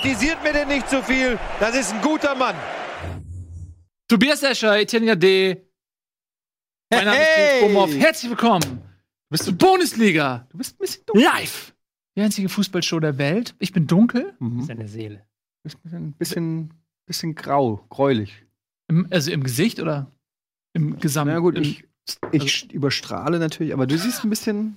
Kritisiert 0.00 0.42
mir 0.42 0.54
denn 0.54 0.68
nicht 0.68 0.88
zu 0.88 1.02
viel. 1.02 1.38
Das 1.58 1.76
ist 1.76 1.92
ein 1.92 2.00
guter 2.00 2.34
Mann. 2.34 2.56
Tobias 4.08 4.42
Escher, 4.42 4.78
Etienne 4.78 5.14
D. 5.14 5.62
Mein 6.90 7.04
Name 7.04 7.18
Hey! 7.18 7.58
ist 7.58 7.66
Bomhoff. 7.66 7.94
Herzlich 7.94 8.30
willkommen. 8.30 8.80
Bist 9.28 9.46
du 9.46 9.54
Bundesliga? 9.54 10.46
Du 10.50 10.56
bist 10.56 10.74
ein 10.74 10.78
bisschen 10.78 11.04
dunkel. 11.04 11.22
Live. 11.24 11.74
Die 12.16 12.22
einzige 12.22 12.48
Fußballshow 12.48 12.98
der 12.98 13.18
Welt. 13.18 13.54
Ich 13.58 13.72
bin 13.72 13.86
dunkel. 13.86 14.34
Mhm. 14.38 14.62
Seine 14.62 14.88
Seele. 14.88 15.26
Du 15.62 15.64
bist 15.64 15.78
ein 15.92 16.12
bisschen, 16.12 16.72
bisschen 17.04 17.34
grau, 17.34 17.84
gräulich. 17.90 18.46
Im, 18.88 19.06
also 19.10 19.30
im 19.30 19.42
Gesicht 19.42 19.80
oder 19.80 20.10
im 20.72 20.98
Gesamt? 20.98 21.30
Na 21.30 21.40
gut, 21.40 21.56
im, 21.56 21.62
ich, 21.62 21.84
ich 22.32 22.72
überstrahle 22.72 23.38
natürlich, 23.38 23.74
aber 23.74 23.86
du 23.86 23.98
siehst 23.98 24.24
ein 24.24 24.30
bisschen. 24.30 24.76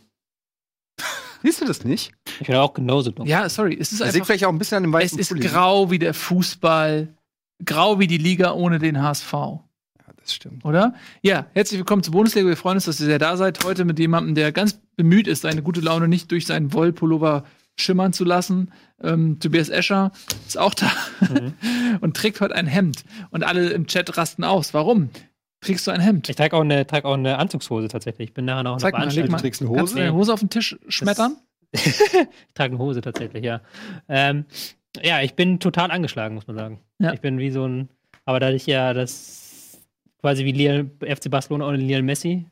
Siehst 1.43 1.61
du 1.61 1.65
das 1.65 1.83
nicht? 1.83 2.11
Ich 2.39 2.47
bin 2.47 2.55
auch 2.55 2.73
genauso 2.73 3.11
dumm. 3.11 3.27
Ja, 3.27 3.47
sorry. 3.49 3.77
Es 3.79 3.91
ist 3.91 3.99
Das 4.01 4.07
liegt 4.07 4.15
einfach. 4.15 4.25
vielleicht 4.27 4.45
auch 4.45 4.49
ein 4.49 4.57
bisschen 4.57 4.77
an 4.77 4.83
dem 4.83 4.93
Es 4.95 5.01
weißen 5.03 5.19
ist 5.19 5.27
Pulli. 5.29 5.41
grau 5.47 5.91
wie 5.91 5.99
der 5.99 6.13
Fußball. 6.13 7.09
Grau 7.65 7.99
wie 7.99 8.07
die 8.07 8.17
Liga 8.17 8.53
ohne 8.53 8.79
den 8.79 9.01
HSV. 9.01 9.31
Ja, 9.33 9.59
das 10.15 10.33
stimmt. 10.33 10.65
oder? 10.65 10.93
Ja, 11.21 11.45
herzlich 11.53 11.77
willkommen 11.79 12.01
zur 12.03 12.13
Bundesliga. 12.13 12.47
Wir 12.47 12.57
freuen 12.57 12.75
uns, 12.77 12.85
dass 12.85 12.99
ihr 12.99 13.05
sehr 13.05 13.19
da 13.19 13.37
seid. 13.37 13.63
Heute 13.63 13.85
mit 13.85 13.99
jemandem, 13.99 14.35
der 14.35 14.51
ganz 14.51 14.79
bemüht 14.95 15.27
ist, 15.27 15.41
seine 15.41 15.61
gute 15.61 15.81
Laune 15.81 16.07
nicht 16.07 16.31
durch 16.31 16.45
seinen 16.45 16.73
Wollpullover 16.73 17.43
schimmern 17.75 18.13
zu 18.13 18.23
lassen. 18.23 18.71
Ähm, 19.01 19.39
Tobias 19.39 19.69
Escher 19.69 20.11
ist 20.47 20.57
auch 20.57 20.73
da 20.73 20.91
und 22.01 22.15
trägt 22.15 22.39
heute 22.41 22.55
ein 22.55 22.67
Hemd. 22.67 23.03
Und 23.31 23.43
alle 23.43 23.69
im 23.71 23.87
Chat 23.87 24.15
rasten 24.17 24.43
aus. 24.43 24.73
Warum? 24.73 25.09
Trägst 25.63 25.87
du 25.87 25.91
ein 25.91 26.01
Hemd? 26.01 26.29
Ich 26.29 26.35
trage 26.35 26.55
auch, 26.55 26.61
eine, 26.61 26.85
trag 26.85 27.05
auch 27.05 27.13
eine 27.13 27.37
Anzugshose 27.39 27.87
tatsächlich. 27.87 28.29
Ich 28.29 28.33
bin 28.33 28.45
nachher 28.45 28.63
noch 28.63 28.77
Zeig 28.77 28.93
auf 28.93 28.99
einer 28.99 29.07
mal, 29.07 29.15
leg 29.15 29.25
Du 29.25 29.31
mal. 29.31 29.39
Veranstaltung. 29.39 29.41
trägst 29.41 29.61
eine 29.61 29.69
Kannst 29.77 29.93
du 29.93 29.95
Hose. 29.97 30.03
deine 30.05 30.13
Hose 30.13 30.33
auf 30.33 30.39
den 30.39 30.49
Tisch 30.49 30.77
schmettern? 30.87 31.37
Ich 31.75 32.53
trage 32.53 32.73
eine 32.75 32.77
Hose 32.77 33.01
tatsächlich, 33.01 33.43
ja. 33.43 33.61
Ähm, 34.07 34.45
ja, 35.01 35.21
ich 35.21 35.33
bin 35.33 35.59
total 35.59 35.89
angeschlagen, 35.89 36.35
muss 36.35 36.45
man 36.45 36.55
sagen. 36.55 36.79
Ja. 36.99 37.13
Ich 37.13 37.19
bin 37.21 37.39
wie 37.39 37.49
so 37.49 37.65
ein. 37.67 37.89
Aber 38.25 38.39
da 38.39 38.51
ich 38.51 38.67
ja 38.67 38.93
das 38.93 39.79
quasi 40.21 40.45
wie 40.45 40.51
Lionel, 40.51 40.91
FC 40.99 41.31
Barcelona 41.31 41.67
ohne 41.67 41.77
Lionel 41.77 42.03
Messi 42.03 42.45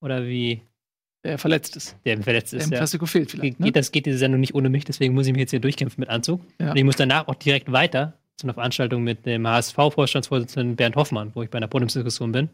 oder 0.00 0.26
wie 0.26 0.60
Der 1.24 1.38
verletzt 1.38 1.76
ist. 1.76 1.96
der 2.04 2.20
verletzt 2.20 2.52
Der 2.52 2.58
ist, 2.58 2.66
im 2.66 2.72
ja. 2.72 2.78
Klassiko 2.78 3.06
fehlt 3.06 3.30
vielleicht. 3.30 3.58
Geht, 3.58 3.60
Ne? 3.60 3.70
das 3.70 3.92
geht 3.92 4.06
diese 4.06 4.18
Sendung 4.18 4.40
nicht 4.40 4.56
ohne 4.56 4.68
mich, 4.70 4.84
deswegen 4.84 5.14
muss 5.14 5.26
ich 5.28 5.32
mich 5.32 5.40
jetzt 5.40 5.50
hier 5.50 5.60
durchkämpfen 5.60 6.00
mit 6.00 6.08
Anzug. 6.08 6.40
Ja. 6.60 6.72
Und 6.72 6.76
ich 6.76 6.84
muss 6.84 6.96
danach 6.96 7.28
auch 7.28 7.36
direkt 7.36 7.70
weiter 7.70 8.17
zu 8.38 8.46
einer 8.46 8.54
Veranstaltung 8.54 9.02
mit 9.02 9.26
dem 9.26 9.46
HSV-Vorstandsvorsitzenden 9.46 10.76
Bernd 10.76 10.96
Hoffmann, 10.96 11.32
wo 11.34 11.42
ich 11.42 11.50
bei 11.50 11.58
einer 11.58 11.66
Podiumsdiskussion 11.66 12.32
bin. 12.32 12.48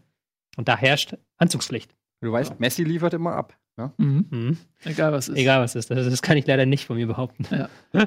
Und 0.56 0.66
da 0.66 0.76
herrscht 0.76 1.14
Anzugspflicht. 1.36 1.94
Du 2.22 2.32
weißt, 2.32 2.58
Messi 2.58 2.84
liefert 2.84 3.12
immer 3.14 3.34
ab. 3.34 3.54
Ne? 3.76 3.92
Mhm. 3.98 4.24
Mhm. 4.30 4.56
Egal 4.84 5.12
was 5.12 5.28
ist. 5.28 5.36
Egal 5.36 5.60
was 5.60 5.74
ist. 5.74 5.90
Das, 5.90 6.08
das 6.08 6.22
kann 6.22 6.36
ich 6.38 6.46
leider 6.46 6.64
nicht 6.64 6.86
von 6.86 6.96
mir 6.96 7.06
behaupten. 7.06 7.44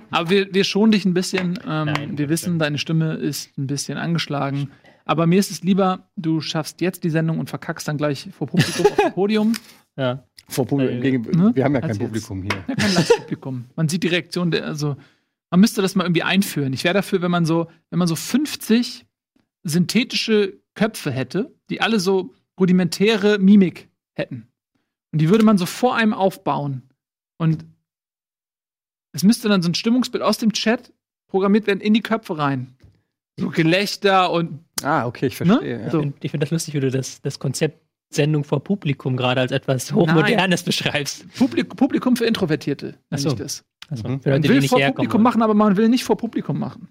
Aber 0.09 0.29
wir, 0.29 0.51
wir 0.53 0.63
schonen 0.63 0.91
dich 0.91 1.05
ein 1.05 1.13
bisschen. 1.13 1.59
Ähm, 1.67 1.85
Nein, 1.85 2.17
wir 2.17 2.29
wissen, 2.29 2.57
deine 2.57 2.77
Stimme 2.79 3.13
ist 3.13 3.55
ein 3.57 3.67
bisschen 3.67 3.97
angeschlagen. 3.97 4.71
Aber 5.05 5.27
mir 5.27 5.39
ist 5.39 5.51
es 5.51 5.61
lieber, 5.63 6.09
du 6.15 6.41
schaffst 6.41 6.81
jetzt 6.81 7.03
die 7.03 7.09
Sendung 7.09 7.39
und 7.39 7.49
verkackst 7.49 7.87
dann 7.87 7.97
gleich 7.97 8.27
vor 8.31 8.47
Publikum 8.47 8.85
auf 8.87 8.95
dem 8.97 9.13
Podium. 9.13 9.53
Ja. 9.99 10.23
Vor 10.47 10.67
Publikum, 10.67 10.97
Äh, 10.97 11.01
gegen, 11.01 11.23
ne? 11.31 11.51
Wir 11.55 11.63
haben 11.63 11.73
ja 11.73 11.81
Als 11.81 11.97
kein 11.97 11.99
jetzt. 11.99 11.99
Publikum 12.05 12.43
hier. 12.43 12.51
Ja, 12.67 12.75
kein 12.75 12.93
Live-Publikum. 12.93 13.65
Man 13.75 13.89
sieht 13.89 14.03
die 14.03 14.07
Reaktion 14.09 14.51
der, 14.51 14.65
also, 14.65 14.95
man 15.49 15.59
müsste 15.59 15.81
das 15.81 15.95
mal 15.95 16.03
irgendwie 16.03 16.23
einführen. 16.23 16.73
Ich 16.73 16.83
wäre 16.83 16.93
dafür, 16.93 17.21
wenn 17.21 17.31
man 17.31 17.45
so, 17.45 17.69
wenn 17.89 17.99
man 17.99 18.07
so 18.07 18.15
50 18.15 19.05
synthetische 19.63 20.59
Köpfe 20.75 21.11
hätte, 21.11 21.55
die 21.69 21.81
alle 21.81 21.99
so 21.99 22.33
rudimentäre 22.59 23.39
Mimik 23.39 23.89
hätten. 24.13 24.47
Und 25.11 25.19
die 25.19 25.29
würde 25.29 25.45
man 25.45 25.57
so 25.57 25.65
vor 25.65 25.95
einem 25.95 26.13
aufbauen. 26.13 26.83
Und 27.37 27.65
es 29.13 29.23
müsste 29.23 29.49
dann 29.49 29.61
so 29.61 29.69
ein 29.69 29.75
Stimmungsbild 29.75 30.23
aus 30.23 30.37
dem 30.37 30.53
Chat 30.53 30.93
programmiert 31.27 31.67
werden 31.67 31.81
in 31.81 31.93
die 31.93 32.01
Köpfe 32.01 32.37
rein. 32.37 32.75
So 33.39 33.49
Gelächter 33.49 34.31
und 34.31 34.65
Ah, 34.83 35.07
okay, 35.07 35.27
ich 35.27 35.35
verstehe. 35.35 35.59
Ne? 35.59 35.83
Ja. 35.85 35.89
So. 35.89 36.13
Ich 36.21 36.31
finde 36.31 36.45
das 36.45 36.51
lustig, 36.51 36.73
wie 36.73 36.79
du 36.79 36.91
das, 36.91 37.21
das 37.21 37.39
Konzept 37.39 37.86
Sendung 38.09 38.43
vor 38.43 38.63
Publikum 38.63 39.17
gerade 39.17 39.41
als 39.41 39.51
etwas 39.51 39.91
Hochmodernes 39.93 40.63
beschreibst. 40.63 41.25
Publik 41.37 41.75
Publikum 41.75 42.15
für 42.15 42.25
Introvertierte. 42.25 42.95
Ach 43.09 43.17
nenn 43.17 43.19
so. 43.19 43.29
ich 43.29 43.35
das. 43.35 43.65
Also, 43.89 44.07
Mhm. 44.07 44.21
für 44.21 44.29
Man 44.29 44.43
will 44.43 44.59
nicht 44.59 44.69
vor 44.69 44.79
herkommen 44.79 44.95
Publikum 44.95 45.23
machen, 45.23 45.41
aber 45.41 45.53
man 45.53 45.77
will 45.77 45.89
nicht 45.89 46.03
vor 46.03 46.17
Publikum 46.17 46.59
machen. 46.59 46.89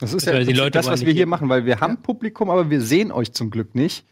Das 0.00 0.14
ist 0.14 0.26
Weil 0.26 0.38
ja 0.40 0.44
die 0.44 0.52
Leute 0.52 0.72
das, 0.72 0.86
was 0.86 1.04
wir 1.04 1.12
hier 1.12 1.26
machen, 1.26 1.48
weil 1.48 1.64
wir 1.66 1.80
haben 1.80 1.94
Ja. 1.94 2.00
Publikum, 2.02 2.50
aber 2.50 2.70
wir 2.70 2.80
sehen 2.80 3.12
euch 3.12 3.32
zum 3.32 3.50
Glück 3.50 3.74
nicht. 3.74 4.06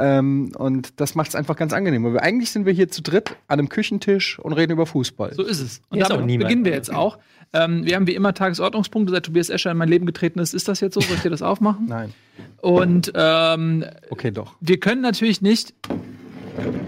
Ähm, 0.00 0.52
und 0.56 1.00
das 1.00 1.16
macht 1.16 1.30
es 1.30 1.34
einfach 1.34 1.56
ganz 1.56 1.72
angenehm. 1.72 2.04
Weil 2.04 2.14
wir, 2.14 2.22
eigentlich 2.22 2.52
sind 2.52 2.66
wir 2.66 2.72
hier 2.72 2.88
zu 2.88 3.02
dritt 3.02 3.30
an 3.48 3.58
einem 3.58 3.68
Küchentisch 3.68 4.38
und 4.38 4.52
reden 4.52 4.72
über 4.72 4.86
Fußball. 4.86 5.34
So 5.34 5.42
ist 5.42 5.60
es. 5.60 5.80
Und 5.88 5.96
Hier 5.96 6.02
ist 6.04 6.10
damit 6.10 6.38
beginnen 6.38 6.64
wir 6.64 6.72
jetzt 6.72 6.92
auch. 6.92 7.18
Ähm, 7.52 7.84
wir 7.84 7.96
haben 7.96 8.06
wie 8.06 8.14
immer 8.14 8.32
Tagesordnungspunkte, 8.32 9.12
seit 9.12 9.24
Tobias 9.24 9.50
Escher 9.50 9.72
in 9.72 9.76
mein 9.76 9.88
Leben 9.88 10.06
getreten 10.06 10.38
ist. 10.38 10.54
Ist 10.54 10.68
das 10.68 10.80
jetzt 10.80 10.94
so? 10.94 11.00
Soll 11.00 11.16
ich 11.16 11.22
dir 11.22 11.30
das 11.30 11.42
aufmachen? 11.42 11.86
Nein. 11.88 12.14
Und 12.60 13.10
ähm, 13.14 13.84
Okay, 14.10 14.30
doch. 14.30 14.54
wir 14.60 14.78
können 14.78 15.00
natürlich 15.00 15.42
nicht 15.42 15.74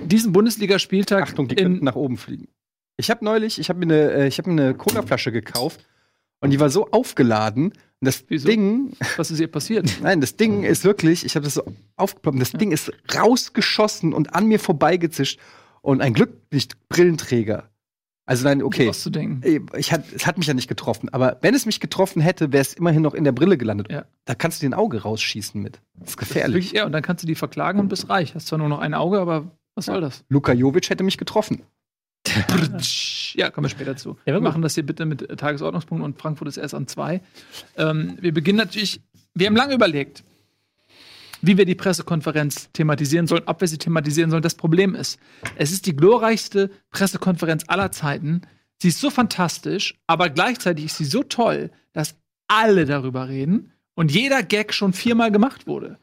diesen 0.04 0.32
Bundesligaspieltag 0.32 1.24
Achtung, 1.24 1.48
die 1.48 1.56
in, 1.56 1.64
könnten 1.64 1.84
nach 1.84 1.96
oben 1.96 2.16
fliegen. 2.16 2.48
Ich 2.96 3.10
habe 3.10 3.24
neulich, 3.24 3.58
ich 3.58 3.70
habe 3.70 3.78
mir 3.78 3.86
eine, 3.86 4.12
äh, 4.12 4.26
ich 4.28 4.38
habe 4.38 4.50
mir 4.50 4.62
eine 4.62 4.74
Cola-Flasche 4.74 5.32
gekauft 5.32 5.84
und 6.40 6.50
die 6.50 6.60
war 6.60 6.70
so 6.70 6.88
aufgeladen. 6.90 7.72
Das 8.02 8.24
Wieso? 8.28 8.48
Ding, 8.48 8.92
was 9.16 9.30
ist 9.30 9.38
hier 9.38 9.48
passiert? 9.48 9.98
nein, 10.02 10.20
das 10.20 10.36
Ding 10.36 10.62
ist 10.62 10.84
wirklich, 10.84 11.24
ich 11.24 11.36
habe 11.36 11.44
das 11.44 11.54
so 11.54 11.62
aufgeploppt, 11.96 12.40
das 12.40 12.52
Ding 12.52 12.72
ist 12.72 12.90
rausgeschossen 13.14 14.14
und 14.14 14.34
an 14.34 14.46
mir 14.46 14.58
vorbeigezischt. 14.58 15.38
Und 15.82 16.00
ein 16.00 16.14
Glück 16.14 16.48
bin 16.48 16.58
ich 16.58 16.68
Brillenträger. 16.88 17.68
Also 18.26 18.44
nein, 18.44 18.62
okay. 18.62 18.88
Auszudenken. 18.88 19.42
Ey, 19.42 19.60
Ich 19.76 19.92
hat, 19.92 20.04
es 20.14 20.26
hat 20.26 20.38
mich 20.38 20.46
ja 20.46 20.54
nicht 20.54 20.68
getroffen, 20.68 21.08
aber 21.08 21.38
wenn 21.42 21.54
es 21.54 21.66
mich 21.66 21.80
getroffen 21.80 22.22
hätte, 22.22 22.52
wäre 22.52 22.62
es 22.62 22.74
immerhin 22.74 23.02
noch 23.02 23.14
in 23.14 23.24
der 23.24 23.32
Brille 23.32 23.58
gelandet. 23.58 23.90
Ja. 23.90 24.04
Da 24.24 24.34
kannst 24.34 24.62
du 24.62 24.66
dir 24.66 24.70
ein 24.70 24.78
Auge 24.78 25.02
rausschießen 25.02 25.60
mit. 25.60 25.80
Das 25.94 26.10
ist 26.10 26.16
gefährlich. 26.16 26.66
Wirklich, 26.66 26.72
ja, 26.72 26.86
und 26.86 26.92
dann 26.92 27.02
kannst 27.02 27.22
du 27.24 27.26
die 27.26 27.34
verklagen 27.34 27.80
und 27.80 27.88
bist 27.88 28.08
reich. 28.08 28.34
Hast 28.34 28.46
zwar 28.46 28.58
nur 28.58 28.68
noch 28.68 28.78
ein 28.78 28.94
Auge, 28.94 29.18
aber 29.18 29.50
was 29.74 29.86
soll 29.86 30.00
das? 30.00 30.24
Luka 30.28 30.52
Jovic 30.52 30.88
hätte 30.90 31.02
mich 31.02 31.18
getroffen. 31.18 31.62
Ja, 33.34 33.50
kommen 33.50 33.66
wir 33.66 33.70
später 33.70 33.96
zu. 33.96 34.18
Ja, 34.26 34.34
wir 34.34 34.40
machen 34.40 34.62
das 34.62 34.74
hier 34.74 34.84
bitte 34.84 35.06
mit 35.06 35.26
Tagesordnungspunkten 35.38 36.04
und 36.04 36.20
Frankfurt 36.20 36.48
ist 36.48 36.56
erst 36.56 36.74
an 36.74 36.86
zwei. 36.86 37.20
Ähm, 37.76 38.16
wir 38.20 38.32
beginnen 38.32 38.58
natürlich, 38.58 39.00
wir 39.34 39.46
haben 39.46 39.56
lange 39.56 39.74
überlegt, 39.74 40.24
wie 41.42 41.56
wir 41.56 41.64
die 41.64 41.74
Pressekonferenz 41.74 42.70
thematisieren 42.72 43.26
sollen, 43.26 43.42
ob 43.46 43.60
wir 43.60 43.68
sie 43.68 43.78
thematisieren 43.78 44.30
sollen. 44.30 44.42
Das 44.42 44.54
Problem 44.54 44.94
ist, 44.94 45.18
es 45.56 45.72
ist 45.72 45.86
die 45.86 45.96
glorreichste 45.96 46.70
Pressekonferenz 46.90 47.64
aller 47.66 47.92
Zeiten. 47.92 48.42
Sie 48.78 48.88
ist 48.88 49.00
so 49.00 49.10
fantastisch, 49.10 49.94
aber 50.06 50.28
gleichzeitig 50.30 50.86
ist 50.86 50.96
sie 50.96 51.04
so 51.04 51.22
toll, 51.22 51.70
dass 51.92 52.16
alle 52.48 52.84
darüber 52.84 53.28
reden 53.28 53.72
und 53.94 54.12
jeder 54.12 54.42
Gag 54.42 54.72
schon 54.72 54.92
viermal 54.92 55.30
gemacht 55.30 55.66
wurde. 55.66 55.98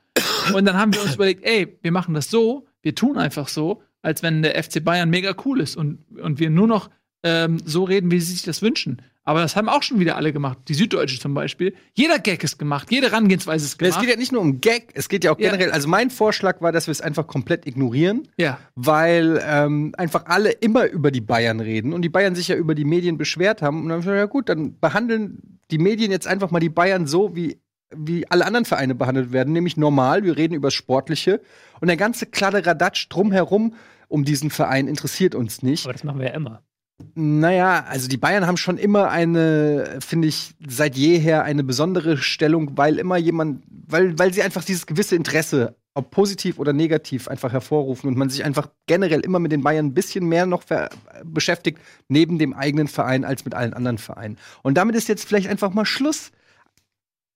Und 0.53 0.65
dann 0.65 0.77
haben 0.77 0.93
wir 0.93 1.01
uns 1.01 1.15
überlegt, 1.15 1.43
ey, 1.43 1.77
wir 1.81 1.91
machen 1.91 2.13
das 2.13 2.29
so, 2.29 2.67
wir 2.81 2.95
tun 2.95 3.17
einfach 3.17 3.47
so, 3.47 3.83
als 4.07 4.23
wenn 4.23 4.41
der 4.41 4.61
FC 4.63 4.83
Bayern 4.83 5.09
mega 5.09 5.35
cool 5.45 5.59
ist 5.59 5.75
und, 5.75 5.99
und 6.21 6.39
wir 6.39 6.49
nur 6.49 6.65
noch 6.67 6.89
ähm, 7.23 7.59
so 7.65 7.83
reden, 7.83 8.09
wie 8.09 8.19
sie 8.19 8.31
sich 8.33 8.43
das 8.43 8.61
wünschen. 8.61 9.01
Aber 9.25 9.41
das 9.41 9.57
haben 9.57 9.67
auch 9.67 9.83
schon 9.83 9.99
wieder 9.99 10.15
alle 10.15 10.31
gemacht. 10.31 10.57
Die 10.69 10.73
Süddeutsche 10.73 11.19
zum 11.19 11.33
Beispiel. 11.33 11.73
Jeder 11.93 12.17
Gag 12.17 12.45
ist 12.45 12.57
gemacht, 12.57 12.87
jede 12.89 13.07
Herangehensweise 13.07 13.65
ist 13.65 13.71
Es 13.73 13.77
gemacht. 13.77 13.99
geht 13.99 14.09
ja 14.09 14.15
nicht 14.15 14.31
nur 14.31 14.39
um 14.41 14.61
Gag, 14.61 14.91
es 14.93 15.09
geht 15.09 15.25
ja 15.25 15.31
auch 15.33 15.39
Ja. 15.39 15.49
generell. 15.51 15.71
Also 15.73 15.89
mein 15.89 16.09
Vorschlag 16.09 16.61
war, 16.61 16.71
dass 16.71 16.87
wir 16.87 16.93
es 16.93 17.01
einfach 17.01 17.27
komplett 17.27 17.67
ignorieren, 17.67 18.29
ja. 18.37 18.57
weil 18.75 19.43
ähm, 19.45 19.93
einfach 19.97 20.27
alle 20.27 20.51
immer 20.51 20.85
über 20.89 21.11
die 21.11 21.19
Bayern 21.19 21.59
reden 21.59 21.91
und 21.91 22.03
die 22.03 22.09
Bayern 22.09 22.35
sich 22.35 22.47
ja 22.47 22.55
über 22.55 22.73
die 22.73 22.85
Medien 22.85 23.17
beschwert 23.17 23.61
haben. 23.61 23.81
Und 23.81 23.89
dann 23.89 23.97
haben 23.97 24.05
wir 24.05 24.13
gesagt, 24.13 24.17
ja 24.19 24.31
gut, 24.31 24.47
dann 24.47 24.79
behandeln 24.79 25.59
die 25.71 25.79
Medien 25.79 26.09
jetzt 26.11 26.27
einfach 26.27 26.49
mal 26.51 26.61
die 26.61 26.69
Bayern 26.69 27.05
so, 27.07 27.35
wie, 27.35 27.57
wie 27.93 28.25
alle 28.31 28.45
anderen 28.45 28.63
Vereine 28.63 28.95
behandelt 28.95 29.33
werden, 29.33 29.51
nämlich 29.51 29.75
normal. 29.75 30.23
Wir 30.23 30.37
reden 30.37 30.53
über 30.53 30.67
das 30.67 30.73
Sportliche 30.75 31.41
und 31.81 31.87
der 31.89 31.97
ganze 31.97 32.27
Kladderadatsch 32.27 33.07
drumherum 33.09 33.73
um 34.07 34.23
diesen 34.23 34.49
Verein 34.49 34.87
interessiert 34.87 35.35
uns 35.35 35.61
nicht. 35.61 35.85
Aber 35.85 35.93
das 35.93 36.03
machen 36.03 36.19
wir 36.19 36.27
ja 36.27 36.33
immer. 36.33 36.63
Naja, 37.13 37.85
also 37.87 38.07
die 38.07 38.17
Bayern 38.17 38.47
haben 38.47 38.57
schon 38.57 38.77
immer 38.77 39.09
eine, 39.11 39.99
finde 39.99 40.27
ich, 40.27 40.55
seit 40.67 40.95
jeher 40.95 41.43
eine 41.43 41.63
besondere 41.63 42.17
Stellung, 42.17 42.75
weil 42.75 42.97
immer 42.97 43.17
jemand, 43.17 43.63
weil, 43.69 44.17
weil 44.17 44.33
sie 44.33 44.41
einfach 44.41 44.63
dieses 44.63 44.87
gewisse 44.87 45.15
Interesse, 45.15 45.75
ob 45.93 46.09
positiv 46.09 46.57
oder 46.57 46.73
negativ, 46.73 47.27
einfach 47.27 47.51
hervorrufen 47.51 48.07
und 48.07 48.17
man 48.17 48.29
sich 48.29 48.43
einfach 48.43 48.69
generell 48.87 49.19
immer 49.19 49.37
mit 49.39 49.51
den 49.51 49.61
Bayern 49.61 49.87
ein 49.87 49.93
bisschen 49.93 50.27
mehr 50.27 50.47
noch 50.47 50.63
beschäftigt, 51.23 51.79
neben 52.07 52.39
dem 52.39 52.53
eigenen 52.53 52.87
Verein 52.87 53.25
als 53.25 53.45
mit 53.45 53.53
allen 53.53 53.73
anderen 53.73 53.99
Vereinen. 53.99 54.37
Und 54.63 54.75
damit 54.75 54.95
ist 54.95 55.07
jetzt 55.07 55.27
vielleicht 55.27 55.49
einfach 55.49 55.73
mal 55.73 55.85
Schluss. 55.85 56.31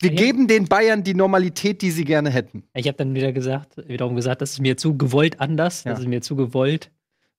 Wir 0.02 0.12
geben 0.12 0.48
den 0.48 0.66
Bayern 0.66 1.04
die 1.04 1.14
Normalität, 1.14 1.82
die 1.82 1.92
sie 1.92 2.06
gerne 2.06 2.30
hätten. 2.30 2.64
Ich 2.74 2.88
habe 2.88 2.98
dann 2.98 3.14
wieder 3.16 3.32
gesagt, 3.32 3.78
wiederum 3.88 4.16
gesagt, 4.16 4.42
das 4.42 4.52
ist 4.54 4.60
mir 4.60 4.78
zu 4.78 4.98
gewollt 4.98 5.40
anders, 5.40 5.84
Ja. 5.84 5.92
das 5.92 6.02
ist 6.02 6.08
mir 6.08 6.22
zu 6.22 6.36
gewollt. 6.36 6.92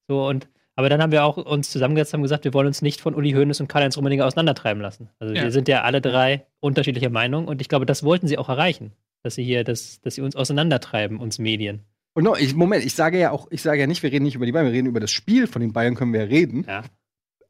So 0.08 0.26
und 0.26 0.48
aber 0.74 0.88
dann 0.88 1.02
haben 1.02 1.12
wir 1.12 1.24
auch 1.24 1.36
uns 1.36 1.70
zusammengesetzt 1.70 2.14
und 2.14 2.22
gesagt, 2.22 2.44
wir 2.44 2.54
wollen 2.54 2.66
uns 2.66 2.80
nicht 2.80 3.02
von 3.02 3.14
Uli 3.14 3.32
Hoeneß 3.32 3.60
und 3.60 3.68
Karl-Heinz 3.68 3.96
Rummenigge 3.98 4.24
auseinandertreiben 4.24 4.80
lassen. 4.82 5.10
Also 5.18 5.34
Ja. 5.34 5.42
wir 5.42 5.50
sind 5.50 5.68
ja 5.68 5.82
alle 5.82 6.00
drei 6.00 6.46
unterschiedlicher 6.60 7.10
Meinung 7.10 7.46
und 7.46 7.60
ich 7.60 7.68
glaube, 7.68 7.84
das 7.84 8.02
wollten 8.04 8.26
sie 8.26 8.38
auch 8.38 8.48
erreichen, 8.48 8.92
dass 9.22 9.34
sie 9.34 9.44
hier, 9.44 9.64
das, 9.64 10.00
dass 10.00 10.14
sie 10.14 10.22
uns 10.22 10.34
auseinandertreiben, 10.34 11.18
uns 11.18 11.38
Medien. 11.38 11.80
Und 12.14 12.24
no, 12.24 12.36
ich, 12.36 12.54
Moment, 12.54 12.84
ich 12.84 12.94
sage 12.94 13.18
ja 13.18 13.32
auch, 13.32 13.48
ich 13.50 13.60
sage 13.60 13.80
ja 13.80 13.86
nicht, 13.86 14.02
wir 14.02 14.10
reden 14.12 14.24
nicht 14.24 14.34
über 14.34 14.46
die 14.46 14.52
Bayern, 14.52 14.66
wir 14.66 14.72
reden 14.72 14.86
über 14.88 15.00
das 15.00 15.10
Spiel 15.10 15.46
von 15.46 15.60
den 15.60 15.72
Bayern, 15.74 15.94
können 15.94 16.12
wir 16.14 16.20
ja 16.20 16.26
reden. 16.26 16.64
Ja. 16.66 16.82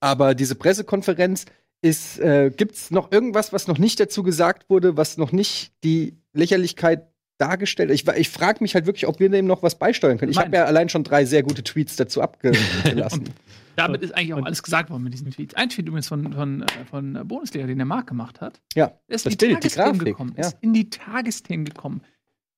Aber 0.00 0.34
diese 0.34 0.56
Pressekonferenz 0.56 1.46
ist, 1.82 2.19
äh, 2.20 2.50
gibt 2.56 2.76
es 2.76 2.90
noch 2.90 3.12
irgendwas, 3.12 3.52
was 3.52 3.67
noch 3.67 3.79
nicht 3.79 4.00
dazu 4.00 4.23
gesagt 4.23 4.70
wurde, 4.70 4.96
was 4.96 5.19
noch 5.19 5.32
nicht 5.32 5.73
die 5.84 6.17
Lächerlichkeit 6.32 7.08
dargestellt? 7.38 7.90
Ich, 7.90 8.06
ich 8.06 8.29
frage 8.31 8.58
mich 8.62 8.75
halt 8.75 8.87
wirklich, 8.87 9.06
ob 9.06 9.19
wir 9.20 9.29
dem 9.29 9.46
noch 9.46 9.62
was 9.62 9.79
beisteuern 9.79 10.17
können. 10.17 10.31
Ich 10.31 10.38
habe 10.38 10.56
ja 10.56 10.64
allein 10.64 10.88
schon 10.88 11.02
drei 11.02 11.25
sehr 11.25 11.43
gute 11.43 11.64
Tweets 11.64 11.96
dazu 11.96 12.23
abgelassen. 12.23 13.31
Damit 13.76 14.02
ist 14.02 14.14
eigentlich 14.14 14.34
auch 14.34 14.44
alles 14.44 14.62
gesagt 14.62 14.90
worden 14.90 15.02
mit 15.02 15.14
diesen 15.14 15.31
Tweets. 15.31 15.55
Ein 15.55 15.70
Tweet 15.70 15.88
übrigens 15.88 16.06
von, 16.06 16.32
von, 16.32 16.62
äh, 16.62 16.67
von 16.88 17.26
Bundesliga, 17.26 17.67
den 17.67 17.79
der 17.79 17.87
Marc 17.87 18.06
gemacht 18.06 18.40
hat. 18.40 18.61
ja, 18.75 18.93
Der 19.08 19.17
ist 19.17 19.26
das 19.26 19.32
in 19.34 19.38
die 19.38 19.55
Tagesthemen 19.55 20.05
gekommen. 20.05 20.34
Ja. 20.37 20.46
Ist 20.46 20.58
in 20.61 20.73
die 20.73 20.90
Tagesthemen 20.90 21.64
gekommen. 21.64 22.02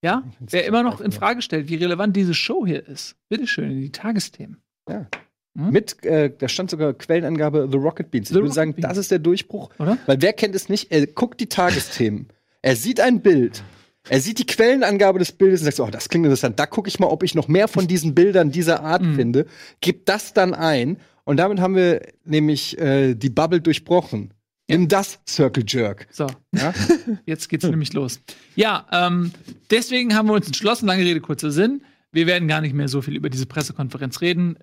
Ja, 0.03 0.23
wer 0.41 0.67
immer 0.67 0.83
noch 0.83 1.01
in 1.01 1.13
Frage 1.13 1.41
stellt, 1.41 1.71
wie 1.71 1.77
relevant 1.77 2.15
diese 2.15 2.35
Show 2.35 2.67
hier 2.67 2.87
ist, 2.87 3.17
bitteschön, 3.31 3.71
in 3.71 3.81
die 3.81 3.93
Tagesthemen. 3.93 4.61
Ja. 4.87 5.07
Hm? 5.57 5.71
Mit, 5.71 6.05
äh, 6.05 6.33
da 6.37 6.49
stand 6.49 6.71
sogar 6.71 6.93
Quellenangabe 6.95 7.69
The 7.71 7.77
Rocket 7.79 8.11
Beans. 8.11 8.29
Ich 8.31 8.35
The 8.35 8.41
würde 8.43 8.53
sagen, 8.53 8.71
Rocket 8.71 8.83
Beans. 8.83 8.89
das 8.91 8.99
ist 8.99 9.11
der 9.11 9.19
Durchbruch. 9.21 9.71
Oder? 9.79 9.99
Weil 10.07 10.21
wer 10.21 10.33
kennt 10.33 10.55
es 10.55 10.69
nicht? 10.69 10.91
Er 10.91 11.07
guckt 11.07 11.41
die 11.41 11.49
Tagesthemen. 11.49 12.29
er 12.63 12.77
sieht 12.77 13.01
ein 13.01 13.21
Bild. 13.21 13.63
Er 14.11 14.21
sieht 14.21 14.39
die 14.39 14.47
Quellenangabe 14.47 15.19
des 15.19 15.33
Bildes 15.33 15.61
und 15.61 15.65
sagt 15.65 15.77
so, 15.79 15.85
oh, 15.85 15.91
das 15.91 16.09
klingt 16.11 16.27
interessant. 16.27 16.59
Da 16.59 16.67
gucke 16.67 16.89
ich 16.89 16.99
mal, 16.99 17.07
ob 17.07 17.23
ich 17.23 17.35
noch 17.35 17.49
mehr 17.49 17.69
von 17.69 17.87
diesen 17.87 18.15
Bildern 18.15 18.51
dieser 18.51 18.83
Art 18.83 19.01
Mhm. 19.03 19.15
finde. 19.15 19.47
Gibt 19.81 20.09
das 20.11 20.35
dann 20.35 20.53
ein. 20.55 20.99
Und 21.25 21.39
damit 21.39 21.59
haben 21.61 21.75
wir 21.75 22.03
nämlich 22.25 22.77
äh, 22.79 23.15
die 23.15 23.31
Bubble 23.31 23.63
durchbrochen. 23.63 24.35
Nimm 24.69 24.89
das, 24.89 25.21
Circle 25.29 25.65
Jerk. 25.67 26.07
So, 26.11 26.27
Ja? 26.55 26.75
jetzt 27.27 27.49
geht's 27.49 27.65
nämlich 27.65 27.93
los. 27.95 28.21
Ja, 28.57 28.87
ähm, 28.93 29.31
deswegen 29.71 30.15
haben 30.15 30.29
wir 30.29 30.35
uns 30.35 30.47
entschlossen, 30.47 30.87
lange 30.87 31.03
Rede, 31.05 31.21
kurzer 31.21 31.51
Sinn. 31.51 31.83
Wir 32.13 32.27
werden 32.27 32.47
gar 32.49 32.61
nicht 32.61 32.75
mehr 32.75 32.89
so 32.89 33.01
viel 33.03 33.17
über 33.17 33.29
diese 33.31 33.47
Pressekonferenz 33.47 34.21
reden, 34.21 34.57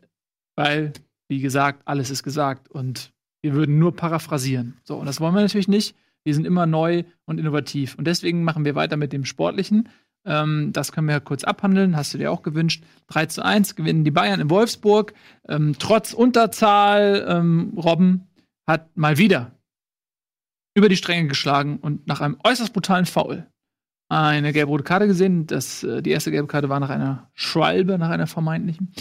weil, 0.62 0.94
wie 1.28 1.40
gesagt, 1.40 1.82
alles 1.86 2.10
ist 2.10 2.24
gesagt 2.24 2.70
und 2.70 3.12
wir 3.42 3.54
würden 3.54 3.80
nur 3.80 3.96
paraphrasieren. 3.96 4.78
So, 4.84 4.98
und 4.98 5.06
das 5.06 5.20
wollen 5.20 5.34
wir 5.34 5.42
natürlich 5.42 5.68
nicht. 5.68 5.96
Wir 6.24 6.36
sind 6.36 6.46
immer 6.46 6.68
neu 6.68 7.04
und 7.26 7.40
innovativ. 7.40 7.96
Und 7.96 8.06
deswegen 8.06 8.44
machen 8.44 8.66
wir 8.66 8.76
weiter 8.76 8.96
mit 8.96 9.12
dem 9.12 9.26
Sportlichen. 9.26 9.90
Ähm, 10.24 10.72
das 10.72 10.92
können 10.92 11.08
wir 11.08 11.20
kurz 11.20 11.44
abhandeln, 11.44 11.98
hast 11.98 12.14
du 12.14 12.20
dir 12.20 12.32
auch 12.32 12.44
gewünscht. 12.44 12.84
3 13.08 13.26
zu 13.26 13.44
1 13.44 13.76
gewinnen 13.76 14.04
die 14.04 14.12
Bayern 14.12 14.40
in 14.40 14.52
Wolfsburg. 14.52 15.14
Ähm, 15.48 15.76
trotz 15.80 16.14
Unterzahl, 16.14 17.26
ähm, 17.28 17.74
Robben 17.76 18.28
hat 18.68 18.96
mal 18.96 19.18
wieder 19.18 19.52
über 20.76 20.90
die 20.90 20.96
Stränge 20.96 21.28
geschlagen 21.28 21.80
und 21.80 22.06
nach 22.06 22.22
einem 22.22 22.38
äußerst 22.44 22.72
brutalen 22.72 23.08
Foul 23.08 23.48
eine 24.10 24.52
gelb-rote 24.52 24.84
Karte 24.84 25.08
gesehen. 25.08 25.48
Das, 25.48 25.84
äh, 25.84 26.02
die 26.02 26.12
erste 26.12 26.32
gelbe 26.32 26.48
Karte 26.48 26.70
war 26.70 26.80
nach 26.80 26.90
einer 26.90 27.30
Schwalbe, 27.34 27.98
nach 27.98 28.10
einer 28.10 28.28
vermeintlichen. 28.28 28.92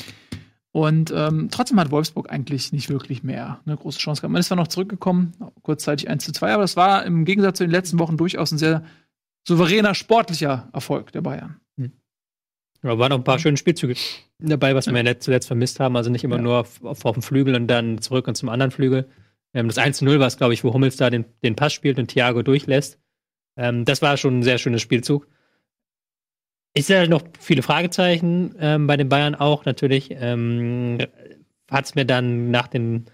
Und 0.73 1.13
ähm, 1.15 1.49
trotzdem 1.51 1.81
hat 1.81 1.91
Wolfsburg 1.91 2.31
eigentlich 2.31 2.73
nicht 2.73 2.89
wirklich 2.91 3.23
mehr 3.25 3.61
eine 3.67 3.77
große 3.77 3.99
Chance 3.99 4.21
gehabt. 4.21 4.33
Man 4.33 4.41
ist 4.41 4.47
zwar 4.47 4.57
noch 4.57 4.69
zurückgekommen, 4.69 5.33
kurzzeitig 5.63 6.09
1 6.09 6.25
zu 6.25 6.33
2, 6.33 6.53
aber 6.55 6.63
das 6.63 6.77
war 6.77 7.05
im 7.05 7.25
Gegensatz 7.25 7.59
zu 7.59 7.65
den 7.65 7.73
letzten 7.73 7.99
Wochen 7.99 8.17
durchaus 8.17 8.53
ein 8.53 8.59
sehr 8.59 8.85
souveräner 9.47 9.95
sportlicher 9.97 10.69
Erfolg 10.73 11.11
der 11.13 11.23
Bayern. 11.23 11.61
Da 12.83 12.99
waren 12.99 13.11
noch 13.11 13.19
ein 13.19 13.25
paar 13.25 13.39
schöne 13.39 13.57
Spielzüge 13.59 13.95
dabei, 14.39 14.75
was 14.75 14.87
wir 14.87 14.95
ja 14.97 15.03
letzt- 15.03 15.25
zuletzt 15.25 15.49
vermisst 15.49 15.81
haben. 15.81 15.97
Also 15.97 16.09
nicht 16.09 16.25
immer 16.25 16.37
Ja. 16.37 16.43
nur 16.43 16.59
auf, 16.61 16.83
auf, 16.83 17.05
auf 17.05 17.15
dem 17.15 17.23
Flügel 17.23 17.55
und 17.55 17.67
dann 17.67 18.01
zurück 18.01 18.27
und 18.27 18.37
zum 18.37 18.49
anderen 18.49 18.71
Flügel. 18.71 19.07
Ähm, 19.53 19.67
das 19.69 19.77
1-0 19.77 20.19
war 20.19 20.27
es, 20.29 20.39
glaube 20.39 20.55
ich, 20.55 20.65
wo 20.65 20.73
Hummels 20.73 20.97
da 20.97 21.11
den, 21.11 21.27
den 21.43 21.57
Pass 21.57 21.75
spielt 21.75 21.99
und 21.99 22.07
Thiago 22.09 22.43
durchlässt. 22.43 22.99
Ähm, 23.59 23.85
das 23.85 24.01
war 24.01 24.17
schon 24.17 24.39
ein 24.39 24.43
sehr 24.43 24.57
schönes 24.57 24.81
Spielzug. 24.81 25.27
Ich 26.73 26.87
sehe 26.87 26.99
halt 26.99 27.11
noch 27.11 27.23
viele 27.39 27.63
Fragezeichen 27.63 28.55
ähm, 28.59 28.87
bei 28.87 28.97
den 28.97 29.09
Bayern 29.09 29.35
auch 29.35 29.65
natürlich. 29.65 30.11
Ähm, 30.13 30.99
Hat 31.71 31.85
es 31.85 31.95
mir 31.95 32.05
dann 32.05 32.51
nach 32.51 32.69
dem 32.69 33.07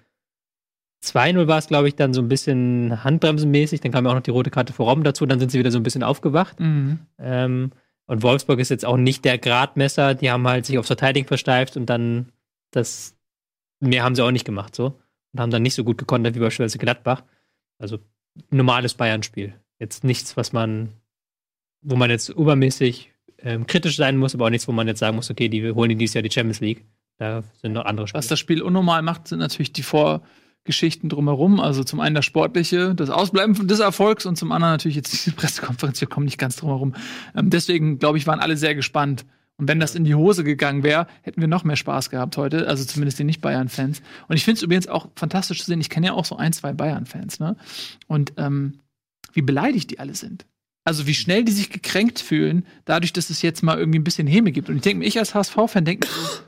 2-0 1.02 1.46
war 1.46 1.58
es, 1.58 1.68
glaube 1.68 1.88
ich, 1.88 1.94
dann 1.94 2.14
so 2.14 2.20
ein 2.20 2.28
bisschen 2.28 3.04
handbremsenmäßig. 3.04 3.80
Dann 3.80 3.92
kam 3.92 4.04
ja 4.04 4.10
auch 4.10 4.16
noch 4.16 4.22
die 4.22 4.30
rote 4.30 4.50
Karte 4.50 4.72
für 4.72 4.82
Robben 4.82 5.04
dazu. 5.04 5.24
Dann 5.26 5.38
sind 5.38 5.50
sie 5.50 5.58
wieder 5.58 5.70
so 5.70 5.78
ein 5.78 5.82
bisschen 5.82 6.02
aufgewacht. 6.02 6.58
Mhm. 6.60 7.00
Ähm, 7.18 7.72
und 8.06 8.22
Wolfsburg 8.22 8.58
ist 8.60 8.70
jetzt 8.70 8.84
auch 8.84 8.96
nicht 8.96 9.24
der 9.24 9.38
Gradmesser. 9.38 10.14
Die 10.14 10.30
haben 10.30 10.46
halt 10.46 10.66
sich 10.66 10.78
aufs 10.78 10.88
Verteidigen 10.88 11.26
versteift 11.26 11.76
und 11.76 11.86
dann 11.86 12.32
das 12.70 13.16
mehr 13.80 14.04
haben 14.04 14.14
sie 14.14 14.22
auch 14.22 14.30
nicht 14.30 14.44
gemacht 14.44 14.74
so 14.74 14.98
und 15.32 15.40
haben 15.40 15.50
dann 15.50 15.62
nicht 15.62 15.74
so 15.74 15.84
gut 15.84 15.98
gekontert 15.98 16.34
wie 16.34 16.40
beispielsweise 16.40 16.78
Gladbach. 16.78 17.24
Also 17.78 17.98
normales 18.50 18.94
Bayern-Spiel. 18.94 19.54
Jetzt 19.78 20.04
nichts, 20.04 20.36
was 20.36 20.52
man, 20.52 20.92
wo 21.82 21.96
man 21.96 22.10
jetzt 22.10 22.28
übermäßig 22.28 23.12
ähm, 23.42 23.66
kritisch 23.66 23.96
sein 23.96 24.16
muss, 24.16 24.34
aber 24.34 24.46
auch 24.46 24.50
nichts, 24.50 24.66
wo 24.68 24.72
man 24.72 24.86
jetzt 24.86 25.00
sagen 25.00 25.16
muss, 25.16 25.30
okay, 25.30 25.48
die 25.48 25.70
holen 25.72 25.90
die 25.90 25.96
dieses 25.96 26.14
Jahr 26.14 26.22
die 26.22 26.30
Champions 26.30 26.60
League. 26.60 26.84
Da 27.18 27.42
sind 27.60 27.72
noch 27.72 27.84
andere 27.84 28.08
Spiele. 28.08 28.18
Was 28.18 28.28
das 28.28 28.38
Spiel 28.38 28.62
unnormal 28.62 29.02
macht, 29.02 29.28
sind 29.28 29.38
natürlich 29.38 29.72
die 29.72 29.82
Vorgeschichten 29.82 31.08
drumherum. 31.08 31.60
Also 31.60 31.82
zum 31.84 32.00
einen 32.00 32.14
das 32.14 32.24
Sportliche, 32.24 32.94
das 32.94 33.10
Ausbleiben 33.10 33.66
des 33.66 33.80
Erfolgs 33.80 34.26
und 34.26 34.36
zum 34.36 34.52
anderen 34.52 34.74
natürlich 34.74 34.96
jetzt 34.96 35.12
diese 35.12 35.32
Pressekonferenz. 35.36 36.00
Wir 36.00 36.08
kommen 36.08 36.26
nicht 36.26 36.38
ganz 36.38 36.56
drum 36.56 36.70
herum. 36.70 36.94
Ähm, 37.34 37.50
deswegen, 37.50 37.98
glaube 37.98 38.18
ich, 38.18 38.26
waren 38.26 38.40
alle 38.40 38.56
sehr 38.56 38.74
gespannt. 38.74 39.24
Und 39.58 39.68
wenn 39.68 39.80
das 39.80 39.94
in 39.94 40.04
die 40.04 40.14
Hose 40.14 40.44
gegangen 40.44 40.82
wäre, 40.82 41.06
hätten 41.22 41.40
wir 41.40 41.48
noch 41.48 41.64
mehr 41.64 41.76
Spaß 41.76 42.10
gehabt 42.10 42.36
heute. 42.36 42.68
Also 42.68 42.84
zumindest 42.84 43.18
die 43.18 43.24
Nicht-Bayern-Fans. 43.24 44.02
Und 44.28 44.36
ich 44.36 44.44
finde 44.44 44.58
es 44.58 44.62
übrigens 44.62 44.86
auch 44.86 45.08
fantastisch 45.16 45.60
zu 45.60 45.66
sehen. 45.66 45.80
Ich 45.80 45.88
kenne 45.88 46.08
ja 46.08 46.12
auch 46.12 46.26
so 46.26 46.36
ein, 46.36 46.52
zwei 46.52 46.74
Bayern-Fans, 46.74 47.40
ne? 47.40 47.56
Und 48.06 48.34
ähm, 48.36 48.80
wie 49.32 49.40
beleidigt 49.40 49.90
die 49.90 49.98
alle 49.98 50.14
sind. 50.14 50.44
Also 50.86 51.06
wie 51.08 51.14
schnell 51.14 51.44
die 51.44 51.50
sich 51.52 51.68
gekränkt 51.70 52.20
fühlen, 52.20 52.64
dadurch, 52.84 53.12
dass 53.12 53.28
es 53.28 53.42
jetzt 53.42 53.62
mal 53.62 53.76
irgendwie 53.76 53.98
ein 53.98 54.04
bisschen 54.04 54.28
Häme 54.28 54.52
gibt. 54.52 54.68
Und 54.70 54.76
ich 54.76 54.82
denke 54.82 55.00
mir, 55.00 55.04
ich 55.06 55.18
als 55.18 55.34
HSV-Fan 55.34 55.84
denke 55.84 56.06
mir 56.06 56.14
so, 56.14 56.40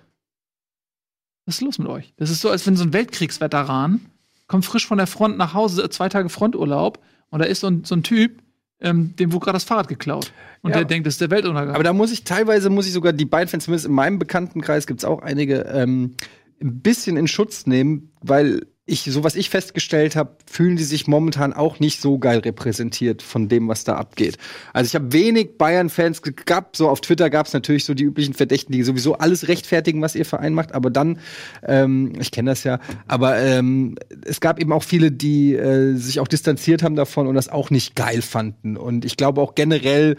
was 1.44 1.56
ist 1.56 1.60
los 1.62 1.78
mit 1.78 1.88
euch? 1.88 2.12
Das 2.16 2.30
ist 2.30 2.40
so, 2.40 2.48
als 2.48 2.64
wenn 2.66 2.76
so 2.76 2.84
ein 2.84 2.92
Weltkriegsveteran 2.92 4.00
kommt 4.46 4.64
frisch 4.64 4.86
von 4.86 4.98
der 4.98 5.06
Front 5.08 5.38
nach 5.38 5.54
Hause, 5.54 5.90
zwei 5.90 6.08
Tage 6.08 6.28
Fronturlaub, 6.28 7.02
und 7.30 7.40
da 7.40 7.46
ist 7.46 7.60
so 7.60 7.66
ein, 7.66 7.84
so 7.84 7.96
ein 7.96 8.02
Typ, 8.04 8.40
ähm, 8.80 9.14
dem 9.16 9.32
wurde 9.32 9.44
gerade 9.46 9.56
das 9.56 9.64
Fahrrad 9.64 9.88
geklaut. 9.88 10.32
Und 10.62 10.70
Ja. 10.70 10.76
der 10.78 10.84
denkt, 10.86 11.06
das 11.06 11.14
ist 11.14 11.20
der 11.20 11.30
Weltuntergang. 11.30 11.74
Aber 11.74 11.84
da 11.84 11.92
muss 11.92 12.12
ich 12.12 12.22
teilweise, 12.24 12.70
muss 12.70 12.86
ich 12.86 12.92
sogar 12.92 13.12
die 13.12 13.24
beiden 13.24 13.48
Fans, 13.48 13.64
zumindest 13.64 13.86
in 13.86 13.92
meinem 13.92 14.18
Bekanntenkreis 14.20 14.86
gibt 14.86 15.00
es 15.00 15.04
auch 15.04 15.20
einige, 15.20 15.62
ähm, 15.62 16.14
ein 16.62 16.80
bisschen 16.80 17.16
in 17.16 17.26
Schutz 17.28 17.66
nehmen, 17.66 18.12
weil 18.20 18.66
ich, 18.88 19.02
so 19.02 19.22
was 19.22 19.36
ich 19.36 19.50
festgestellt 19.50 20.16
habe, 20.16 20.30
fühlen 20.50 20.76
die 20.76 20.84
sich 20.84 21.06
momentan 21.06 21.52
auch 21.52 21.78
nicht 21.78 22.00
so 22.00 22.18
geil 22.18 22.38
repräsentiert 22.38 23.20
von 23.20 23.48
dem, 23.48 23.68
was 23.68 23.84
da 23.84 23.96
abgeht. 23.96 24.38
Also 24.72 24.88
ich 24.88 24.94
habe 24.94 25.12
wenig 25.12 25.58
Bayern-Fans 25.58 26.22
gehabt, 26.22 26.74
so 26.74 26.88
auf 26.88 27.02
Twitter 27.02 27.28
gab 27.28 27.46
es 27.46 27.52
natürlich 27.52 27.84
so 27.84 27.92
die 27.92 28.04
üblichen 28.04 28.32
Verdächtigen, 28.32 28.72
die 28.72 28.82
sowieso 28.82 29.18
alles 29.18 29.46
rechtfertigen, 29.46 30.00
was 30.00 30.14
ihr 30.14 30.24
Verein 30.24 30.54
macht, 30.54 30.72
aber 30.72 30.88
dann, 30.88 31.18
ähm, 31.66 32.14
ich 32.18 32.30
kenne 32.30 32.50
das 32.50 32.64
ja, 32.64 32.80
aber 33.06 33.38
ähm, 33.38 33.96
es 34.24 34.40
gab 34.40 34.58
eben 34.58 34.72
auch 34.72 34.82
viele, 34.82 35.12
die 35.12 35.54
äh, 35.54 35.94
sich 35.94 36.18
auch 36.20 36.28
distanziert 36.28 36.82
haben 36.82 36.96
davon 36.96 37.26
und 37.26 37.34
das 37.34 37.50
auch 37.50 37.68
nicht 37.68 37.94
geil 37.94 38.22
fanden. 38.22 38.78
Und 38.78 39.04
ich 39.04 39.18
glaube 39.18 39.42
auch 39.42 39.54
generell, 39.54 40.16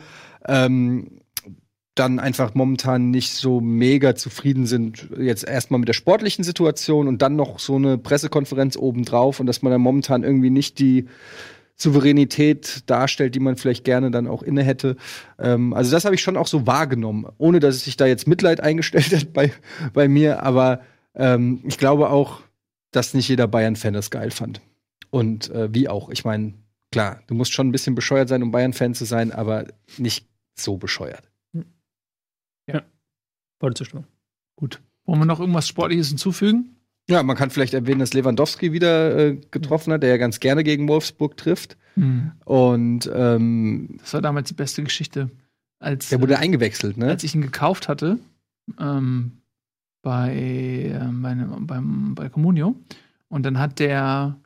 ähm, 0.47 1.19
dann 1.95 2.19
einfach 2.19 2.53
momentan 2.55 3.11
nicht 3.11 3.33
so 3.33 3.59
mega 3.59 4.15
zufrieden 4.15 4.65
sind, 4.65 5.09
jetzt 5.19 5.47
erstmal 5.47 5.79
mit 5.79 5.89
der 5.89 5.93
sportlichen 5.93 6.43
Situation 6.43 7.07
und 7.07 7.21
dann 7.21 7.35
noch 7.35 7.59
so 7.59 7.75
eine 7.75 7.97
Pressekonferenz 7.97 8.77
obendrauf 8.77 9.39
und 9.39 9.47
dass 9.47 9.61
man 9.61 9.71
dann 9.71 9.81
momentan 9.81 10.23
irgendwie 10.23 10.49
nicht 10.49 10.79
die 10.79 11.07
Souveränität 11.75 12.83
darstellt, 12.87 13.35
die 13.35 13.39
man 13.39 13.55
vielleicht 13.55 13.85
gerne 13.85 14.11
dann 14.11 14.27
auch 14.27 14.43
inne 14.43 14.63
hätte. 14.63 14.97
Ähm, 15.39 15.73
also 15.73 15.91
das 15.91 16.05
habe 16.05 16.15
ich 16.15 16.21
schon 16.21 16.37
auch 16.37 16.47
so 16.47 16.67
wahrgenommen, 16.67 17.25
ohne 17.37 17.59
dass 17.59 17.75
es 17.75 17.85
sich 17.85 17.97
da 17.97 18.05
jetzt 18.05 18.27
Mitleid 18.27 18.59
eingestellt 18.61 19.11
hat 19.15 19.33
bei, 19.33 19.51
bei 19.93 20.07
mir, 20.07 20.43
aber 20.43 20.81
ähm, 21.15 21.61
ich 21.65 21.77
glaube 21.77 22.09
auch, 22.09 22.41
dass 22.91 23.13
nicht 23.13 23.29
jeder 23.29 23.47
Bayern-Fan 23.47 23.93
das 23.93 24.09
geil 24.09 24.31
fand. 24.31 24.61
Und 25.09 25.49
äh, 25.51 25.73
wie 25.73 25.87
auch, 25.87 26.09
ich 26.09 26.25
meine, 26.25 26.53
klar, 26.91 27.21
du 27.27 27.33
musst 27.33 27.53
schon 27.53 27.69
ein 27.69 27.71
bisschen 27.71 27.95
bescheuert 27.95 28.29
sein, 28.29 28.43
um 28.43 28.51
Bayern-Fan 28.51 28.93
zu 28.93 29.05
sein, 29.05 29.31
aber 29.31 29.65
nicht 29.97 30.27
so 30.55 30.77
bescheuert. 30.77 31.28
Volle 33.59 33.73
Zustimmung. 33.73 34.05
Gut. 34.55 34.81
Wollen 35.05 35.19
wir 35.19 35.25
noch 35.25 35.39
irgendwas 35.39 35.67
Sportliches 35.67 36.09
hinzufügen? 36.09 36.75
Ja, 37.09 37.23
man 37.23 37.35
kann 37.35 37.49
vielleicht 37.49 37.73
erwähnen, 37.73 37.99
dass 37.99 38.13
Lewandowski 38.13 38.71
wieder 38.71 39.17
äh, 39.17 39.37
getroffen 39.51 39.91
hat, 39.93 40.03
der 40.03 40.09
ja 40.11 40.17
ganz 40.17 40.39
gerne 40.39 40.63
gegen 40.63 40.87
Wolfsburg 40.87 41.35
trifft. 41.37 41.75
Und 42.45 43.11
ähm, 43.13 43.97
Das 43.99 44.13
war 44.13 44.21
damals 44.21 44.47
die 44.47 44.53
beste 44.53 44.83
Geschichte. 44.83 45.29
Als, 45.79 46.07
der 46.09 46.21
wurde 46.21 46.33
äh, 46.35 46.37
eingewechselt, 46.37 46.95
ne? 46.97 47.07
als 47.09 47.23
ich 47.25 47.35
ihn 47.35 47.41
gekauft 47.41 47.87
hatte, 47.89 48.19
ähm, 48.79 49.41
bei, 50.01 50.33
ähm, 50.93 51.21
bei, 51.21 51.35
beim, 51.35 52.15
bei 52.15 52.29
Comunio. 52.29 52.75
Und 53.27 53.43
dann 53.43 53.59
hat 53.59 53.79
der 53.79 54.37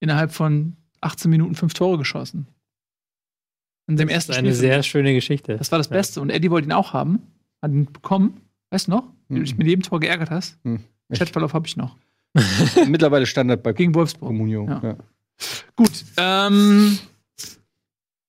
innerhalb 0.00 0.32
von 0.32 0.76
18 1.00 1.30
Minuten 1.30 1.54
fünf 1.54 1.72
Tore 1.72 1.96
geschossen. 1.98 2.46
In 3.86 3.96
dem 3.96 4.08
Das 4.08 4.14
ersten 4.14 4.32
ist 4.32 4.38
eine 4.38 4.48
Spiel. 4.48 4.58
sehr 4.60 4.82
schöne 4.82 5.14
Geschichte. 5.14 5.56
Das 5.56 5.70
war 5.72 5.78
das 5.78 5.88
Ja. 5.88 5.96
Beste. 5.96 6.20
Und 6.20 6.28
Eddie 6.30 6.50
wollte 6.50 6.68
ihn 6.68 6.72
auch 6.72 6.92
haben. 6.92 7.20
Hat 7.62 7.70
ihn 7.70 7.90
bekommen. 7.92 8.40
Weißt 8.70 8.88
du 8.88 8.90
noch? 8.92 9.04
Wie 9.28 9.34
du 9.34 9.40
Mhm. 9.40 9.44
dich 9.44 9.56
mit 9.58 9.66
jedem 9.66 9.82
Tor 9.82 10.00
geärgert 10.00 10.30
hast. 10.30 10.58
Hm. 10.64 10.80
Chatverlauf 11.12 11.54
habe 11.54 11.66
ich 11.66 11.76
noch. 11.76 11.96
Mittlerweile 12.88 13.26
Standard 13.26 13.62
bei 13.62 13.72
Gegen 13.72 13.94
Wolfsburg. 13.94 14.28
Comunio. 14.28 14.66
Ja. 14.66 14.80
Ja. 14.82 14.96
Gut. 15.76 15.90
Ähm, 16.16 16.98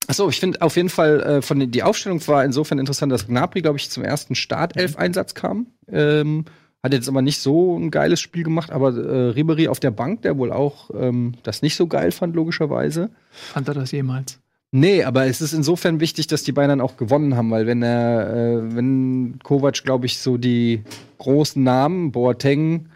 Achso, 0.08 0.28
ich 0.30 0.40
finde 0.40 0.62
auf 0.62 0.75
jeden 0.75 0.90
Fall, 0.90 1.22
äh, 1.22 1.42
von 1.42 1.60
den, 1.60 1.72
die 1.72 1.82
Aufstellung 1.82 2.25
war 2.28 2.44
insofern 2.44 2.78
interessant, 2.78 3.12
dass 3.12 3.28
Gnabry, 3.28 3.62
glaube 3.62 3.78
ich, 3.78 3.90
zum 3.90 4.04
ersten 4.04 4.36
Startelf-Einsatz 4.36 5.34
kam. 5.34 5.68
Ähm, 5.88 6.44
Hat 6.84 6.92
jetzt 6.92 7.08
aber 7.08 7.22
nicht 7.22 7.40
so 7.40 7.78
ein 7.80 7.90
geiles 7.92 8.20
Spiel 8.20 8.44
gemacht, 8.44 8.70
aber 8.70 8.90
äh, 8.94 9.30
Ribery 9.30 9.70
auf 9.70 9.80
der 9.80 9.92
Bank, 9.92 10.24
der 10.24 10.38
wohl 10.38 10.52
auch 10.52 10.90
ähm, 10.94 11.36
das 11.44 11.62
nicht 11.62 11.78
so 11.78 11.88
geil 11.88 12.12
fand, 12.12 12.36
logischerweise. 12.36 13.10
Fand 13.32 13.70
er 13.70 13.74
das 13.75 13.92
jemals? 13.92 14.42
Nee, 14.75 15.03
aber 15.03 15.27
es 15.27 15.39
ist 15.39 15.53
insofern 15.53 16.00
wichtig, 16.00 16.25
dass 16.25 16.42
die 16.42 16.51
beiden 16.51 16.70
dann 16.70 16.82
auch 16.82 16.98
gewonnen 16.98 17.36
haben, 17.36 17.51
weil 17.51 17.68
wenn 17.68 17.84
er, 17.84 18.34
äh, 18.36 18.75
wenn 18.75 19.38
Kovac, 19.44 19.84
glaube 19.84 20.08
ich, 20.08 20.18
so 20.18 20.38
die 20.38 20.82
großen 21.20 21.62
Namen, 21.63 22.12
Boateng, 22.12 22.89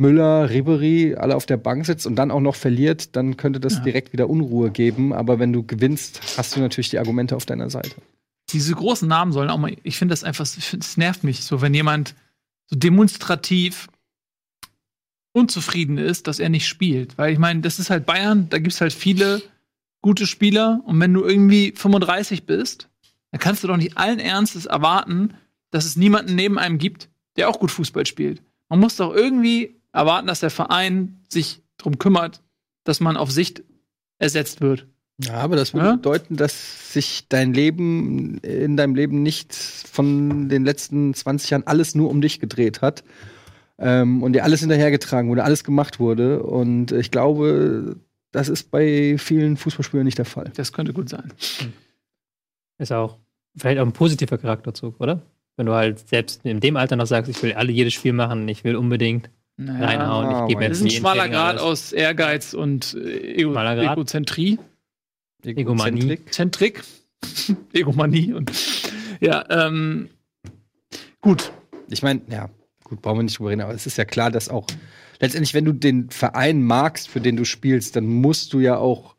Müller, 0.00 0.48
Ribery, 0.48 1.16
alle 1.16 1.34
auf 1.34 1.44
der 1.44 1.56
Bank 1.56 1.84
sitzt 1.86 2.06
und 2.06 2.14
dann 2.14 2.30
auch 2.30 2.38
noch 2.38 2.54
verliert, 2.54 3.16
dann 3.16 3.36
könnte 3.36 3.58
das 3.58 3.74
Ja. 3.74 3.80
direkt 3.80 4.12
wieder 4.12 4.30
Unruhe 4.30 4.70
geben. 4.70 5.12
Aber 5.12 5.40
wenn 5.40 5.52
du 5.52 5.64
gewinnst, 5.64 6.20
hast 6.36 6.54
du 6.54 6.60
natürlich 6.60 6.90
die 6.90 7.00
Argumente 7.00 7.34
auf 7.34 7.46
deiner 7.46 7.68
Seite. 7.68 7.96
Diese 8.50 8.72
großen 8.74 9.08
Namen 9.08 9.32
sollen 9.32 9.50
auch 9.50 9.58
mal, 9.58 9.74
ich 9.82 9.98
finde 9.98 10.12
das 10.12 10.22
einfach, 10.22 10.44
es 10.46 10.96
nervt 10.96 11.24
mich 11.24 11.42
so, 11.42 11.60
wenn 11.62 11.74
jemand 11.74 12.14
so 12.70 12.76
demonstrativ 12.76 13.88
unzufrieden 15.32 15.98
ist, 15.98 16.28
dass 16.28 16.38
er 16.38 16.48
nicht 16.48 16.68
spielt. 16.68 17.18
Weil 17.18 17.32
ich 17.32 17.38
meine, 17.40 17.60
das 17.60 17.80
ist 17.80 17.90
halt 17.90 18.06
Bayern, 18.06 18.46
da 18.50 18.58
gibt 18.58 18.72
es 18.74 18.80
halt 18.80 18.92
viele 18.92 19.42
gute 20.08 20.26
Spieler 20.26 20.80
und 20.86 20.98
wenn 21.00 21.12
du 21.12 21.22
irgendwie 21.22 21.74
35 21.76 22.46
bist, 22.46 22.88
dann 23.30 23.38
kannst 23.40 23.62
du 23.62 23.68
doch 23.68 23.76
nicht 23.76 23.98
allen 23.98 24.20
Ernstes 24.20 24.64
erwarten, 24.64 25.34
dass 25.70 25.84
es 25.84 25.96
niemanden 25.96 26.34
neben 26.34 26.58
einem 26.58 26.78
gibt, 26.78 27.10
der 27.36 27.50
auch 27.50 27.60
gut 27.60 27.70
Fußball 27.70 28.06
spielt. 28.06 28.40
Man 28.70 28.80
muss 28.80 28.96
doch 28.96 29.14
irgendwie 29.14 29.76
erwarten, 29.92 30.26
dass 30.26 30.40
der 30.40 30.48
Verein 30.48 31.20
sich 31.28 31.60
darum 31.76 31.98
kümmert, 31.98 32.42
dass 32.84 33.00
man 33.00 33.18
auf 33.18 33.30
Sicht 33.30 33.62
ersetzt 34.18 34.62
wird. 34.62 34.86
Ja, 35.22 35.34
aber 35.34 35.56
das 35.56 35.74
würde 35.74 35.88
Ja? 35.88 35.96
bedeuten, 35.96 36.36
dass 36.36 36.94
sich 36.94 37.26
dein 37.28 37.52
Leben 37.52 38.38
in 38.38 38.78
deinem 38.78 38.94
Leben 38.94 39.22
nicht 39.22 39.54
von 39.54 40.48
den 40.48 40.64
letzten 40.64 41.12
20 41.12 41.50
Jahren 41.50 41.66
alles 41.66 41.94
nur 41.94 42.08
um 42.08 42.22
dich 42.22 42.40
gedreht 42.40 42.80
hat. 42.80 43.04
Ähm, 43.78 44.22
und 44.22 44.32
dir 44.32 44.42
alles 44.44 44.60
hinterhergetragen 44.60 45.28
wurde, 45.30 45.44
alles 45.44 45.64
gemacht 45.64 46.00
wurde. 46.00 46.42
Und 46.42 46.92
ich 46.92 47.10
glaube, 47.10 47.96
das 48.32 48.48
ist 48.48 48.70
bei 48.70 49.16
vielen 49.18 49.56
Fußballspielern 49.56 50.04
nicht 50.04 50.18
der 50.18 50.24
Fall. 50.24 50.50
Das 50.56 50.72
könnte 50.72 50.92
gut 50.92 51.08
sein. 51.08 51.32
Ist 52.78 52.92
auch 52.92 53.16
vielleicht 53.56 53.80
auch 53.80 53.86
ein 53.86 53.92
positiver 53.92 54.38
Charakterzug, 54.38 55.00
oder? 55.00 55.22
Wenn 55.56 55.66
du 55.66 55.72
halt 55.72 56.08
selbst 56.08 56.44
in 56.44 56.60
dem 56.60 56.76
Alter 56.76 56.96
noch 56.96 57.06
sagst, 57.06 57.30
ich 57.30 57.42
will 57.42 57.52
alle 57.54 57.72
jedes 57.72 57.94
Spiel 57.94 58.12
machen, 58.12 58.48
ich 58.48 58.62
will 58.62 58.76
unbedingt 58.76 59.30
Naja, 59.56 59.86
reinhauen, 59.86 60.26
ich 60.26 60.48
gebe 60.48 60.58
aber 60.58 60.60
mir 60.60 60.68
Das 60.68 60.78
ist 60.78 60.84
ein 60.84 60.90
schmaler 60.90 61.28
Grad 61.28 61.58
aus 61.58 61.92
Ehrgeiz 61.92 62.54
und 62.54 62.94
äh, 62.94 63.40
Ego? 63.40 63.54
Egozentrie. 63.58 64.58
Egomanie. 65.42 66.18
Zentrik. 66.30 66.82
Egomanie. 67.72 68.32
Und, 68.32 68.52
ja, 69.20 69.44
ähm, 69.50 70.10
gut. 71.20 71.50
Ich 71.88 72.02
meine, 72.02 72.20
ja, 72.30 72.50
gut, 72.84 73.02
brauchen 73.02 73.18
wir 73.18 73.22
nicht 73.24 73.38
drüber 73.38 73.50
reden, 73.50 73.62
aber 73.62 73.74
es 73.74 73.86
ist 73.86 73.96
ja 73.96 74.04
klar, 74.04 74.30
dass 74.30 74.48
auch 74.48 74.66
letztendlich, 75.20 75.54
wenn 75.54 75.64
du 75.64 75.72
den 75.72 76.10
Verein 76.10 76.62
magst, 76.62 77.08
für 77.08 77.20
den 77.20 77.36
du 77.36 77.44
spielst, 77.44 77.96
dann 77.96 78.06
musst 78.06 78.52
du 78.52 78.60
ja 78.60 78.76
auch 78.76 79.16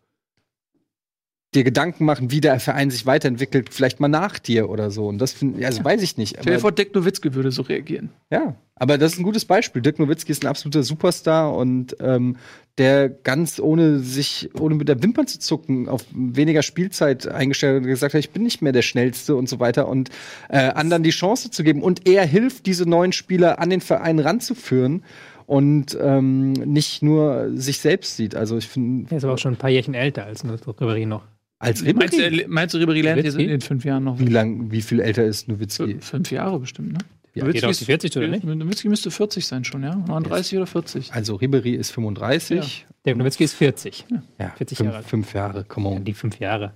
dir 1.55 1.63
Gedanken 1.63 2.05
machen, 2.05 2.29
wie 2.29 2.41
der 2.41 2.59
Verein 2.59 2.91
sich 2.91 3.07
weiterentwickelt, 3.07 3.73
vielleicht 3.73 3.99
mal 3.99 4.07
nach 4.07 4.37
dir 4.37 4.69
oder 4.69 4.91
so. 4.91 5.07
Und 5.07 5.17
das 5.17 5.33
finde 5.33 5.65
also 5.65 5.83
weiß 5.83 6.03
ich 6.03 6.15
nicht. 6.15 6.37
Stell 6.39 6.53
dir 6.53 6.59
vor, 6.59 6.71
Dirk 6.71 6.93
Nowitzki 6.93 7.33
würde 7.33 7.51
so 7.51 7.63
reagieren. 7.63 8.11
Ja, 8.29 8.55
aber 8.75 8.99
das 8.99 9.13
ist 9.13 9.19
ein 9.19 9.23
gutes 9.23 9.45
Beispiel. 9.45 9.81
Dirk 9.81 9.97
Nowitzki 9.97 10.31
ist 10.31 10.43
ein 10.43 10.47
absoluter 10.47 10.83
Superstar 10.83 11.55
und 11.55 11.97
ähm, 12.01 12.37
der 12.77 13.09
ganz 13.09 13.59
ohne 13.59 13.99
sich, 13.99 14.51
ohne 14.59 14.75
mit 14.75 14.87
der 14.87 15.01
Wimpern 15.01 15.25
zu 15.25 15.39
zucken, 15.39 15.89
auf 15.89 16.05
weniger 16.13 16.61
Spielzeit 16.61 17.27
eingestellt 17.27 17.77
hat 17.77 17.81
und 17.83 17.89
gesagt 17.89 18.13
hat, 18.13 18.19
ich 18.19 18.29
bin 18.29 18.43
nicht 18.43 18.61
mehr 18.61 18.71
der 18.71 18.83
Schnellste 18.83 19.35
und 19.35 19.49
so 19.49 19.59
weiter 19.59 19.87
und 19.87 20.09
äh, 20.49 20.59
anderen 20.59 21.01
die 21.01 21.09
Chance 21.09 21.49
zu 21.49 21.63
geben. 21.63 21.81
Und 21.81 22.07
er 22.07 22.27
hilft, 22.27 22.67
diese 22.67 22.87
neuen 22.87 23.11
Spieler 23.11 23.57
an 23.57 23.71
den 23.71 23.81
Verein 23.81 24.19
ranzuführen 24.19 25.03
und 25.49 25.97
ähm, 25.99 26.53
nicht 26.53 27.01
nur 27.01 27.49
sich 27.55 27.79
selbst 27.79 28.15
sieht. 28.17 28.35
Also 28.35 28.57
ich 28.57 28.67
finde, 28.67 29.09
Er 29.11 29.17
ist 29.17 29.23
aber 29.23 29.33
auch 29.33 29.37
schon 29.39 29.53
ein 29.53 29.57
paar 29.57 29.71
Jährchen 29.71 29.95
älter 29.95 30.25
als 30.25 30.45
Ribéry 30.45 31.07
noch. 31.07 31.23
als 31.57 31.81
Meinst 31.83 32.13
du, 32.13 32.17
Ribéry, 32.21 32.41
er- 32.43 32.47
meinst 32.47 32.73
du, 32.75 32.77
Ribéry 32.77 33.01
lernt 33.01 33.23
jetzt 33.23 33.37
in 33.37 33.47
den 33.47 33.61
fünf 33.61 33.83
Jahren 33.83 34.03
noch? 34.03 34.19
wie 34.19 34.25
lang, 34.25 34.71
wie 34.71 34.81
viel 34.83 34.99
älter 34.99 35.23
ist 35.25 35.47
Nowitzki? 35.47 35.97
Fünf, 36.01 36.31
Jahre 36.31 36.59
bestimmt, 36.59 36.93
ne? 36.93 36.99
Ja, 37.33 37.43
Nowitzki 37.43 37.59
geht 37.61 37.65
auf 37.65 37.71
ist- 37.71 37.81
die 37.81 37.85
40 37.85 38.17
oder 38.17 38.27
nicht? 38.27 38.43
Nowitzki 38.43 38.89
müsste 38.89 39.09
40 39.11 39.47
sein 39.47 39.63
schon, 39.63 39.81
ja? 39.83 39.95
39 39.95 40.57
oder 40.57 40.67
40. 40.67 41.13
Also 41.13 41.35
Ribéry 41.37 41.73
ist 41.75 41.91
35. 41.91 42.85
Der 43.05 43.15
Nowitzki 43.15 43.43
ist 43.43 43.53
40. 43.55 44.05
Ja, 44.39 44.49
40 44.55 44.77
fünf, 44.77 44.85
Jahre 44.87 44.97
alt. 44.97 45.05
fünf 45.07 45.33
Jahre, 45.33 45.63
come 45.63 45.89
Ja, 45.89 45.95
on. 45.97 46.03
die 46.05 46.13
fünf 46.13 46.39
Jahre. 46.39 46.73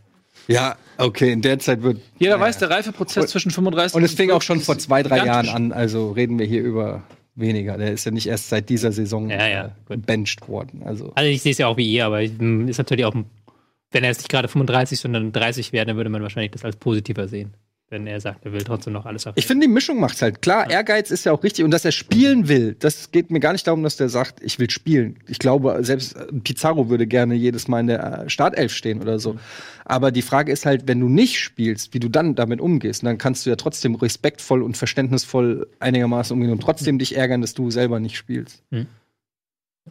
Ja, 0.48 0.75
okay, 0.98 1.32
in 1.32 1.42
der 1.44 1.60
Zeit 1.60 1.84
wird 1.84 2.00
Jeder 2.18 2.36
Ja, 2.38 2.39
weiß, 2.42 2.56
ja. 2.60 2.68
der 2.68 2.75
Reifeprozess 2.77 3.24
Und- 3.25 3.30
zwischen 3.30 3.51
35 3.51 3.96
Und 3.96 4.03
es 4.03 4.13
fing 4.15 4.32
auch 4.32 4.42
schon 4.42 4.58
40 4.58 4.65
vor 4.65 4.77
zwei, 4.80 5.03
drei 5.03 5.20
gigantisch. 5.20 5.51
Jahren 5.51 5.72
an, 5.72 5.77
also 5.77 6.12
reden 6.12 6.39
wir 6.39 6.46
hier 6.48 6.63
über 6.63 7.03
weniger. 7.36 7.78
Der 7.78 7.92
ist 7.92 8.06
ja 8.06 8.12
nicht 8.12 8.28
erst 8.28 8.50
seit 8.50 8.70
dieser 8.70 8.92
Saison 8.92 9.30
Ja, 9.30 9.48
ja, 9.48 9.75
bencht 9.88 10.48
worden. 10.48 10.84
Also 10.84 11.12
Also 11.16 11.30
ich 11.30 11.42
sehe 11.42 11.52
es 11.52 11.58
ja 11.58 11.68
auch 11.68 11.78
wie 11.78 11.92
ihr, 11.92 12.06
aber 12.06 12.22
ich, 12.22 12.40
m, 12.40 12.68
ist 12.68 12.78
natürlich 12.78 13.06
auch, 13.06 13.13
wenn 13.13 14.04
er 14.04 14.10
jetzt 14.10 14.20
nicht 14.20 14.30
gerade 14.30 14.48
35, 14.48 15.00
sondern 15.00 15.32
30 15.32 15.74
wäre, 15.74 15.86
dann 15.86 15.98
würde 15.98 16.10
man 16.10 16.22
wahrscheinlich 16.22 16.52
das 16.52 16.66
als 16.66 16.75
positiver 16.75 17.28
sehen. 17.28 17.54
Wenn 17.94 18.08
er 18.08 18.20
sagt, 18.20 18.44
er 18.44 18.52
will 18.54 18.64
trotzdem 18.64 18.92
noch 18.92 19.06
alles 19.06 19.28
auf. 19.28 19.34
ich 19.38 19.46
finde, 19.46 19.68
die 19.68 19.72
Mischung 19.72 20.00
macht's 20.00 20.20
halt. 20.24 20.42
Klar, 20.42 20.68
Ehrgeiz 20.68 21.12
ist 21.12 21.26
ja 21.26 21.32
auch 21.32 21.44
richtig 21.44 21.64
und 21.64 21.70
dass 21.70 21.86
er 21.86 21.92
spielen 21.92 22.48
will, 22.48 22.76
das 22.80 23.12
geht 23.12 23.30
mir 23.30 23.40
gar 23.40 23.52
nicht 23.52 23.68
darum, 23.68 23.84
dass 23.84 23.98
der 23.98 24.10
sagt, 24.10 24.42
ich 24.42 24.58
will 24.58 24.68
spielen. 24.72 25.20
Ich 25.28 25.38
glaube, 25.38 25.78
selbst 25.82 26.16
äh, 26.16 26.26
Pizarro 26.44 26.90
würde 26.90 27.06
gerne 27.06 27.36
jedes 27.36 27.68
Mal 27.68 27.82
in 27.82 27.88
der 27.88 28.24
äh, 28.24 28.30
Startelf 28.32 28.74
stehen 28.74 29.00
oder 29.00 29.20
so. 29.20 29.38
Aber 29.86 30.10
die 30.10 30.24
Frage 30.24 30.52
ist 30.52 30.66
halt, 30.66 30.88
wenn 30.88 31.02
du 31.02 31.08
nicht 31.08 31.40
spielst, 31.40 31.94
wie 31.94 32.00
du 32.00 32.10
dann 32.10 32.34
damit 32.34 32.62
umgehst. 32.62 33.04
Und 33.04 33.06
dann 33.06 33.20
kannst 33.20 33.46
du 33.46 33.52
ja 33.52 33.58
trotzdem 33.58 33.94
respektvoll 33.94 34.64
und 34.64 34.76
verständnisvoll 34.76 35.68
einigermaßen 35.80 36.34
umgehen 36.34 36.52
und 36.52 36.64
trotzdem 36.64 36.98
dich 36.98 37.16
ärgern, 37.16 37.42
dass 37.42 37.54
du 37.54 37.70
selber 37.70 38.00
nicht 38.00 38.18
spielst. 38.18 38.64
Mhm. 38.72 38.88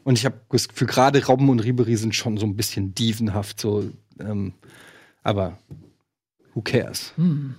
Und 0.02 0.18
ich 0.18 0.24
habe 0.24 0.40
das 0.50 0.68
Gefühl, 0.68 0.88
gerade 0.88 1.24
Robben 1.24 1.50
und 1.50 1.60
Ribery 1.60 1.94
sind 1.94 2.16
schon 2.16 2.36
so 2.36 2.46
ein 2.46 2.56
bisschen 2.56 2.96
dievenhaft, 2.96 3.60
so. 3.60 3.88
Ähm, 4.18 4.54
aber 5.22 5.56
who 6.52 6.62
cares? 6.62 7.12
Hm. 7.14 7.54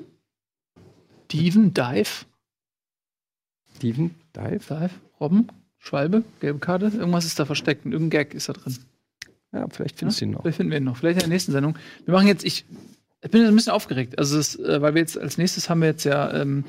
Steven, 1.34 1.74
Dive, 1.74 2.25
Dieven, 3.82 4.13
Dive? 4.36 4.60
Dive, 4.70 4.92
Robben, 5.20 5.48
Schwalbe, 5.80 6.24
gelbe 6.40 6.60
Karte, 6.60 6.92
irgendwas 6.96 7.25
ist 7.25 7.40
da 7.40 7.46
versteckt, 7.46 7.86
irgendein 7.86 8.12
Gag 8.12 8.36
ist 8.36 8.50
da 8.50 8.54
drin. 8.54 8.78
Ja, 9.52 9.68
vielleicht 9.68 9.98
findest 9.98 10.22
du 10.22 10.25
ihn 10.25 10.32
noch. 10.32 10.44
Vielleicht 10.44 10.58
finden 10.58 10.72
wir 10.72 10.78
ihn 10.78 10.84
noch. 10.84 10.98
Vielleicht 10.98 11.18
in 11.18 11.22
der 11.22 11.30
nächsten 11.30 11.52
Sendung. 11.52 11.75
Wir 12.06 12.13
machen 12.13 12.28
jetzt, 12.28 12.46
ich, 12.46 12.66
ich 13.24 13.32
bin 13.32 13.42
jetzt 13.42 13.50
ein 13.50 13.56
bisschen 13.56 13.74
aufgeregt. 13.74 14.20
Also, 14.20 14.38
es, 14.38 14.60
äh, 14.60 14.80
weil 14.84 14.94
wir 14.94 15.02
jetzt 15.02 15.18
als 15.18 15.40
nächstes 15.40 15.72
haben 15.72 15.82
wir 15.82 15.88
jetzt 15.88 16.04
ja 16.04 16.32
ähm, 16.40 16.66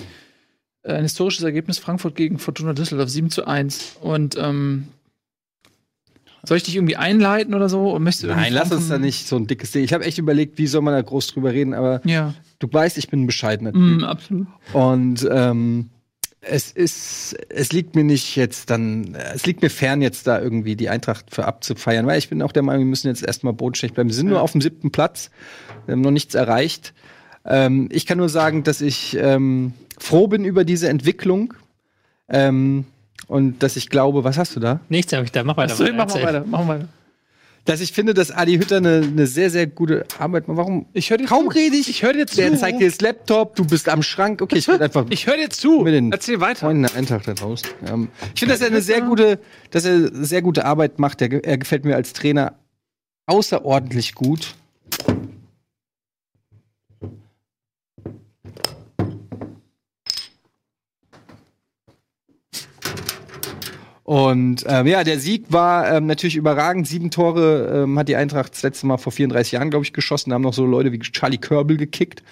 ein 0.83 1.02
historisches 1.02 1.44
Ergebnis: 1.44 1.78
Frankfurt 1.78 2.16
gegen 2.16 2.38
Fortuna 2.38 2.73
Düsseldorf 2.73 3.11
7 3.11 3.28
zu 3.28 3.47
1. 3.47 3.99
Und 4.00 4.38
ähm, 4.38 4.88
soll 6.46 6.56
ich 6.56 6.62
dich 6.62 6.76
irgendwie 6.76 6.96
einleiten 6.96 7.54
oder 7.54 7.68
so? 7.68 7.90
Und 7.92 8.02
möchtest 8.02 8.26
Nein, 8.26 8.52
lass 8.52 8.70
uns 8.72 8.88
da 8.88 8.98
nicht 8.98 9.26
so 9.26 9.36
ein 9.36 9.46
dickes 9.46 9.70
Ding. 9.72 9.84
Ich 9.84 9.92
habe 9.92 10.04
echt 10.04 10.18
überlegt, 10.18 10.58
wie 10.58 10.66
soll 10.66 10.82
man 10.82 10.94
da 10.94 11.02
groß 11.02 11.28
drüber 11.28 11.52
reden, 11.52 11.74
aber 11.74 12.00
Ja, 12.04 12.34
du 12.58 12.68
weißt, 12.72 12.98
ich 12.98 13.08
bin 13.08 13.22
ein 13.22 13.26
bescheidener 13.26 13.72
Typ. 13.72 13.80
mm, 14.00 14.04
absolut. 14.04 14.46
Und 14.72 15.26
ähm, 15.30 15.90
es 16.46 16.70
ist, 16.72 17.34
es 17.48 17.72
liegt 17.72 17.96
mir 17.96 18.04
nicht 18.04 18.36
jetzt 18.36 18.68
dann, 18.68 19.14
es 19.34 19.46
liegt 19.46 19.62
mir 19.62 19.70
fern, 19.70 20.02
jetzt 20.02 20.26
da 20.26 20.38
irgendwie 20.40 20.76
die 20.76 20.90
Eintracht 20.90 21.34
für 21.34 21.46
abzufeiern, 21.46 22.06
weil 22.06 22.18
ich 22.18 22.28
bin 22.28 22.42
auch 22.42 22.52
der 22.52 22.62
Meinung, 22.62 22.82
wir 22.82 22.90
müssen 22.90 23.08
jetzt 23.08 23.24
erstmal 23.24 23.54
bodenständig 23.54 23.94
bleiben. 23.94 24.10
Wir 24.10 24.14
sind 24.14 24.26
nur 24.28 24.36
Ja. 24.38 24.42
auf 24.42 24.52
dem 24.52 24.60
siebten 24.60 24.90
Platz, 24.90 25.30
wir 25.86 25.92
haben 25.92 26.02
noch 26.02 26.10
nichts 26.10 26.34
erreicht. 26.34 26.92
Ähm, 27.46 27.88
ich 27.90 28.04
kann 28.06 28.18
nur 28.18 28.28
sagen, 28.28 28.62
dass 28.62 28.80
ich 28.82 29.16
ähm, 29.18 29.72
froh 29.98 30.26
bin 30.28 30.44
über 30.44 30.64
diese 30.64 30.88
Entwicklung 30.88 31.54
ähm, 32.28 32.84
und 33.26 33.62
dass 33.62 33.76
ich 33.76 33.88
glaube, 33.88 34.25
was 34.25 34.37
hast 34.38 34.54
du 34.56 34.61
da? 34.61 34.80
Nichts 34.88 35.12
habe 35.12 35.25
ich 35.25 35.33
da. 35.33 35.42
Mach 35.44 35.56
weiter. 35.56 35.73
Achso, 35.73 35.85
wir 35.85 35.94
Erzähl. 35.94 36.23
weiter. 36.25 36.44
Machen 36.47 36.66
wir 36.68 36.75
weiter. 36.75 36.88
Dass 37.66 37.80
ich 37.80 37.92
finde, 37.92 38.12
dass 38.12 38.30
Adi 38.30 38.59
Hütter 38.59 38.76
eine, 38.76 38.97
eine 39.00 39.26
sehr, 39.26 39.49
sehr 39.49 39.66
gute 39.66 40.04
Arbeit 40.18 40.47
macht. 40.49 40.59
Warum? 40.59 40.85
Ich 40.92 41.09
höre 41.09 41.16
dir 41.16 41.25
Kaum 41.25 41.44
zu. 41.44 41.56
rede 41.56 41.76
ich. 41.76 41.88
Ich 41.88 42.02
höre 42.02 42.12
dir 42.12 42.26
zu. 42.26 42.37
Der 42.37 42.54
zeigt 42.59 42.78
dir 42.78 42.87
das 42.90 43.00
Laptop, 43.00 43.56
du 43.56 43.64
bist 43.64 43.88
am 43.88 44.02
Schrank. 44.02 44.42
Okay, 44.42 44.59
ich 44.59 44.68
werde 44.68 44.85
einfach 44.85 45.06
Ich 45.09 45.26
höre 45.26 45.38
dir 45.38 45.49
zu. 45.49 45.80
mit 45.80 45.94
den 45.94 46.12
Erzähl 46.12 46.40
weiter. 46.40 46.66
Freunden 46.66 46.83
der 46.83 46.94
Eintracht 46.94 47.26
da 47.26 47.33
draußen. 47.33 47.66
Ähm, 47.88 48.09
ich 48.35 48.40
finde, 48.40 48.54
dass 48.54 48.61
er 48.61 48.66
eine 48.66 48.83
sehr 48.83 49.00
gute, 49.00 49.38
dass 49.71 49.87
er 49.87 50.11
sehr 50.12 50.42
gute 50.42 50.66
Arbeit 50.66 50.99
macht. 50.99 51.23
Er, 51.23 51.42
er 51.42 51.56
gefällt 51.56 51.87
mir 51.87 51.97
als 51.97 52.12
Trainer 52.12 52.52
außerordentlich 53.26 54.14
gut. 54.14 54.54
Und 64.04 64.64
ähm, 64.68 64.87
ja, 64.87 65.02
der 65.02 65.18
Sieg 65.18 65.46
war 65.49 65.90
ähm, 65.90 66.06
natürlich 66.06 66.37
überragend. 66.37 66.87
Sieben 66.87 67.11
Tore 67.11 67.84
ähm, 67.84 67.99
hat 67.99 68.08
die 68.08 68.16
Eintracht 68.16 68.52
das 68.52 68.62
letzte 68.62 68.87
Mal 68.87 68.99
vor 68.99 69.12
34 69.12 69.52
Jahren, 69.52 69.70
glaube 69.70 69.84
ich, 69.84 69.94
geschossen. 69.94 70.30
Da 70.30 70.34
haben 70.34 70.42
noch 70.42 70.52
so 70.52 70.66
Leute 70.66 70.92
wie 70.92 70.99
Charlie 70.99 71.38
Körbel 71.38 71.78
gekickt. 71.78 72.23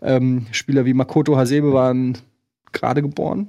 Ähm, 0.00 0.46
Spieler 0.52 0.84
wie 0.84 0.94
Makoto 0.94 1.36
Hasebe 1.36 1.72
waren 1.72 2.16
gerade 2.72 3.02
geboren. 3.02 3.48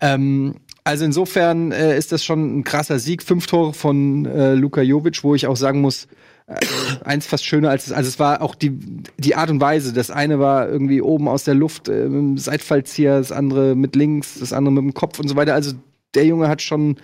Ähm, 0.00 0.56
also 0.82 1.04
insofern 1.04 1.70
äh, 1.70 1.96
ist 1.96 2.10
das 2.10 2.24
schon 2.24 2.58
ein 2.58 2.64
krasser 2.64 2.98
Sieg. 2.98 3.22
Fünf 3.22 3.46
Tore 3.46 3.72
von 3.72 4.26
äh, 4.26 4.54
Luka 4.54 4.82
Jovic, 4.82 5.22
wo 5.22 5.36
ich 5.36 5.46
auch 5.46 5.56
sagen 5.56 5.80
muss, 5.80 6.08
äh, 6.48 6.56
eins 7.04 7.26
fast 7.26 7.44
schöner 7.44 7.70
als 7.70 7.86
es. 7.86 7.92
Also 7.92 8.08
es 8.08 8.18
war 8.18 8.42
auch 8.42 8.56
die, 8.56 8.78
die 9.16 9.36
Art 9.36 9.50
und 9.50 9.60
Weise. 9.60 9.92
Das 9.92 10.10
eine 10.10 10.40
war 10.40 10.68
irgendwie 10.68 11.00
oben 11.00 11.28
aus 11.28 11.44
der 11.44 11.54
Luft, 11.54 11.88
äh, 11.88 12.08
mit 12.08 12.12
dem 12.14 12.38
Seitfallzieher, 12.38 13.18
das 13.18 13.30
andere 13.30 13.76
mit 13.76 13.94
links, 13.94 14.40
das 14.40 14.52
andere 14.52 14.74
mit 14.74 14.82
dem 14.82 14.94
Kopf 14.94 15.20
und 15.20 15.28
so 15.28 15.36
weiter. 15.36 15.54
Also 15.54 15.74
der 16.16 16.24
Junge 16.26 16.48
hat 16.48 16.62
schon 16.62 16.96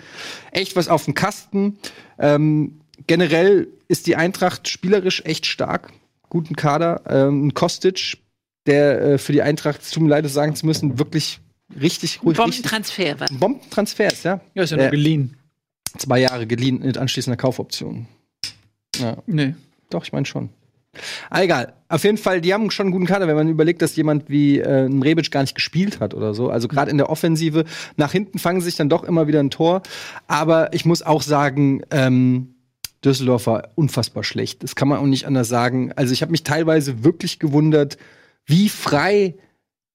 echt 0.50 0.74
was 0.74 0.88
auf 0.88 1.04
dem 1.04 1.14
Kasten. 1.14 1.78
Ähm, 2.18 2.80
generell 3.06 3.68
ist 3.88 4.06
die 4.06 4.16
Eintracht 4.16 4.68
spielerisch 4.68 5.22
echt 5.24 5.46
stark. 5.46 5.92
Guten 6.28 6.56
Kader. 6.56 7.02
Ähm, 7.08 7.52
Kostic, 7.54 8.18
der 8.66 9.02
äh, 9.02 9.18
für 9.18 9.32
die 9.32 9.42
Eintracht, 9.42 9.82
es 9.82 9.90
tut 9.90 10.02
mir 10.02 10.08
leid, 10.08 10.24
das 10.24 10.32
sagen 10.32 10.54
zu 10.56 10.66
müssen, 10.66 10.98
wirklich 10.98 11.40
richtig 11.80 12.22
ruhig. 12.22 12.36
Bombentransfer. 12.36 13.16
Ein 13.30 13.38
Bombentransfer 13.38 14.12
ist, 14.12 14.24
ja. 14.24 14.40
Ja, 14.54 14.62
ist 14.62 14.70
ja 14.70 14.76
nur 14.78 14.86
Äh, 14.86 14.90
geliehen. 14.90 15.36
Zwei 15.98 16.20
Jahre 16.20 16.46
geliehen 16.46 16.78
mit 16.80 16.96
anschließender 16.96 17.36
Kaufoption. 17.36 18.06
Ja, 18.96 19.18
Nee. 19.26 19.54
doch, 19.90 20.04
ich 20.04 20.12
meine 20.12 20.24
schon. 20.26 20.48
Ah, 21.30 21.42
egal. 21.42 21.72
Auf 21.88 22.04
jeden 22.04 22.18
Fall, 22.18 22.40
die 22.42 22.52
haben 22.52 22.70
schon 22.70 22.86
einen 22.86 22.92
guten 22.92 23.06
Kader, 23.06 23.26
wenn 23.26 23.36
man 23.36 23.48
überlegt, 23.48 23.80
dass 23.80 23.96
jemand 23.96 24.28
wie 24.28 24.58
äh, 24.58 24.86
ein 24.86 25.02
Rebic 25.02 25.30
gar 25.30 25.40
nicht 25.40 25.54
gespielt 25.54 26.00
hat 26.00 26.12
oder 26.12 26.34
so. 26.34 26.50
Also 26.50 26.68
gerade 26.68 26.90
in 26.90 26.98
der 26.98 27.08
Offensive, 27.08 27.64
nach 27.96 28.12
hinten 28.12 28.38
fangen 28.38 28.60
sie 28.60 28.66
sich 28.66 28.76
dann 28.76 28.90
doch 28.90 29.02
immer 29.04 29.26
wieder 29.26 29.40
ein 29.40 29.50
Tor. 29.50 29.82
Aber 30.26 30.72
ich 30.74 30.84
muss 30.84 31.02
auch 31.02 31.22
sagen, 31.22 31.82
ähm, 31.90 32.54
Düsseldorf 33.04 33.46
war 33.46 33.68
unfassbar 33.74 34.22
schlecht. 34.22 34.62
Das 34.62 34.76
kann 34.76 34.88
man 34.88 34.98
auch 34.98 35.06
nicht 35.06 35.26
anders 35.26 35.48
sagen. 35.48 35.92
Also 35.96 36.12
ich 36.12 36.22
habe 36.22 36.32
mich 36.32 36.44
teilweise 36.44 37.02
wirklich 37.04 37.38
gewundert, 37.38 37.96
wie 38.44 38.68
frei 38.68 39.34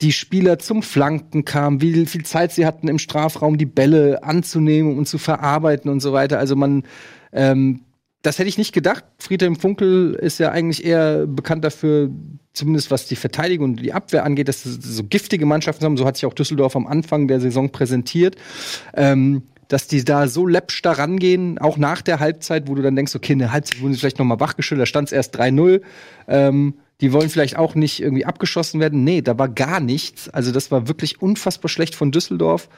die 0.01 0.11
Spieler 0.11 0.59
zum 0.59 0.83
Flanken 0.83 1.45
kamen, 1.45 1.81
wie 1.81 2.05
viel 2.05 2.25
Zeit 2.25 2.51
sie 2.51 2.65
hatten 2.65 2.87
im 2.87 2.99
Strafraum, 2.99 3.57
die 3.57 3.65
Bälle 3.65 4.23
anzunehmen 4.23 4.97
und 4.97 5.07
zu 5.07 5.17
verarbeiten 5.17 5.89
und 5.89 6.01
so 6.01 6.13
weiter. 6.13 6.37
Also 6.37 6.55
man, 6.55 6.83
ähm, 7.31 7.81
das 8.21 8.39
hätte 8.39 8.49
ich 8.49 8.57
nicht 8.57 8.73
gedacht. 8.73 9.03
Friedhelm 9.19 9.55
Funkel 9.55 10.13
ist 10.15 10.39
ja 10.39 10.51
eigentlich 10.51 10.83
eher 10.83 11.27
bekannt 11.27 11.63
dafür, 11.63 12.09
zumindest 12.53 12.91
was 12.91 13.05
die 13.05 13.15
Verteidigung 13.15 13.71
und 13.71 13.81
die 13.81 13.93
Abwehr 13.93 14.25
angeht, 14.25 14.47
dass 14.47 14.63
sie 14.63 14.77
so 14.81 15.03
giftige 15.03 15.45
Mannschaften 15.45 15.85
haben. 15.85 15.97
So 15.97 16.05
hat 16.05 16.17
sich 16.17 16.25
auch 16.25 16.33
Düsseldorf 16.33 16.75
am 16.75 16.87
Anfang 16.87 17.27
der 17.27 17.39
Saison 17.39 17.71
präsentiert. 17.71 18.35
Ähm, 18.95 19.43
dass 19.67 19.87
die 19.87 20.03
da 20.05 20.27
so 20.27 20.47
läppsch 20.47 20.81
da 20.81 20.93
rangehen, 20.93 21.57
auch 21.57 21.77
nach 21.77 22.01
der 22.01 22.19
Halbzeit, 22.19 22.67
wo 22.67 22.75
du 22.75 22.81
dann 22.81 22.95
denkst, 22.95 23.15
okay, 23.15 23.33
in 23.33 23.39
der 23.39 23.51
Halbzeit 23.51 23.81
wurden 23.81 23.93
sie 23.93 23.99
vielleicht 23.99 24.19
noch 24.19 24.25
mal 24.25 24.39
wachgeschüttelt, 24.39 24.83
da 24.83 24.85
stand 24.85 25.09
es 25.09 25.11
erst 25.11 25.37
3-0. 25.37 25.81
Ähm, 26.29 26.75
die 27.01 27.13
wollen 27.13 27.29
vielleicht 27.29 27.57
auch 27.57 27.75
nicht 27.75 28.01
irgendwie 28.01 28.25
abgeschossen 28.25 28.79
werden. 28.79 29.03
Nee, 29.03 29.21
da 29.21 29.37
war 29.37 29.49
gar 29.49 29.79
nichts. 29.79 30.29
Also 30.29 30.51
das 30.51 30.71
war 30.71 30.87
wirklich 30.87 31.21
unfassbar 31.21 31.69
schlecht 31.69 31.93
von 31.93 32.11
Düsseldorf. 32.11 32.69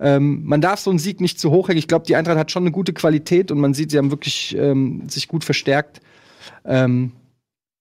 Ähm, 0.00 0.42
man 0.44 0.60
darf 0.60 0.80
so 0.80 0.90
einen 0.90 0.98
Sieg 0.98 1.20
nicht 1.20 1.38
zu 1.38 1.50
hoch 1.50 1.68
hängen. 1.68 1.78
Ich 1.78 1.88
glaube, 1.88 2.06
die 2.06 2.16
Eintracht 2.16 2.38
hat 2.38 2.50
schon 2.50 2.64
eine 2.64 2.72
gute 2.72 2.92
Qualität 2.92 3.52
und 3.52 3.60
man 3.60 3.74
sieht, 3.74 3.90
sie 3.90 3.98
haben 3.98 4.10
wirklich 4.10 4.56
ähm, 4.58 5.08
sich 5.08 5.28
gut 5.28 5.44
verstärkt. 5.44 6.00
Ähm, 6.64 7.12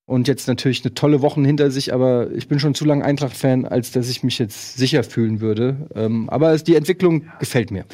und 0.05 0.27
jetzt 0.29 0.47
natürlich 0.47 0.85
eine 0.85 0.93
tolle 0.93 1.21
Wochen 1.21 1.43
hinter 1.43 1.69
sich, 1.69 1.93
aber 1.93 2.31
ich 2.31 2.47
bin 2.47 2.59
schon 2.59 2.73
zu 2.73 2.85
lange 2.85 3.03
Eintracht-Fan, 3.03 3.65
als 3.65 3.91
dass 3.91 4.09
ich 4.09 4.23
mich 4.23 4.39
jetzt 4.39 4.77
sicher 4.77 5.03
fühlen 5.03 5.41
würde. 5.41 5.89
Ähm, 5.95 6.29
aber 6.29 6.57
die 6.57 6.75
Entwicklung 6.75 7.25
gefällt 7.39 7.71
mir. 7.71 7.85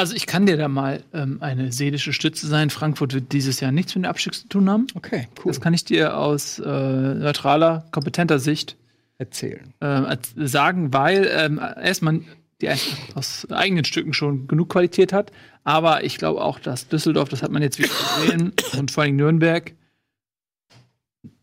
Also 0.00 0.16
ich 0.16 0.26
kann 0.26 0.46
dir 0.46 0.56
da 0.56 0.66
mal 0.66 1.04
ähm, 1.12 1.42
eine 1.42 1.72
seelische 1.72 2.14
Stütze 2.14 2.46
sein. 2.46 2.70
Frankfurt 2.70 3.12
wird 3.12 3.32
dieses 3.32 3.60
Jahr 3.60 3.70
nichts 3.70 3.94
mit 3.94 4.06
dem 4.06 4.08
Abstieg 4.08 4.34
zu 4.34 4.48
tun 4.48 4.70
haben. 4.70 4.86
Okay, 4.94 5.28
Das 5.44 5.60
kann 5.60 5.74
ich 5.74 5.84
dir 5.84 6.16
aus 6.16 6.58
äh, 6.58 6.64
neutraler, 6.64 7.84
kompetenter 7.90 8.38
Sicht 8.38 8.78
Erzählen. 9.18 9.74
äh, 9.80 10.16
sagen, 10.36 10.94
weil 10.94 11.30
ähm, 11.30 11.60
erstmal 11.82 12.20
die 12.62 12.70
aus 13.14 13.46
eigenen 13.50 13.84
Stücken 13.84 14.14
schon 14.14 14.48
genug 14.48 14.70
Qualität 14.70 15.12
hat. 15.12 15.32
Aber 15.64 16.02
ich 16.02 16.16
glaube 16.16 16.40
auch, 16.40 16.58
dass 16.60 16.88
Düsseldorf, 16.88 17.28
das 17.28 17.42
hat 17.42 17.50
man 17.50 17.60
jetzt 17.60 17.78
wieder 17.78 17.90
gesehen, 18.22 18.54
und 18.78 18.90
vor 18.90 19.02
allem 19.02 19.16
Nürnberg, 19.16 19.74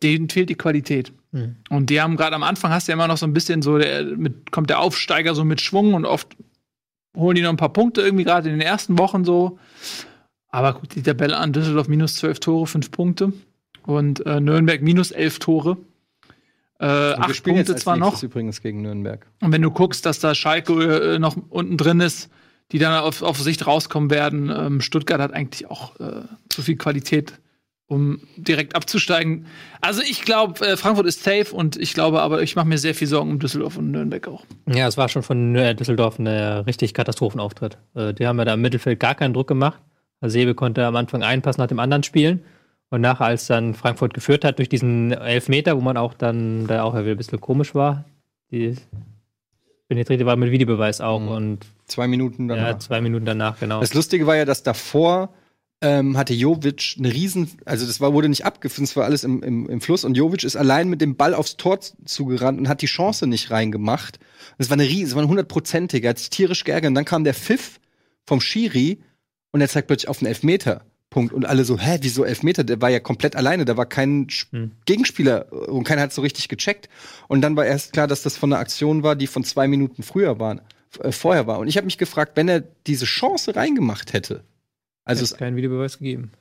denen 0.02 0.32
fehlt 0.32 0.50
die 0.50 0.56
Qualität. 0.56 1.14
Hm. 1.32 1.58
Und 1.70 1.92
die 1.92 2.02
haben 2.02 2.18
gerade 2.18 2.36
am 2.36 2.42
Anfang 2.42 2.72
hast 2.72 2.88
du 2.88 2.92
ja 2.92 2.96
immer 2.96 3.08
noch 3.08 3.18
so 3.18 3.28
ein 3.28 3.34
bisschen 3.34 3.62
so, 3.62 3.78
der, 3.78 4.04
mit, 4.04 4.52
kommt 4.52 4.72
der 4.72 4.80
Aufsteiger 4.80 5.36
so 5.36 5.46
mit 5.46 5.62
Schwung 5.62 5.94
und 5.94 6.06
oft 6.06 6.36
holen 7.18 7.36
die 7.36 7.42
noch 7.42 7.50
ein 7.50 7.58
paar 7.58 7.74
Punkte 7.74 8.02
irgendwie 8.02 8.24
gerade 8.24 8.50
in 8.50 8.58
den 8.58 8.66
ersten 8.66 8.98
Wochen 8.98 9.26
so. 9.26 9.60
Aber 10.50 10.74
guck 10.74 10.89
die 10.89 11.04
Tabelle 11.04 11.38
an, 11.38 11.54
Düsseldorf 11.54 11.88
minus 11.88 12.15
12 12.15 12.39
Tore, 12.39 12.68
5 12.68 12.91
Punkte. 12.91 13.34
Und 13.86 14.26
äh, 14.26 14.39
Nürnberg 14.39 14.82
minus 14.82 15.12
11 15.12 15.39
Tore. 15.39 15.78
Äh, 16.80 16.86
acht 16.86 17.44
Punkte 17.44 17.76
zwar 17.76 17.98
noch. 17.98 18.22
übrigens 18.22 18.62
gegen 18.62 18.82
Nürnberg. 18.82 19.26
Und 19.41 19.52
wenn 19.52 19.62
du 19.62 19.72
guckst, 19.72 20.06
dass 20.06 20.20
da 20.20 20.36
Schalke 20.36 21.15
äh, 21.15 21.20
noch 21.20 21.36
unten 21.50 21.78
drin 21.78 22.00
ist, 22.00 22.30
die 22.72 22.80
dann 22.80 23.00
auf, 23.00 23.22
auf 23.22 23.39
Sicht 23.39 23.65
rauskommen 23.65 24.12
werden, 24.12 24.52
ähm, 24.56 24.82
Stuttgart 24.82 25.20
hat 25.20 25.34
eigentlich 25.34 25.70
auch 25.70 26.00
äh, 26.00 26.24
zu 26.50 26.62
viel 26.62 26.76
Qualität, 26.76 27.39
um 27.88 28.19
direkt 28.36 28.76
abzusteigen. 28.76 29.45
Also 29.82 30.02
ich 30.02 30.23
glaube, 30.23 30.65
äh, 30.65 30.76
Frankfurt 30.78 31.06
ist 31.06 31.23
safe 31.23 31.56
und 31.56 31.78
ich 31.78 31.93
glaube 31.93 32.21
aber, 32.21 32.41
ich 32.41 32.56
mache 32.56 32.67
mir 32.67 32.78
sehr 32.78 32.93
viel 32.93 33.08
Sorgen 33.08 33.32
um 33.32 33.39
Düsseldorf 33.39 33.78
und 33.78 33.91
Nürnberg 33.91 34.28
auch. 34.28 34.43
Ja, 34.67 34.88
es 34.88 34.97
war 34.97 35.08
schon 35.08 35.23
von 35.23 35.56
äh, 35.56 35.73
Düsseldorf 35.73 36.19
ein 36.19 36.28
richtig 36.28 36.93
Katastrophenauftritt. 36.93 37.78
Äh, 37.95 38.13
die 38.13 38.28
haben 38.28 38.38
ja 38.39 38.45
da 38.45 38.54
im 38.56 38.62
Mittelfeld 38.62 39.00
gar 39.00 39.15
keinen 39.15 39.34
Druck 39.34 39.47
gemacht. 39.47 39.80
Sebe 40.21 40.54
konnte 40.56 40.86
am 40.86 40.95
Anfang 40.95 41.23
einen 41.23 41.41
Pass 41.41 41.58
nach 41.58 41.67
dem 41.67 41.80
anderen 41.80 42.04
spielen. 42.04 42.43
Und 42.89 43.02
nachher, 43.02 43.26
als 43.28 43.47
dann 43.47 43.73
Frankfurt 43.73 44.13
geführt 44.13 44.43
hat 44.45 44.60
durch 44.60 44.69
diesen 44.69 45.12
Elfmeter, 45.12 45.76
wo 45.78 45.82
man 45.82 45.95
auch 45.97 46.13
dann, 46.13 46.67
da 46.67 46.84
auch 46.84 46.93
ein 46.93 47.17
bisschen 47.17 47.39
komisch 47.41 47.76
war, 47.76 48.06
die 48.50 48.76
penetrierte 49.89 50.26
war 50.26 50.36
mit 50.36 50.52
Videobeweis 50.52 51.02
auch 51.02 51.19
Mhm. 51.19 51.28
und 51.28 51.65
Zwei 51.86 52.08
Minuten 52.08 52.47
danach. 52.47 52.67
ja, 52.67 52.80
zwei 52.80 53.00
Minuten 53.02 53.26
danach, 53.26 53.60
genau. 53.60 53.80
Das 53.80 53.93
Lustige 53.93 54.26
war 54.28 54.36
ja, 54.36 54.45
dass 54.45 54.63
davor 54.63 55.30
ähm, 55.82 56.18
hatte 56.18 56.34
Jovic 56.34 56.96
eine 56.98 57.13
riesen, 57.13 57.52
also 57.66 57.86
das 57.86 58.02
war, 58.02 58.13
wurde 58.13 58.30
nicht 58.30 58.46
abgepfiffen, 58.46 58.86
es 58.86 58.96
war 58.96 59.06
alles 59.06 59.24
im, 59.24 59.44
im, 59.44 59.70
im 59.70 59.82
Fluss 59.82 60.04
und 60.04 60.16
Jovic 60.16 60.44
ist 60.44 60.56
allein 60.56 60.90
mit 60.90 61.02
dem 61.02 61.16
Ball 61.16 61.34
aufs 61.34 61.58
Tor 61.58 61.80
zugerannt 61.80 62.60
und 62.60 62.68
hat 62.68 62.82
die 62.82 62.88
Chance 62.88 63.28
nicht 63.28 63.52
reingemacht. 63.52 64.20
Das 64.58 64.70
war 64.70 64.76
eine 64.76 64.88
riesen, 64.88 65.06
das 65.06 65.16
war 65.16 65.22
eine 65.22 65.30
hundertprozentige, 65.30 66.10
hat 66.10 66.18
sich 66.18 66.32
tierisch 66.32 66.63
geärgert 66.63 66.90
und 66.90 66.96
dann 66.96 67.06
kam 67.06 67.24
der 67.24 67.36
Pfiff 67.36 67.80
vom 68.26 68.42
Schiri 68.42 69.00
und 69.52 69.62
er 69.62 69.70
zeigt 69.70 69.88
plötzlich 69.88 70.10
auf 70.10 70.20
den 70.20 70.28
Elfmeter. 70.28 70.84
Punkt. 71.10 71.34
Und 71.34 71.46
alle 71.46 71.63
so, 71.63 71.80
hä, 71.80 72.00
wieso 72.02 72.26
Elfmeter? 72.26 72.63
Der 72.63 72.82
war 72.82 72.90
ja 72.90 73.00
komplett 73.00 73.36
alleine, 73.36 73.63
da 73.63 73.78
war 73.78 73.86
kein 73.86 74.28
Hm. 74.52 74.72
Gegenspieler 74.86 75.52
und 75.70 75.84
keiner 75.86 76.02
hat 76.02 76.13
so 76.13 76.22
richtig 76.22 76.50
gecheckt. 76.50 76.90
Und 77.28 77.42
dann 77.42 77.56
war 77.56 77.66
erst 77.66 77.94
klar, 77.94 78.08
dass 78.08 78.24
das 78.24 78.36
von 78.36 78.52
einer 78.52 78.60
Aktion 78.60 79.04
war, 79.04 79.16
die 79.16 79.28
von 79.28 79.44
zwei 79.44 79.68
Minuten 79.68 80.04
früher 80.04 80.40
war, 80.40 80.62
äh, 81.00 81.12
vorher 81.12 81.48
war. 81.48 81.60
Und 81.60 81.68
ich 81.68 81.78
habe 81.78 81.86
mich 81.86 81.98
gefragt, 81.98 82.34
wenn 82.36 82.50
er 82.50 82.62
diese 82.88 83.06
Chance 83.06 83.56
reingemacht 83.56 84.12
hätte, 84.13 84.44
also 85.08 85.24
es 85.24 85.32
es, 85.32 85.38
keinen 85.38 85.56
Videobeweis 85.56 85.98
gegeben. 86.00 86.32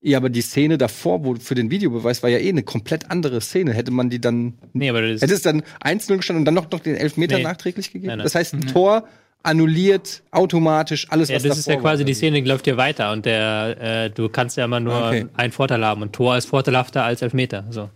ja, 0.00 0.16
aber 0.18 0.30
die 0.30 0.40
Szene 0.42 0.78
davor, 0.78 1.24
wo 1.24 1.34
für 1.36 1.54
den 1.54 1.70
Videobeweis 1.70 2.22
war 2.22 2.30
ja 2.30 2.38
eh 2.38 2.48
eine 2.48 2.62
komplett 2.62 3.10
andere 3.10 3.40
Szene. 3.40 3.72
Hätte 3.74 3.90
man 3.90 4.10
die 4.10 4.20
dann, 4.20 4.54
Nee, 4.72 4.88
aber 4.90 5.02
das 5.02 5.22
hätte 5.22 5.34
es 5.34 5.42
dann 5.42 5.62
1-0 5.84 6.16
gestanden 6.16 6.40
und 6.40 6.44
dann 6.46 6.54
noch, 6.54 6.70
noch 6.70 6.80
den 6.80 6.96
Elfmeter 6.96 7.36
Nee. 7.36 7.42
nachträglich 7.44 7.92
gegeben? 7.92 8.08
Nein, 8.08 8.18
nein. 8.18 8.24
Das 8.24 8.34
heißt, 8.34 8.54
ein 8.54 8.66
Tor 8.66 9.06
annulliert 9.44 10.22
automatisch 10.30 11.08
alles, 11.10 11.28
Ja, 11.28 11.36
was 11.36 11.42
das 11.42 11.58
ist 11.58 11.66
ja 11.66 11.74
davor 11.74 11.84
war, 11.84 11.92
quasi 11.92 12.04
die? 12.04 12.14
Szene, 12.14 12.40
die 12.42 12.48
läuft 12.48 12.66
ja 12.66 12.76
weiter 12.76 13.12
und 13.12 13.26
der, 13.26 13.76
äh, 14.06 14.10
du 14.10 14.28
kannst 14.28 14.56
ja 14.56 14.64
immer 14.64 14.80
nur 14.80 14.94
Okay. 15.08 15.26
einen 15.34 15.52
Vorteil 15.52 15.84
haben 15.84 16.02
und 16.02 16.12
Tor 16.12 16.36
ist 16.36 16.46
vorteilhafter 16.46 17.04
als 17.04 17.22
Elfmeter. 17.22 17.64
So. 17.70 17.90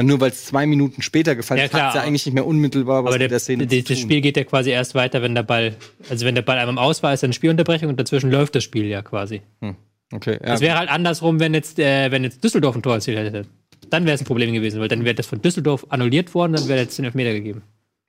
Ja, 0.00 0.06
nur 0.06 0.20
weil 0.20 0.30
es 0.30 0.46
zwei 0.46 0.64
Minuten 0.66 1.02
später 1.02 1.36
gefallen 1.36 1.58
Ja, 1.58 1.64
ist, 1.66 1.70
klar. 1.72 1.88
hat 1.88 1.94
ja 1.96 2.00
eigentlich 2.02 2.24
nicht 2.24 2.34
mehr 2.34 2.46
unmittelbar 2.46 3.04
was 3.04 3.10
Aber 3.10 3.18
der, 3.18 3.26
mit 3.26 3.32
der 3.32 3.38
Szene 3.38 3.68
zu 3.68 3.82
das. 3.82 3.98
Spiel 3.98 4.20
geht 4.22 4.36
ja 4.38 4.44
quasi 4.44 4.70
erst 4.70 4.94
weiter, 4.94 5.20
wenn 5.20 5.34
der 5.34 5.42
Ball, 5.42 5.74
also 6.08 6.24
wenn 6.24 6.34
der 6.34 6.42
Ball 6.42 6.56
einmal 6.58 6.72
im 6.74 6.78
Aus 6.78 7.02
war, 7.02 7.12
ist 7.12 7.22
dann 7.22 7.32
Spielunterbrechung 7.34 7.88
und 7.90 8.00
dazwischen 8.00 8.30
läuft 8.30 8.54
das 8.54 8.64
Spiel 8.64 8.86
ja 8.86 9.02
quasi. 9.02 9.42
Okay, 10.12 10.38
ja. 10.42 10.54
Es 10.54 10.60
wäre 10.60 10.78
halt 10.78 10.88
andersrum, 10.88 11.38
wenn 11.38 11.52
jetzt, 11.54 11.78
äh, 11.78 12.10
wenn 12.10 12.24
jetzt 12.24 12.42
Düsseldorf 12.42 12.74
ein 12.76 12.82
Tor 12.82 12.94
erzielt 12.94 13.18
hätte. 13.18 13.46
Dann 13.90 14.06
wäre 14.06 14.14
es 14.14 14.20
ein 14.22 14.24
Problem 14.26 14.52
gewesen, 14.52 14.80
weil 14.80 14.88
dann 14.88 15.04
wäre 15.04 15.14
das 15.14 15.26
von 15.26 15.42
Düsseldorf 15.42 15.86
annulliert 15.90 16.34
worden, 16.34 16.54
dann 16.54 16.66
wäre 16.68 16.80
jetzt 16.80 16.96
den 16.98 17.04
Elfmeter 17.04 17.32
gegeben. 17.32 17.62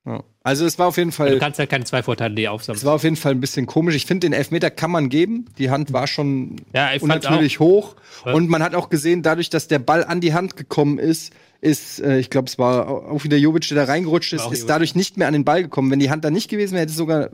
ja. 0.06 0.22
Also 0.44 0.66
es 0.66 0.76
war 0.78 0.88
auf 0.88 0.96
jeden 0.96 1.12
Fall. 1.12 1.30
Du 1.30 1.38
kannst 1.38 1.60
halt 1.60 1.70
keine 1.70 1.84
zwei 1.84 2.02
Vorteile 2.02 2.34
die 2.34 2.44
Es 2.44 2.50
aufsammeln. 2.50 2.82
war 2.84 2.94
auf 2.94 3.04
jeden 3.04 3.14
Fall 3.14 3.30
ein 3.32 3.40
bisschen 3.40 3.66
komisch. 3.66 3.94
Ich 3.94 4.06
finde, 4.06 4.26
den 4.26 4.32
Elfmeter 4.32 4.70
kann 4.72 4.90
man 4.90 5.08
geben. 5.08 5.44
Die 5.58 5.70
Hand 5.70 5.92
war 5.92 6.08
schon 6.08 6.56
Ja, 6.74 6.90
unnatürlich 7.00 7.60
hoch. 7.60 7.94
Ja. 8.26 8.32
Und 8.32 8.48
man 8.48 8.60
hat 8.62 8.74
auch 8.74 8.88
gesehen, 8.88 9.22
dadurch, 9.22 9.50
dass 9.50 9.68
der 9.68 9.78
Ball 9.78 10.02
an 10.04 10.20
die 10.20 10.34
Hand 10.34 10.56
gekommen 10.56 10.98
ist, 10.98 11.32
ist, 11.62 12.00
äh, 12.00 12.18
ich 12.18 12.28
glaube, 12.28 12.48
es 12.48 12.58
war 12.58 12.88
auch 12.88 13.24
wieder 13.24 13.36
Jovic, 13.38 13.66
der 13.68 13.76
da 13.76 13.84
reingerutscht 13.84 14.32
ist, 14.34 14.50
ist 14.52 14.68
dadurch 14.68 14.94
nicht 14.94 15.16
mehr 15.16 15.28
an 15.28 15.32
den 15.32 15.44
Ball 15.44 15.62
gekommen. 15.62 15.90
Wenn 15.90 16.00
die 16.00 16.10
Hand 16.10 16.24
da 16.24 16.30
nicht 16.30 16.50
gewesen 16.50 16.72
wäre, 16.72 16.82
hätte 16.82 16.90
es 16.90 16.96
sogar 16.98 17.30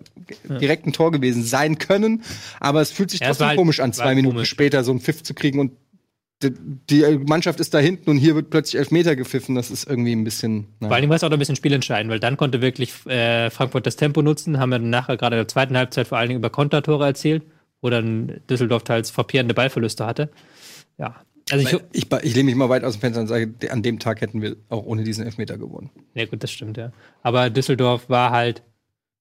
direkt 0.60 0.86
ein 0.86 0.92
Tor 0.92 1.10
gewesen 1.10 1.42
sein 1.42 1.78
können. 1.78 2.22
Aber 2.60 2.80
es 2.82 2.92
fühlt 2.92 3.10
sich 3.10 3.20
Ja, 3.20 3.28
trotzdem 3.28 3.48
halt- 3.48 3.56
komisch 3.58 3.80
an, 3.80 3.92
zwei 3.94 4.04
halt 4.04 4.16
Minuten 4.16 4.36
komisch. 4.36 4.50
später 4.50 4.84
so 4.84 4.90
einen 4.92 5.00
Pfiff 5.00 5.22
zu 5.22 5.32
kriegen 5.34 5.58
und 5.58 5.72
die, 6.42 6.52
die 6.88 7.18
Mannschaft 7.26 7.58
ist 7.58 7.74
da 7.74 7.78
hinten 7.78 8.10
und 8.10 8.16
hier 8.18 8.34
wird 8.36 8.50
plötzlich 8.50 8.78
Elfmeter 8.78 9.16
gepfiffen. 9.16 9.56
Das 9.56 9.70
ist 9.72 9.88
irgendwie 9.88 10.12
ein 10.12 10.22
bisschen. 10.22 10.68
Vor 10.78 10.92
allen 10.92 11.00
Dingen 11.00 11.08
war 11.10 11.16
es 11.16 11.24
auch 11.24 11.30
noch 11.30 11.36
ein 11.36 11.40
bisschen 11.40 11.56
spielentscheidend, 11.56 12.12
weil 12.12 12.20
dann 12.20 12.36
konnte 12.36 12.60
wirklich 12.60 12.92
äh, 13.06 13.50
Frankfurt 13.50 13.86
das 13.86 13.96
Tempo 13.96 14.22
nutzen, 14.22 14.60
haben 14.60 14.68
wir 14.70 14.78
dann 14.78 14.90
nachher 14.90 15.16
gerade 15.16 15.34
in 15.36 15.40
der 15.40 15.48
zweiten 15.48 15.76
Halbzeit 15.76 16.06
vor 16.06 16.18
allen 16.18 16.28
Dingen 16.28 16.38
über 16.38 16.50
Kontertore 16.50 17.06
erzielt, 17.06 17.42
wo 17.80 17.90
dann 17.90 18.40
Düsseldorf 18.48 18.84
teils 18.84 19.10
frappierende 19.10 19.54
Ballverluste 19.54 20.06
hatte. 20.06 20.30
Ja, 20.98 21.16
also 21.52 21.64
ich, 21.66 21.82
Ich, 21.92 22.12
ich, 22.12 22.24
ich 22.24 22.34
lehne 22.34 22.44
mich 22.44 22.54
mal 22.54 22.68
weit 22.68 22.84
aus 22.84 22.94
dem 22.94 23.00
Fenster 23.00 23.20
und 23.20 23.26
sage, 23.26 23.52
an 23.70 23.82
dem 23.82 23.98
Tag 23.98 24.20
hätten 24.20 24.42
wir 24.42 24.56
auch 24.68 24.84
ohne 24.84 25.04
diesen 25.04 25.24
Elfmeter 25.24 25.58
gewonnen. 25.58 25.90
Ja, 26.14 26.26
gut, 26.26 26.42
das 26.42 26.50
stimmt, 26.50 26.76
ja. 26.76 26.92
Aber 27.22 27.50
Düsseldorf 27.50 28.08
war 28.08 28.30
halt 28.30 28.62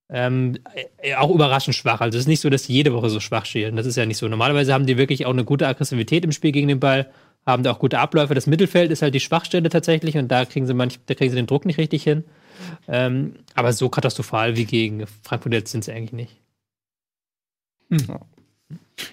ähm, 0.10 0.58
äh, 1.00 1.16
auch 1.16 1.34
überraschend 1.34 1.76
schwach. 1.76 2.02
Also 2.02 2.18
es 2.18 2.24
ist 2.24 2.28
nicht 2.28 2.40
so, 2.40 2.50
dass 2.50 2.63
die 2.63 2.74
jede 2.74 2.94
Woche 2.94 3.10
so 3.10 3.20
schwach 3.20 3.46
spielen. 3.46 3.76
Das 3.76 3.86
ist 3.86 3.98
ja 3.98 4.06
nicht 4.06 4.18
so. 4.18 4.28
Normalerweise 4.28 4.74
haben 4.74 4.86
die 4.86 4.98
wirklich 4.98 5.26
auch 5.26 5.34
eine 5.34 5.44
gute 5.44 5.68
Aggressivität 5.68 6.24
im 6.24 6.32
Spiel 6.32 6.52
gegen 6.52 6.68
den 6.68 6.80
Ball, 6.80 7.12
haben 7.46 7.63
da 7.63 7.72
auch 7.72 7.80
gute 7.80 8.00
Abläufe. 8.00 8.34
Das 8.34 8.48
Mittelfeld 8.48 8.92
ist 8.92 9.02
halt 9.02 9.16
die 9.16 9.20
Schwachstelle 9.20 9.70
tatsächlich 9.70 10.18
und 10.18 10.30
da 10.30 10.46
kriegen 10.46 10.66
sie 10.66 10.74
manch, 10.74 11.00
da 11.06 11.13
kriegen 11.13 11.30
sie 11.30 11.36
den 11.36 11.48
Druck 11.48 11.66
nicht 11.66 11.78
richtig 11.78 12.04
hin. 12.04 12.24
Ähm, 12.88 13.36
aber 13.54 13.74
so 13.74 13.90
katastrophal 13.90 14.56
wie 14.56 14.66
gegen 14.66 15.06
Frankfurt 15.24 15.54
jetzt 15.54 15.72
sind 15.72 15.84
sie 15.84 15.92
eigentlich 15.92 16.13
nicht. 16.13 16.42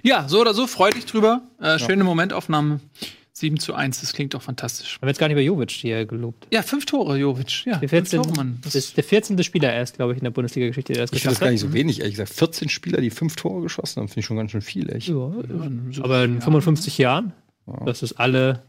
Ja, 0.02 0.28
so 0.28 0.40
oder 0.40 0.54
so, 0.54 0.66
freu 0.66 0.90
dich 0.90 1.06
drüber. 1.06 1.42
Äh, 1.60 1.78
schöne 1.78 2.04
Momentaufnahme. 2.04 2.80
7 3.36 3.58
zu 3.58 3.74
1, 3.74 4.00
das 4.00 4.12
klingt 4.12 4.32
doch 4.34 4.42
fantastisch. 4.42 4.94
Haben 4.94 5.02
wir 5.02 5.08
jetzt 5.08 5.18
gar 5.18 5.26
nicht 5.26 5.32
über 5.34 5.40
Jovic 5.42 5.72
hier 5.72 6.06
gelobt. 6.06 6.46
Ja, 6.52 6.62
fünf 6.62 6.86
Tore, 6.86 7.18
Jovic. 7.18 7.64
Ja, 7.66 7.78
Der 7.78 7.88
fünf 7.88 8.08
14, 8.08 8.22
Tore, 8.22 8.36
Mann. 8.36 8.58
Das 8.62 8.76
ist 8.76 8.96
der 8.96 9.02
14. 9.02 9.42
Spieler 9.42 9.72
erst, 9.72 9.96
glaube 9.96 10.12
ich, 10.12 10.18
in 10.18 10.24
der 10.24 10.30
Bundesliga-Geschichte, 10.30 10.92
der 10.92 11.02
das 11.02 11.12
Ich 11.12 11.22
finde 11.22 11.34
das 11.34 11.40
gar 11.40 11.50
nicht 11.50 11.60
so 11.60 11.72
wenig, 11.72 11.98
ehrlich 11.98 12.14
gesagt. 12.14 12.32
14 12.32 12.68
Spieler, 12.68 13.00
die 13.00 13.10
fünf 13.10 13.34
Tore 13.34 13.62
geschossen 13.62 14.00
haben, 14.00 14.06
finde 14.08 14.20
ich 14.20 14.26
schon 14.26 14.36
ganz 14.36 14.52
schön 14.52 14.60
viel, 14.62 14.88
echt. 14.88 15.08
Ja, 15.08 15.32
aber 16.02 16.24
in 16.24 16.40
55 16.40 16.96
Jahren, 16.98 17.32
das 17.84 18.04
ist 18.04 18.12
alle 18.12 18.62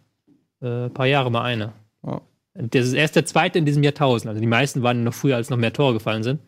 äh, 0.62 0.90
paar 0.90 1.06
Jahre 1.06 1.30
mal 1.30 1.44
eine. 1.44 1.74
Ja. 2.04 2.22
Und 2.56 2.74
Das 2.74 2.88
ist 2.88 2.94
erst 2.94 3.16
der 3.16 3.26
zweite 3.26 3.60
in 3.60 3.66
diesem 3.66 3.84
Jahrtausend. 3.84 4.30
Also 4.30 4.42
die 4.42 4.48
meisten 4.48 4.82
waren 4.82 5.04
noch 5.04 5.14
früher, 5.14 5.36
als 5.36 5.52
noch 5.52 5.58
mehr 5.58 5.74
Tore 5.74 5.94
gefallen 5.94 6.24
sind. 6.24 6.40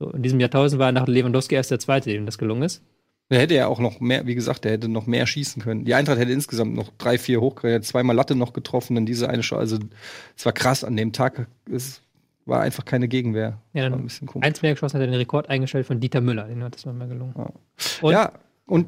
So, 0.00 0.10
in 0.10 0.22
diesem 0.24 0.40
Jahrtausend 0.40 0.80
war 0.80 0.90
nach 0.90 1.06
Lewandowski 1.06 1.54
erst 1.54 1.70
der 1.70 1.78
zweite, 1.78 2.10
dem 2.10 2.26
das 2.26 2.36
gelungen 2.36 2.62
ist. 2.64 2.82
Der 3.34 3.40
hätte 3.40 3.54
ja 3.54 3.66
auch 3.66 3.80
noch 3.80 3.98
mehr, 3.98 4.26
wie 4.28 4.36
gesagt, 4.36 4.64
der 4.64 4.70
hätte 4.70 4.88
noch 4.88 5.06
mehr 5.06 5.26
schießen 5.26 5.60
können. 5.60 5.84
Die 5.84 5.94
Eintracht 5.94 6.18
hätte 6.18 6.30
insgesamt 6.30 6.76
noch 6.76 6.92
drei, 6.98 7.18
vier 7.18 7.40
hochgekriegt, 7.40 7.74
hat 7.74 7.84
zweimal 7.84 8.14
Latte 8.14 8.36
noch 8.36 8.52
getroffen, 8.52 8.94
dann 8.94 9.06
diese 9.06 9.28
eine 9.28 9.42
Chance. 9.42 9.60
Also, 9.60 9.78
es 10.36 10.46
war 10.46 10.52
krass 10.52 10.84
an 10.84 10.96
dem 10.96 11.12
Tag. 11.12 11.48
Es 11.68 12.00
war 12.46 12.60
einfach 12.60 12.84
keine 12.84 13.08
Gegenwehr. 13.08 13.58
Ja, 13.72 13.88
dann 13.88 13.94
ein 13.94 14.04
bisschen 14.04 14.28
komisch. 14.28 14.46
eins 14.46 14.62
mehr 14.62 14.70
geschossen 14.74 14.94
hat 14.94 15.00
er 15.00 15.08
den 15.08 15.16
Rekord 15.16 15.50
eingestellt 15.50 15.84
von 15.84 15.98
Dieter 15.98 16.20
Müller. 16.20 16.44
Den 16.44 16.62
hat 16.62 16.76
das 16.76 16.86
mal 16.86 17.08
gelungen. 17.08 17.34
Und, 18.02 18.12
Ja, 18.12 18.30
und 18.66 18.86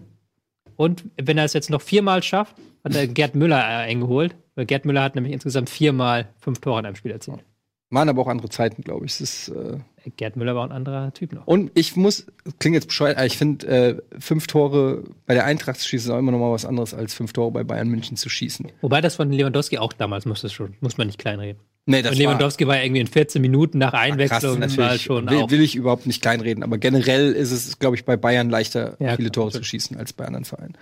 und 0.77 1.05
wenn 1.21 1.39
er 1.39 1.45
es 1.45 1.53
jetzt 1.53 1.71
noch 1.71 1.83
viermal 1.83 2.23
schafft, 2.23 2.55
hat 2.85 2.95
er 2.95 3.09
Gerd 3.09 3.35
Müller 3.35 3.59
äh, 3.59 3.89
eingeholt. 3.89 4.37
Weil 4.55 4.67
Gerd 4.67 4.85
Müller 4.85 5.03
hat 5.03 5.17
nämlich 5.17 5.33
insgesamt 5.33 5.71
viermal 5.71 6.29
fünf 6.39 6.61
Tore 6.61 6.79
in 6.79 6.87
einem 6.87 6.95
Spiel 6.95 7.11
erzielt. 7.11 7.43
waren 7.91 8.09
aber 8.09 8.23
auch 8.23 8.29
andere 8.29 8.49
Zeiten, 8.49 8.83
glaube 8.83 9.07
ich. 9.07 9.13
Es 9.13 9.21
ist, 9.21 9.49
äh 9.49 9.79
Gerd 10.17 10.37
Müller 10.37 10.55
war 10.55 10.65
ein 10.67 10.73
anderer 10.73 11.13
Typ 11.13 11.33
noch. 11.33 11.47
und 11.47 11.71
ich 11.75 11.97
muss, 11.97 12.27
klingt 12.59 12.75
jetzt 12.75 12.89
bescheuert, 12.89 13.17
aber 13.17 13.27
ich 13.27 13.37
finde, 13.37 13.67
äh, 13.67 14.03
fünf 14.19 14.47
Tore 14.47 15.05
bei 15.27 15.35
der 15.35 15.45
Eintracht 15.45 15.81
zu 15.81 15.89
schießen 15.89 16.11
ist 16.11 16.15
auch 16.15 16.19
immer 16.19 16.33
noch 16.33 16.39
mal 16.39 16.53
was 16.53 16.65
anderes, 16.65 16.95
als 16.95 17.15
fünf 17.15 17.33
Tore 17.33 17.51
bei 17.51 17.65
Bayern 17.65 17.89
München 17.89 18.17
zu 18.17 18.29
schießen. 18.29 18.71
Wobei 18.81 19.01
das 19.01 19.17
von 19.17 19.33
Lewandowski 19.33 19.79
auch 19.79 19.93
damals 19.93 20.27
muss 20.27 20.43
das 20.43 20.53
schon, 20.53 20.75
muss 20.81 20.99
man 20.99 21.07
nicht 21.07 21.19
kleinreden. 21.19 21.61
Nee, 21.89 21.99
Und 22.07 22.17
Lewandowski 22.17 22.67
war, 22.67 22.77
ja 22.77 22.83
irgendwie 22.83 23.01
in 23.01 23.07
14 23.07 23.41
Minuten 23.41 23.79
nach 23.79 23.93
Einwechslung 23.93 24.59
krass, 24.59 24.77
war 24.77 24.99
schon 24.99 25.31
will, 25.31 25.49
will 25.51 25.61
ich 25.61 25.77
überhaupt 25.77 26.05
nicht 26.07 26.21
kleinreden, 26.21 26.65
aber 26.65 26.79
generell 26.79 27.33
ist 27.33 27.53
es, 27.53 27.79
glaube 27.79 27.95
ich, 27.95 28.05
bei 28.05 28.17
Bayern 28.17 28.51
leichter, 28.51 28.97
Ja, 28.99 29.15
viele 29.15 29.31
Tore 29.31 29.53
zu 29.53 29.63
schießen 29.63 29.97
als 29.97 30.13
bei 30.13 30.25
anderen 30.25 30.45
Vereinen. 30.45 30.75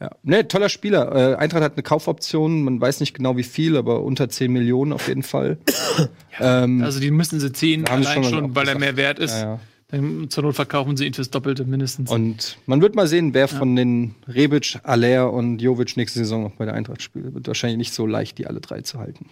Ja. 0.00 0.10
Nee, 0.22 0.44
toller 0.44 0.70
Spieler. 0.70 1.32
Äh, 1.32 1.36
Eintracht 1.36 1.62
hat 1.62 1.74
eine 1.74 1.82
Kaufoption, 1.82 2.62
man 2.62 2.80
weiß 2.80 3.00
nicht 3.00 3.12
genau 3.12 3.36
wie 3.36 3.42
viel, 3.42 3.76
aber 3.76 4.02
unter 4.02 4.30
10 4.30 4.50
Millionen 4.50 4.94
auf 4.94 5.08
jeden 5.08 5.22
Fall. 5.22 5.58
ähm, 6.40 6.82
Also 6.82 7.00
die 7.00 7.10
müssen 7.10 7.38
sie 7.38 7.52
ziehen, 7.52 7.86
allein 7.86 8.24
schon 8.24 8.24
schon, 8.24 8.54
weil 8.54 8.66
er 8.66 8.78
mehr 8.78 8.96
wert 8.96 9.18
ist. 9.18 9.34
ja, 9.34 9.42
ja. 9.42 9.60
Dann 9.88 10.30
zur 10.30 10.42
Not 10.42 10.56
verkaufen 10.56 10.96
sie 10.96 11.06
ihn 11.06 11.14
fürs 11.14 11.30
Doppelte 11.30 11.64
mindestens. 11.64 12.10
Und 12.10 12.58
man 12.66 12.82
wird 12.82 12.96
mal 12.96 13.06
sehen, 13.06 13.34
wer 13.34 13.46
von 13.46 13.76
den 13.76 14.16
Rebic, 14.26 14.80
Aller 14.82 15.32
und 15.32 15.62
Jovic 15.62 15.96
nächste 15.96 16.18
Saison 16.18 16.42
noch 16.42 16.52
bei 16.52 16.64
der 16.64 16.74
Eintracht 16.74 17.02
spielt. 17.02 17.32
Wird 17.34 17.46
wahrscheinlich 17.46 17.78
nicht 17.78 17.94
so 17.94 18.04
leicht, 18.04 18.38
die 18.38 18.48
alle 18.48 18.60
drei 18.60 18.80
zu 18.80 18.98
halten. 18.98 19.26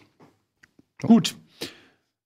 Gut. 1.07 1.35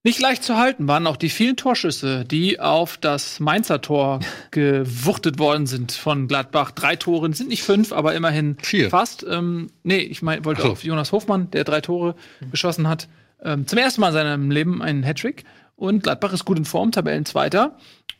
Nicht 0.05 0.21
leicht 0.21 0.45
zu 0.45 0.57
halten 0.57 0.87
waren 0.89 1.07
auch 1.07 1.17
die 1.17 1.29
vielen 1.29 1.57
Torschüsse, 1.57 2.25
die 2.25 2.61
auf 2.61 2.97
das 2.97 3.41
Mainzer 3.41 3.81
Tor 3.81 4.21
gewuchtet 4.53 5.39
worden 5.39 5.67
sind 5.67 5.93
von 5.93 6.29
Gladbach. 6.29 6.71
Drei 6.71 6.97
Tore 6.97 7.33
sind 7.35 7.49
nicht 7.49 7.63
fünf, 7.63 7.93
aber 7.93 8.15
immerhin 8.15 8.57
Vier. 8.63 8.91
fast. 8.91 9.27
Ähm, 9.29 9.69
nee, 9.83 9.99
ich 9.99 10.23
mein, 10.23 10.45
wollte 10.45 10.63
so. 10.63 10.71
auf 10.71 10.85
Jonas 10.85 11.13
Hofmann, 11.13 11.51
der 11.51 11.65
drei 11.65 11.81
Tore 11.81 12.15
geschossen 12.51 12.89
hat. 12.89 13.09
Ähm, 13.43 13.67
zum 13.67 13.79
ersten 13.79 14.01
Mal 14.01 14.09
in 14.09 14.15
seinem 14.15 14.51
Leben 14.51 14.83
einen 14.83 15.03
Hattrick. 15.03 15.45
Und 15.77 16.03
Gladbach 16.05 16.33
ist 16.33 16.45
gut 16.45 16.59
in 16.59 16.65
Form, 16.65 16.91
Tabellenzweiter. 16.91 17.77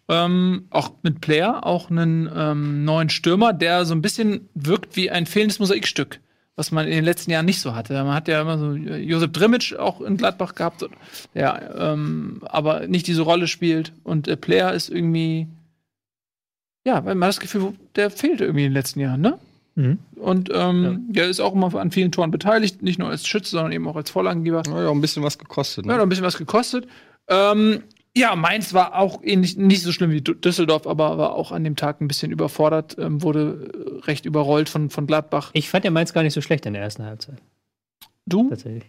Ähm, 0.09 0.67
auch 0.71 0.93
mit 1.03 1.21
Player, 1.21 1.67
auch 1.67 1.91
einen 1.91 2.31
ähm, 2.35 2.85
neuen 2.85 3.11
Stürmer, 3.11 3.53
der 3.53 3.85
so 3.85 3.95
ein 3.95 4.03
bisschen 4.03 4.49
wirkt 4.55 4.97
wie 4.97 5.11
ein 5.11 5.27
fehlendes 5.27 5.59
Mosaikstück, 5.59 6.21
was 6.59 6.73
man 6.73 6.87
in 6.87 6.91
den 6.91 7.05
letzten 7.05 7.31
Jahren 7.31 7.47
nicht 7.47 7.61
so 7.61 7.77
hatte. 7.77 7.93
Man 7.93 8.13
hat 8.13 8.27
ja 8.27 8.41
immer 8.43 8.59
so 8.59 8.73
äh, 8.75 8.97
Josep 8.97 9.33
Drimic 9.33 9.77
auch 9.79 10.01
in 10.01 10.17
Gladbach 10.17 10.57
gehabt, 10.57 10.85
der 11.33 11.73
ähm, 11.79 12.43
aber 12.47 12.89
nicht 12.89 13.07
diese 13.07 13.23
Rolle 13.23 13.47
spielt. 13.47 13.93
Und 14.03 14.27
äh, 14.27 14.37
Player 14.37 14.73
ist 14.73 14.89
irgendwie, 14.91 15.47
ja, 16.85 17.05
weil 17.05 17.15
man 17.15 17.29
hat 17.29 17.37
das 17.37 17.41
Gefühl, 17.41 17.75
der 17.95 18.11
fehlt 18.11 18.41
irgendwie 18.41 18.65
in 18.65 18.71
den 18.71 18.75
letzten 18.75 18.99
Jahren, 18.99 19.21
ne? 19.21 19.39
Mhm. 19.77 20.01
Und 20.17 20.51
ähm, 20.53 21.07
der 21.09 21.29
ist 21.29 21.39
auch 21.39 21.55
immer 21.55 21.73
an 21.77 21.93
vielen 21.93 22.11
Toren 22.11 22.33
beteiligt, 22.33 22.83
nicht 22.83 22.99
nur 22.99 23.09
als 23.09 23.25
Schütze, 23.25 23.51
sondern 23.53 23.71
eben 23.71 23.87
auch 23.87 23.95
als 23.95 24.11
Vorlagengeber. 24.11 24.65
Ja, 24.67 24.83
ja, 24.83 24.91
ein 24.91 25.01
bisschen 25.01 25.23
was 25.23 25.39
gekostet. 25.39 25.87
Ja, 25.87 25.93
Ne? 25.93 25.95
hat 25.95 26.03
ein 26.03 26.09
bisschen 26.09 26.25
was 26.25 26.39
gekostet. 26.39 26.89
Ähm, 27.29 27.85
ja, 28.19 28.35
Mainz 28.35 28.75
war 28.75 28.97
auch 28.97 29.23
ähnlich, 29.23 29.57
nicht 29.57 29.83
so 29.83 29.93
schlimm 29.93 30.11
wie 30.11 30.21
Düsseldorf, 30.21 30.87
aber 30.87 31.19
war 31.19 31.35
auch 31.35 31.53
an 31.53 31.63
dem 31.65 31.77
Tag 31.77 32.01
ein 32.01 32.09
bisschen 32.09 32.33
überfordert, 32.33 32.97
ähm, 32.99 33.23
wurde 33.23 33.71
äh, 33.73 34.05
recht 34.07 34.27
überrollt 34.27 34.69
von, 34.69 34.91
von 34.91 35.07
Gladbach. 35.07 35.51
Ich 35.53 35.69
fand 35.69 35.85
ja 35.85 35.91
Mainz 35.91 36.13
gar 36.13 36.23
nicht 36.23 36.35
so 36.35 36.41
schlecht 36.41 36.67
in 36.67 36.73
der 36.73 36.83
ersten 36.83 37.05
Halbzeit. 37.05 37.39
Du? 38.27 38.49
Tatsächlich. 38.49 38.85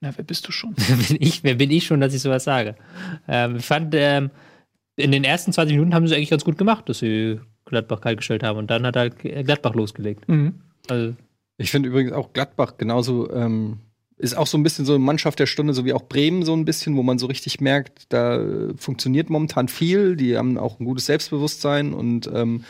Na, 0.00 0.12
wer 0.16 0.24
bist 0.24 0.46
du 0.46 0.52
schon? 0.52 0.74
wer, 0.76 0.96
bin 0.96 1.16
ich, 1.20 1.42
wer 1.42 1.54
bin 1.54 1.70
ich 1.70 1.86
schon, 1.86 2.00
dass 2.00 2.14
ich 2.14 2.20
sowas 2.20 2.44
sage? 2.44 2.76
Ähm, 3.26 3.56
ich 3.56 3.64
fand, 3.64 3.94
ähm, 3.94 4.30
in 4.96 5.12
den 5.12 5.24
ersten 5.24 5.52
20 5.52 5.76
Minuten 5.76 5.94
haben 5.94 6.06
sie 6.06 6.14
eigentlich 6.14 6.30
ganz 6.30 6.44
gut 6.44 6.58
gemacht, 6.58 6.88
dass 6.88 6.98
sie 6.98 7.40
Gladbach 7.64 8.02
kaltgestellt 8.02 8.42
haben. 8.42 8.58
Und 8.58 8.70
dann 8.70 8.86
hat 8.86 8.96
halt 8.96 9.18
Gladbach 9.18 9.74
losgelegt. 9.74 10.28
Mhm. 10.28 10.60
Also, 10.88 11.14
Ich 11.56 11.70
finde 11.70 11.88
übrigens 11.88 12.12
auch 12.12 12.32
Gladbach 12.34 12.74
genauso, 12.76 13.30
ähm, 13.32 13.78
ist 14.20 14.36
auch 14.36 14.46
so 14.46 14.58
ein 14.58 14.62
bisschen 14.62 14.84
so 14.84 14.94
eine 14.94 15.04
Mannschaft 15.04 15.38
der 15.38 15.46
Stunde, 15.46 15.72
so 15.72 15.84
wie 15.84 15.92
auch 15.92 16.02
Bremen 16.02 16.44
so 16.44 16.54
ein 16.54 16.64
bisschen, 16.64 16.96
wo 16.96 17.02
man 17.02 17.18
so 17.18 17.26
richtig 17.26 17.60
merkt, 17.60 18.04
da 18.10 18.36
äh, 18.40 18.74
funktioniert 18.76 19.30
momentan 19.30 19.68
viel. 19.68 20.16
Die 20.16 20.36
haben 20.36 20.58
auch 20.58 20.78
ein 20.78 20.84
gutes 20.84 21.06
Selbstbewusstsein 21.06 21.92
und 21.94 22.30
ähm, 22.32 22.64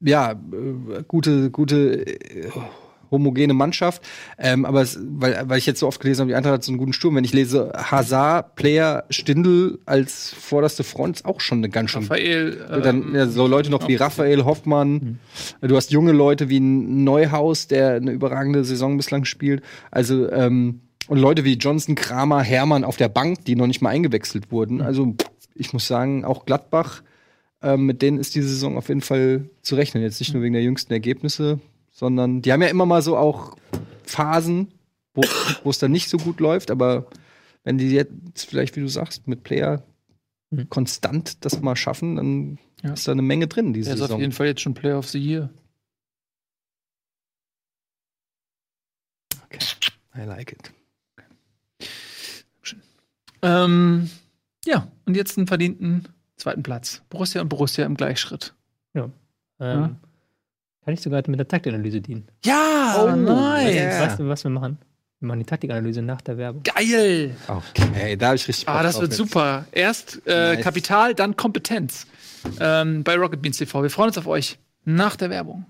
ja, 0.00 0.32
äh, 0.32 1.02
gute, 1.08 1.50
gute 1.50 2.06
äh, 2.06 2.50
homogene 3.14 3.54
Mannschaft. 3.54 4.02
Ähm, 4.38 4.64
aber 4.64 4.82
es, 4.82 4.98
weil, 5.02 5.42
weil 5.46 5.58
ich 5.58 5.66
jetzt 5.66 5.80
so 5.80 5.86
oft 5.86 6.00
gelesen 6.00 6.20
habe, 6.20 6.28
die 6.28 6.34
Eintracht 6.34 6.54
hat 6.54 6.64
so 6.64 6.72
einen 6.72 6.78
guten 6.78 6.92
Sturm. 6.92 7.16
Wenn 7.16 7.24
ich 7.24 7.32
lese 7.32 7.72
Hazard, 7.74 8.56
Player, 8.56 9.04
Stindl 9.10 9.78
als 9.86 10.34
vorderste 10.38 10.84
Front, 10.84 11.16
ist 11.16 11.24
auch 11.24 11.40
schon 11.40 11.58
eine 11.58 11.68
ganz 11.68 11.90
schön 11.90 12.02
Raphael. 12.02 12.80
dann 12.82 13.02
ähm, 13.02 13.14
ja, 13.14 13.26
so 13.26 13.46
Leute 13.46 13.70
noch 13.70 13.88
wie 13.88 13.96
Raphael 13.96 14.44
Hoffmann. 14.44 15.18
Du 15.60 15.76
hast 15.76 15.90
junge 15.90 16.12
Leute 16.12 16.48
wie 16.48 16.60
ein 16.60 17.04
Neuhaus, 17.04 17.66
der 17.66 17.94
eine 17.94 18.12
überragende 18.12 18.64
Saison 18.64 18.96
bislang 18.96 19.24
spielt. 19.24 19.62
Also 19.90 20.30
ähm, 20.30 20.80
und 21.06 21.18
Leute 21.18 21.44
wie 21.44 21.54
Johnson, 21.54 21.94
Kramer, 21.94 22.42
Hermann 22.42 22.84
auf 22.84 22.96
der 22.96 23.08
Bank, 23.08 23.44
die 23.44 23.56
noch 23.56 23.66
nicht 23.66 23.82
mal 23.82 23.90
eingewechselt 23.90 24.50
wurden. 24.50 24.80
Also 24.80 25.12
pff, 25.12 25.28
ich 25.54 25.72
muss 25.72 25.86
sagen, 25.86 26.24
auch 26.24 26.46
Gladbach, 26.46 27.02
ähm, 27.62 27.86
mit 27.86 28.02
denen 28.02 28.18
ist 28.18 28.34
diese 28.34 28.48
Saison 28.48 28.76
auf 28.76 28.88
jeden 28.88 29.00
Fall 29.00 29.48
zu 29.62 29.74
rechnen. 29.74 30.02
Jetzt 30.02 30.20
nicht 30.20 30.34
nur 30.34 30.42
wegen 30.42 30.54
der 30.54 30.62
jüngsten 30.62 30.92
Ergebnisse, 30.92 31.60
sondern 31.94 32.42
die 32.42 32.52
haben 32.52 32.60
ja 32.60 32.68
immer 32.68 32.84
mal 32.86 33.00
so 33.00 33.16
auch 33.16 33.56
Phasen, 34.02 34.74
wo 35.14 35.70
es 35.70 35.78
dann 35.78 35.92
nicht 35.92 36.10
so 36.10 36.18
gut 36.18 36.40
läuft. 36.40 36.70
Aber 36.70 37.06
wenn 37.62 37.78
die 37.78 37.88
jetzt 37.90 38.44
vielleicht, 38.46 38.76
wie 38.76 38.80
du 38.80 38.88
sagst, 38.88 39.26
mit 39.28 39.42
Player 39.44 39.82
Mhm. 40.50 40.68
konstant 40.68 41.42
das 41.44 41.62
mal 41.62 41.74
schaffen, 41.76 42.16
dann 42.16 42.58
Ja. 42.82 42.92
ist 42.92 43.08
da 43.08 43.12
eine 43.12 43.22
Menge 43.22 43.46
drin 43.48 43.72
diese 43.72 43.86
der 43.90 43.94
ist 43.94 44.00
auf 44.02 44.08
Saison. 44.08 44.20
jeden 44.20 44.32
Fall 44.32 44.46
jetzt 44.48 44.60
schon 44.60 44.74
Player 44.74 44.98
of 44.98 45.08
the 45.08 45.18
Year. 45.18 45.48
I 50.16 50.20
like 50.24 50.52
it. 50.52 50.72
Ähm, 53.42 54.10
ja, 54.64 54.90
und 55.06 55.16
jetzt 55.16 55.36
einen 55.36 55.46
verdienten 55.46 56.08
zweiten 56.36 56.62
Platz. 56.62 57.02
Borussia 57.10 57.40
und 57.42 57.48
Borussia 57.48 57.84
im 57.84 57.96
Gleichschritt. 57.96 58.54
ähm, 58.94 59.10
Ja. 59.60 59.96
Kann 60.84 60.94
ich 60.94 61.00
sogar 61.00 61.22
mit 61.26 61.38
der 61.38 61.48
Taktanalyse 61.48 62.00
dienen. 62.00 62.26
Ja, 62.44 62.96
Oh, 63.02 63.10
nice. 63.16 63.74
yeah. 63.74 64.00
Weißt 64.06 64.18
du, 64.18 64.28
was 64.28 64.44
wir 64.44 64.50
machen? 64.50 64.78
Wir 65.20 65.28
machen 65.28 65.38
die 65.40 65.46
Taktikanalyse 65.46 66.02
nach 66.02 66.20
der 66.20 66.36
Werbung. 66.36 66.62
Geil. 66.62 67.34
Okay, 67.48 68.16
da 68.16 68.26
habe 68.26 68.36
ich 68.36 68.46
richtig 68.46 68.68
Ah, 68.68 68.74
Bock 68.74 68.82
das 68.82 68.92
drauf 68.94 69.02
wird 69.02 69.12
jetzt. 69.12 69.18
super. 69.18 69.64
Erst 69.72 70.20
äh, 70.26 70.54
Nice. 70.56 70.64
Kapital, 70.64 71.14
dann 71.14 71.36
Kompetenz. 71.36 72.06
Ähm, 72.60 73.02
bei 73.04 73.16
Rocket 73.16 73.40
Beans 73.40 73.56
TV. 73.56 73.82
Wir 73.82 73.88
freuen 73.90 74.08
uns 74.08 74.18
auf 74.18 74.26
euch 74.26 74.58
nach 74.84 75.16
der 75.16 75.30
Werbung. 75.30 75.64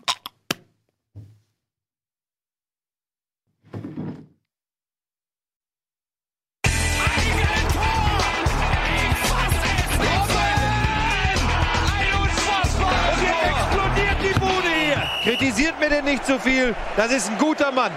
Kritisiert 15.45 15.79
mir 15.79 15.91
denn 15.91 16.07
nicht 16.07 16.25
zu 16.25 16.39
viel. 16.39 16.75
Das 16.97 17.13
ist 17.13 17.29
ein 17.29 17.37
guter 17.37 17.71
Mann. 17.71 17.93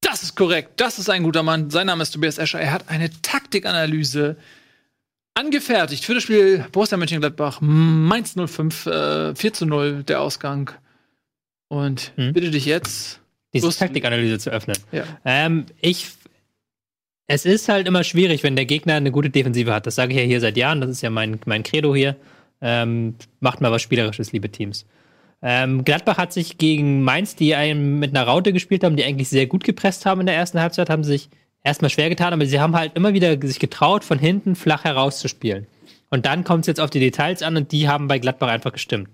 Das 0.00 0.22
ist 0.22 0.36
korrekt. 0.36 0.74
Das 0.76 1.00
ist 1.00 1.10
ein 1.10 1.24
guter 1.24 1.42
Mann. 1.42 1.68
Sein 1.70 1.88
Name 1.88 2.04
ist 2.04 2.12
Tobias 2.12 2.38
Escher. 2.38 2.60
Er 2.60 2.70
hat 2.70 2.88
eine 2.88 3.10
Taktikanalyse 3.22 4.36
angefertigt 5.34 6.04
für 6.04 6.14
das 6.14 6.22
Spiel 6.22 6.64
Borussia 6.70 6.96
Mönchengladbach. 6.96 7.60
Mainz 7.60 8.36
05, 8.36 8.86
äh, 8.86 9.34
4 9.34 9.52
zu 9.52 9.66
0 9.66 10.04
der 10.04 10.20
Ausgang. 10.20 10.70
Und 11.66 12.12
Hm. 12.14 12.32
bitte 12.32 12.52
dich 12.52 12.66
jetzt. 12.66 13.18
Diese 13.52 13.68
Taktikanalyse 13.76 14.38
zu 14.38 14.50
öffnen. 14.50 14.76
Ja. 14.92 15.02
Ähm, 15.24 15.66
ich. 15.80 16.06
Es 17.26 17.44
ist 17.46 17.68
halt 17.68 17.88
immer 17.88 18.04
schwierig, 18.04 18.44
wenn 18.44 18.54
der 18.54 18.66
Gegner 18.66 18.94
eine 18.94 19.10
gute 19.10 19.30
Defensive 19.30 19.74
hat. 19.74 19.88
Das 19.88 19.96
sage 19.96 20.12
ich 20.12 20.20
ja 20.20 20.24
hier 20.24 20.40
seit 20.40 20.56
Jahren. 20.56 20.80
Das 20.80 20.88
ist 20.88 21.00
ja 21.02 21.10
mein, 21.10 21.40
mein 21.46 21.64
Credo 21.64 21.96
hier. 21.96 22.14
Ähm, 22.60 23.16
macht 23.40 23.60
mal 23.60 23.72
was 23.72 23.82
Spielerisches, 23.82 24.30
liebe 24.30 24.48
Teams. 24.48 24.86
Ähm, 25.42 25.84
Gladbach 25.84 26.18
hat 26.18 26.32
sich 26.32 26.58
gegen 26.58 27.02
Mainz, 27.02 27.36
die 27.36 27.54
einen 27.54 27.98
mit 27.98 28.16
einer 28.16 28.26
Raute 28.26 28.52
gespielt 28.52 28.84
haben, 28.84 28.96
die 28.96 29.04
eigentlich 29.04 29.28
sehr 29.28 29.46
gut 29.46 29.64
gepresst 29.64 30.06
haben 30.06 30.20
in 30.20 30.26
der 30.26 30.34
ersten 30.34 30.60
Halbzeit, 30.60 30.90
haben 30.90 31.04
sich 31.04 31.28
erstmal 31.62 31.90
schwer 31.90 32.08
getan, 32.08 32.32
aber 32.32 32.46
sie 32.46 32.60
haben 32.60 32.76
halt 32.76 32.96
immer 32.96 33.12
wieder 33.12 33.36
sich 33.40 33.58
getraut, 33.58 34.04
von 34.04 34.18
hinten 34.18 34.56
flach 34.56 34.84
herauszuspielen. 34.84 35.66
Und 36.10 36.24
dann 36.24 36.44
kommt 36.44 36.62
es 36.62 36.66
jetzt 36.68 36.80
auf 36.80 36.90
die 36.90 37.00
Details 37.00 37.42
an 37.42 37.56
und 37.56 37.72
die 37.72 37.88
haben 37.88 38.08
bei 38.08 38.18
Gladbach 38.18 38.48
einfach 38.48 38.72
gestimmt. 38.72 39.10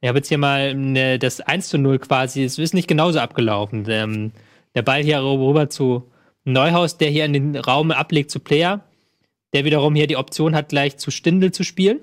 Ich 0.00 0.08
habe 0.08 0.18
jetzt 0.18 0.28
hier 0.28 0.38
mal 0.38 0.70
eine, 0.70 1.18
das 1.18 1.40
1 1.40 1.68
zu 1.68 1.78
0 1.78 2.00
quasi, 2.00 2.42
es 2.42 2.58
ist 2.58 2.74
nicht 2.74 2.88
genauso 2.88 3.20
abgelaufen. 3.20 3.84
Ähm, 3.88 4.32
der 4.74 4.82
Ball 4.82 5.02
hier 5.02 5.22
rüber 5.22 5.68
zu 5.68 6.10
Neuhaus, 6.44 6.98
der 6.98 7.10
hier 7.10 7.24
in 7.24 7.32
den 7.34 7.56
Raum 7.56 7.90
ablegt 7.92 8.30
zu 8.30 8.40
Player, 8.40 8.80
der 9.52 9.64
wiederum 9.64 9.94
hier 9.94 10.06
die 10.06 10.16
Option 10.16 10.56
hat, 10.56 10.70
gleich 10.70 10.96
zu 10.96 11.10
Stindel 11.10 11.52
zu 11.52 11.62
spielen. 11.62 12.00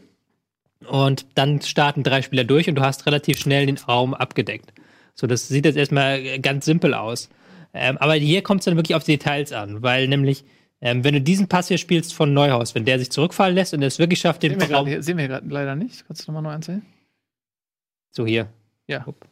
Und 0.85 1.25
dann 1.35 1.61
starten 1.61 2.03
drei 2.03 2.21
Spieler 2.21 2.43
durch 2.43 2.69
und 2.69 2.75
du 2.75 2.81
hast 2.81 3.05
relativ 3.05 3.37
schnell 3.39 3.65
den 3.65 3.77
Raum 3.77 4.13
abgedeckt. 4.13 4.73
So, 5.13 5.27
das 5.27 5.47
sieht 5.47 5.65
jetzt 5.65 5.75
erstmal 5.75 6.39
ganz 6.39 6.65
simpel 6.65 6.93
aus. 6.93 7.29
Ähm, 7.73 7.97
aber 7.97 8.13
hier 8.13 8.41
kommt 8.41 8.61
es 8.61 8.65
dann 8.65 8.77
wirklich 8.77 8.95
auf 8.95 9.03
die 9.03 9.17
Details 9.17 9.51
an, 9.51 9.83
weil 9.83 10.07
nämlich, 10.07 10.45
ähm, 10.81 11.03
wenn 11.03 11.13
du 11.13 11.21
diesen 11.21 11.47
Pass 11.47 11.67
hier 11.67 11.77
spielst 11.77 12.13
von 12.13 12.33
Neuhaus, 12.33 12.73
wenn 12.73 12.85
der 12.85 12.97
sich 12.97 13.11
zurückfallen 13.11 13.53
lässt 13.53 13.73
und 13.73 13.83
es 13.83 13.99
wirklich 13.99 14.19
schafft, 14.19 14.41
den 14.43 14.59
Sehen 14.59 14.73
Raum. 14.73 14.87
grad, 14.87 15.03
sehen 15.03 15.17
wir 15.17 15.27
gerade 15.27 15.47
leider 15.49 15.75
nicht. 15.75 16.07
Kannst 16.07 16.27
du 16.27 16.31
nochmal 16.31 16.43
neu 16.43 16.55
ansehen? 16.55 16.85
So, 18.11 18.25
hier. 18.25 18.47
Ja. 18.87 19.05
Upp. 19.05 19.27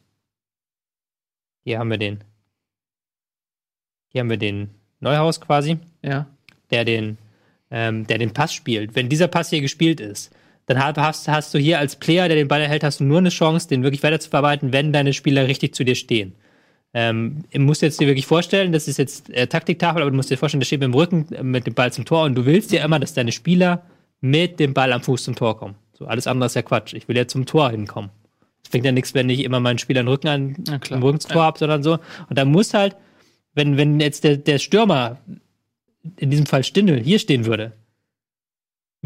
Hier 1.63 1.79
haben 1.79 1.89
wir 1.89 1.97
den. 1.97 2.23
Hier 4.09 4.21
haben 4.21 4.29
wir 4.29 4.37
den 4.37 4.69
Neuhaus 4.99 5.41
quasi. 5.41 5.79
Ja. 6.03 6.27
der 6.71 6.85
den, 6.85 7.17
ähm, 7.71 8.07
der 8.07 8.17
den 8.17 8.33
Pass 8.33 8.53
spielt, 8.53 8.95
wenn 8.95 9.09
dieser 9.09 9.27
Pass 9.27 9.49
hier 9.49 9.61
gespielt 9.61 9.99
ist, 9.99 10.33
dann 10.67 10.83
hast, 10.83 11.27
hast, 11.27 11.53
du 11.53 11.59
hier 11.59 11.79
als 11.79 11.95
Player, 11.95 12.27
der 12.27 12.35
den 12.35 12.47
Ball 12.47 12.61
erhält, 12.61 12.83
hast 12.83 12.99
du 12.99 13.05
nur 13.05 13.19
eine 13.19 13.29
Chance, 13.29 13.69
den 13.69 13.83
wirklich 13.83 14.03
weiter 14.03 14.19
zu 14.19 14.29
verarbeiten, 14.29 14.73
wenn 14.73 14.91
deine 14.91 15.13
Spieler 15.13 15.47
richtig 15.47 15.73
zu 15.73 15.83
dir 15.85 15.95
stehen. 15.95 16.35
Ähm, 16.93 17.43
du 17.51 17.59
musst 17.59 17.81
jetzt 17.81 17.99
dir 17.99 18.07
wirklich 18.07 18.25
vorstellen, 18.25 18.71
das 18.71 18.87
ist 18.87 18.97
jetzt 18.97 19.29
äh, 19.29 19.47
Taktiktafel, 19.47 20.01
aber 20.01 20.11
du 20.11 20.17
musst 20.17 20.29
dir 20.29 20.37
vorstellen, 20.37 20.59
der 20.59 20.65
steht 20.65 20.81
mit 20.81 20.87
dem 20.87 20.93
Rücken 20.93 21.31
äh, 21.33 21.41
mit 21.41 21.65
dem 21.65 21.73
Ball 21.73 21.91
zum 21.91 22.05
Tor 22.05 22.23
und 22.23 22.35
du 22.35 22.45
willst 22.45 22.71
ja 22.71 22.83
immer, 22.83 22.99
dass 22.99 23.13
deine 23.13 23.31
Spieler 23.31 23.83
mit 24.19 24.59
dem 24.59 24.73
Ball 24.73 24.91
am 24.91 25.01
Fuß 25.01 25.23
zum 25.23 25.35
Tor 25.35 25.57
kommen. 25.57 25.75
So, 25.93 26.05
alles 26.05 26.27
andere 26.27 26.47
ist 26.47 26.55
ja 26.55 26.61
Quatsch. 26.61 26.93
Ich 26.93 27.07
will 27.07 27.15
ja 27.15 27.27
zum 27.27 27.45
Tor 27.45 27.71
hinkommen. 27.71 28.09
Es 28.63 28.69
bringt 28.69 28.85
ja 28.85 28.91
nichts, 28.91 29.13
wenn 29.13 29.29
ich 29.29 29.43
immer 29.45 29.61
meinen 29.61 29.77
Spieler 29.77 30.03
den 30.03 30.09
Rücken 30.09 30.27
an, 30.27 30.55
Ja, 30.67 30.79
im 30.89 31.01
Rücken 31.01 31.21
zum 31.21 31.31
Tor 31.31 31.43
habe, 31.43 31.57
sondern 31.57 31.83
so. 31.83 31.93
Und 32.29 32.37
da 32.37 32.43
muss 32.43 32.73
halt, 32.73 32.97
wenn, 33.53 33.77
wenn 33.77 33.99
jetzt 33.99 34.25
der, 34.25 34.35
der 34.37 34.59
Stürmer 34.59 35.17
in 36.17 36.29
diesem 36.29 36.45
Fall 36.45 36.63
Stindel 36.63 36.99
hier 36.99 37.19
stehen 37.19 37.45
würde, 37.45 37.73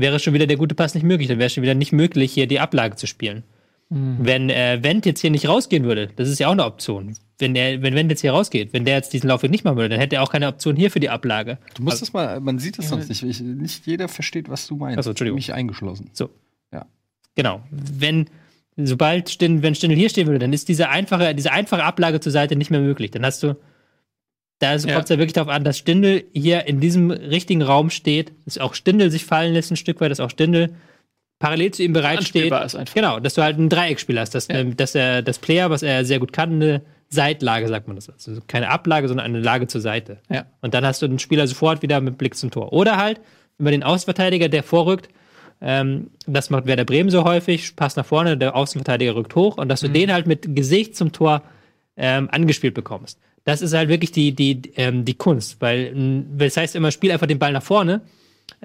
wäre 0.02 0.20
schon 0.20 0.34
wieder 0.34 0.48
der 0.48 0.58
gute 0.58 0.76
Pass 0.76 0.94
nicht 0.94 1.04
möglich. 1.04 1.28
Dann 1.28 1.40
wäre 1.40 1.50
schon 1.50 1.64
wieder 1.64 1.76
nicht 1.76 1.92
möglich, 1.92 2.34
hier 2.34 2.48
die 2.48 2.60
Ablage 2.60 2.96
zu 2.96 3.08
spielen. 3.08 3.44
Mhm. 3.90 4.18
Wenn 4.20 4.50
äh, 4.50 4.80
Wendt 4.82 5.06
jetzt 5.06 5.22
hier 5.22 5.32
nicht 5.32 5.48
rausgehen 5.48 5.84
würde, 5.84 6.10
das 6.16 6.30
ist 6.30 6.40
ja 6.40 6.48
auch 6.48 6.54
eine 6.54 6.66
Option. 6.66 7.16
Wenn, 7.40 7.56
er, 7.56 7.82
wenn 7.82 7.96
Wendt 7.96 8.12
jetzt 8.12 8.22
hier 8.22 8.32
rausgeht, 8.32 8.74
wenn 8.74 8.86
der 8.86 8.96
jetzt 8.96 9.14
diesen 9.14 9.28
Laufweg 9.28 9.52
nicht 9.52 9.64
machen 9.64 9.78
würde, 9.78 9.90
dann 9.90 10.00
hätte 10.00 10.18
er 10.18 10.24
auch 10.24 10.32
keine 10.32 10.48
Option 10.48 10.76
hier 10.76 10.92
für 10.92 11.00
die 11.00 11.10
Ablage. 11.10 11.58
Du 11.76 11.84
musst 11.84 12.02
das 12.02 12.14
mal, 12.14 12.40
man 12.40 12.60
sieht 12.60 12.78
das 12.78 12.86
Ja, 12.86 12.90
sonst 12.92 13.10
nicht. 13.10 13.24
Ich, 13.24 13.40
nicht 13.42 13.88
jeder 13.88 14.08
versteht, 14.08 14.50
was 14.50 14.68
du 14.68 14.76
meinst. 14.76 15.00
Ach 15.00 15.04
so, 15.04 15.10
Entschuldigung. 15.12 15.36
Mich 15.36 15.54
eingeschlossen. 15.54 16.12
Genau. 17.36 17.62
Wenn, 17.72 18.26
sobald 18.76 19.30
Stindl, 19.30 19.64
wenn 19.64 19.76
Stindl 19.76 19.98
hier 19.98 20.10
stehen 20.10 20.28
würde, 20.28 20.40
dann 20.40 20.54
ist 20.54 20.70
diese 20.70 20.90
einfache, 20.90 21.34
diese 21.36 21.52
einfache 21.52 21.84
Ablage 21.84 22.20
zur 22.20 22.32
Seite 22.32 22.56
nicht 22.56 22.72
mehr 22.72 22.82
möglich. 22.82 23.12
Dann 23.12 23.26
hast 23.26 23.44
du, 23.44 23.56
da 24.62 24.76
Ja. 24.76 24.94
kommt 24.94 25.04
es 25.06 25.10
ja 25.10 25.18
wirklich 25.18 25.34
darauf 25.34 25.50
an, 25.52 25.64
dass 25.64 25.78
Stindl 25.78 26.24
hier 26.34 26.68
in 26.68 26.80
diesem 26.80 27.12
richtigen 27.12 27.62
Raum 27.62 27.90
steht, 27.90 28.32
dass 28.46 28.58
auch 28.58 28.74
Stindl 28.76 29.10
sich 29.12 29.26
fallen 29.26 29.54
lässt 29.54 29.72
ein 29.72 29.76
Stück 29.78 30.00
weit, 30.02 30.12
dass 30.12 30.20
auch 30.20 30.30
Stindl 30.30 30.70
parallel 31.40 31.72
zu 31.72 31.84
ihm 31.84 31.94
bereit 31.94 32.24
steht. 32.24 32.44
Anspielbar 32.44 32.66
ist 32.66 32.76
einfach. 32.76 32.94
Genau, 32.94 33.20
dass 33.20 33.34
du 33.34 33.42
halt 33.42 33.58
ein 33.58 33.70
Dreieckspiel 33.70 34.20
hast, 34.20 34.36
dass, 34.36 34.48
Ja. 34.48 34.64
dass 34.64 34.94
er 34.96 35.22
das 35.24 35.40
Player, 35.40 35.70
was 35.70 35.82
er 35.84 36.06
sehr 36.06 36.20
gut 36.20 36.32
kann, 36.34 36.54
eine 36.54 36.82
Seitlage, 37.10 37.68
sagt 37.68 37.88
man 37.88 37.96
das. 37.96 38.10
Also 38.10 38.42
keine 38.48 38.70
Ablage, 38.70 39.08
sondern 39.08 39.26
eine 39.26 39.40
Lage 39.42 39.68
zur 39.68 39.82
Seite. 39.82 40.20
Ja. 40.30 40.46
Und 40.62 40.74
dann 40.74 40.86
hast 40.86 41.02
du 41.02 41.08
den 41.08 41.20
Spieler 41.20 41.48
sofort 41.48 41.82
wieder 41.82 42.00
mit 42.00 42.18
Blick 42.18 42.36
zum 42.36 42.52
Tor. 42.52 42.72
Oder 42.72 42.98
halt 42.98 43.20
über 43.58 43.72
den 43.72 43.84
Außenverteidiger, 43.84 44.48
der 44.50 44.64
vorrückt. 44.64 45.10
Ähm, 45.60 46.12
das 46.26 46.50
macht 46.52 46.68
Werder 46.68 46.86
Bremen 46.86 47.10
so 47.10 47.24
häufig. 47.24 47.76
Pass 47.76 47.96
nach 47.96 48.06
vorne, 48.06 48.38
der 48.38 48.56
Außenverteidiger 48.56 49.16
rückt 49.16 49.36
hoch. 49.36 49.58
Und 49.58 49.68
dass 49.70 49.82
du 49.82 49.90
den 49.90 50.14
halt 50.14 50.26
mit 50.28 50.56
Gesicht 50.56 50.96
zum 50.96 51.12
Tor 51.12 51.42
ähm, 51.98 52.30
angespielt 52.32 52.74
bekommst. 52.76 53.20
Das 53.44 53.62
ist 53.62 53.74
halt 53.74 53.90
wirklich 53.90 54.12
die, 54.12 54.34
die, 54.34 54.62
ähm, 54.76 55.06
die 55.06 55.16
Kunst. 55.16 55.60
Weil, 55.62 56.26
das 56.38 56.58
heißt 56.58 56.76
immer, 56.76 56.92
spiel 56.92 57.12
einfach 57.12 57.28
den 57.28 57.40
Ball 57.40 57.54
nach 57.54 57.64
vorne. 57.64 58.02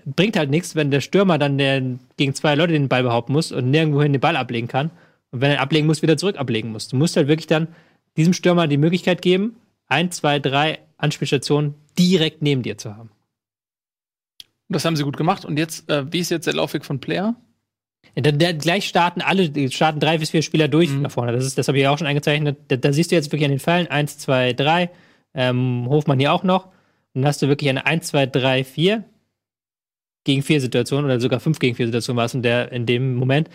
Bringt 0.05 0.37
halt 0.37 0.51
nichts, 0.51 0.75
wenn 0.75 0.91
der 0.91 1.01
Stürmer 1.01 1.39
dann 1.39 1.59
der, 1.59 1.83
gegen 2.17 2.35
zwei 2.35 2.55
Leute 2.55 2.73
den 2.73 2.89
Ball 2.89 3.03
behaupten 3.03 3.33
muss 3.33 3.53
und 3.53 3.71
nirgendwohin 3.71 4.12
den 4.12 4.21
Ball 4.21 4.37
ablegen 4.37 4.69
kann. 4.69 4.91
Und 5.31 5.41
wenn 5.41 5.53
er 5.53 5.61
ablegen 5.61 5.87
muss, 5.87 6.03
wieder 6.03 6.17
zurück 6.17 6.37
ablegen 6.37 6.73
muss. 6.73 6.89
Du 6.89 6.97
musst 6.97 7.17
halt 7.17 7.29
wirklich 7.29 7.47
dann 7.47 7.69
diesem 8.17 8.33
Stürmer 8.33 8.67
die 8.67 8.77
Möglichkeit 8.77 9.23
geben, 9.23 9.57
ein, 9.87 10.11
zwei, 10.11 10.39
drei 10.39 10.81
Anspielstationen 10.99 11.75
direkt 11.99 12.43
neben 12.43 12.62
dir 12.62 12.77
zu 12.79 12.97
haben. 12.97 13.11
Das 14.69 14.85
haben 14.85 14.97
sie 14.97 15.05
gut 15.05 15.17
gemacht. 15.17 15.45
Und 15.45 15.59
jetzt, 15.59 15.89
äh, 15.89 16.12
wie 16.12 16.19
ist 16.19 16.31
jetzt 16.31 16.47
der 16.47 16.55
Laufweg 16.55 16.85
von 16.85 17.01
Player? 17.01 17.37
Ja, 18.14 18.23
da, 18.23 18.31
da, 18.33 18.53
gleich 18.53 18.87
starten 18.87 19.21
alle, 19.21 19.51
starten 19.71 20.01
drei 20.01 20.19
bis 20.19 20.31
vier 20.31 20.42
Spieler 20.42 20.69
durch 20.69 20.90
Mhm. 20.90 21.03
nach 21.03 21.11
vorne. 21.11 21.33
Das, 21.33 21.45
ist, 21.45 21.59
das 21.59 21.69
habe 21.69 21.79
ich 21.79 21.83
ja 21.83 21.90
auch 21.90 21.99
schon 21.99 22.07
eingezeichnet. 22.07 22.57
Da, 22.69 22.77
da 22.77 22.92
siehst 22.92 23.11
du 23.11 23.14
jetzt 23.16 23.27
wirklich 23.33 23.45
an 23.45 23.51
den 23.51 23.61
Pfeilen 23.61 23.87
eins, 23.88 24.19
zwei, 24.19 24.53
drei. 24.53 24.90
Ähm, 25.35 25.87
Hofmann 25.88 26.19
hier 26.19 26.33
auch 26.33 26.42
noch. 26.45 26.66
Und 27.12 27.23
dann 27.23 27.27
hast 27.27 27.42
du 27.42 27.49
wirklich 27.49 27.69
eine 27.71 27.85
1, 27.87 28.07
2, 28.09 28.27
3, 28.27 28.64
4 28.64 29.05
gegen 30.25 30.42
4 30.42 30.61
Situation 30.61 31.05
oder 31.05 31.21
sogar 31.21 31.40
5 31.40 31.59
gegen 31.59 31.75
4 31.77 31.87
Situation 31.87 32.16
war 32.16 32.25
es 32.25 32.35
in, 32.35 32.42
der, 32.42 32.73
in 32.73 32.87
dem 32.87 33.14
Moment. 33.16 33.49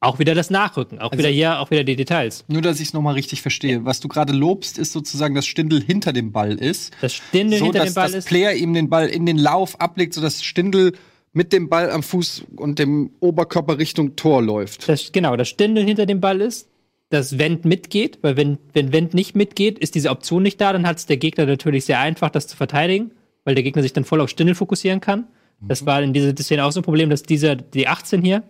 Auch 0.00 0.18
wieder 0.18 0.34
das 0.34 0.50
Nachrücken. 0.50 0.98
Auch 0.98 1.12
Also- 1.12 1.18
wieder 1.18 1.28
hier, 1.30 1.58
auch 1.60 1.70
wieder 1.70 1.84
die 1.84 1.96
Details. 1.96 2.44
Nur, 2.48 2.60
dass 2.62 2.80
ich 2.80 2.88
es 2.88 2.92
nochmal 2.94 3.14
richtig 3.14 3.42
verstehe. 3.42 3.84
Was 3.84 4.00
du 4.00 4.08
gerade 4.08 4.32
lobst, 4.32 4.78
ist 4.78 4.92
sozusagen, 4.92 5.34
dass 5.34 5.46
Stindel 5.46 5.82
hinter 5.82 6.12
dem 6.12 6.32
Ball 6.32 6.52
ist. 6.54 6.92
Das 7.00 7.14
Stindel 7.14 7.58
so, 7.58 7.64
hinter 7.66 7.80
dass 7.80 7.88
dem 7.90 7.94
Ball 7.94 8.06
das 8.08 8.14
ist. 8.16 8.28
Player 8.28 8.52
ihm 8.54 8.74
den 8.74 8.88
Ball 8.90 9.08
in 9.08 9.24
den 9.24 9.38
Lauf 9.38 9.80
ablegt, 9.80 10.12
sodass 10.14 10.42
Stindel 10.42 10.92
mit 11.36 11.52
dem 11.52 11.68
Ball 11.68 11.90
am 11.90 12.02
Fuß 12.02 12.44
und 12.56 12.78
dem 12.78 13.10
Oberkörper 13.20 13.78
Richtung 13.78 14.16
Tor 14.16 14.42
läuft. 14.42 14.88
Das, 14.88 15.12
genau, 15.12 15.36
das 15.36 15.48
Stindel 15.50 15.84
hinter 15.84 16.06
dem 16.06 16.18
Ball 16.18 16.40
ist, 16.40 16.66
dass 17.10 17.38
Wendt 17.38 17.66
mitgeht, 17.66 18.18
weil 18.22 18.38
wenn, 18.38 18.56
wenn 18.72 18.90
Wendt 18.92 19.12
nicht 19.12 19.36
mitgeht, 19.36 19.78
ist 19.78 19.94
diese 19.94 20.08
Option 20.08 20.42
nicht 20.42 20.58
da, 20.62 20.72
dann 20.72 20.86
hat 20.86 20.96
es 20.96 21.04
der 21.04 21.18
Gegner 21.18 21.44
natürlich 21.44 21.84
sehr 21.84 22.00
einfach, 22.00 22.30
das 22.30 22.46
zu 22.46 22.56
verteidigen, 22.56 23.10
weil 23.44 23.54
der 23.54 23.62
Gegner 23.62 23.82
sich 23.82 23.92
dann 23.92 24.04
voll 24.04 24.22
auf 24.22 24.30
Stindel 24.30 24.54
fokussieren 24.54 25.00
kann. 25.00 25.26
Das 25.60 25.82
Mhm. 25.82 25.86
war 25.86 26.02
in 26.02 26.14
dieser 26.14 26.34
Szene 26.34 26.64
auch 26.64 26.72
so 26.72 26.80
ein 26.80 26.84
Problem, 26.84 27.10
dass 27.10 27.22
dieser, 27.22 27.54
die 27.54 27.86
18 27.86 28.22
hier, 28.22 28.42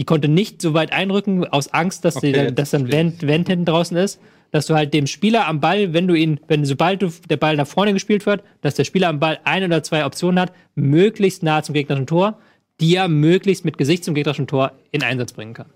die 0.00 0.04
konnte 0.04 0.26
nicht 0.26 0.60
so 0.60 0.74
weit 0.74 0.92
einrücken, 0.92 1.44
aus 1.46 1.72
Angst, 1.72 2.04
dass, 2.04 2.16
die, 2.16 2.28
Okay, 2.30 2.46
dann, 2.46 2.54
dass 2.56 2.70
dann 2.70 2.90
Wendt, 2.90 3.26
Wendt 3.28 3.48
hinten 3.48 3.64
draußen 3.64 3.96
ist, 3.96 4.20
dass 4.50 4.66
du 4.66 4.74
halt 4.74 4.94
dem 4.94 5.06
Spieler 5.06 5.46
am 5.46 5.60
Ball, 5.60 5.92
wenn 5.92 6.06
du 6.06 6.14
ihn, 6.14 6.40
wenn 6.48 6.64
sobald 6.64 7.02
du, 7.02 7.10
der 7.28 7.36
Ball 7.36 7.56
nach 7.56 7.66
vorne 7.66 7.92
gespielt 7.92 8.26
wird, 8.26 8.42
dass 8.60 8.74
der 8.74 8.84
Spieler 8.84 9.08
am 9.08 9.20
Ball 9.20 9.38
ein 9.44 9.64
oder 9.64 9.82
zwei 9.82 10.04
Optionen 10.04 10.40
hat, 10.40 10.52
möglichst 10.74 11.42
nah 11.42 11.62
zum 11.62 11.74
gegnerischen 11.74 12.06
Tor, 12.06 12.38
die 12.80 12.94
er 12.94 13.08
möglichst 13.08 13.64
mit 13.64 13.78
Gesicht 13.78 14.04
zum 14.04 14.14
gegnerischen 14.14 14.46
Tor 14.46 14.72
in 14.90 15.02
Einsatz 15.02 15.32
bringen 15.32 15.54
kann. 15.54 15.70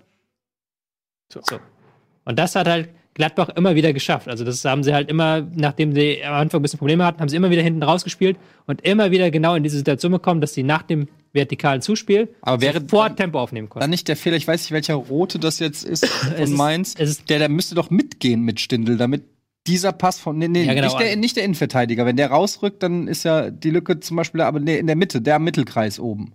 So. 1.29 1.41
Und 2.25 2.39
das 2.39 2.55
hat 2.55 2.67
halt 2.67 2.89
Gladbach 3.15 3.49
immer 3.49 3.75
wieder 3.75 3.93
geschafft. 3.93 4.27
Also 4.27 4.43
das 4.43 4.63
haben 4.65 4.83
sie 4.83 4.93
halt 4.93 5.09
immer, 5.09 5.47
nachdem 5.53 5.93
sie 5.93 6.23
am 6.23 6.33
Anfang 6.33 6.59
ein 6.59 6.63
bisschen 6.63 6.79
Probleme 6.79 7.05
hatten, 7.05 7.19
haben 7.19 7.29
sie 7.29 7.35
immer 7.35 7.49
wieder 7.51 7.61
hinten 7.61 7.83
rausgespielt 7.83 8.37
und 8.65 8.81
immer 8.81 9.11
wieder 9.11 9.29
genau 9.31 9.55
in 9.55 9.63
diese 9.63 9.77
Situation 9.77 10.11
bekommen, 10.11 10.41
dass 10.41 10.53
sie 10.53 10.63
nach 10.63 10.81
dem 10.83 11.07
vertikalen 11.31 11.81
Zuspiel 11.81 12.29
Aber 12.41 12.61
wäre 12.61 12.81
sofort 12.81 13.17
Tempo 13.17 13.39
aufnehmen 13.39 13.69
konnten. 13.69 13.81
Dann 13.83 13.89
nicht 13.89 14.07
der 14.07 14.15
Fehler, 14.15 14.37
ich 14.37 14.47
weiß 14.47 14.61
nicht, 14.61 14.71
welcher 14.71 14.95
Rote 14.95 15.39
das 15.39 15.59
jetzt 15.59 15.83
ist 15.83 16.05
von 16.37 16.53
Mainz. 16.53 16.93
ist- 16.95 17.29
der, 17.29 17.39
der 17.39 17.49
müsste 17.49 17.75
doch 17.75 17.89
mitgehen 17.89 18.41
mit 18.41 18.59
Stindel, 18.59 18.97
damit 18.97 19.23
dieser 19.67 19.93
Pass 19.93 20.19
von. 20.19 20.37
Nee, 20.37 20.47
nee, 20.49 20.63
Ja, 20.63 20.73
genau. 20.73 20.87
nicht, 20.87 20.99
der, 20.99 21.15
nicht 21.15 21.35
der 21.37 21.43
Innenverteidiger. 21.45 22.05
Wenn 22.05 22.17
der 22.17 22.29
rausrückt, 22.31 22.83
dann 22.83 23.07
ist 23.07 23.23
ja 23.23 23.49
die 23.49 23.69
Lücke 23.69 23.99
zum 23.99 24.17
Beispiel, 24.17 24.41
aber 24.41 24.59
nee, 24.59 24.77
in 24.77 24.87
der 24.87 24.95
Mitte, 24.97 25.21
der 25.21 25.35
am 25.37 25.43
Mittelkreis 25.43 25.99
oben. 25.99 26.33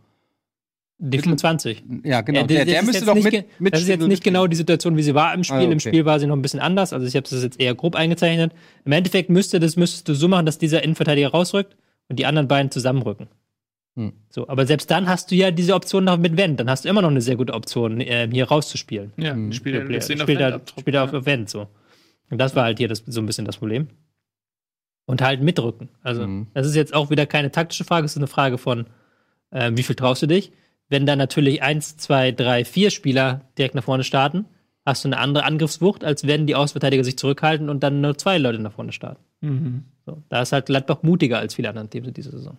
Die 1.01 1.19
25. 1.21 1.85
Ja, 2.03 2.23
genau. 2.23 2.41
Ja, 2.41 2.47
der 2.47 2.59
das 2.65 2.67
der 2.67 2.81
ist 2.81 2.87
müsste 2.87 2.99
jetzt 3.05 3.09
doch 3.09 3.15
nicht 3.15 3.25
mit, 3.33 3.61
mit 3.61 3.73
Das 3.73 3.83
ist 3.83 3.89
jetzt 3.89 4.07
nicht 4.07 4.25
genau 4.25 4.49
die 4.49 4.57
Situation, 4.57 4.97
wie 4.97 5.03
sie 5.05 5.15
war 5.15 5.33
im 5.33 5.45
Spiel. 5.45 5.59
Ah, 5.59 5.63
Im 5.63 5.71
okay. 5.71 5.81
Spiel 5.91 6.05
war 6.05 6.19
sie 6.19 6.27
noch 6.27 6.35
ein 6.35 6.43
bisschen 6.43 6.59
anders. 6.59 6.93
Also 6.93 7.07
ich 7.07 7.15
habe 7.15 7.27
das 7.29 7.41
jetzt 7.41 7.61
eher 7.61 7.75
grob 7.77 7.95
eingezeichnet. 7.95 8.53
Im 8.85 8.91
Endeffekt 8.93 9.31
müsste 9.31 9.61
das 9.61 9.77
müsstest 9.77 10.09
du 10.09 10.15
so 10.15 10.27
machen, 10.27 10.45
dass 10.45 10.59
dieser 10.59 10.83
Innenverteidiger 10.83 11.29
rausrückt 11.29 11.77
und 12.09 12.19
die 12.19 12.27
anderen 12.27 12.49
beiden 12.49 12.73
zusammenrücken. 12.73 13.29
Hm. 13.95 14.13
So, 14.29 14.49
aber 14.49 14.67
selbst 14.67 14.91
dann 14.91 15.09
hast 15.09 15.31
du 15.31 15.37
ja 15.37 15.53
diese 15.53 15.75
Option 15.75 16.03
noch 16.03 16.19
mit 16.19 16.37
Wendt. 16.37 16.59
Dann 16.59 16.69
hast 16.69 16.85
du 16.85 16.89
immer 16.89 17.03
noch 17.03 17.11
eine 17.11 17.21
sehr 17.21 17.37
gute 17.37 17.55
Option, 17.55 18.01
äh, 18.01 18.29
hier 18.33 18.49
rauszuspielen. 18.49 19.13
Ja, 19.19 19.35
Mhm. 19.35 19.53
spielt 19.53 19.77
er 19.77 20.01
Spielt, 20.03 20.21
spielt, 20.21 20.41
er, 20.41 20.55
abtropfen, 20.55 20.81
spielt 20.81 20.97
er 20.97 21.05
auf 21.05 21.13
ja. 21.13 21.27
Wendt 21.27 21.49
so. 21.49 21.69
Und 22.31 22.39
das 22.39 22.57
war 22.57 22.65
halt 22.65 22.79
hier 22.79 22.89
das, 22.89 23.05
so 23.07 23.21
ein 23.21 23.27
bisschen 23.27 23.45
das 23.45 23.57
Problem. 23.59 23.87
Und 25.07 25.23
halt 25.23 25.41
mitrücken. 25.43 25.89
Also, 26.03 26.27
Mhm. 26.27 26.49
das 26.55 26.67
ist 26.67 26.75
jetzt 26.75 26.93
auch 26.93 27.09
wieder 27.11 27.25
keine 27.25 27.51
taktische 27.53 27.85
Frage, 27.85 28.05
es 28.05 28.13
ist 28.13 28.19
eine 28.19 28.27
Frage 28.27 28.59
von, 28.59 28.87
äh, 29.53 29.71
wie 29.75 29.83
viel 29.85 29.95
traust 29.97 30.23
du 30.23 30.27
dich? 30.27 30.53
Wenn 30.89 31.07
dann 31.07 31.19
natürlich 31.19 31.63
eins, 31.63 31.97
zwei, 31.97 32.33
drei, 32.33 32.65
vier 32.65 32.91
Spieler 32.91 33.43
direkt 33.59 33.75
nach 33.75 33.85
vorne 33.85 34.05
starten, 34.05 34.47
hast 34.87 35.05
du 35.05 35.09
eine 35.09 35.19
andere 35.19 35.45
Angriffswucht, 35.45 36.03
als 36.03 36.27
wenn 36.27 36.47
die 36.47 36.55
Außenverteidiger 36.55 37.05
sich 37.05 37.19
zurückhalten 37.19 37.69
und 37.69 37.83
dann 37.83 38.01
nur 38.01 38.17
zwei 38.17 38.39
Leute 38.39 38.59
nach 38.59 38.73
vorne 38.73 38.93
starten. 38.93 39.23
Mhm. 39.41 39.85
So, 40.07 40.23
da 40.31 40.43
ist 40.43 40.53
halt 40.53 40.67
Gladbach 40.67 41.03
mutiger 41.03 41.39
als 41.39 41.55
viele 41.55 41.69
andere 41.69 41.89
Teams 41.89 42.09
in 42.09 42.15
dieser 42.15 42.31
Saison. 42.31 42.57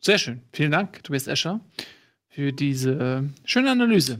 Sehr 0.00 0.18
schön. 0.18 0.42
Vielen 0.52 0.72
Dank, 0.72 1.04
Tobias 1.04 1.28
Escher, 1.28 1.60
für 2.28 2.52
diese 2.52 2.92
äh, 2.92 3.22
schöne 3.44 3.70
Analyse. 3.70 4.18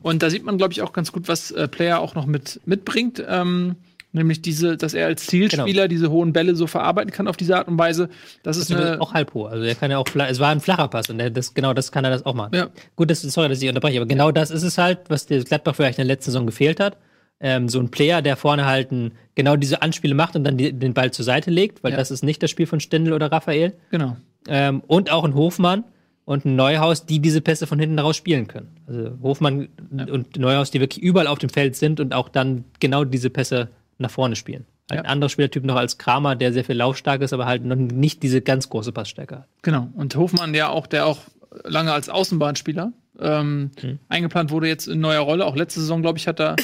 Und 0.00 0.22
da 0.22 0.30
sieht 0.30 0.42
man, 0.42 0.56
glaube 0.56 0.72
ich, 0.72 0.80
auch 0.80 0.94
ganz 0.94 1.12
gut, 1.12 1.28
was 1.28 1.50
äh, 1.50 1.68
Player 1.68 2.00
auch 2.00 2.14
noch 2.14 2.24
mit, 2.24 2.60
mitbringt. 2.64 3.22
Ähm, 3.28 3.76
nämlich 4.12 4.42
diese, 4.42 4.76
dass 4.76 4.94
er 4.94 5.06
als 5.06 5.26
Zielspieler 5.26 5.64
Genau. 5.64 5.86
diese 5.86 6.10
hohen 6.10 6.32
Bälle 6.32 6.54
so 6.54 6.66
verarbeiten 6.66 7.10
kann 7.12 7.28
auf 7.28 7.36
diese 7.36 7.56
Art 7.56 7.68
und 7.68 7.78
Weise. 7.78 8.08
Das 8.42 8.56
ist 8.56 8.70
Das 8.70 8.78
ist 8.78 8.84
eine. 8.86 9.00
auch 9.00 9.14
halb 9.14 9.34
hoch. 9.34 9.48
Also 9.50 9.64
er 9.64 9.74
kann 9.74 9.90
ja 9.90 9.98
auch, 9.98 10.06
es 10.28 10.38
war 10.40 10.50
ein 10.50 10.60
flacher 10.60 10.88
Pass 10.88 11.08
und 11.10 11.18
der, 11.18 11.30
das, 11.30 11.54
genau 11.54 11.72
das 11.74 11.90
kann 11.92 12.04
er 12.04 12.10
das 12.10 12.24
auch 12.26 12.34
machen. 12.34 12.54
Ja. 12.54 12.68
Gut, 12.96 13.10
das, 13.10 13.22
sorry, 13.22 13.48
dass 13.48 13.60
ich 13.62 13.68
unterbreche, 13.68 13.98
aber 13.98 14.06
genau 14.06 14.30
das 14.30 14.50
ist 14.50 14.62
es 14.62 14.78
halt, 14.78 14.98
was 15.08 15.26
der 15.26 15.42
Gladbach 15.44 15.74
vielleicht 15.74 15.98
in 15.98 16.06
der 16.06 16.14
letzten 16.14 16.26
Saison 16.30 16.46
gefehlt 16.46 16.78
hat. 16.80 16.96
Ähm, 17.40 17.68
so 17.68 17.80
ein 17.80 17.90
Player, 17.90 18.22
der 18.22 18.36
vorne 18.36 18.66
halt 18.66 18.92
ein, 18.92 19.12
genau 19.34 19.56
diese 19.56 19.82
Anspiele 19.82 20.14
macht 20.14 20.36
und 20.36 20.44
dann 20.44 20.56
die, 20.56 20.72
den 20.72 20.94
Ball 20.94 21.10
zur 21.10 21.24
Seite 21.24 21.50
legt, 21.50 21.82
weil 21.82 21.90
Ja. 21.92 21.96
das 21.96 22.10
ist 22.12 22.22
nicht 22.22 22.40
das 22.42 22.50
Spiel 22.50 22.66
von 22.66 22.78
Stendel 22.78 23.12
oder 23.14 23.32
Raphael. 23.32 23.72
Genau. 23.90 24.16
Ähm, 24.46 24.82
und 24.86 25.10
auch 25.10 25.24
ein 25.24 25.34
Hofmann 25.34 25.82
und 26.24 26.44
ein 26.44 26.54
Neuhaus, 26.54 27.04
die 27.04 27.18
diese 27.18 27.40
Pässe 27.40 27.66
von 27.66 27.80
hinten 27.80 27.98
raus 27.98 28.16
spielen 28.16 28.46
können. 28.46 28.68
Also 28.86 29.10
Hofmann 29.22 29.68
und 29.90 30.36
Neuhaus, 30.38 30.70
die 30.70 30.78
wirklich 30.78 31.02
überall 31.02 31.26
auf 31.26 31.38
dem 31.40 31.50
Feld 31.50 31.74
sind 31.74 31.98
und 31.98 32.14
auch 32.14 32.28
dann 32.28 32.64
genau 32.78 33.02
diese 33.04 33.28
Pässe 33.28 33.70
nach 34.02 34.10
vorne 34.10 34.36
spielen. 34.36 34.66
Ein 34.90 34.98
Ja. 34.98 35.02
anderer 35.04 35.30
Spielertyp 35.30 35.64
noch 35.64 35.76
als 35.76 35.96
Kramer, 35.96 36.36
der 36.36 36.52
sehr 36.52 36.64
viel 36.64 36.76
laufstark 36.76 37.22
ist, 37.22 37.32
aber 37.32 37.46
halt 37.46 37.64
noch 37.64 37.76
nicht 37.76 38.22
diese 38.22 38.42
ganz 38.42 38.68
große 38.68 38.92
Passstärke 38.92 39.36
hat. 39.38 39.48
Genau. 39.62 39.88
Und 39.94 40.14
Hofmann, 40.16 40.52
ja 40.54 40.68
auch, 40.68 40.86
der 40.86 41.06
auch 41.06 41.18
lange 41.64 41.92
als 41.92 42.08
Außenbahnspieler 42.08 42.92
ähm, 43.22 43.70
Mhm. 43.82 43.98
eingeplant 44.08 44.50
wurde, 44.50 44.68
jetzt 44.68 44.88
in 44.88 45.00
neuer 45.00 45.20
Rolle. 45.20 45.46
Auch 45.46 45.56
letzte 45.56 45.80
Saison, 45.80 46.02
glaube 46.02 46.18
ich, 46.18 46.26
hat 46.28 46.40
er 46.40 46.56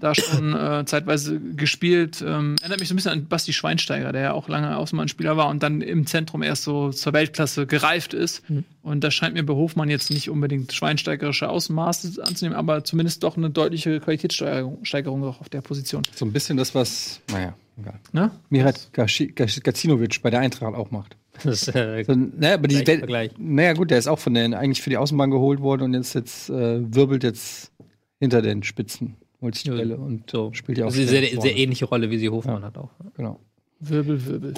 da 0.00 0.14
schon 0.14 0.54
äh, 0.54 0.84
zeitweise 0.84 1.40
gespielt. 1.56 2.22
Ähm, 2.26 2.56
erinnert 2.60 2.80
mich 2.80 2.88
so 2.88 2.94
ein 2.94 2.96
bisschen 2.96 3.12
an 3.12 3.26
Basti 3.26 3.52
Schweinsteiger, 3.52 4.12
der 4.12 4.20
ja 4.22 4.32
auch 4.32 4.48
lange 4.48 4.76
Außenbahnspieler 4.76 5.36
war 5.36 5.48
und 5.48 5.62
dann 5.62 5.80
im 5.80 6.06
Zentrum 6.06 6.42
erst 6.42 6.64
so 6.64 6.90
zur 6.90 7.12
Weltklasse 7.12 7.66
gereift 7.66 8.14
ist. 8.14 8.48
Mhm. 8.50 8.64
Und 8.82 9.02
das 9.04 9.14
scheint 9.14 9.34
mir 9.34 9.44
bei 9.46 9.54
Hofmann 9.54 9.88
jetzt 9.88 10.10
nicht 10.10 10.28
unbedingt 10.28 10.72
schweinsteigerische 10.72 11.48
Außenmaße 11.48 12.22
anzunehmen, 12.24 12.56
aber 12.58 12.84
zumindest 12.84 13.22
doch 13.22 13.36
eine 13.36 13.48
deutliche 13.50 14.00
Qualitätssteigerung 14.00 14.84
Steigerung 14.84 15.22
auch 15.24 15.40
auf 15.40 15.48
der 15.48 15.60
Position. 15.60 16.02
So 16.14 16.24
ein 16.26 16.32
bisschen 16.32 16.56
das, 16.56 16.74
was, 16.74 17.20
naja, 17.30 17.54
egal. 17.78 17.94
Ne? 18.12 18.30
Mirat 18.50 18.88
Gaci- 18.94 19.32
Gaci- 19.34 19.62
Gacinovic 19.62 20.20
bei 20.22 20.30
der 20.30 20.40
Eintracht 20.40 20.74
auch 20.74 20.90
macht. 20.90 21.16
Das 21.44 21.68
ist, 21.68 21.74
äh, 21.74 22.04
So, 22.04 22.14
naja, 22.14 22.54
aber 22.54 22.68
die 22.68 22.76
Vergleich. 22.84 23.32
naja, 23.38 23.72
gut, 23.72 23.90
der 23.90 23.98
ist 23.98 24.06
auch 24.08 24.18
von 24.18 24.34
den 24.34 24.54
eigentlich 24.54 24.82
für 24.82 24.90
die 24.90 24.96
Außenbahn 24.96 25.30
geholt 25.30 25.60
worden 25.60 25.82
und 25.82 25.94
jetzt, 25.94 26.14
jetzt 26.14 26.50
äh, 26.50 26.94
wirbelt 26.94 27.24
jetzt 27.24 27.72
hinter 28.20 28.42
den 28.42 28.62
Spitzen, 28.62 29.16
holt 29.40 29.54
sich 29.54 29.64
die 29.64 29.70
Ja, 29.70 29.76
Bälle 29.76 29.96
und 29.96 30.30
so. 30.30 30.52
spielt 30.52 30.78
ja 30.78 30.84
auch 30.84 30.88
Das 30.90 30.98
ist 30.98 31.10
eine 31.12 31.26
sehr, 31.26 31.40
sehr 31.40 31.56
ähnliche 31.56 31.86
Rolle, 31.86 32.10
wie 32.10 32.18
sie 32.18 32.28
Hofmann 32.28 32.62
hat 32.64 32.78
auch. 32.78 32.90
Genau. 33.16 33.40
Wirbel, 33.80 34.24
Wirbel. 34.26 34.54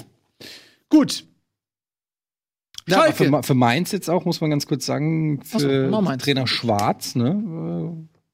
Gut. 0.89 1.25
Ja, 2.87 3.11
für, 3.11 3.41
für 3.41 3.53
Mainz 3.55 3.91
jetzt 3.91 4.09
auch, 4.11 4.25
muss 4.25 4.41
man 4.41 4.51
ganz 4.51 4.67
kurz 4.67 4.85
sagen, 4.85 5.39
so, 5.43 5.57
für 5.57 5.89
Mainz. 5.89 6.23
Trainer 6.23 6.45
Schwarz, 6.45 7.15
ne, 7.15 7.29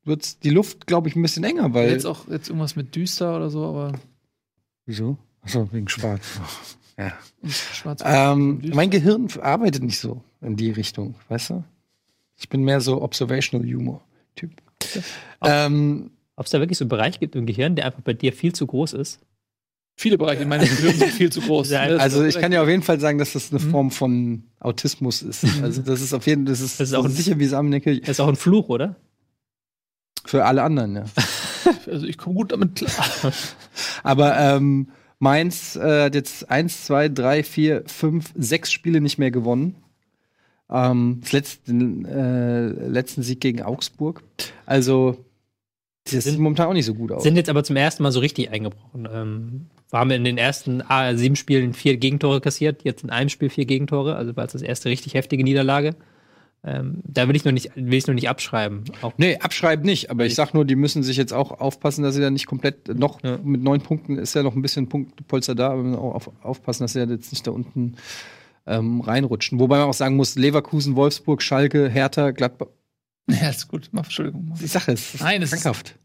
äh, 0.03 0.07
wird 0.07 0.43
die 0.43 0.49
Luft, 0.49 0.87
glaube 0.87 1.07
ich, 1.07 1.15
ein 1.15 1.21
bisschen 1.21 1.45
enger, 1.45 1.73
weil. 1.73 1.89
Jetzt 1.89 2.05
auch 2.05 2.27
jetzt 2.27 2.49
irgendwas 2.49 2.75
mit 2.75 2.93
düster 2.95 3.37
oder 3.37 3.49
so, 3.49 3.63
aber 3.63 3.93
Wieso? 4.85 5.17
Achso, 5.43 5.69
wegen 5.71 5.87
Schwarz. 5.87 6.41
ja. 6.97 7.13
schwarz. 7.49 8.01
Ähm, 8.05 8.61
mein 8.73 8.89
Gehirn 8.89 9.27
arbeitet 9.41 9.83
nicht 9.83 9.99
so 9.99 10.21
in 10.41 10.55
die 10.55 10.71
Richtung, 10.71 11.15
weißt 11.29 11.51
du? 11.51 11.63
Ich 12.37 12.49
bin 12.49 12.63
mehr 12.63 12.81
so 12.81 13.01
Observational 13.01 13.67
Humor 13.67 14.01
Typ. 14.35 14.51
Ähm, 15.43 16.11
Ob 16.35 16.45
es 16.45 16.51
da 16.51 16.59
wirklich 16.59 16.77
so 16.77 16.83
einen 16.85 16.89
Bereich 16.89 17.19
gibt 17.19 17.35
im 17.35 17.45
Gehirn, 17.45 17.75
der 17.75 17.85
einfach 17.85 18.01
bei 18.01 18.13
dir 18.13 18.33
viel 18.33 18.53
zu 18.53 18.65
groß 18.65 18.93
ist? 18.93 19.19
Viele 19.97 20.17
Bereiche 20.17 20.43
in 20.43 20.49
meinem 20.49 20.67
Gehirn 20.67 20.95
sind 20.95 21.11
viel 21.11 21.31
zu 21.31 21.41
groß. 21.41 21.69
Ja, 21.71 21.81
also 21.81 22.23
ich 22.25 22.39
kann 22.39 22.51
ja 22.51 22.61
auf 22.63 22.67
jeden 22.69 22.81
Fall 22.81 22.99
sagen, 22.99 23.17
dass 23.19 23.33
das 23.33 23.51
eine 23.51 23.61
Mhm. 23.63 23.69
Form 23.71 23.91
von 23.91 24.43
Autismus 24.59 25.21
ist. 25.21 25.45
Also 25.61 25.81
das 25.81 26.01
ist 26.01 26.13
auf 26.13 26.25
jeden 26.25 26.45
Fall, 26.45 26.53
das 26.53 26.61
ist, 26.61 26.79
Das 26.79 26.89
ist 26.89 26.95
auch 26.95 27.05
ein- 27.05 27.11
sicher 27.11 27.37
wie 27.37 27.45
Samnicke 27.45 27.99
Das 27.99 28.09
ist 28.09 28.19
auch 28.19 28.27
ein 28.29 28.35
Fluch, 28.35 28.69
oder? 28.69 28.95
für 30.25 30.45
alle 30.45 30.63
anderen, 30.63 30.95
ja. 30.95 31.03
Also 31.91 32.05
ich 32.05 32.17
komme 32.17 32.35
gut 32.35 32.51
damit 32.51 32.75
klar. 32.75 33.33
Aber 34.03 34.37
ähm, 34.39 34.89
Mainz 35.21 35.75
äh, 35.75 36.05
hat 36.05 36.15
jetzt 36.15 36.49
eins, 36.49 36.83
zwei, 36.83 37.07
drei, 37.07 37.43
vier, 37.43 37.83
fünf, 37.85 38.33
sechs 38.35 38.71
Spiele 38.71 39.01
nicht 39.01 39.19
mehr 39.19 39.29
gewonnen. 39.29 39.75
Ähm, 40.67 41.19
das 41.21 41.31
letzte, 41.31 41.71
äh, 41.71 42.87
letzten 42.87 43.21
Sieg 43.21 43.39
gegen 43.39 43.61
Augsburg. 43.61 44.23
Also, 44.65 45.23
das 46.11 46.23
sieht 46.23 46.39
momentan 46.39 46.69
auch 46.69 46.73
nicht 46.73 46.87
so 46.87 46.95
gut 46.95 47.11
aus. 47.11 47.21
Sind 47.21 47.35
jetzt 47.35 47.49
aber 47.51 47.63
zum 47.63 47.75
ersten 47.75 48.01
Mal 48.01 48.11
so 48.11 48.19
richtig 48.19 48.49
eingebrochen. 48.49 49.07
Ähm, 49.13 49.67
wir 49.91 49.99
haben 49.99 50.09
in 50.09 50.23
den 50.23 50.39
ersten 50.39 50.81
ah, 50.87 51.13
sieben 51.15 51.35
Spielen 51.35 51.73
vier 51.73 51.97
Gegentore 51.97 52.41
kassiert, 52.41 52.83
jetzt 52.83 53.03
in 53.03 53.11
einem 53.11 53.29
Spiel 53.29 53.49
vier 53.49 53.65
Gegentore, 53.65 54.15
also 54.15 54.35
war 54.35 54.45
es 54.45 54.53
das 54.53 54.63
erste 54.63 54.89
richtig 54.89 55.13
heftige 55.13 55.43
Niederlage. 55.43 55.95
Ähm, 56.63 57.01
da 57.03 57.27
will 57.27 57.35
ich 57.35 57.43
noch 57.43 57.51
nicht, 57.51 57.71
will 57.75 57.95
ich 57.95 58.05
noch 58.05 58.13
nicht 58.13 58.29
abschreiben. 58.29 58.83
Auch 59.01 59.13
Nee, 59.17 59.37
abschreiben 59.37 59.83
nicht, 59.83 60.11
aber 60.11 60.25
ich 60.27 60.35
sag 60.35 60.53
nur, 60.53 60.63
die 60.63 60.75
müssen 60.75 61.01
sich 61.01 61.17
jetzt 61.17 61.33
auch 61.33 61.59
aufpassen, 61.59 62.03
dass 62.03 62.13
sie 62.13 62.21
da 62.21 62.29
nicht 62.29 62.45
komplett, 62.45 62.87
noch 62.99 63.23
Ja. 63.23 63.39
mit 63.43 63.63
neun 63.63 63.81
Punkten 63.81 64.17
ist 64.19 64.35
ja 64.35 64.43
noch 64.43 64.55
ein 64.55 64.61
bisschen 64.61 64.87
Punktepolster 64.87 65.55
da, 65.55 65.69
aber 65.71 65.77
wir 65.77 65.83
müssen 65.89 65.99
auch 65.99 66.13
auf, 66.13 66.31
aufpassen, 66.43 66.83
dass 66.83 66.93
sie 66.93 67.03
da 67.03 67.11
jetzt 67.11 67.31
nicht 67.31 67.47
da 67.47 67.51
unten 67.51 67.95
ähm, 68.67 69.01
reinrutschen. 69.01 69.59
Wobei 69.59 69.79
man 69.79 69.87
auch 69.87 69.93
sagen 69.95 70.15
muss, 70.15 70.35
Leverkusen, 70.35 70.95
Wolfsburg, 70.95 71.41
Schalke, 71.41 71.89
Hertha, 71.89 72.29
Gladbach. 72.29 72.67
ja, 73.27 73.49
ist 73.49 73.67
gut. 73.67 73.89
Mach, 73.91 74.03
Entschuldigung. 74.03 74.53
Die 74.61 74.67
Sache 74.67 74.91
ist, 74.91 75.15
das 75.15 75.21
Nein, 75.21 75.41
ist 75.41 75.49
es 75.49 75.57
ist- 75.57 75.63
krankhaft. 75.63 75.97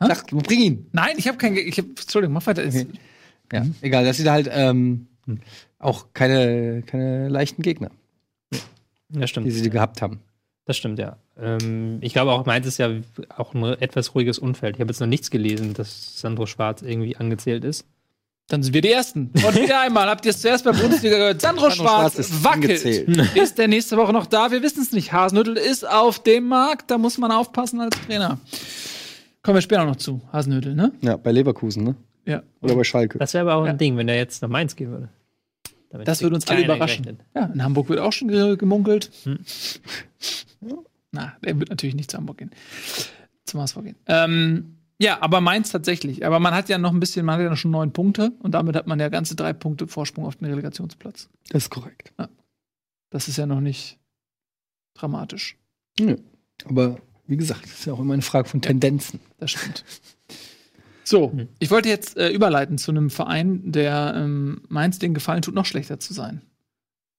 Sag, 0.00 0.26
bring 0.26 0.60
ihn. 0.60 0.86
Nein, 0.92 1.14
ich 1.16 1.26
habe 1.28 1.38
kein. 1.38 1.56
Ich 1.56 1.78
hab, 1.78 1.86
Entschuldigung, 1.86 2.34
mach 2.34 2.46
weiter. 2.46 2.64
Okay. 2.66 2.86
Ja, 3.52 3.64
egal, 3.80 4.04
dass 4.04 4.16
sie 4.18 4.24
da 4.24 4.32
halt 4.32 4.50
ähm, 4.52 5.06
auch 5.78 6.08
keine, 6.12 6.82
keine 6.84 7.28
leichten 7.28 7.62
Gegner, 7.62 7.90
ja, 9.10 9.26
stimmt. 9.26 9.46
die 9.46 9.50
sie 9.50 9.70
gehabt 9.70 10.02
haben. 10.02 10.20
Das 10.64 10.76
stimmt, 10.76 10.98
ja. 10.98 11.16
Ähm, 11.40 11.98
ich 12.00 12.12
glaube 12.12 12.32
auch, 12.32 12.44
Mainz 12.44 12.66
ist 12.66 12.78
ja 12.78 12.90
auch 13.36 13.54
ein 13.54 13.62
etwas 13.64 14.14
ruhiges 14.14 14.38
Umfeld. 14.38 14.76
Ich 14.76 14.80
habe 14.80 14.90
jetzt 14.90 15.00
noch 15.00 15.06
nichts 15.06 15.30
gelesen, 15.30 15.74
dass 15.74 16.20
Sandro 16.20 16.46
Schwarz 16.46 16.82
irgendwie 16.82 17.16
angezählt 17.16 17.64
ist. 17.64 17.84
Dann 18.48 18.62
sind 18.62 18.74
wir 18.74 18.80
die 18.80 18.90
Ersten. 18.92 19.30
Und 19.34 19.54
wieder 19.56 19.80
einmal 19.80 20.08
habt 20.08 20.24
ihr 20.24 20.30
es 20.30 20.40
zuerst 20.40 20.64
bei 20.64 20.70
Bundesliga 20.72 21.16
gehört. 21.18 21.40
Sandro, 21.40 21.68
Sandro 21.70 21.76
Schwarz, 21.84 22.14
Schwarz 22.14 22.18
ist 22.30 22.44
wackelt. 22.44 22.84
angezählt. 22.84 23.36
Ist 23.36 23.58
der 23.58 23.66
nächste 23.68 23.96
Woche 23.96 24.12
noch 24.12 24.26
da? 24.26 24.50
Wir 24.52 24.62
wissen 24.62 24.82
es 24.82 24.92
nicht. 24.92 25.12
Hasenhüttel 25.12 25.56
ist 25.56 25.88
auf 25.88 26.20
dem 26.22 26.46
Markt. 26.48 26.90
Da 26.90 26.98
muss 26.98 27.18
man 27.18 27.32
aufpassen 27.32 27.80
als 27.80 27.96
Trainer. 28.06 28.38
Kommen 29.42 29.56
wir 29.56 29.62
später 29.62 29.84
noch 29.84 29.96
zu. 29.96 30.20
Hasenhüttel, 30.32 30.74
ne? 30.74 30.92
Ja, 31.00 31.16
bei 31.16 31.32
Leverkusen, 31.32 31.84
ne? 31.84 31.94
Ja. 32.24 32.42
Oder 32.60 32.74
bei 32.76 32.84
Schalke. 32.84 33.18
Das 33.18 33.34
wäre 33.34 33.42
aber 33.50 33.54
auch 33.60 33.64
Ja. 33.66 33.70
ein 33.72 33.78
Ding, 33.78 33.96
wenn 33.96 34.08
er 34.08 34.16
jetzt 34.16 34.42
nach 34.42 34.48
Mainz 34.48 34.74
gehen 34.74 34.90
würde. 34.90 35.08
Damit 35.90 36.08
Das 36.08 36.22
würde 36.22 36.36
uns 36.36 36.46
alle 36.48 36.64
überraschen. 36.64 37.04
gerechnet. 37.04 37.26
Ja, 37.34 37.46
in 37.46 37.62
Hamburg 37.62 37.88
wird 37.88 38.00
auch 38.00 38.12
schon 38.12 38.28
ge 38.28 38.56
gemunkelt. 38.56 39.10
Hm. 39.24 39.38
Na, 41.12 41.36
der 41.44 41.58
wird 41.58 41.70
natürlich 41.70 41.94
nicht 41.94 42.10
zu 42.10 42.16
Hamburg 42.18 42.38
gehen. 42.38 42.50
Zum 43.44 43.60
HSV 43.60 43.76
gehen. 43.82 43.96
Ähm, 44.06 44.76
ja, 44.98 45.20
aber 45.22 45.40
Mainz 45.40 45.70
tatsächlich. 45.70 46.24
Aber 46.26 46.40
man 46.40 46.54
hat 46.54 46.68
ja 46.68 46.78
noch 46.78 46.92
ein 46.92 47.00
bisschen, 47.00 47.24
man 47.24 47.36
hat 47.36 47.42
ja 47.42 47.50
noch 47.50 47.56
schon 47.56 47.70
neun 47.70 47.92
Punkte 47.92 48.32
und 48.40 48.52
damit 48.52 48.74
hat 48.76 48.86
man 48.86 48.98
ja 48.98 49.08
ganze 49.08 49.36
drei 49.36 49.52
Punkte 49.52 49.86
Vorsprung 49.86 50.26
auf 50.26 50.36
den 50.36 50.46
Relegationsplatz. 50.46 51.28
Das 51.50 51.64
ist 51.64 51.70
korrekt. 51.70 52.12
Das 53.10 53.28
ist 53.28 53.36
ja 53.36 53.46
noch 53.46 53.60
nicht 53.60 53.98
dramatisch. 54.94 55.56
Aber 56.64 56.98
wie 57.26 57.36
gesagt, 57.36 57.64
das 57.64 57.72
ist 57.72 57.84
ja 57.86 57.92
auch 57.92 58.00
immer 58.00 58.14
eine 58.14 58.22
Frage 58.22 58.48
von 58.48 58.60
Tendenzen. 58.62 59.20
Das 59.38 59.52
stimmt. 59.52 59.84
So, 61.06 61.30
Hm. 61.30 61.48
ich 61.60 61.70
wollte 61.70 61.88
jetzt 61.88 62.16
äh, 62.16 62.30
überleiten 62.30 62.78
zu 62.78 62.90
einem 62.90 63.10
Verein, 63.10 63.60
der 63.70 64.14
ähm, 64.16 64.62
Mainz 64.68 64.98
den 64.98 65.14
Gefallen 65.14 65.40
tut, 65.40 65.54
noch 65.54 65.64
schlechter 65.64 66.00
zu 66.00 66.12
sein. 66.12 66.42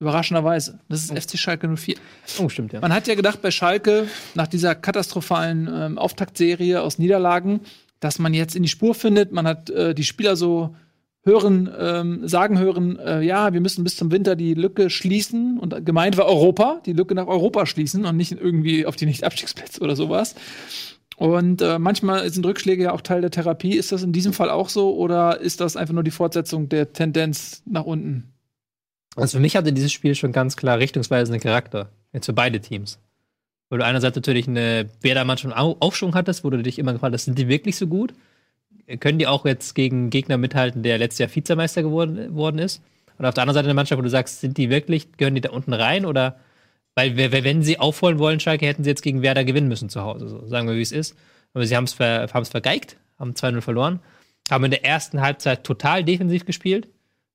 Überraschenderweise. 0.00 0.78
Das 0.88 1.02
ist 1.02 1.18
FC 1.18 1.38
Schalke 1.38 1.74
04. 1.74 1.96
Oh, 2.38 2.48
stimmt, 2.48 2.72
ja. 2.72 2.80
Man 2.80 2.92
hat 2.92 3.08
ja 3.08 3.14
gedacht 3.14 3.42
bei 3.42 3.50
Schalke, 3.50 4.06
nach 4.34 4.46
dieser 4.46 4.74
katastrophalen 4.74 5.68
ähm, 5.72 5.98
Auftaktserie 5.98 6.82
aus 6.82 6.98
Niederlagen, 6.98 7.60
dass 7.98 8.18
man 8.18 8.34
jetzt 8.34 8.54
in 8.54 8.62
die 8.62 8.68
Spur 8.68 8.94
findet. 8.94 9.32
Man 9.32 9.46
hat 9.46 9.70
äh, 9.70 9.94
die 9.94 10.04
Spieler 10.04 10.36
so 10.36 10.76
hören, 11.24 11.68
ähm, 11.76 12.28
sagen 12.28 12.58
hören, 12.58 12.98
äh, 12.98 13.22
ja, 13.22 13.52
wir 13.52 13.60
müssen 13.60 13.82
bis 13.84 13.96
zum 13.96 14.12
Winter 14.12 14.36
die 14.36 14.54
Lücke 14.54 14.90
schließen. 14.90 15.58
Und 15.58 15.84
gemeint 15.84 16.16
war 16.16 16.26
Europa, 16.26 16.80
die 16.86 16.92
Lücke 16.92 17.14
nach 17.14 17.26
Europa 17.26 17.66
schließen 17.66 18.04
und 18.04 18.16
nicht 18.16 18.32
irgendwie 18.32 18.86
auf 18.86 18.96
die 18.96 19.06
Nicht-Abstiegsplätze 19.06 19.80
oder 19.80 19.96
sowas. 19.96 20.34
Und 21.18 21.62
äh, 21.62 21.80
manchmal 21.80 22.30
sind 22.30 22.46
Rückschläge 22.46 22.84
ja 22.84 22.92
auch 22.92 23.00
Teil 23.00 23.22
der 23.22 23.32
Therapie. 23.32 23.74
Ist 23.74 23.90
das 23.90 24.04
in 24.04 24.12
diesem 24.12 24.32
Fall 24.32 24.50
auch 24.50 24.68
so 24.68 24.96
oder 24.96 25.40
ist 25.40 25.60
das 25.60 25.76
einfach 25.76 25.92
nur 25.92 26.04
die 26.04 26.12
Fortsetzung 26.12 26.68
der 26.68 26.92
Tendenz 26.92 27.60
nach 27.66 27.82
unten? 27.82 28.32
Also 29.16 29.38
für 29.38 29.42
mich 29.42 29.56
hatte 29.56 29.72
dieses 29.72 29.90
Spiel 29.90 30.14
schon 30.14 30.30
ganz 30.30 30.56
klar 30.56 30.78
richtungsweisenden 30.78 31.40
Charakter. 31.40 31.88
Jetzt 32.12 32.26
für 32.26 32.32
beide 32.32 32.60
Teams. 32.60 33.00
Weil 33.68 33.80
du 33.80 33.84
einerseits 33.84 34.14
natürlich 34.14 34.46
eine 34.46 34.88
Werder-Mannschaft 35.00 35.56
Au- 35.56 35.76
Aufschwung 35.80 36.14
hattest, 36.14 36.44
wo 36.44 36.50
du 36.50 36.62
dich 36.62 36.78
immer 36.78 36.92
gefragt 36.92 37.14
hast, 37.14 37.24
sind 37.24 37.36
die 37.36 37.48
wirklich 37.48 37.76
so 37.76 37.88
gut? 37.88 38.14
Können 39.00 39.18
die 39.18 39.26
auch 39.26 39.44
jetzt 39.44 39.74
gegen 39.74 40.10
Gegner 40.10 40.38
mithalten, 40.38 40.84
der 40.84 40.98
letztes 40.98 41.18
Jahr 41.18 41.34
Vizemeister 41.34 41.82
geworden, 41.82 42.36
worden 42.36 42.60
ist? 42.60 42.80
Und 43.18 43.26
auf 43.26 43.34
der 43.34 43.42
anderen 43.42 43.56
Seite 43.56 43.66
eine 43.66 43.74
Mannschaft, 43.74 43.98
wo 43.98 44.04
du 44.04 44.08
sagst, 44.08 44.40
sind 44.40 44.56
die 44.56 44.70
wirklich, 44.70 45.16
gehören 45.16 45.34
die 45.34 45.40
da 45.40 45.50
unten 45.50 45.72
rein? 45.72 46.06
Oder 46.06 46.38
weil 46.98 47.44
wenn 47.44 47.62
sie 47.62 47.78
aufholen 47.78 48.18
wollen, 48.18 48.40
Schalke, 48.40 48.66
hätten 48.66 48.84
sie 48.84 48.90
jetzt 48.90 49.02
gegen 49.02 49.22
Werder 49.22 49.44
gewinnen 49.44 49.68
müssen 49.68 49.88
zu 49.88 50.02
Hause. 50.02 50.28
So, 50.28 50.46
sagen 50.46 50.68
wir, 50.68 50.76
wie 50.76 50.82
es 50.82 50.92
ist. 50.92 51.16
Aber 51.54 51.64
sie 51.64 51.76
haben 51.76 51.84
es 51.84 51.92
ver, 51.92 52.28
haben's 52.32 52.48
vergeigt, 52.48 52.96
haben 53.18 53.32
2-0 53.32 53.60
verloren, 53.60 54.00
haben 54.50 54.64
in 54.64 54.70
der 54.70 54.84
ersten 54.84 55.20
Halbzeit 55.20 55.64
total 55.64 56.04
defensiv 56.04 56.44
gespielt. 56.44 56.88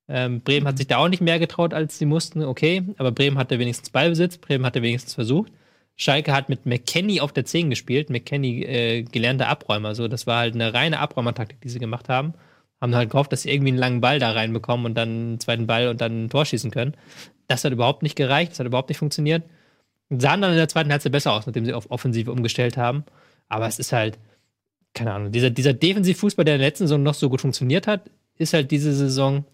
Ähm, 0.07 0.41
Bremen 0.41 0.67
hat 0.67 0.77
sich 0.77 0.87
da 0.87 0.97
auch 0.97 1.07
nicht 1.07 1.21
mehr 1.21 1.39
getraut, 1.39 1.73
als 1.73 1.97
sie 1.97 2.05
mussten, 2.05 2.43
okay. 2.43 2.83
Aber 2.97 3.11
Bremen 3.11 3.37
hatte 3.37 3.57
wenigstens 3.57 3.89
Ballbesitz, 3.89 4.37
Bremen 4.37 4.65
hatte 4.65 4.81
wenigstens 4.81 5.13
versucht. 5.13 5.51
Schalke 5.95 6.33
hat 6.33 6.49
mit 6.49 6.65
McKenny 6.65 7.21
auf 7.21 7.31
der 7.31 7.45
10 7.45 7.69
gespielt. 7.69 8.09
McKenny, 8.09 8.63
äh, 8.63 9.03
gelernter 9.03 9.47
Abräumer. 9.47 9.95
So, 9.95 10.07
das 10.07 10.27
war 10.27 10.39
halt 10.39 10.55
eine 10.55 10.73
reine 10.73 10.99
Abräumertaktik, 10.99 11.61
die 11.61 11.69
sie 11.69 11.79
gemacht 11.79 12.09
haben. 12.09 12.33
Haben 12.83 12.95
halt 12.95 13.11
gehofft, 13.11 13.31
dass 13.31 13.43
sie 13.43 13.49
irgendwie 13.49 13.69
einen 13.69 13.77
langen 13.77 14.01
Ball 14.01 14.19
da 14.19 14.31
reinbekommen 14.31 14.85
und 14.85 14.95
dann 14.95 15.09
einen 15.09 15.39
zweiten 15.39 15.67
Ball 15.67 15.87
und 15.87 16.01
dann 16.01 16.25
ein 16.25 16.29
Tor 16.29 16.45
schießen 16.45 16.69
können. 16.69 16.95
Das 17.47 17.63
hat 17.63 17.71
überhaupt 17.71 18.03
nicht 18.03 18.17
gereicht, 18.17 18.51
das 18.51 18.59
hat 18.59 18.67
überhaupt 18.67 18.89
nicht 18.89 18.97
funktioniert. 18.97 19.43
Sahen 20.09 20.41
dann 20.41 20.51
in 20.51 20.57
der 20.57 20.67
zweiten 20.67 20.91
Halbzeit 20.91 21.13
besser 21.13 21.31
aus, 21.31 21.45
nachdem 21.45 21.63
sie 21.63 21.73
auf 21.73 21.89
Offensive 21.91 22.29
umgestellt 22.29 22.75
haben. 22.75 23.05
Aber 23.47 23.67
es 23.67 23.79
ist 23.79 23.93
halt, 23.93 24.19
keine 24.93 25.13
Ahnung, 25.13 25.31
dieser, 25.31 25.49
dieser 25.49 25.71
Defensivfußball, 25.71 26.43
der 26.43 26.55
in 26.55 26.59
der 26.59 26.67
letzten 26.67 26.83
Saison 26.83 27.01
noch 27.01 27.13
so 27.13 27.29
gut 27.29 27.39
funktioniert 27.39 27.87
hat, 27.87 28.09
ist 28.37 28.53
halt 28.53 28.69
diese 28.69 28.93
Saison 28.93 29.45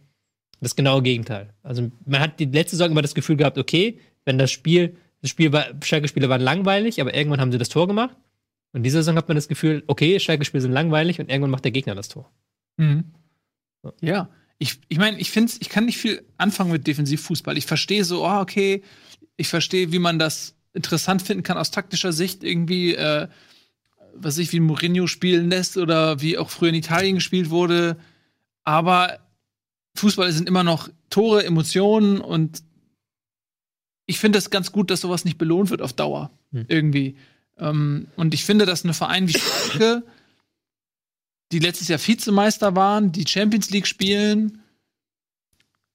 das 0.59 0.75
genaue 0.75 1.03
Gegenteil. 1.03 1.53
Also 1.61 1.91
man 2.07 2.21
hat 2.21 2.39
die 2.39 2.45
letzte 2.45 2.77
Saison 2.77 2.91
immer 2.91 3.03
das 3.03 3.13
Gefühl 3.13 3.37
gehabt, 3.37 3.59
okay, 3.59 3.99
wenn 4.25 4.39
das 4.39 4.49
Spiel, 4.49 4.97
das 5.21 5.29
Spiel 5.29 5.53
war, 5.53 5.67
Schalke-Spiele 5.83 6.29
waren 6.29 6.41
langweilig, 6.41 6.99
aber 6.99 7.13
irgendwann 7.13 7.41
haben 7.41 7.51
sie 7.51 7.59
das 7.59 7.69
Tor 7.69 7.87
gemacht. 7.87 8.15
Und 8.73 8.81
diese 8.81 8.97
Saison 8.97 9.17
hat 9.17 9.27
man 9.27 9.35
das 9.35 9.47
Gefühl, 9.47 9.83
okay, 9.85 10.19
Schalke-Spiele 10.19 10.61
sind 10.61 10.71
langweilig 10.71 11.19
und 11.19 11.29
irgendwann 11.29 11.51
macht 11.51 11.63
der 11.63 11.71
Gegner 11.71 11.93
das 11.93 12.09
Tor. 12.09 12.31
Mhm. 12.77 13.05
Ja, 14.01 14.29
ich, 14.57 14.79
ich 14.89 14.97
meine, 14.97 15.19
ich 15.19 15.31
finde, 15.31 15.53
ich 15.59 15.69
kann 15.69 15.85
nicht 15.85 15.97
viel 15.97 16.25
anfangen 16.37 16.71
mit 16.71 16.85
Defensivfußball. 16.85 17.57
Ich 17.57 17.65
verstehe 17.65 18.03
so, 18.03 18.25
oh, 18.25 18.39
okay, 18.39 18.83
ich 19.37 19.47
verstehe, 19.47 19.91
wie 19.91 19.99
man 19.99 20.19
das 20.19 20.55
interessant 20.73 21.21
finden 21.21 21.43
kann 21.43 21.57
aus 21.57 21.71
taktischer 21.71 22.11
Sicht, 22.11 22.43
irgendwie, 22.43 22.93
äh, 22.93 23.27
was 24.13 24.37
ich, 24.37 24.51
wie 24.51 24.59
Mourinho 24.59 25.07
spielen 25.07 25.49
lässt 25.49 25.77
oder 25.77 26.21
wie 26.21 26.37
auch 26.37 26.49
früher 26.49 26.69
in 26.69 26.75
Italien 26.75 27.15
gespielt 27.15 27.49
wurde. 27.49 27.97
Aber 28.65 29.19
Fußball 29.95 30.31
sind 30.31 30.47
immer 30.47 30.63
noch 30.63 30.89
Tore, 31.09 31.45
Emotionen 31.45 32.19
und 32.19 32.63
ich 34.05 34.19
finde 34.19 34.39
es 34.39 34.49
ganz 34.49 34.71
gut, 34.71 34.91
dass 34.91 35.01
sowas 35.01 35.23
nicht 35.23 35.37
belohnt 35.37 35.69
wird 35.69 35.81
auf 35.81 35.93
Dauer. 35.93 36.31
Hm. 36.51 36.65
Irgendwie. 36.67 37.15
Ähm, 37.57 38.07
und 38.15 38.33
ich 38.33 38.43
finde, 38.43 38.65
dass 38.65 38.83
eine 38.83 38.93
Verein 38.93 39.27
wie 39.27 39.37
Schalke, 39.37 40.03
die 41.51 41.59
letztes 41.59 41.87
Jahr 41.87 41.99
Vizemeister 41.99 42.75
waren, 42.75 43.11
die 43.11 43.27
Champions 43.27 43.69
League 43.69 43.87
spielen, 43.87 44.61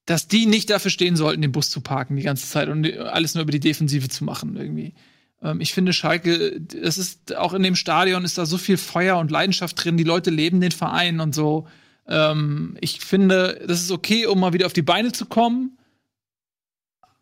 dass 0.05 0.27
die 0.27 0.45
nicht 0.45 0.69
dafür 0.69 0.91
stehen 0.91 1.15
sollten, 1.15 1.41
den 1.41 1.51
Bus 1.51 1.69
zu 1.69 1.81
parken 1.81 2.15
die 2.15 2.23
ganze 2.23 2.47
Zeit 2.47 2.69
und 2.69 2.85
alles 2.97 3.33
nur 3.33 3.43
über 3.43 3.51
die 3.51 3.59
Defensive 3.59 4.07
zu 4.09 4.23
machen 4.23 4.55
irgendwie. 4.55 4.93
Ähm, 5.41 5.61
ich 5.61 5.73
finde 5.73 5.93
Schalke, 5.93 6.59
das 6.61 6.97
ist 6.97 7.35
auch 7.35 7.53
in 7.53 7.63
dem 7.63 7.75
Stadion 7.75 8.23
ist 8.23 8.37
da 8.37 8.45
so 8.45 8.57
viel 8.57 8.77
Feuer 8.77 9.17
und 9.17 9.31
Leidenschaft 9.31 9.83
drin. 9.83 9.97
Die 9.97 10.03
Leute 10.03 10.29
leben 10.29 10.61
den 10.61 10.71
Verein 10.71 11.19
und 11.19 11.33
so. 11.33 11.67
Ähm, 12.07 12.77
ich 12.81 12.99
finde, 12.99 13.63
das 13.67 13.81
ist 13.81 13.91
okay, 13.91 14.25
um 14.25 14.39
mal 14.39 14.53
wieder 14.53 14.67
auf 14.67 14.73
die 14.73 14.81
Beine 14.81 15.11
zu 15.11 15.25
kommen. 15.25 15.77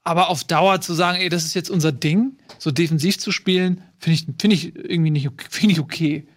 Aber 0.05 0.29
auf 0.29 0.43
Dauer 0.43 0.81
zu 0.81 0.93
sagen, 0.93 1.21
ey, 1.21 1.29
das 1.29 1.45
ist 1.45 1.53
jetzt 1.53 1.69
unser 1.69 1.93
Ding, 1.93 2.38
so 2.59 2.71
defensiv 2.71 3.17
zu 3.17 3.31
spielen, 3.31 3.81
finde 3.99 4.15
ich, 4.15 4.25
finde 4.38 4.55
ich 4.55 4.75
irgendwie 4.75 5.11
nicht, 5.11 5.29
finde 5.49 5.73
ich 5.73 5.79
okay. 5.79 6.27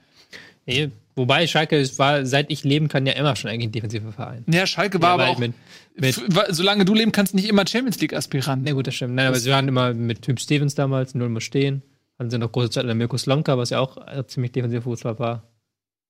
Nee, 0.66 0.92
wobei 1.16 1.46
Schalke 1.46 1.82
war, 1.98 2.24
seit 2.24 2.50
ich 2.52 2.62
leben 2.62 2.88
kann, 2.88 3.06
ja 3.06 3.14
immer 3.14 3.34
schon 3.34 3.50
eigentlich 3.50 3.68
ein 3.68 3.72
defensiver 3.72 4.12
Verein. 4.12 4.44
Ja, 4.48 4.66
Schalke 4.66 5.02
war 5.02 5.08
Ja, 5.08 5.14
aber 5.14 5.28
auch, 5.28 5.38
mit, 5.38 5.54
mit, 5.96 6.14
solange 6.50 6.84
du 6.84 6.94
leben 6.94 7.12
kannst, 7.12 7.34
nicht 7.34 7.48
immer 7.48 7.66
Champions 7.66 8.00
League-Aspirant. 8.00 8.64
na 8.64 8.72
gut, 8.72 8.86
das 8.86 8.94
stimmt. 8.94 9.14
Nein, 9.14 9.26
aber 9.26 9.38
sie 9.38 9.50
waren 9.50 9.66
immer 9.66 9.94
mit 9.94 10.22
Typ 10.22 10.38
Stevens 10.38 10.74
damals, 10.74 11.14
Null 11.14 11.30
muss 11.30 11.44
stehen. 11.44 11.82
Hatten 12.18 12.30
sie 12.30 12.38
noch 12.38 12.52
große 12.52 12.70
Zeit 12.70 12.86
an 12.86 12.96
Mirko 12.96 13.18
Slomka, 13.18 13.58
was 13.58 13.70
ja 13.70 13.80
auch 13.80 13.98
äh, 14.06 14.26
ziemlich 14.26 14.52
defensiver 14.52 14.82
Fußball 14.82 15.18
war. 15.18 15.50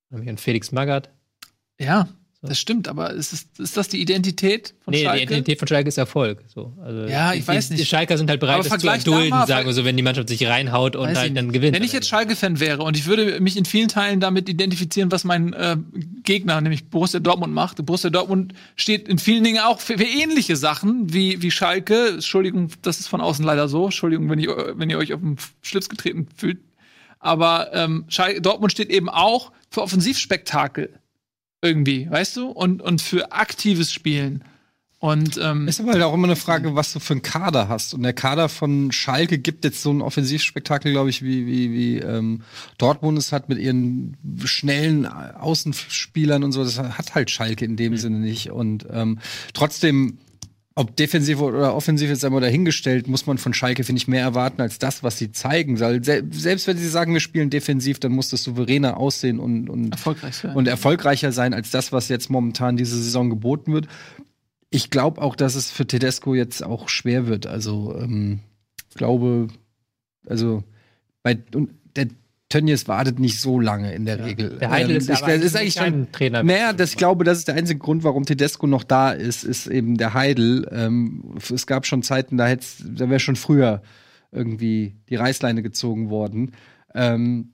Dann 0.09 0.19
haben 0.19 0.25
wir 0.25 0.29
einen 0.29 0.37
Felix 0.37 0.71
Magath. 0.71 1.09
Ja, 1.79 2.07
So. 2.41 2.49
das 2.49 2.59
stimmt, 2.59 2.87
aber 2.87 3.13
ist, 3.13 3.33
es, 3.33 3.47
ist 3.57 3.77
das 3.77 3.87
die 3.87 3.99
Identität 3.99 4.75
von 4.81 4.91
Nee, 4.91 5.03
Schalke? 5.03 5.17
die 5.17 5.23
Identität 5.23 5.57
von 5.57 5.67
Schalke 5.67 5.87
ist 5.87 5.97
Erfolg. 5.97 6.43
So. 6.53 6.71
Also 6.83 7.07
Ja, 7.07 7.33
ich 7.33 7.41
die, 7.41 7.47
weiß 7.47 7.71
nicht. 7.71 7.81
Die 7.81 7.85
Schalker 7.85 8.15
sind 8.15 8.29
halt 8.29 8.39
bereit, 8.39 8.59
Aber 8.59 8.69
das 8.69 8.79
zu 8.79 8.85
da 8.85 8.93
erdulden, 8.93 9.47
sagen 9.47 9.65
wir 9.65 9.73
so, 9.73 9.85
wenn 9.85 9.97
die 9.97 10.03
Mannschaft 10.03 10.29
sich 10.29 10.45
reinhaut 10.45 10.95
und 10.95 11.17
halt 11.17 11.35
dann 11.35 11.51
gewinnt. 11.51 11.75
Wenn 11.75 11.83
ich 11.83 11.93
jetzt 11.93 12.07
Schalke-Fan 12.07 12.59
wäre 12.59 12.83
und 12.83 12.95
ich 12.95 13.07
würde 13.07 13.39
mich 13.41 13.57
in 13.57 13.65
vielen 13.65 13.87
Teilen 13.87 14.19
damit 14.19 14.49
identifizieren, 14.49 15.11
was 15.11 15.23
mein 15.23 15.53
äh, 15.53 15.77
Gegner, 16.21 16.61
nämlich 16.61 16.91
Borussia 16.91 17.19
Dortmund, 17.19 17.55
macht. 17.55 17.83
Borussia 17.83 18.11
Dortmund 18.11 18.53
steht 18.75 19.07
in 19.07 19.17
vielen 19.17 19.43
Dingen 19.43 19.59
auch 19.59 19.79
für, 19.79 19.97
für 19.97 20.03
ähnliche 20.03 20.57
Sachen 20.57 21.11
wie, 21.11 21.41
wie 21.41 21.49
Schalke. 21.49 22.09
Entschuldigung, 22.09 22.69
das 22.83 22.99
ist 22.99 23.07
von 23.07 23.19
außen 23.19 23.43
leider 23.43 23.67
so. 23.67 23.85
Entschuldigung, 23.85 24.29
wenn, 24.29 24.37
ich, 24.37 24.47
wenn 24.47 24.91
ihr 24.91 24.99
euch 24.99 25.11
auf 25.11 25.21
den 25.21 25.37
Schlips 25.63 25.89
getreten 25.89 26.27
fühlt. 26.35 26.59
Aber 27.17 27.73
ähm, 27.73 28.05
Schalke, 28.09 28.41
Dortmund 28.41 28.71
steht 28.71 28.91
eben 28.91 29.09
auch 29.09 29.51
für 29.71 29.81
Offensivspektakel. 29.81 30.99
Irgendwie, 31.61 32.09
weißt 32.09 32.37
du? 32.37 32.47
Und, 32.49 32.81
und 32.81 33.01
für 33.01 33.31
aktives 33.31 33.91
Spielen. 33.91 34.43
Und 34.99 35.39
ähm, 35.41 35.67
Ist 35.67 35.79
aber 35.79 35.91
halt 35.91 36.01
auch 36.01 36.13
immer 36.13 36.27
eine 36.27 36.35
Frage, 36.35 36.73
was 36.73 36.91
du 36.91 36.99
für 36.99 37.13
einen 37.13 37.21
Kader 37.21 37.69
hast. 37.69 37.93
Und 37.93 38.01
der 38.01 38.13
Kader 38.13 38.49
von 38.49 38.91
Schalke 38.91 39.37
gibt 39.37 39.63
jetzt 39.63 39.83
so 39.83 39.91
ein 39.91 40.01
Offensivspektakel, 40.01 40.91
glaube 40.91 41.11
ich, 41.11 41.21
wie, 41.21 41.45
wie, 41.45 41.71
wie 41.71 41.97
ähm, 41.99 42.41
Dortmund 42.79 43.17
es 43.19 43.31
hat 43.31 43.47
mit 43.47 43.59
ihren 43.59 44.17
schnellen 44.43 45.05
Außenspielern 45.05 46.43
und 46.43 46.51
so. 46.51 46.63
Das 46.63 46.79
hat 46.79 47.13
halt 47.13 47.29
Schalke 47.29 47.63
in 47.63 47.75
dem 47.75 47.95
Sinne 47.97 48.17
nicht. 48.17 48.49
Und 48.49 48.87
ähm, 48.91 49.19
trotzdem, 49.53 50.17
ob 50.77 50.95
defensiv 50.95 51.41
oder 51.41 51.75
offensiv 51.75 52.11
ist 52.11 52.23
einmal 52.23 52.39
dahingestellt, 52.39 53.07
muss 53.07 53.25
man 53.25 53.39
von 53.39 53.53
Schalke, 53.53 53.83
finde 53.83 53.97
ich, 53.97 54.07
mehr 54.07 54.21
erwarten 54.21 54.61
als 54.61 54.77
das, 54.77 55.01
was 55.01 55.17
sie 55.17 55.31
zeigen. 55.31 55.75
Se 55.75 56.23
selbst 56.29 56.67
wenn 56.67 56.77
sie 56.77 56.87
sagen, 56.87 57.13
wir 57.13 57.19
spielen 57.19 57.49
defensiv, 57.49 57.99
dann 57.99 58.11
muss 58.11 58.29
das 58.29 58.43
souveräner 58.43 58.97
aussehen 58.97 59.39
und, 59.39 59.71
und 59.71 59.91
erfolgreich 59.91 60.43
und 60.43 60.67
erfolgreicher 60.67 61.31
sein 61.31 61.55
als 61.55 61.71
das, 61.71 61.91
was 61.91 62.09
jetzt 62.09 62.29
momentan 62.29 62.77
diese 62.77 62.95
Saison 62.95 63.31
geboten 63.31 63.73
wird. 63.73 63.87
Ich 64.69 64.91
glaube 64.91 65.19
auch, 65.21 65.35
dass 65.35 65.55
es 65.55 65.71
für 65.71 65.87
Tedesco 65.87 66.35
jetzt 66.35 66.63
auch 66.63 66.89
schwer 66.89 67.25
wird. 67.25 67.47
Also 67.47 67.95
ähm, 67.99 68.41
glaube, 68.97 69.47
also 70.27 70.63
bei 71.23 71.39
und 71.53 71.69
Tönnies 72.49 72.87
wartet 72.87 73.19
nicht 73.19 73.41
so 73.41 73.59
lange 73.59 73.93
in 73.93 74.05
der 74.05 74.23
Regel. 74.23 74.57
Der 74.57 74.69
Heidel 74.69 74.91
Ähm, 74.91 74.97
ist, 74.97 75.09
ich, 75.09 75.21
aber 75.21 75.33
das 75.33 75.43
ist 75.43 75.55
eigentlich 75.57 75.73
schon. 75.73 76.11
Trainer. 76.11 76.43
Naja, 76.43 76.71
das, 76.71 76.91
ich 76.91 76.97
glaube, 76.97 77.25
das 77.25 77.39
ist 77.39 77.47
der 77.49 77.55
einzige 77.55 77.79
Grund, 77.79 78.03
warum 78.03 78.25
Tedesco 78.25 78.67
noch 78.67 78.83
da 78.83 79.11
ist, 79.11 79.43
ist 79.43 79.67
eben 79.67 79.97
der 79.97 80.13
Heidel. 80.13 80.67
Ähm, 80.71 81.35
es 81.51 81.67
gab 81.67 81.85
schon 81.85 82.03
Zeiten, 82.03 82.37
da, 82.37 82.55
da 82.55 83.09
wäre 83.09 83.19
schon 83.19 83.35
früher 83.35 83.81
irgendwie 84.31 84.95
die 85.09 85.15
Reißleine 85.15 85.61
gezogen 85.61 86.09
worden. 86.09 86.53
Ähm, 86.95 87.51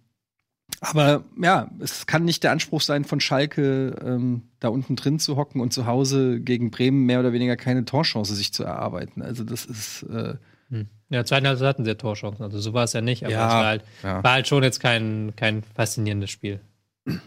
aber 0.80 1.24
ja, 1.42 1.72
es 1.80 2.06
kann 2.06 2.26
nicht 2.26 2.44
der 2.44 2.52
Anspruch 2.52 2.82
sein, 2.82 3.04
von 3.04 3.20
Schalke 3.20 3.96
ähm, 4.04 4.44
da 4.60 4.68
unten 4.68 4.96
drin 4.96 5.18
zu 5.18 5.38
hocken 5.38 5.62
und 5.62 5.74
zu 5.74 5.88
Hause 5.88 6.40
gegen 6.40 6.72
Bremen 6.72 7.06
mehr 7.06 7.20
oder 7.20 7.34
weniger 7.34 7.56
keine 7.56 7.86
Torchance 7.86 8.36
sich 8.36 8.54
zu 8.54 8.64
erarbeiten. 8.64 9.22
Also 9.22 9.44
das 9.44 9.66
ist 9.66 10.04
äh, 10.04 10.36
Hm. 10.74 10.88
Ja, 11.14 11.24
zweiten 11.24 11.46
Halbzeit 11.46 11.68
hatten 11.68 11.84
sie 11.84 11.92
ja 11.92 11.96
Torchancen. 11.96 12.44
Also 12.44 12.60
so 12.60 12.74
war 12.74 12.86
es 12.86 12.94
ja 12.94 13.02
nicht, 13.02 13.24
aber 13.24 13.34
Ja, 13.34 13.48
es 13.48 13.54
war 13.54 13.66
halt, 13.66 13.84
ja. 14.02 14.24
war 14.24 14.32
halt 14.32 14.48
schon 14.48 14.64
jetzt 14.64 14.80
kein, 14.80 15.34
kein 15.36 15.62
faszinierendes 15.62 16.32
Spiel. 16.32 16.60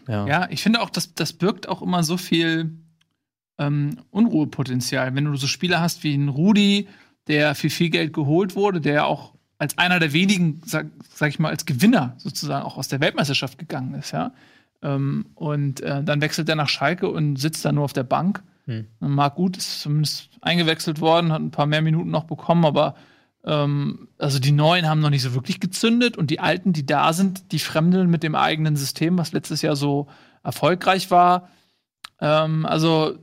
Ja, 0.09 0.49
ich 0.51 0.61
finde 0.61 0.81
auch, 0.81 0.91
das, 0.91 1.15
das 1.15 1.33
birgt 1.33 1.69
auch 1.69 1.83
immer 1.83 2.03
so 2.03 2.17
viel 2.17 2.73
ähm, 3.59 3.99
Unruhepotenzial. 4.11 5.15
Wenn 5.15 5.27
du 5.27 5.37
so 5.37 5.47
Spieler 5.47 5.81
hast 5.81 6.03
wie 6.03 6.17
ein 6.17 6.29
Rudi, 6.29 6.89
der 7.29 7.55
für 7.55 7.71
viel 7.71 7.91
Geld 7.91 8.13
geholt 8.13 8.57
wurde, 8.57 8.81
der 8.81 8.95
ja 8.95 9.05
auch 9.05 9.35
als 9.59 9.79
einer 9.79 10.01
der 10.01 10.13
wenigen, 10.13 10.63
sag, 10.65 10.87
sag 11.15 11.29
ich 11.29 11.39
mal, 11.39 11.51
als 11.51 11.65
Gewinner 11.65 12.15
sozusagen 12.19 12.65
auch 12.65 12.79
aus 12.79 12.89
der 12.89 13.01
Weltmeisterschaft 13.01 13.57
gegangen 13.57 13.95
ist, 13.95 14.11
ja. 14.11 14.33
Ähm, 14.83 15.27
und 15.37 15.81
äh, 15.81 16.03
dann 16.03 16.21
wechselt 16.21 16.49
er 16.49 16.57
nach 16.57 16.69
Schalke 16.69 17.09
und 17.09 17.37
sitzt 17.37 17.65
da 17.65 17.71
nur 17.71 17.85
auf 17.85 17.93
der 17.93 18.03
Bank. 18.03 18.43
Hm. 18.65 18.87
Marc 18.99 19.37
Gut 19.37 19.57
ist 19.57 19.81
zumindest 19.81 20.31
eingewechselt 20.41 21.01
worden, 21.01 21.31
hat 21.33 21.41
ein 21.41 21.53
paar 21.53 21.67
mehr 21.67 21.83
Minuten 21.83 22.11
noch 22.11 22.25
bekommen, 22.25 22.65
aber 22.65 22.97
ähm, 23.47 24.09
also 24.19 24.39
die 24.39 24.53
Neuen 24.53 24.89
haben 24.89 25.01
noch 25.01 25.11
nicht 25.11 25.23
so 25.23 25.35
wirklich 25.35 25.61
gezündet 25.61 26.17
und 26.17 26.31
die 26.31 26.41
Alten, 26.41 26.73
die 26.73 26.85
da 26.85 27.13
sind, 27.13 27.53
die 27.53 27.59
fremdeln 27.59 28.11
mit 28.11 28.23
dem 28.23 28.35
eigenen 28.35 28.77
System, 28.77 29.17
was 29.19 29.33
letztes 29.33 29.63
Jahr 29.63 29.77
so 29.77 30.09
erfolgreich 30.43 31.11
war. 31.11 31.49
Ähm, 32.21 32.67
also 32.67 33.19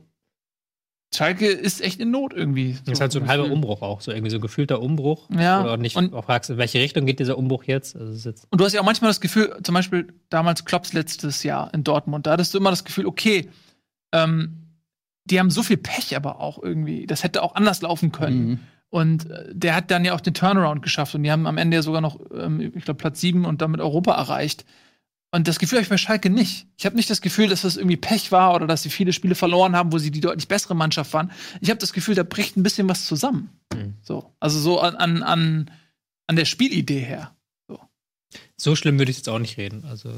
Schalke 1.14 1.46
ist 1.46 1.80
echt 1.80 2.00
in 2.00 2.10
Not 2.10 2.32
irgendwie. 2.32 2.76
Das 2.84 2.94
ist 2.94 3.00
halt 3.00 3.12
so 3.12 3.20
ein 3.20 3.28
halber 3.28 3.44
Umbruch 3.44 3.82
auch, 3.82 4.00
so 4.00 4.10
irgendwie 4.10 4.30
so 4.30 4.40
gefühlter 4.40 4.80
Umbruch. 4.80 5.28
Ja, 5.30 5.62
Oder 5.62 5.76
nicht 5.76 5.94
und- 5.96 6.12
auch 6.12 6.24
fragst, 6.24 6.50
in 6.50 6.56
welche 6.58 6.80
Richtung 6.80 7.06
geht 7.06 7.20
dieser 7.20 7.38
Umbruch 7.38 7.64
jetzt? 7.64 7.94
Also 7.94 8.28
jetzt 8.28 8.48
Und 8.50 8.60
du 8.60 8.64
hast 8.64 8.72
ja 8.72 8.80
auch 8.80 8.84
manchmal 8.84 9.10
das 9.10 9.20
Gefühl, 9.20 9.56
zum 9.62 9.74
Beispiel 9.74 10.12
damals 10.28 10.64
Klopps 10.64 10.92
letztes 10.92 11.42
Jahr 11.44 11.72
in 11.72 11.84
Dortmund, 11.84 12.26
da 12.26 12.32
hattest 12.32 12.52
du 12.52 12.58
immer 12.58 12.70
das 12.70 12.84
Gefühl, 12.84 13.06
okay, 13.06 13.48
ähm, 14.12 14.60
die 15.24 15.38
haben 15.38 15.50
so 15.50 15.62
viel 15.62 15.76
Pech 15.76 16.16
aber 16.16 16.40
auch 16.40 16.60
irgendwie. 16.60 17.06
Das 17.06 17.22
hätte 17.22 17.42
auch 17.42 17.54
anders 17.54 17.80
laufen 17.82 18.10
können. 18.10 18.48
mhm. 18.48 18.58
Und 18.94 19.28
äh, 19.28 19.46
der 19.52 19.74
hat 19.74 19.90
dann 19.90 20.04
ja 20.04 20.14
auch 20.14 20.20
den 20.20 20.34
Turnaround 20.34 20.80
geschafft 20.80 21.16
und 21.16 21.24
die 21.24 21.32
haben 21.32 21.48
am 21.48 21.58
Ende 21.58 21.76
ja 21.76 21.82
sogar 21.82 22.00
noch, 22.00 22.20
ähm, 22.32 22.60
ich 22.60 22.84
glaube, 22.84 22.94
Platz 22.94 23.20
7 23.20 23.44
und 23.44 23.60
damit 23.60 23.80
Europa 23.80 24.12
erreicht. 24.14 24.64
Und 25.32 25.48
das 25.48 25.58
Gefühl 25.58 25.78
habe 25.78 25.82
ich 25.82 25.88
bei 25.88 25.96
Schalke 25.96 26.30
nicht. 26.30 26.68
Ich 26.76 26.86
habe 26.86 26.94
nicht 26.94 27.10
das 27.10 27.20
Gefühl, 27.20 27.48
dass 27.48 27.62
das 27.62 27.76
irgendwie 27.76 27.96
Pech 27.96 28.30
war 28.30 28.54
oder 28.54 28.68
dass 28.68 28.84
sie 28.84 28.90
viele 28.90 29.12
Spiele 29.12 29.34
verloren 29.34 29.74
haben, 29.74 29.92
wo 29.92 29.98
sie 29.98 30.12
die 30.12 30.20
deutlich 30.20 30.46
bessere 30.46 30.76
Mannschaft 30.76 31.12
waren. 31.12 31.32
Ich 31.60 31.70
habe 31.70 31.80
das 31.80 31.92
Gefühl, 31.92 32.14
da 32.14 32.22
bricht 32.22 32.56
ein 32.56 32.62
bisschen 32.62 32.88
was 32.88 33.04
zusammen. 33.04 33.50
Mhm. 33.72 33.94
So. 34.00 34.30
Also 34.38 34.60
so 34.60 34.78
an, 34.78 34.94
an, 35.24 35.72
an, 36.28 36.36
der 36.36 36.44
Spielidee 36.44 37.00
her. 37.00 37.34
so 38.56 38.76
schlimm 38.76 38.96
würde 39.00 39.10
ich 39.10 39.16
jetzt 39.16 39.28
auch 39.28 39.40
nicht 39.40 39.56
reden. 39.56 39.84
Also 39.86 40.12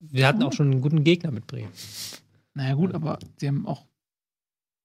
wir 0.00 0.26
hatten 0.26 0.42
auch 0.42 0.52
schon 0.52 0.70
einen 0.70 0.82
guten 0.82 1.02
Gegner 1.02 1.30
mit 1.30 1.46
Bremen. 1.46 1.72
Naja, 2.52 2.74
gut, 2.74 2.94
aber 2.94 3.18
sie 3.38 3.48
haben 3.48 3.66
auch 3.66 3.86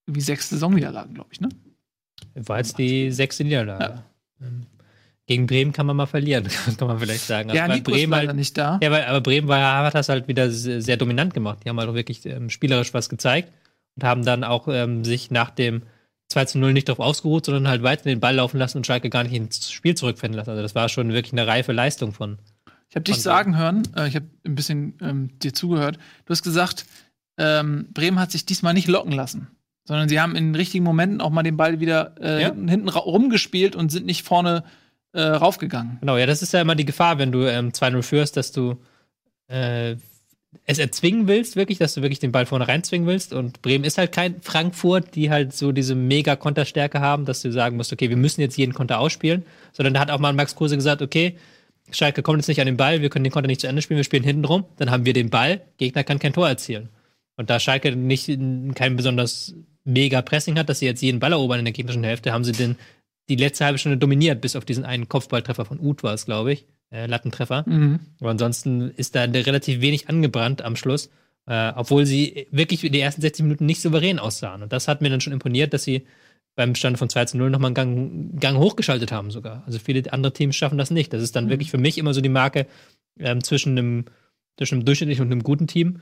irgendwie 0.08 0.22
sechs 0.22 0.48
Saisonniederlagen, 0.48 1.14
glaube 1.14 1.32
ich, 1.34 1.42
ne? 1.42 1.50
War 2.34 2.58
jetzt 2.58 2.78
die 2.78 3.12
sechste 3.12 3.44
Niederlage. 3.44 4.04
Ähm, 4.42 4.66
gegen 5.28 5.48
Bremen 5.48 5.72
kann 5.72 5.86
man 5.86 5.96
mal 5.96 6.06
verlieren, 6.06 6.48
kann 6.78 6.88
man 6.88 7.00
vielleicht 7.00 7.26
sagen. 7.26 7.50
ja, 7.50 7.66
Also 7.66 7.82
Bremen 7.82 8.12
leider 8.12 8.28
halt, 8.28 8.38
nicht 8.38 8.58
da. 8.58 8.80
ja, 8.82 8.92
weil, 8.92 9.06
aber 9.06 9.22
Bremen 9.22 9.48
war, 9.48 9.84
hat 9.84 9.96
das 9.96 10.10
halt 10.10 10.28
wieder 10.28 10.52
sehr, 10.52 10.82
sehr 10.82 10.98
dominant 10.98 11.34
gemacht. 11.34 11.60
Die 11.64 11.70
haben 11.70 11.80
halt 11.80 11.90
auch 11.90 11.96
wirklich 11.96 12.26
ähm, 12.26 12.50
spielerisch 12.50 12.94
was 12.94 13.10
gezeigt 13.10 13.52
und 13.96 14.04
haben 14.04 14.24
dann 14.24 14.44
auch 14.44 14.68
ähm, 14.68 15.04
sich 15.04 15.32
nach 15.32 15.50
dem 15.50 15.84
2 16.30 16.46
zu 16.46 16.60
0 16.60 16.74
nicht 16.74 16.90
darauf 16.90 17.00
ausgeruht, 17.00 17.46
sondern 17.46 17.68
halt 17.68 17.84
weiter 17.84 18.04
den 18.04 18.20
Ball 18.20 18.36
laufen 18.36 18.58
lassen 18.58 18.78
und 18.78 18.88
Schalke 18.88 19.10
gar 19.10 19.24
nicht 19.24 19.34
ins 19.34 19.72
Spiel 19.72 19.96
zurückfinden 19.96 20.38
lassen. 20.38 20.52
Also 20.52 20.62
das 20.62 20.76
war 20.76 20.90
schon 20.90 21.14
wirklich 21.14 21.34
eine 21.34 21.48
reife 21.48 21.72
Leistung 21.72 22.14
von. 22.14 22.38
Ich 22.90 22.96
habe 22.96 23.04
dich 23.04 23.22
sagen 23.22 23.58
hören, 23.58 23.84
äh, 23.96 24.08
ich 24.08 24.16
habe 24.16 24.28
ein 24.46 24.56
bisschen 24.56 24.98
ähm, 25.02 25.40
dir 25.40 25.54
zugehört. 25.54 25.98
Du 26.26 26.32
hast 26.32 26.44
gesagt, 26.44 26.86
ähm, 27.38 27.88
Bremen 27.94 28.20
hat 28.20 28.32
sich 28.32 28.46
diesmal 28.46 28.74
nicht 28.74 28.88
locken 28.88 29.12
lassen, 29.12 29.48
sondern 29.86 30.10
sie 30.10 30.20
haben 30.20 30.36
in 30.36 30.48
den 30.50 30.56
richtigen 30.56 30.84
Momenten 30.84 31.22
auch 31.22 31.30
mal 31.30 31.44
den 31.44 31.58
Ball 31.58 31.80
wieder 31.80 32.16
äh, 32.20 32.42
Ja. 32.42 32.54
hinten, 32.54 32.90
rumgespielt 32.90 33.76
und 33.76 33.92
sind 33.92 34.06
nicht 34.06 34.24
vorne 34.24 34.64
äh, 35.14 35.22
raufgegangen. 35.22 35.98
Genau, 36.02 36.18
ja, 36.18 36.26
das 36.26 36.42
ist 36.42 36.52
ja 36.54 36.62
immer 36.62 36.76
die 36.76 36.86
Gefahr, 36.86 37.18
wenn 37.20 37.32
du 37.32 37.46
ähm, 37.46 37.70
2-0 37.70 38.02
führst, 38.02 38.36
dass 38.38 38.52
du 38.52 38.76
äh, 39.48 39.96
es 40.66 40.80
erzwingen 40.80 41.28
willst, 41.28 41.56
wirklich, 41.56 41.78
dass 41.78 41.94
du 41.94 42.02
wirklich 42.02 42.20
den 42.20 42.32
Ball 42.32 42.46
vorne 42.46 42.68
reinzwingen 42.68 43.08
willst. 43.08 43.34
Und 43.34 43.62
Bremen 43.62 43.84
ist 43.84 43.98
halt 43.98 44.12
kein 44.12 44.42
Frankfurt, 44.42 45.16
die 45.16 45.30
halt 45.30 45.54
so 45.54 45.72
diese 45.72 45.96
mega 45.96 46.36
Konterstärke 46.36 47.00
haben, 47.02 47.26
dass 47.26 47.42
du 47.42 47.52
sagen 47.52 47.78
musst, 47.78 47.94
okay, 47.94 48.10
wir 48.10 48.18
müssen 48.18 48.42
jetzt 48.42 48.58
jeden 48.58 48.74
Konter 48.74 49.00
ausspielen, 49.00 49.46
sondern 49.74 49.94
da 49.94 50.00
hat 50.00 50.12
auch 50.12 50.20
mal 50.20 50.34
Max 50.34 50.56
Kruse 50.56 50.76
gesagt, 50.76 51.02
okay, 51.02 51.36
Schalke 51.92 52.24
kommt 52.24 52.40
jetzt 52.40 52.48
nicht 52.48 52.60
an 52.62 52.66
den 52.66 52.78
Ball, 52.78 53.02
wir 53.02 53.10
können 53.10 53.26
den 53.26 53.32
Konter 53.32 53.48
nicht 53.48 53.62
zu 53.62 53.68
Ende 53.68 53.82
spielen, 53.82 53.98
wir 53.98 54.04
spielen 54.04 54.24
hinten 54.24 54.46
rum, 54.46 54.66
dann 54.78 54.90
haben 54.90 55.06
wir 55.06 55.14
den 55.14 55.30
Ball, 55.30 55.62
Gegner 55.78 56.04
kann 56.04 56.20
kein 56.20 56.34
Tor 56.34 56.48
erzielen. 56.48 56.90
Und 57.38 57.50
da 57.50 57.60
Schalke 57.60 57.96
nicht 57.96 58.28
kein 58.76 58.96
besonders 58.96 59.54
mega 59.86 60.22
Pressing 60.22 60.58
hat, 60.58 60.68
dass 60.68 60.80
sie 60.80 60.86
jetzt 60.86 61.02
jeden 61.02 61.20
Ball 61.20 61.32
erobern 61.32 61.60
in 61.60 61.66
der 61.66 61.74
gegnerischen 61.74 62.04
Hälfte, 62.04 62.34
haben 62.34 62.44
sie 62.44 62.52
den 62.52 62.76
die 63.30 63.36
letzte 63.36 63.66
halbe 63.66 63.78
Stunde 63.78 63.98
dominiert, 63.98 64.42
bis 64.42 64.56
auf 64.56 64.66
diesen 64.66 64.86
einen 64.86 65.10
Kopfballtreffer 65.10 65.66
von 65.66 65.80
Uth 65.80 66.04
war 66.04 66.14
es, 66.14 66.26
glaube 66.26 66.54
ich. 66.54 66.66
Äh, 66.92 67.08
Lattentreffer. 67.08 67.64
Mhm. 67.68 68.00
Aber 68.20 68.30
ansonsten 68.30 68.92
ist 68.92 69.16
da 69.16 69.24
relativ 69.24 69.82
wenig 69.82 70.08
angebrannt 70.08 70.62
am 70.62 70.76
Schluss, 70.76 71.10
äh, 71.48 71.72
obwohl 71.76 72.06
sie 72.06 72.48
wirklich 72.52 72.82
die 72.82 73.00
ersten 73.00 73.22
60 73.22 73.44
Minuten 73.44 73.66
nicht 73.66 73.82
souverän 73.82 74.20
aussahen. 74.20 74.62
Und 74.62 74.72
das 74.72 74.88
hat 74.88 75.02
mir 75.02 75.10
dann 75.10 75.22
schon 75.22 75.34
imponiert, 75.34 75.74
dass 75.74 75.84
sie 75.84 76.06
beim 76.56 76.76
Stand 76.76 76.98
von 76.98 77.10
2 77.10 77.26
zu 77.26 77.38
0 77.38 77.50
nochmal 77.50 77.70
einen 77.70 77.76
Gang, 77.76 78.40
Gang 78.40 78.58
hochgeschaltet 78.58 79.12
haben 79.12 79.32
sogar. 79.32 79.64
Also 79.66 79.80
viele 79.80 80.14
andere 80.14 80.32
Teams 80.32 80.56
schaffen 80.56 80.78
das 80.78 80.92
nicht. 80.92 81.12
Das 81.12 81.22
ist 81.22 81.36
dann 81.36 81.50
wirklich 81.50 81.72
für 81.72 81.78
mich 81.78 81.98
immer 81.98 82.14
so 82.14 82.22
die 82.22 82.30
Marke 82.30 82.68
ähm, 83.20 83.44
zwischen, 83.44 83.78
einem, 83.78 84.06
zwischen 84.58 84.76
einem 84.76 84.86
durchschnittlichen 84.86 85.26
und 85.26 85.32
einem 85.32 85.44
guten 85.44 85.68
Team. 85.68 86.02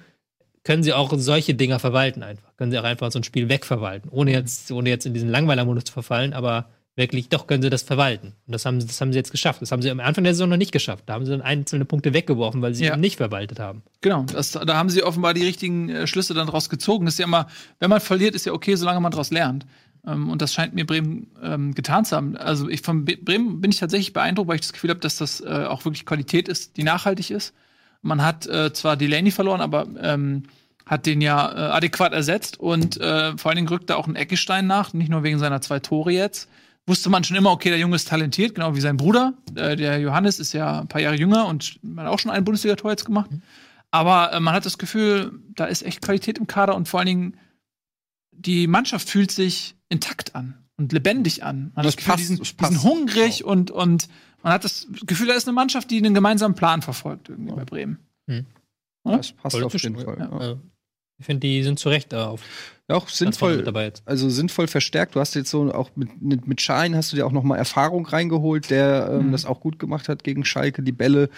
Können 0.63 0.83
sie 0.83 0.93
auch 0.93 1.11
solche 1.17 1.53
Dinger 1.55 1.79
verwalten 1.79 2.23
einfach. 2.23 2.55
Können 2.57 2.71
sie 2.71 2.79
auch 2.79 2.83
einfach 2.85 3.11
so 3.11 3.19
ein 3.19 3.23
Spiel 3.23 3.49
wegverwalten, 3.49 4.09
ohne 4.11 4.31
jetzt, 4.31 4.71
ohne 4.71 4.89
jetzt 4.89 5.05
in 5.05 5.13
diesen 5.13 5.29
Langweiler-Modus 5.29 5.85
zu 5.85 5.93
verfallen, 5.93 6.33
aber 6.33 6.69
wirklich, 6.95 7.27
doch 7.29 7.47
können 7.47 7.61
sie 7.63 7.69
das 7.69 7.81
verwalten. 7.81 8.33
Und 8.45 8.53
das 8.53 8.65
haben, 8.65 8.79
das 8.79 9.01
haben 9.01 9.11
sie 9.11 9.17
jetzt 9.17 9.31
geschafft. 9.31 9.61
Das 9.61 9.71
haben 9.71 9.81
sie 9.81 9.89
am 9.89 9.99
Anfang 9.99 10.23
der 10.23 10.33
Saison 10.35 10.47
noch 10.49 10.57
nicht 10.57 10.71
geschafft. 10.71 11.03
Da 11.07 11.13
haben 11.13 11.25
sie 11.25 11.31
dann 11.31 11.41
einzelne 11.41 11.85
Punkte 11.85 12.13
weggeworfen, 12.13 12.61
weil 12.61 12.75
sie 12.75 12.85
Ja. 12.85 12.93
eben 12.93 13.01
nicht 13.01 13.17
verwaltet 13.17 13.59
haben. 13.59 13.81
Genau, 14.01 14.23
das, 14.31 14.51
da 14.51 14.75
haben 14.75 14.89
sie 14.89 15.03
offenbar 15.03 15.33
die 15.33 15.43
richtigen 15.43 15.89
äh, 15.89 16.07
Schlüsse 16.07 16.33
dann 16.33 16.47
draus 16.47 16.69
gezogen. 16.69 17.07
Ist 17.07 17.19
ja 17.19 17.25
immer, 17.25 17.47
wenn 17.79 17.89
man 17.89 17.99
verliert, 17.99 18.35
ist 18.35 18.45
ja 18.45 18.53
okay, 18.53 18.75
solange 18.75 18.99
man 19.01 19.11
daraus 19.11 19.31
lernt. 19.31 19.65
Ähm, 20.05 20.29
und 20.29 20.41
das 20.41 20.53
scheint 20.53 20.75
mir 20.75 20.85
Bremen 20.85 21.27
ähm, 21.41 21.73
getan 21.73 22.05
zu 22.05 22.15
haben. 22.15 22.37
Also 22.37 22.69
ich 22.69 22.81
von 22.81 23.05
Bremen 23.05 23.59
bin 23.59 23.71
ich 23.71 23.79
tatsächlich 23.79 24.13
beeindruckt, 24.13 24.47
weil 24.47 24.55
ich 24.55 24.61
das 24.61 24.73
Gefühl 24.73 24.91
habe, 24.91 24.99
dass 24.99 25.17
das 25.17 25.41
äh, 25.41 25.65
auch 25.67 25.83
wirklich 25.85 26.05
Qualität 26.05 26.47
ist, 26.47 26.77
die 26.77 26.83
nachhaltig 26.83 27.31
ist. 27.31 27.53
Man 28.03 28.21
hat 28.21 28.45
äh, 28.45 28.71
zwar 28.73 28.95
Delaney 28.95 29.31
verloren, 29.31 29.61
aber 29.61 29.87
ähm, 29.99 30.43
hat 30.85 31.05
den 31.05 31.21
ja 31.21 31.51
äh, 31.51 31.71
adäquat 31.71 32.13
ersetzt 32.13 32.59
und 32.59 32.99
äh, 32.99 33.35
vor 33.37 33.49
allen 33.49 33.55
Dingen 33.55 33.69
rückt 33.69 33.89
da 33.89 33.95
auch 33.95 34.07
ein 34.07 34.15
Eckestein 34.15 34.67
nach, 34.67 34.93
nicht 34.93 35.09
nur 35.09 35.23
wegen 35.23 35.39
seiner 35.39 35.61
zwei 35.61 35.79
Tore 35.79 36.11
jetzt. 36.11 36.49
Wusste 36.85 37.09
man 37.09 37.23
schon 37.23 37.37
immer, 37.37 37.51
okay, 37.51 37.69
der 37.69 37.79
Junge 37.79 37.95
ist 37.95 38.09
talentiert, 38.09 38.55
genau 38.55 38.75
wie 38.75 38.81
sein 38.81 38.97
Bruder. 38.97 39.33
Äh, 39.55 39.77
der 39.77 39.99
Johannes 39.99 40.39
ist 40.39 40.53
ja 40.53 40.81
ein 40.81 40.89
paar 40.89 41.01
Jahre 41.01 41.15
jünger 41.15 41.47
und 41.47 41.79
hat 41.95 42.07
auch 42.07 42.19
schon 42.19 42.31
ein 42.31 42.43
Bundesliga-Tor 42.43 42.91
jetzt 42.91 43.05
gemacht. 43.05 43.29
Aber 43.89 44.33
äh, 44.33 44.39
man 44.41 44.53
hat 44.53 44.65
das 44.65 44.77
Gefühl, 44.77 45.31
da 45.55 45.65
ist 45.65 45.83
echt 45.83 46.01
Qualität 46.01 46.37
im 46.37 46.47
Kader 46.47 46.75
und 46.75 46.89
vor 46.89 46.99
allen 46.99 47.07
Dingen 47.07 47.37
die 48.31 48.67
Mannschaft 48.67 49.09
fühlt 49.09 49.31
sich 49.31 49.75
intakt 49.87 50.35
an 50.35 50.55
und 50.75 50.91
lebendig 50.91 51.43
an. 51.43 51.71
Man 51.75 51.77
hat 51.77 51.85
Das 51.85 51.95
das 51.95 51.97
Gefühl, 51.97 52.11
passt, 52.11 52.21
die 52.21 52.27
sind, 52.27 52.39
das 52.41 52.55
die 52.57 52.65
sind 52.65 52.83
hungrig 52.83 53.45
und, 53.45 53.71
und 53.71 54.09
man 54.43 54.53
hat 54.53 54.63
das 54.63 54.87
Gefühl, 55.05 55.27
da 55.27 55.33
ist 55.33 55.47
eine 55.47 55.53
Mannschaft, 55.55 55.89
die 55.89 55.97
einen 55.97 56.13
gemeinsamen 56.13 56.55
Plan 56.55 56.81
verfolgt 56.81 57.29
irgendwie 57.29 57.53
bei 57.53 57.65
Bremen. 57.65 57.97
Das 59.03 59.31
passt 59.33 59.55
Voll 59.55 59.63
auf 59.65 59.73
jeden. 59.73 59.95
Fall. 59.99 60.17
Ja. 60.19 60.29
Also, 60.31 60.59
ich 61.19 61.25
finde, 61.25 61.41
die 61.41 61.63
sind 61.63 61.79
zu 61.79 61.89
Recht 61.89 62.11
da 62.13 62.27
auf 62.27 62.41
Ja, 62.89 62.95
auch 62.95 63.07
sinnvoll, 63.09 63.57
mit 63.57 63.67
dabei 63.67 63.85
jetzt. 63.85 64.03
also 64.05 64.29
sinnvoll 64.29 64.67
verstärkt. 64.67 65.15
Du 65.15 65.19
hast 65.19 65.35
jetzt 65.35 65.49
so 65.49 65.71
auch 65.73 65.91
mit, 65.95 66.47
mit, 66.47 66.61
Schein 66.61 66.95
hast 66.95 67.11
du 67.11 67.15
dir 67.15 67.25
auch 67.25 67.31
noch 67.31 67.43
mal 67.43 67.57
Erfahrung 67.57 68.05
reingeholt, 68.05 68.69
der 68.69 69.09
ähm, 69.11 69.27
Mhm. 69.27 69.31
das 69.31 69.45
auch 69.45 69.59
gut 69.59 69.79
gemacht 69.79 70.09
hat 70.09 70.23
gegen 70.23 70.43
Schalke, 70.45 70.81
die 70.83 70.91
Bälle 70.91 71.29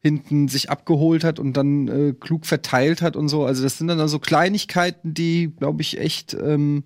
hinten 0.00 0.48
sich 0.48 0.70
abgeholt 0.70 1.24
hat 1.24 1.38
und 1.38 1.56
dann 1.56 1.88
äh, 1.88 2.12
klug 2.12 2.44
verteilt 2.46 3.00
hat 3.00 3.16
und 3.16 3.28
so. 3.28 3.44
Also 3.46 3.62
das 3.62 3.78
sind 3.78 3.88
dann 3.88 4.06
so 4.06 4.18
Kleinigkeiten, 4.18 5.14
die, 5.14 5.50
glaube 5.56 5.80
ich, 5.80 5.98
echt 5.98 6.34
ähm, 6.34 6.84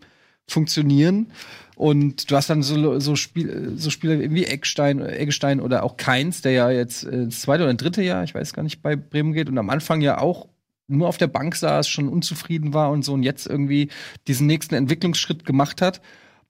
funktionieren. 0.48 1.28
Und 1.76 2.28
du 2.30 2.34
hast 2.34 2.50
dann 2.50 2.64
so, 2.64 2.98
so, 2.98 3.14
Spiel, 3.14 3.74
so 3.76 3.90
Spieler 3.90 4.18
wie 4.18 4.44
Eckstein, 4.44 5.00
Eggestein 5.00 5.60
oder 5.60 5.84
auch 5.84 5.96
Keins, 5.96 6.42
der 6.42 6.50
ja 6.50 6.70
jetzt 6.70 7.04
ins 7.04 7.42
zweite 7.42 7.62
oder 7.62 7.74
dritte 7.74 8.02
Jahr, 8.02 8.24
ich 8.24 8.34
weiß 8.34 8.52
gar 8.52 8.64
nicht, 8.64 8.82
bei 8.82 8.96
Bremen 8.96 9.32
geht 9.32 9.48
und 9.48 9.58
am 9.58 9.70
Anfang 9.70 10.00
ja 10.00 10.18
auch 10.18 10.48
nur 10.88 11.06
auf 11.06 11.18
der 11.18 11.28
Bank 11.28 11.54
saß, 11.54 11.88
schon 11.88 12.08
unzufrieden 12.08 12.74
war 12.74 12.90
und 12.90 13.04
so 13.04 13.12
und 13.12 13.22
jetzt 13.22 13.46
irgendwie 13.46 13.90
diesen 14.26 14.48
nächsten 14.48 14.74
Entwicklungsschritt 14.74 15.44
gemacht 15.44 15.80
hat. 15.80 16.00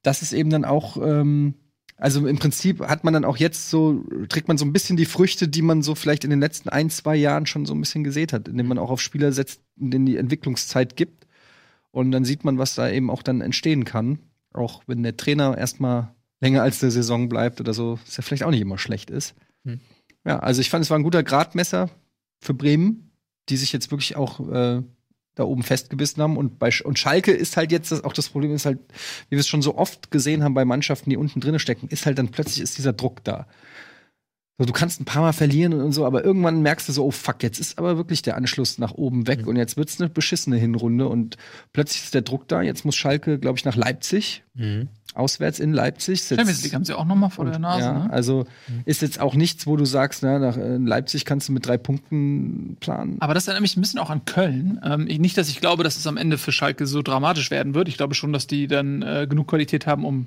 Das 0.03 0.23
ist 0.23 0.33
eben 0.33 0.49
dann 0.49 0.65
auch, 0.65 0.97
ähm, 0.97 1.55
also 1.97 2.27
im 2.27 2.39
Prinzip 2.39 2.81
hat 2.81 3.05
man 3.05 3.13
dann 3.13 3.25
auch 3.25 3.37
jetzt 3.37 3.69
so, 3.69 4.05
trägt 4.29 4.49
man 4.49 4.57
so 4.57 4.65
ein 4.65 4.73
bisschen 4.73 4.97
die 4.97 5.05
Früchte, 5.05 5.49
die 5.49 5.63
man 5.63 5.83
so 5.83 5.95
vielleicht 5.95 6.25
in 6.25 6.31
den 6.31 6.41
letzten 6.41 6.71
ein, 6.71 6.89
zwei 6.89 7.17
Jahren 7.17 7.45
schon 7.45 7.67
so 7.67 7.75
ein 7.75 7.81
bisschen 7.81 8.05
gesät 8.05 8.33
hat, 8.33 8.49
indem 8.49 8.69
man 8.69 8.79
auch 8.79 8.91
auf 8.91 9.03
Spieler 9.03 9.33
setzt, 9.33 9.61
denen 9.77 10.07
die 10.07 10.17
Entwicklungszeit 10.17 10.97
gibt. 10.97 11.27
Und 11.91 12.11
dann 12.11 12.25
sieht 12.25 12.45
man, 12.45 12.59
was 12.59 12.75
da 12.75 12.89
eben 12.91 13.11
auch 13.11 13.23
dann 13.23 13.41
entstehen 13.41 13.85
kann. 13.85 14.19
Auch 14.53 14.83
wenn 14.87 15.03
der 15.03 15.17
Trainer 15.17 15.57
erstmal 15.57 16.15
länger 16.41 16.63
als 16.63 16.81
der 16.81 16.91
Saison 16.91 17.29
bleibt 17.29 17.61
oder 17.61 17.75
so, 17.75 17.99
was 18.05 18.17
ja 18.17 18.23
vielleicht 18.23 18.45
auch 18.45 18.51
nicht 18.51 18.61
immer 18.61 18.79
schlecht 18.79 19.11
ist. 19.11 19.35
Hm. 19.65 19.81
Ja, 20.25 20.39
also 20.39 20.61
ich 20.61 20.71
fand, 20.71 20.85
es 20.85 20.91
war 20.91 20.99
ein 20.99 21.05
guter 21.05 21.23
Gradmesser 21.23 21.91
für 22.41 22.55
Bremen, 22.55 23.11
die 23.49 23.57
sich 23.57 23.73
jetzt 23.73 23.91
wirklich 23.91 24.17
auch 24.17 24.41
äh, 24.51 24.83
da 25.35 25.45
oben 25.45 25.63
festgebissen 25.63 26.23
haben. 26.23 26.37
Und, 26.37 26.59
bei 26.59 26.71
und 26.85 26.99
Schalke 26.99 27.33
ist 27.33 27.57
halt 27.57 27.73
jetzt 27.73 27.93
das, 27.93 28.05
auch 28.05 28.13
das 28.13 28.29
Problem, 28.29 28.53
ist 28.53 28.67
halt, 28.67 28.79
wie 29.29 29.37
wir 29.37 29.41
es 29.41 29.49
schon 29.49 29.63
so 29.63 29.77
oft 29.77 30.11
gesehen 30.11 30.43
haben 30.43 30.55
bei 30.55 30.65
Mannschaften, 30.65 31.11
die 31.11 31.17
unten 31.17 31.41
drin 31.41 31.59
stecken, 31.59 31.89
ist 31.89 32.07
halt 32.07 32.19
dann 32.19 32.29
plötzlich 32.29 32.61
ist 32.61 32.79
dieser 32.79 32.93
Druck 32.93 33.25
da. 33.25 33.47
So, 34.61 34.65
du 34.65 34.73
kannst 34.73 35.01
ein 35.01 35.05
paar 35.05 35.23
Mal 35.23 35.33
verlieren 35.33 35.73
und 35.75 35.93
so, 35.93 36.05
aber 36.05 36.25
irgendwann 36.25 36.63
merkst 36.63 36.89
du 36.89 36.93
so, 36.93 37.05
oh 37.07 37.13
fuck, 37.13 37.45
jetzt 37.45 37.61
ist 37.61 37.79
aber 37.79 37.97
wirklich 37.97 38.23
der 38.23 38.37
Anschluss 38.37 38.79
nach 38.79 38.93
oben 38.95 39.29
weg 39.29 39.43
Mhm. 39.43 39.49
und 39.49 39.57
jetzt 39.57 39.77
wird's 39.77 40.01
eine 40.01 40.09
beschissene 40.11 40.57
Hinrunde 40.57 41.07
und 41.09 41.37
plötzlich 41.73 42.03
ist 42.03 42.15
der 42.15 42.23
Druck 42.23 42.49
da. 42.49 42.61
Jetzt 42.61 42.85
muss 42.85 42.97
Schalke, 42.97 43.39
glaube 43.39 43.57
ich, 43.57 43.65
nach 43.65 43.77
Leipzig, 43.77 44.43
auswärts 45.15 45.61
in 45.61 45.73
Leipzig. 45.73 46.23
Champions 46.25 46.65
League 46.65 46.75
haben 46.75 46.85
sie 46.85 46.93
auch 46.99 47.05
noch 47.05 47.15
mal 47.15 47.29
vor 47.29 47.45
und, 47.45 47.53
der 47.53 47.61
Nase. 47.61 47.85
ja, 47.85 47.93
ne? 48.07 48.13
also 48.13 48.47
ist 48.85 49.01
jetzt 49.03 49.21
auch 49.21 49.37
nichts, 49.37 49.69
wo 49.69 49.77
du 49.77 49.85
sagst, 49.85 50.25
na, 50.25 50.41
nach 50.41 50.57
äh, 50.57 50.77
Leipzig 50.79 51.25
kannst 51.25 51.49
du 51.49 51.53
mit 51.53 51.65
drei 51.65 51.79
Punkten 51.79 52.77
planen. 52.81 53.17
Aber 53.21 53.35
das 53.35 53.47
erinnert 53.47 53.63
mich 53.63 53.77
ein 53.77 53.81
bisschen 53.81 54.01
auch 54.01 54.11
an 54.11 54.25
Köln. 54.25 54.81
Ähm, 54.85 55.07
ich, 55.09 55.21
nicht, 55.21 55.39
dass 55.39 55.49
ich 55.49 55.61
glaube, 55.61 55.85
dass 55.85 55.97
es 55.97 56.07
am 56.09 56.17
Ende 56.17 56.37
für 56.37 56.51
Schalke 56.51 56.89
so 56.89 57.03
dramatisch 57.03 57.53
werden 57.53 57.75
wird. 57.75 57.87
Ich 57.89 57.97
glaube 57.97 58.15
schon, 58.17 58.33
dass 58.33 58.49
die 58.49 58.67
dann 58.67 59.03
äh, 59.03 59.27
genug 59.31 59.47
Qualität 59.47 59.87
haben, 59.87 60.05
um, 60.05 60.27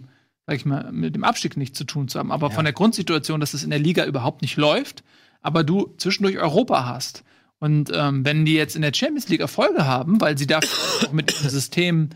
sag 0.52 0.58
ich 0.58 0.66
mal, 0.66 0.92
mit 0.92 1.16
dem 1.16 1.24
Abstieg 1.24 1.56
nichts 1.56 1.78
zu 1.78 1.86
tun 1.86 2.10
zu 2.10 2.20
haben. 2.20 2.30
Aber 2.30 2.52
von 2.52 2.66
der 2.66 2.74
Grundsituation, 2.74 3.40
dass 3.40 3.54
es 3.54 3.64
in 3.64 3.70
der 3.70 3.80
Liga 3.80 4.04
überhaupt 4.04 4.42
nicht 4.42 4.58
läuft, 4.58 5.02
aber 5.42 5.64
du 5.64 5.96
zwischendurch 5.98 6.38
Europa 6.40 6.86
hast. 6.86 7.24
Und 7.60 7.90
ähm, 7.94 8.26
wenn 8.26 8.44
die 8.44 8.56
jetzt 8.56 8.76
in 8.76 8.82
der 8.82 8.94
Champions 8.94 9.30
League 9.30 9.40
Erfolge 9.40 9.86
haben, 9.86 10.20
weil 10.20 10.38
sie 10.38 10.48
da 10.48 10.60
auch 10.60 11.14
mit 11.14 11.30
dem 11.30 11.50
System 11.50 12.10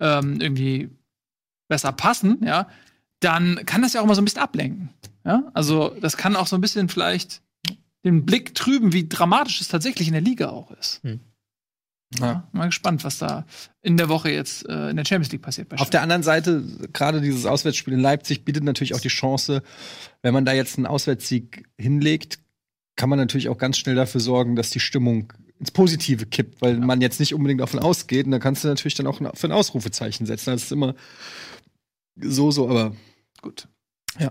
ähm, 0.00 0.40
irgendwie 0.40 0.88
besser 1.68 1.92
passen, 1.92 2.38
ja, 2.42 2.66
dann 3.20 3.60
kann 3.66 3.82
das 3.82 3.92
ja 3.92 4.00
auch 4.00 4.06
mal 4.06 4.14
so 4.14 4.22
ein 4.22 4.24
bisschen 4.24 4.40
ablenken. 4.40 4.88
Ja? 5.26 5.50
Also, 5.52 5.94
das 6.00 6.16
kann 6.16 6.34
auch 6.34 6.46
so 6.46 6.56
ein 6.56 6.62
bisschen 6.62 6.88
vielleicht 6.88 7.42
den 8.06 8.24
Blick 8.24 8.54
trüben, 8.54 8.94
wie 8.94 9.06
dramatisch 9.06 9.60
es 9.60 9.68
tatsächlich 9.68 10.08
in 10.08 10.14
der 10.14 10.22
Liga 10.22 10.48
auch 10.48 10.70
ist. 10.70 11.02
Hm. 11.02 11.20
Ja, 12.20 12.48
mal 12.52 12.66
gespannt, 12.66 13.04
was 13.04 13.18
da 13.18 13.46
in 13.80 13.96
der 13.96 14.08
Woche 14.08 14.30
jetzt 14.30 14.68
äh, 14.68 14.90
in 14.90 14.96
der 14.96 15.04
Champions 15.04 15.32
League 15.32 15.42
passiert. 15.42 15.72
Auf 15.80 15.90
der 15.90 16.02
anderen 16.02 16.22
Seite, 16.22 16.62
gerade 16.92 17.20
dieses 17.20 17.46
Auswärtsspiel 17.46 17.94
in 17.94 18.00
Leipzig 18.00 18.44
bietet 18.44 18.64
natürlich 18.64 18.94
auch 18.94 19.00
die 19.00 19.08
Chance, 19.08 19.62
wenn 20.20 20.34
man 20.34 20.44
da 20.44 20.52
jetzt 20.52 20.76
einen 20.76 20.86
Auswärtssieg 20.86 21.64
hinlegt, 21.78 22.38
kann 22.96 23.08
man 23.08 23.18
natürlich 23.18 23.48
auch 23.48 23.58
ganz 23.58 23.78
schnell 23.78 23.94
dafür 23.94 24.20
sorgen, 24.20 24.56
dass 24.56 24.70
die 24.70 24.80
Stimmung 24.80 25.32
ins 25.58 25.70
Positive 25.70 26.26
kippt, 26.26 26.60
weil 26.60 26.76
man 26.76 27.00
jetzt 27.00 27.20
nicht 27.20 27.34
unbedingt 27.34 27.60
davon 27.60 27.80
ausgeht. 27.80 28.26
Und 28.26 28.32
da 28.32 28.38
kannst 28.38 28.64
du 28.64 28.68
natürlich 28.68 28.94
dann 28.94 29.06
auch 29.06 29.20
für 29.34 29.48
ein 29.48 29.52
Ausrufezeichen 29.52 30.26
setzen. 30.26 30.50
Das 30.50 30.64
ist 30.64 30.72
immer 30.72 30.94
so, 32.16 32.50
so, 32.50 32.68
aber 32.68 32.94
Gut. 33.42 33.68
Ja. 34.18 34.30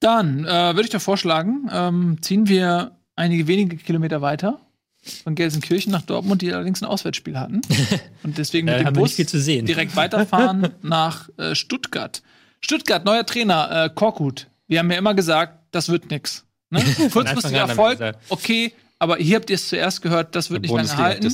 Dann 0.00 0.44
äh, 0.44 0.74
würde 0.74 0.82
ich 0.82 0.90
doch 0.90 1.00
vorschlagen, 1.00 1.68
ähm, 1.72 2.18
ziehen 2.20 2.48
wir 2.48 2.98
einige 3.16 3.46
wenige 3.46 3.76
Kilometer 3.76 4.20
weiter 4.20 4.60
von 5.02 5.34
Gelsenkirchen 5.34 5.92
nach 5.92 6.02
Dortmund, 6.02 6.42
die 6.42 6.52
allerdings 6.52 6.82
ein 6.82 6.86
Auswärtsspiel 6.86 7.38
hatten. 7.38 7.62
Und 8.22 8.38
deswegen 8.38 8.66
mit 8.66 8.80
dem 8.80 8.92
Bus 8.92 9.16
direkt 9.16 9.96
weiterfahren 9.96 10.70
nach 10.82 11.28
äh, 11.38 11.54
Stuttgart. 11.54 12.22
Stuttgart, 12.60 13.04
neuer 13.04 13.24
Trainer, 13.24 13.84
äh, 13.84 13.90
Korkut. 13.94 14.48
Wir 14.66 14.80
haben 14.80 14.90
ja 14.90 14.98
immer 14.98 15.14
gesagt, 15.14 15.58
das 15.70 15.88
wird 15.88 16.10
nix. 16.10 16.44
Ne? 16.68 16.82
Kurzfristiger 17.12 17.60
Erfolg, 17.60 18.16
okay, 18.28 18.72
aber 18.98 19.16
hier 19.16 19.36
habt 19.36 19.48
ihr 19.48 19.54
es 19.54 19.68
zuerst 19.68 20.02
gehört, 20.02 20.36
das 20.36 20.50
wird 20.50 20.62
Bei 20.68 20.82
nicht 20.82 20.90
lange 20.90 21.02
halten. 21.02 21.26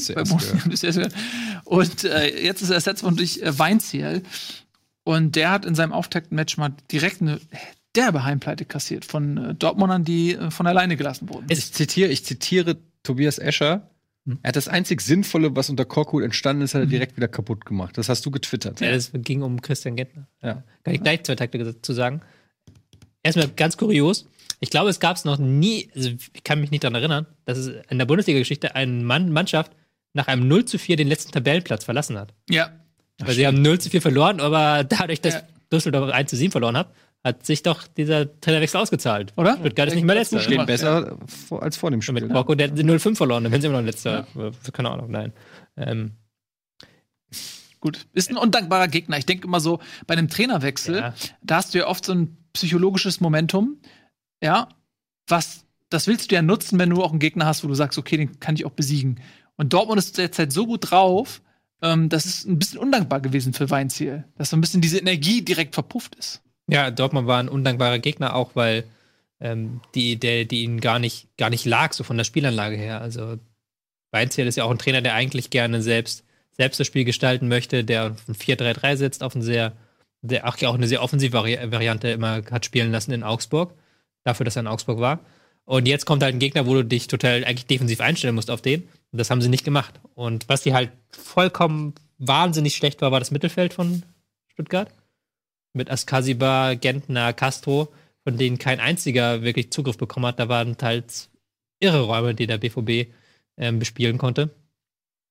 Und 1.64 2.04
äh, 2.04 2.44
jetzt 2.44 2.62
ist 2.62 2.70
er 2.70 2.76
ersetzt 2.76 3.02
worden 3.02 3.16
durch 3.16 3.38
äh, 3.38 3.58
Weinziel. 3.58 4.22
Und 5.02 5.34
der 5.36 5.50
hat 5.50 5.64
in 5.64 5.74
seinem 5.74 5.92
Auftaktmatch 5.92 6.56
mal 6.56 6.72
direkt 6.90 7.20
eine 7.20 7.40
derbe 7.96 8.24
Heimpleite 8.24 8.64
kassiert 8.64 9.04
von 9.04 9.36
äh, 9.36 9.54
Dortmundern, 9.54 10.04
die 10.04 10.34
äh, 10.34 10.50
von 10.50 10.66
alleine 10.66 10.96
gelassen 10.96 11.28
wurden. 11.28 11.46
Ich 11.48 11.72
zitiere, 11.72 12.10
ich 12.10 12.24
zitiere 12.24 12.76
Tobias 13.06 13.38
Escher. 13.38 13.90
Hm. 14.26 14.38
Er 14.42 14.48
hat 14.48 14.56
das 14.56 14.68
einzig 14.68 15.00
Sinnvolle, 15.00 15.54
was 15.54 15.70
unter 15.70 15.84
Korkut 15.84 16.22
entstanden 16.24 16.62
ist, 16.62 16.74
hat 16.74 16.82
er 16.82 16.86
direkt 16.86 17.16
wieder 17.16 17.28
kaputt 17.28 17.64
gemacht. 17.64 17.96
Das 17.96 18.08
hast 18.08 18.26
du 18.26 18.30
getwittert. 18.30 18.80
Ja, 18.80 18.90
das 18.90 19.12
ging 19.14 19.42
um 19.42 19.62
Christian 19.62 19.96
Gentner. 19.96 20.26
Ja. 20.42 20.64
Kann 20.84 20.94
ich 20.94 21.02
gleich 21.02 21.22
zwei 21.22 21.36
Takte 21.36 21.80
zu 21.80 21.92
sagen. 21.92 22.20
Erstmal 23.22 23.48
ganz 23.48 23.76
kurios. 23.76 24.26
Ich 24.60 24.70
glaube, 24.70 24.90
es 24.90 25.00
gab 25.00 25.16
es 25.16 25.24
noch 25.24 25.38
nie, 25.38 25.90
also 25.94 26.10
ich 26.32 26.44
kann 26.44 26.60
mich 26.60 26.70
nicht 26.70 26.84
daran 26.84 26.94
erinnern, 26.94 27.26
dass 27.44 27.58
es 27.58 27.84
in 27.90 27.98
der 27.98 28.06
Bundesliga-Geschichte 28.06 28.74
eine 28.74 29.02
Mann, 29.02 29.30
Mannschaft 29.30 29.72
nach 30.14 30.28
einem 30.28 30.48
0 30.48 30.64
zu 30.64 30.78
4 30.78 30.96
den 30.96 31.08
letzten 31.08 31.32
Tabellenplatz 31.32 31.84
verlassen 31.84 32.18
hat. 32.18 32.32
Ja. 32.48 32.70
Weil 33.18 33.34
sie 33.34 33.46
haben 33.46 33.60
0 33.62 33.80
zu 33.80 33.90
4 33.90 34.00
verloren, 34.02 34.40
aber 34.40 34.84
dadurch, 34.84 35.20
dass 35.20 35.34
Ja. 35.34 35.42
Düsseldorf 35.72 36.10
1 36.10 36.30
zu 36.30 36.36
7 36.36 36.52
verloren 36.52 36.76
hat, 36.76 36.92
hat 37.24 37.44
sich 37.44 37.62
doch 37.62 37.86
dieser 37.88 38.38
Trainerwechsel 38.40 38.80
ausgezahlt. 38.80 39.32
Oder? 39.36 39.56
Stuttgart 39.58 39.88
ist 39.88 39.94
nicht 39.94 40.04
mehr 40.04 40.14
letzter. 40.14 40.38
Stehen 40.40 40.58
Ja. 40.58 40.64
besser 40.64 41.18
vor, 41.26 41.62
als 41.62 41.76
vor 41.76 41.90
dem 41.90 42.00
Spiel. 42.02 42.14
Mit 42.14 42.28
Borko, 42.32 42.54
der 42.54 42.68
hat 42.70 42.76
0-5 42.78 43.16
verloren, 43.16 43.42
dann 43.44 43.50
werden 43.52 43.62
sie 43.62 43.68
immer 43.68 43.78
noch 43.80 43.86
letzter. 43.86 44.26
Äh, 44.36 44.52
Keine 44.72 44.90
Ahnung, 44.90 45.10
nein. 45.10 45.32
Ähm, 45.76 46.12
Gut. 47.80 48.06
Ist 48.12 48.30
ein 48.30 48.36
undankbarer 48.36 48.88
Gegner. 48.88 49.18
Ich 49.18 49.26
denke 49.26 49.46
immer 49.46 49.60
so, 49.60 49.80
bei 50.06 50.14
einem 50.14 50.28
Trainerwechsel, 50.28 50.96
Ja. 50.96 51.14
da 51.42 51.56
hast 51.56 51.74
du 51.74 51.78
ja 51.78 51.86
oft 51.86 52.04
so 52.04 52.12
ein 52.14 52.36
psychologisches 52.52 53.20
Momentum. 53.20 53.76
Ja. 54.42 54.68
Was, 55.28 55.66
das 55.90 56.06
willst 56.06 56.30
du 56.30 56.34
ja 56.36 56.42
nutzen, 56.42 56.78
wenn 56.78 56.90
du 56.90 57.02
auch 57.02 57.10
einen 57.10 57.18
Gegner 57.20 57.46
hast, 57.46 57.62
wo 57.64 57.68
du 57.68 57.74
sagst, 57.74 57.98
okay, 57.98 58.16
den 58.16 58.40
kann 58.40 58.54
ich 58.56 58.64
auch 58.64 58.70
besiegen. 58.72 59.20
Und 59.56 59.72
Dortmund 59.72 59.98
ist 59.98 60.16
derzeit 60.18 60.52
so 60.52 60.66
gut 60.66 60.90
drauf, 60.90 61.42
ähm, 61.82 62.08
das 62.08 62.26
ist 62.26 62.46
ein 62.46 62.58
bisschen 62.58 62.78
undankbar 62.78 63.20
gewesen 63.20 63.52
für 63.52 63.68
Weinziel. 63.70 64.24
Dass 64.36 64.50
so 64.50 64.56
ein 64.56 64.60
bisschen 64.60 64.80
diese 64.80 64.98
Energie 64.98 65.42
direkt 65.42 65.74
verpufft 65.74 66.14
ist. 66.16 66.42
Ja, 66.68 66.90
Dortmund 66.90 67.26
war 67.26 67.38
ein 67.38 67.48
undankbarer 67.48 67.98
Gegner, 67.98 68.34
auch 68.34 68.50
weil 68.54 68.84
ähm, 69.40 69.80
die, 69.94 70.16
der, 70.18 70.44
die 70.44 70.62
ihnen 70.62 70.80
gar 70.80 70.98
nicht, 70.98 71.28
gar 71.36 71.50
nicht 71.50 71.64
lag, 71.64 71.92
so 71.92 72.04
von 72.04 72.16
der 72.16 72.24
Spielanlage 72.24 72.76
her. 72.76 73.00
Also 73.00 73.38
Weinziel 74.10 74.46
ist 74.46 74.56
ja 74.56 74.64
auch 74.64 74.70
ein 74.70 74.78
Trainer, 74.78 75.02
der 75.02 75.14
eigentlich 75.14 75.50
gerne 75.50 75.82
selbst, 75.82 76.24
selbst 76.52 76.80
das 76.80 76.86
Spiel 76.86 77.04
gestalten 77.04 77.48
möchte, 77.48 77.84
der 77.84 78.12
auf 78.12 78.28
ein 78.28 78.34
4-3-3 78.34 78.96
setzt, 78.96 79.22
auf 79.22 79.34
ein 79.34 79.42
sehr, 79.42 79.72
der 80.22 80.48
auch, 80.48 80.60
auch 80.62 80.74
eine 80.74 80.88
sehr 80.88 81.02
offensive 81.02 81.32
Vari 81.32 81.58
Variante 81.70 82.08
immer 82.08 82.42
hat 82.50 82.64
spielen 82.64 82.90
lassen 82.90 83.12
in 83.12 83.22
Augsburg, 83.22 83.74
dafür, 84.24 84.44
dass 84.44 84.56
er 84.56 84.60
in 84.60 84.66
Augsburg 84.66 84.98
war. 84.98 85.20
Und 85.64 85.86
jetzt 85.86 86.06
kommt 86.06 86.22
halt 86.22 86.34
ein 86.34 86.38
Gegner, 86.38 86.66
wo 86.66 86.74
du 86.74 86.84
dich 86.84 87.08
total 87.08 87.44
eigentlich 87.44 87.66
defensiv 87.66 88.00
einstellen 88.00 88.36
musst 88.36 88.50
auf 88.50 88.62
den. 88.62 88.82
Und 89.12 89.18
das 89.18 89.30
haben 89.30 89.42
sie 89.42 89.48
nicht 89.48 89.64
gemacht. 89.64 90.00
Und 90.14 90.48
was 90.48 90.62
die 90.62 90.74
halt 90.74 90.90
vollkommen 91.10 91.94
wahnsinnig 92.18 92.76
schlecht 92.76 93.02
war, 93.02 93.12
war 93.12 93.18
das 93.18 93.32
Mittelfeld 93.32 93.74
von 93.74 94.04
Stuttgart 94.48 94.88
mit 95.76 95.90
Askasiba, 95.90 96.74
Gentner, 96.74 97.32
Castro, 97.32 97.92
von 98.24 98.36
denen 98.36 98.58
kein 98.58 98.80
einziger 98.80 99.42
wirklich 99.42 99.70
Zugriff 99.70 99.98
bekommen 99.98 100.26
hat. 100.26 100.40
Da 100.40 100.48
waren 100.48 100.76
teils 100.76 101.30
irre 101.78 102.00
Räume, 102.02 102.34
die 102.34 102.46
der 102.46 102.58
BVB 102.58 103.12
ähm, 103.56 103.78
bespielen 103.78 104.18
konnte. 104.18 104.50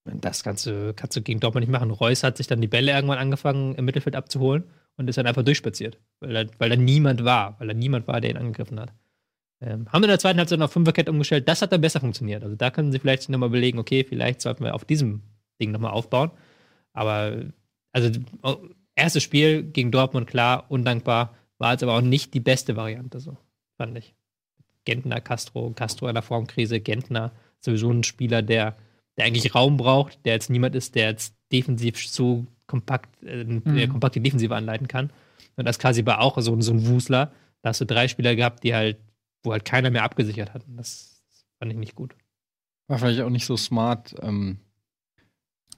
Das 0.05 0.43
du, 0.43 0.93
kannst 0.95 1.17
du 1.17 1.21
gegen 1.21 1.39
Dortmund 1.39 1.67
nicht 1.67 1.71
machen. 1.71 1.89
Reus 1.89 2.23
hat 2.23 2.37
sich 2.37 2.47
dann 2.47 2.61
die 2.61 2.67
Bälle 2.67 2.91
irgendwann 2.91 3.17
angefangen 3.17 3.73
im 3.75 3.85
Mittelfeld 3.85 4.15
abzuholen 4.15 4.63
und 4.97 5.09
ist 5.09 5.17
dann 5.17 5.25
einfach 5.25 5.43
durchspaziert, 5.43 5.97
weil 6.19 6.33
da, 6.33 6.51
weil 6.59 6.69
da 6.69 6.75
niemand 6.75 7.25
war, 7.25 7.59
weil 7.59 7.67
da 7.67 7.73
niemand 7.73 8.07
war, 8.07 8.21
der 8.21 8.29
ihn 8.29 8.37
angegriffen 8.37 8.79
hat. 8.79 8.93
Ähm, 9.61 9.91
haben 9.91 10.03
in 10.03 10.09
der 10.09 10.19
zweiten 10.19 10.37
Halbzeit 10.37 10.59
noch 10.59 10.71
Fünferkette 10.71 11.11
umgestellt. 11.11 11.47
Das 11.47 11.61
hat 11.61 11.71
dann 11.71 11.81
besser 11.81 11.99
funktioniert. 11.99 12.43
Also 12.43 12.55
da 12.55 12.69
können 12.69 12.91
sie 12.91 12.99
vielleicht 12.99 13.27
nochmal 13.29 13.49
überlegen, 13.49 13.79
okay, 13.79 14.03
vielleicht 14.07 14.41
sollten 14.41 14.63
wir 14.63 14.75
auf 14.75 14.85
diesem 14.85 15.21
Ding 15.59 15.71
nochmal 15.71 15.91
aufbauen. 15.91 16.31
Aber 16.93 17.45
also 17.91 18.09
erstes 18.95 19.23
Spiel 19.23 19.63
gegen 19.63 19.91
Dortmund, 19.91 20.27
klar, 20.27 20.65
undankbar, 20.69 21.35
war 21.57 21.71
jetzt 21.71 21.83
aber 21.83 21.95
auch 21.95 22.01
nicht 22.01 22.33
die 22.33 22.39
beste 22.39 22.75
Variante, 22.75 23.19
so, 23.19 23.37
fand 23.77 23.97
ich. 23.97 24.15
Gentner, 24.85 25.19
Castro, 25.19 25.71
Castro 25.71 26.07
in 26.07 26.13
der 26.13 26.23
Formkrise, 26.23 26.79
Gentner, 26.79 27.31
sowieso 27.59 27.91
ein 27.91 28.03
Spieler, 28.03 28.41
der, 28.41 28.77
der 29.17 29.25
eigentlich 29.25 29.55
Raum 29.55 29.77
braucht, 29.77 30.25
der 30.25 30.33
jetzt 30.33 30.49
niemand 30.49 30.75
ist, 30.75 30.95
der 30.95 31.09
jetzt 31.09 31.35
defensiv 31.51 32.07
so 32.07 32.45
kompakt, 32.67 33.23
äh, 33.23 33.45
der 33.45 33.87
kompakte 33.87 34.21
Defensive 34.21 34.55
anleiten 34.55 34.87
kann. 34.87 35.11
Und 35.55 35.65
das 35.65 35.79
Kasiba 35.79 36.19
auch 36.19 36.39
so, 36.41 36.59
so 36.61 36.73
ein 36.73 36.87
Wusler. 36.87 37.31
Da 37.61 37.69
hast 37.69 37.81
du 37.81 37.85
drei 37.85 38.07
Spieler 38.07 38.35
gehabt, 38.35 38.63
die 38.63 38.75
halt, 38.75 38.97
wo 39.43 39.51
halt 39.51 39.65
keiner 39.65 39.89
mehr 39.89 40.03
abgesichert 40.03 40.53
hat. 40.53 40.67
Und 40.67 40.77
das 40.77 41.23
fand 41.59 41.71
ich 41.71 41.77
nicht 41.77 41.95
gut. 41.95 42.15
War 42.87 42.99
vielleicht 42.99 43.21
auch 43.21 43.29
nicht 43.29 43.45
so 43.45 43.57
smart. 43.57 44.15
Ähm, 44.21 44.59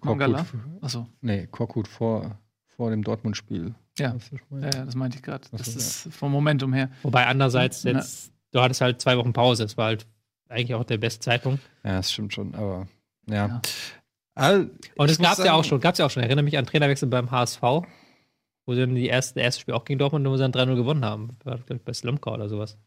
Mangala? 0.01 0.45
Achso. 0.82 1.07
Nee, 1.22 1.47
Korkut 1.47 1.88
vor, 1.88 2.39
vor 2.78 2.89
dem 2.91 3.03
Dortmund-Spiel. 3.03 3.75
Ja. 3.99 4.15
Ja, 4.51 4.59
ja, 4.61 4.86
das 4.86 4.95
meinte 4.95 5.17
ich 5.17 5.23
gerade. 5.23 5.45
Das 5.51 5.65
so, 5.73 5.78
ist 5.78 6.07
vom 6.13 6.32
Momentum 6.32 6.71
her. 6.73 6.89
Wobei 7.03 7.25
andererseits 7.28 7.84
Ja. 7.84 7.91
jetzt, 7.93 8.32
du 8.51 8.61
hattest 8.61 8.80
halt 8.82 9.01
zwei 9.01 9.17
Wochen 9.17 9.34
Pause. 9.34 9.63
Das 9.63 9.75
war 9.78 9.88
halt 9.88 10.05
eigentlich 10.49 10.75
auch 10.75 10.84
der 10.86 10.97
beste 10.99 11.19
Zeitpunkt. 11.19 11.61
ja, 11.84 11.97
das 11.97 12.11
stimmt 12.11 12.34
schon, 12.34 12.55
aber 12.55 12.88
ja. 13.28 13.47
Ja. 13.47 13.61
All- 14.36 14.69
Und 14.95 15.09
es 15.09 15.17
gab 15.17 15.30
ja 15.32 15.36
sagen- 15.36 15.49
auch 15.49 15.63
schon, 15.63 15.80
gab's 15.82 15.97
ja 15.97 16.05
auch 16.05 16.11
schon. 16.11 16.21
Ich 16.21 16.28
erinnere 16.28 16.43
mich 16.43 16.57
an 16.57 16.65
Trainerwechsel 16.67 17.07
beim 17.09 17.32
HSV, 17.32 17.61
wo 17.61 18.73
sie 18.73 18.82
dann 18.82 18.93
die 18.95 19.07
erste, 19.07 19.39
erste 19.39 19.61
Spiel 19.61 19.73
auch 19.73 19.84
gegen 19.84 19.97
Dortmund, 19.97 20.25
wo 20.28 20.38
sie 20.38 20.43
dann 20.43 20.51
3-0 20.51 20.75
gewonnen 20.75 21.03
haben. 21.03 21.36
War, 21.43 21.57
glaub 21.57 21.80
ich, 21.80 21.84
bei 21.84 21.93
Slomka 21.93 22.32
oder 22.32 22.47
sowas. 22.47 22.78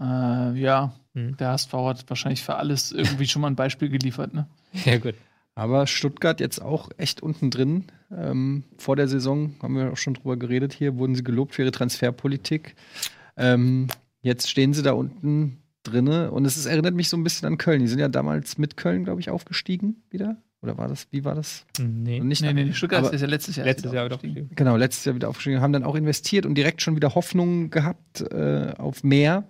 Äh, 0.00 0.58
ja, 0.58 0.92
Hm. 1.14 1.36
der 1.36 1.50
HSV 1.50 1.72
hat 1.74 2.04
wahrscheinlich 2.08 2.42
für 2.42 2.56
alles 2.56 2.90
irgendwie 2.92 3.26
schon 3.28 3.42
mal 3.42 3.48
ein 3.48 3.56
Beispiel 3.56 3.88
geliefert, 3.90 4.32
ne? 4.34 4.46
Ja, 4.84 4.98
gut. 4.98 5.14
Aber 5.58 5.88
Stuttgart 5.88 6.38
jetzt 6.40 6.62
auch 6.62 6.88
echt 6.98 7.20
unten 7.20 7.50
drin. 7.50 7.84
Ähm, 8.16 8.62
vor 8.76 8.94
der 8.94 9.08
Saison 9.08 9.54
haben 9.60 9.74
wir 9.76 9.92
auch 9.92 9.96
schon 9.96 10.14
drüber 10.14 10.36
geredet 10.36 10.72
hier, 10.72 10.96
wurden 10.98 11.14
sie 11.16 11.24
gelobt 11.24 11.54
für 11.56 11.62
ihre 11.62 11.72
Transferpolitik. 11.72 12.76
Ähm, 13.36 13.88
jetzt 14.22 14.48
stehen 14.48 14.72
sie 14.72 14.82
da 14.82 14.92
unten 14.92 15.58
drinne 15.82 16.30
und 16.30 16.44
es 16.44 16.56
ist, 16.56 16.66
erinnert 16.66 16.94
mich 16.94 17.08
so 17.08 17.16
ein 17.16 17.24
bisschen 17.24 17.48
an 17.48 17.58
Köln. 17.58 17.80
Die 17.80 17.88
sind 17.88 17.98
ja 17.98 18.08
damals 18.08 18.56
mit 18.56 18.76
Köln, 18.76 19.02
glaube 19.04 19.20
ich, 19.20 19.30
aufgestiegen 19.30 20.02
wieder. 20.10 20.36
Oder 20.62 20.78
war 20.78 20.86
das, 20.88 21.06
wie 21.10 21.24
war 21.24 21.34
das? 21.34 21.64
Nee. 21.80 22.20
Und 22.20 22.28
nicht 22.28 22.42
Nee, 22.42 22.52
nee, 22.52 22.64
nee, 22.64 22.72
Stuttgart 22.72 23.04
aber- 23.04 23.12
ist 23.12 23.20
ja 23.20 23.26
letztes 23.26 23.56
Jahr. 23.56 23.66
Letztes 23.66 23.86
erst 23.86 23.94
Jahr 23.94 24.04
wieder 24.06 24.14
aufgestiegen. 24.16 24.42
aufgestiegen. 24.44 24.56
Genau, 24.56 24.76
letztes 24.76 25.04
Jahr 25.04 25.14
wieder 25.16 25.28
aufgestiegen, 25.28 25.60
haben 25.60 25.72
dann 25.72 25.84
auch 25.84 25.94
investiert 25.96 26.46
und 26.46 26.54
direkt 26.54 26.82
schon 26.82 26.94
wieder 26.96 27.14
Hoffnung 27.16 27.70
gehabt 27.70 28.20
äh, 28.32 28.72
auf 28.78 29.02
mehr. 29.02 29.48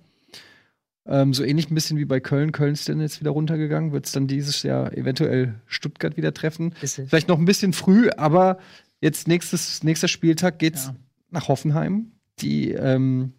Ähm, 1.08 1.32
so 1.32 1.42
ähnlich 1.42 1.70
ein 1.70 1.74
bisschen 1.74 1.96
wie 1.98 2.04
bei 2.04 2.20
Köln. 2.20 2.52
Köln 2.52 2.74
ist 2.74 2.88
dann 2.88 3.00
jetzt 3.00 3.20
wieder 3.20 3.30
runtergegangen, 3.30 3.92
wird 3.92 4.06
es 4.06 4.12
dann 4.12 4.26
dieses 4.26 4.62
Jahr 4.62 4.92
eventuell 4.96 5.54
Stuttgart 5.66 6.16
wieder 6.18 6.34
treffen. 6.34 6.74
Vielleicht 7.08 7.28
noch 7.28 7.38
ein 7.38 7.46
bisschen 7.46 7.72
früh, 7.72 8.10
aber 8.10 8.58
jetzt 9.00 9.26
nächstes, 9.26 9.82
nächster 9.82 10.08
Spieltag 10.08 10.58
geht's 10.58 10.86
Ja. 10.86 10.96
nach 11.30 11.48
Hoffenheim, 11.48 12.12
die 12.40 12.72
ähm, 12.72 13.32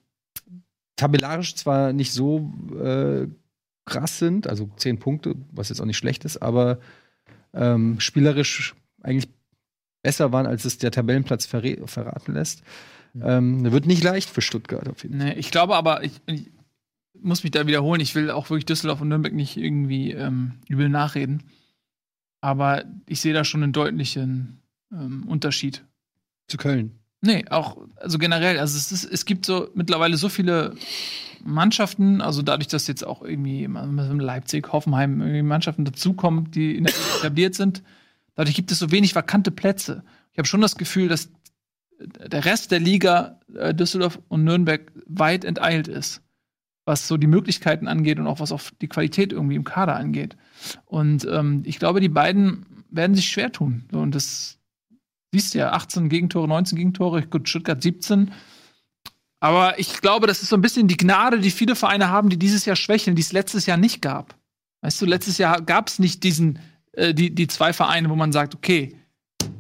tabellarisch 0.95 1.55
zwar 1.55 1.93
nicht 1.93 2.11
so 2.11 2.51
äh, 2.83 3.27
krass 3.85 4.19
sind, 4.19 4.47
also 4.47 4.69
zehn 4.77 4.97
Punkte, 4.99 5.35
was 5.51 5.69
jetzt 5.69 5.79
auch 5.79 5.85
nicht 5.85 5.97
schlecht 5.97 6.25
ist, 6.25 6.37
aber 6.37 6.79
ähm, 7.53 7.99
spielerisch 7.99 8.75
eigentlich 9.01 9.29
besser 10.03 10.31
waren, 10.31 10.45
als 10.45 10.65
es 10.65 10.77
der 10.77 10.91
Tabellenplatz 10.91 11.45
verraten 11.45 12.33
lässt. 12.33 12.63
Ähm, 13.21 13.71
wird 13.71 13.85
nicht 13.85 14.03
leicht 14.03 14.29
für 14.29 14.41
Stuttgart 14.41 14.87
auf 14.87 15.03
jeden 15.03 15.19
Fall. 15.19 15.29
Nee, 15.29 15.35
ich 15.39 15.51
glaube 15.51 15.75
aber, 15.75 16.03
ich, 16.03 16.13
ich 16.27 16.45
muss 17.13 17.43
mich 17.43 17.51
da 17.51 17.67
wiederholen. 17.67 18.01
Ich 18.01 18.15
will 18.15 18.31
auch 18.31 18.49
wirklich 18.49 18.65
Düsseldorf 18.65 19.01
und 19.01 19.09
Nürnberg 19.09 19.33
nicht 19.33 19.57
irgendwie 19.57 20.11
ähm, 20.11 20.53
übel 20.67 20.89
nachreden. 20.89 21.43
Aber 22.41 22.85
ich 23.05 23.21
sehe 23.21 23.33
da 23.33 23.43
schon 23.43 23.63
einen 23.63 23.73
deutlichen 23.73 24.61
ähm, 24.91 25.27
Unterschied. 25.27 25.83
Zu 26.47 26.57
Köln. 26.57 26.99
Nee, 27.21 27.45
auch, 27.49 27.77
also 27.97 28.17
generell, 28.17 28.59
also 28.59 28.77
es, 28.77 28.91
ist, 28.91 29.03
es 29.03 29.25
gibt 29.25 29.45
so 29.45 29.69
mittlerweile 29.73 30.15
so 30.15 30.29
viele 30.29 30.75
Mannschaften, 31.43 32.21
also 32.21 32.41
dadurch, 32.41 32.67
dass 32.67 32.87
jetzt 32.87 33.05
auch 33.05 33.21
irgendwie 33.21 33.65
in 33.65 34.19
Leipzig, 34.19 34.71
Hoffenheim 34.71 35.21
irgendwie 35.21 35.41
Mannschaften 35.41 35.83
dazukommen, 35.83 36.49
die 36.51 36.77
in 36.77 36.85
der 36.85 36.93
Liga 36.93 37.15
etabliert 37.19 37.55
sind, 37.55 37.83
dadurch 38.35 38.55
gibt 38.55 38.71
es 38.71 38.79
so 38.79 38.91
wenig 38.91 39.15
vakante 39.15 39.51
Plätze. 39.51 40.03
Ich 40.31 40.37
habe 40.37 40.47
schon 40.47 40.61
das 40.61 40.77
Gefühl, 40.77 41.09
dass 41.09 41.29
der 41.99 42.45
Rest 42.45 42.71
der 42.71 42.79
Liga 42.79 43.39
äh, 43.53 43.73
Düsseldorf 43.73 44.19
und 44.29 44.45
Nürnberg 44.45 44.91
weit 45.05 45.43
enteilt 45.43 45.89
ist, 45.89 46.21
was 46.89 47.07
so 47.07 47.17
die 47.17 47.27
Möglichkeiten 47.27 47.87
angeht 47.87 48.17
und 48.17 48.25
auch 48.25 48.39
was 48.39 48.51
auf 48.51 48.73
die 48.81 48.87
Qualität 48.87 49.31
irgendwie 49.31 49.55
im 49.55 49.63
Kader 49.63 49.95
angeht. 49.95 50.35
Und 50.85 51.23
ähm, 51.31 51.61
ich 51.63 51.77
glaube, 51.77 52.01
die 52.01 52.09
beiden 52.09 52.65
werden 52.89 53.15
sich 53.15 53.29
schwer 53.29 53.51
tun. 53.51 53.85
So, 53.91 53.99
und 53.99 54.15
das 54.15 54.57
siehst 55.31 55.53
du 55.53 55.59
ja, 55.59 55.71
18 55.71 56.09
Gegentore, 56.09 56.47
19 56.47 56.75
Gegentore, 56.79 57.21
gut, 57.27 57.47
Stuttgart 57.47 57.79
17. 57.79 58.31
Aber 59.39 59.77
ich 59.77 60.01
glaube, 60.01 60.25
das 60.25 60.41
ist 60.41 60.49
so 60.49 60.57
ein 60.57 60.63
bisschen 60.63 60.87
die 60.87 60.97
Gnade, 60.97 61.39
die 61.39 61.51
viele 61.51 61.75
Vereine 61.75 62.09
haben, 62.09 62.29
die 62.29 62.39
dieses 62.39 62.65
Jahr 62.65 62.75
schwächeln, 62.75 63.15
die 63.15 63.21
es 63.21 63.33
letztes 63.33 63.67
Jahr 63.67 63.77
nicht 63.77 64.01
gab. 64.01 64.35
Weißt 64.81 64.99
du, 64.99 65.05
letztes 65.05 65.37
Jahr 65.37 65.61
gab 65.61 65.89
es 65.89 65.99
nicht 65.99 66.23
diesen, 66.23 66.57
äh, 66.93 67.13
die, 67.13 67.35
die 67.35 67.45
zwei 67.45 67.71
Vereine, 67.71 68.09
wo 68.09 68.15
man 68.15 68.31
sagt, 68.31 68.55
okay, 68.55 68.95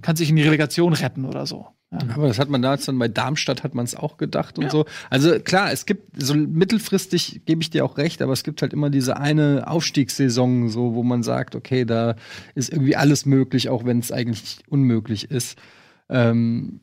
kann 0.01 0.15
sich 0.15 0.31
in 0.31 0.35
die 0.35 0.41
Relegation 0.41 0.93
retten 0.93 1.25
oder 1.25 1.45
so. 1.45 1.67
Aber 1.91 2.27
das 2.27 2.37
hat 2.37 2.49
man 2.49 2.61
da 2.61 2.73
jetzt 2.73 2.87
dann 2.87 2.99
bei 2.99 3.07
Darmstadt 3.07 3.63
hat 3.63 3.73
man 3.73 3.83
es 3.83 3.95
auch 3.95 4.17
gedacht 4.17 4.59
und 4.59 4.65
Ja. 4.65 4.69
so. 4.69 4.85
Also 5.09 5.39
klar, 5.39 5.71
es 5.71 5.87
gibt 5.87 6.21
so 6.21 6.35
mittelfristig 6.35 7.41
gebe 7.45 7.61
ich 7.61 7.71
dir 7.71 7.83
auch 7.83 7.97
recht, 7.97 8.21
aber 8.21 8.31
es 8.31 8.43
gibt 8.43 8.61
halt 8.61 8.73
immer 8.73 8.91
diese 8.91 9.17
eine 9.17 9.65
Aufstiegssaison, 9.67 10.69
so 10.69 10.93
wo 10.93 11.01
man 11.01 11.23
sagt, 11.23 11.55
okay, 11.55 11.85
da 11.85 12.15
ist 12.53 12.71
irgendwie 12.71 12.95
alles 12.95 13.25
möglich, 13.25 13.69
auch 13.69 13.85
wenn 13.85 13.99
es 13.99 14.11
eigentlich 14.11 14.59
unmöglich 14.69 15.31
ist. 15.31 15.57
Ähm, 16.09 16.81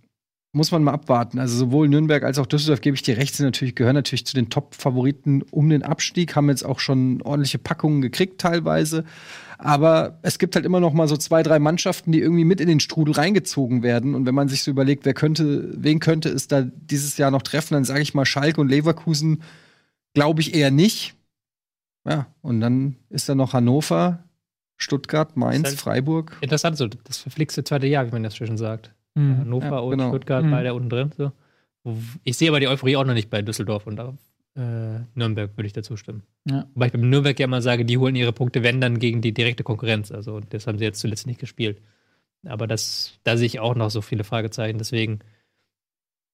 muss 0.52 0.72
man 0.72 0.82
mal 0.82 0.92
abwarten. 0.92 1.38
Also 1.38 1.56
sowohl 1.56 1.88
Nürnberg 1.88 2.24
als 2.24 2.38
auch 2.38 2.46
Düsseldorf 2.46 2.80
gebe 2.80 2.96
ich 2.96 3.02
dir 3.02 3.16
recht, 3.18 3.34
sind 3.34 3.46
natürlich 3.46 3.74
gehören 3.74 3.94
natürlich 3.94 4.26
zu 4.26 4.34
den 4.34 4.48
Top-Favoriten 4.50 5.42
um 5.50 5.68
den 5.68 5.82
Abstieg, 5.82 6.34
haben 6.34 6.48
jetzt 6.48 6.64
auch 6.64 6.80
schon 6.80 7.22
ordentliche 7.22 7.58
Packungen 7.58 8.00
gekriegt 8.00 8.40
teilweise. 8.40 9.04
Aber 9.58 10.18
es 10.22 10.38
gibt 10.38 10.54
halt 10.54 10.66
immer 10.66 10.80
noch 10.80 10.92
mal 10.92 11.08
so 11.08 11.16
zwei, 11.16 11.42
drei 11.42 11.58
Mannschaften, 11.58 12.12
die 12.12 12.20
irgendwie 12.20 12.44
mit 12.44 12.60
in 12.60 12.68
den 12.68 12.80
Strudel 12.80 13.14
reingezogen 13.14 13.82
werden. 13.82 14.14
Und 14.14 14.26
wenn 14.26 14.34
man 14.34 14.48
sich 14.48 14.62
so 14.62 14.70
überlegt, 14.70 15.04
wer 15.04 15.14
könnte, 15.14 15.72
wen 15.76 15.98
könnte 16.00 16.28
es 16.28 16.46
da 16.48 16.62
dieses 16.62 17.16
Jahr 17.16 17.30
noch 17.30 17.42
treffen, 17.42 17.74
dann 17.74 17.84
sage 17.84 18.00
ich 18.02 18.14
mal 18.14 18.26
Schalke 18.26 18.60
und 18.60 18.68
Leverkusen, 18.68 19.42
glaube 20.14 20.40
ich 20.42 20.54
eher 20.54 20.70
nicht. 20.70 21.14
Ja, 22.08 22.26
und 22.42 22.60
dann 22.60 22.96
ist 23.10 23.28
da 23.28 23.34
noch 23.34 23.52
Hannover, 23.52 24.20
Stuttgart, 24.76 25.36
Mainz, 25.36 25.68
halt- 25.68 25.78
Freiburg. 25.80 26.36
Interessant, 26.40 26.76
so 26.76 26.86
das 26.86 27.18
verflixte 27.18 27.64
zweite 27.64 27.86
Jahr, 27.86 28.06
wie 28.06 28.12
man 28.12 28.22
das 28.22 28.36
schon 28.36 28.56
sagt. 28.58 28.92
Mhm. 29.14 29.38
Hannover 29.38 29.66
Ja, 29.66 29.78
und 29.78 29.90
genau. 29.98 30.08
Stuttgart, 30.10 30.44
Mhm. 30.44 30.50
beide 30.50 30.74
unten 30.74 30.88
drin. 30.90 31.10
So. 31.16 31.32
Ich 32.24 32.36
sehe 32.36 32.48
aber 32.50 32.60
die 32.60 32.68
Euphorie 32.68 32.96
auch 32.96 33.04
noch 33.04 33.14
nicht 33.14 33.30
bei 33.30 33.42
Düsseldorf 33.42 33.86
und 33.86 33.96
äh, 34.56 35.00
Nürnberg, 35.14 35.56
würde 35.56 35.66
ich 35.66 35.72
dazu 35.72 35.96
stimmen. 35.96 36.22
Ja. 36.44 36.66
Wobei 36.74 36.86
ich 36.86 36.92
beim 36.92 37.08
Nürnberg 37.08 37.38
ja 37.38 37.46
mal 37.46 37.62
sage, 37.62 37.84
die 37.84 37.98
holen 37.98 38.16
ihre 38.16 38.32
Punkte, 38.32 38.62
wenn 38.62 38.80
dann 38.80 38.98
gegen 38.98 39.20
die 39.20 39.32
direkte 39.32 39.62
Konkurrenz. 39.62 40.10
Also 40.10 40.40
das 40.40 40.66
haben 40.66 40.78
sie 40.78 40.84
jetzt 40.84 41.00
zuletzt 41.00 41.26
nicht 41.26 41.40
gespielt. 41.40 41.80
Aber 42.46 42.66
das, 42.66 43.18
da 43.24 43.36
sehe 43.36 43.46
ich 43.46 43.60
auch 43.60 43.74
noch 43.74 43.90
so 43.90 44.00
viele 44.00 44.24
Fragezeichen. 44.24 44.78
Deswegen. 44.78 45.20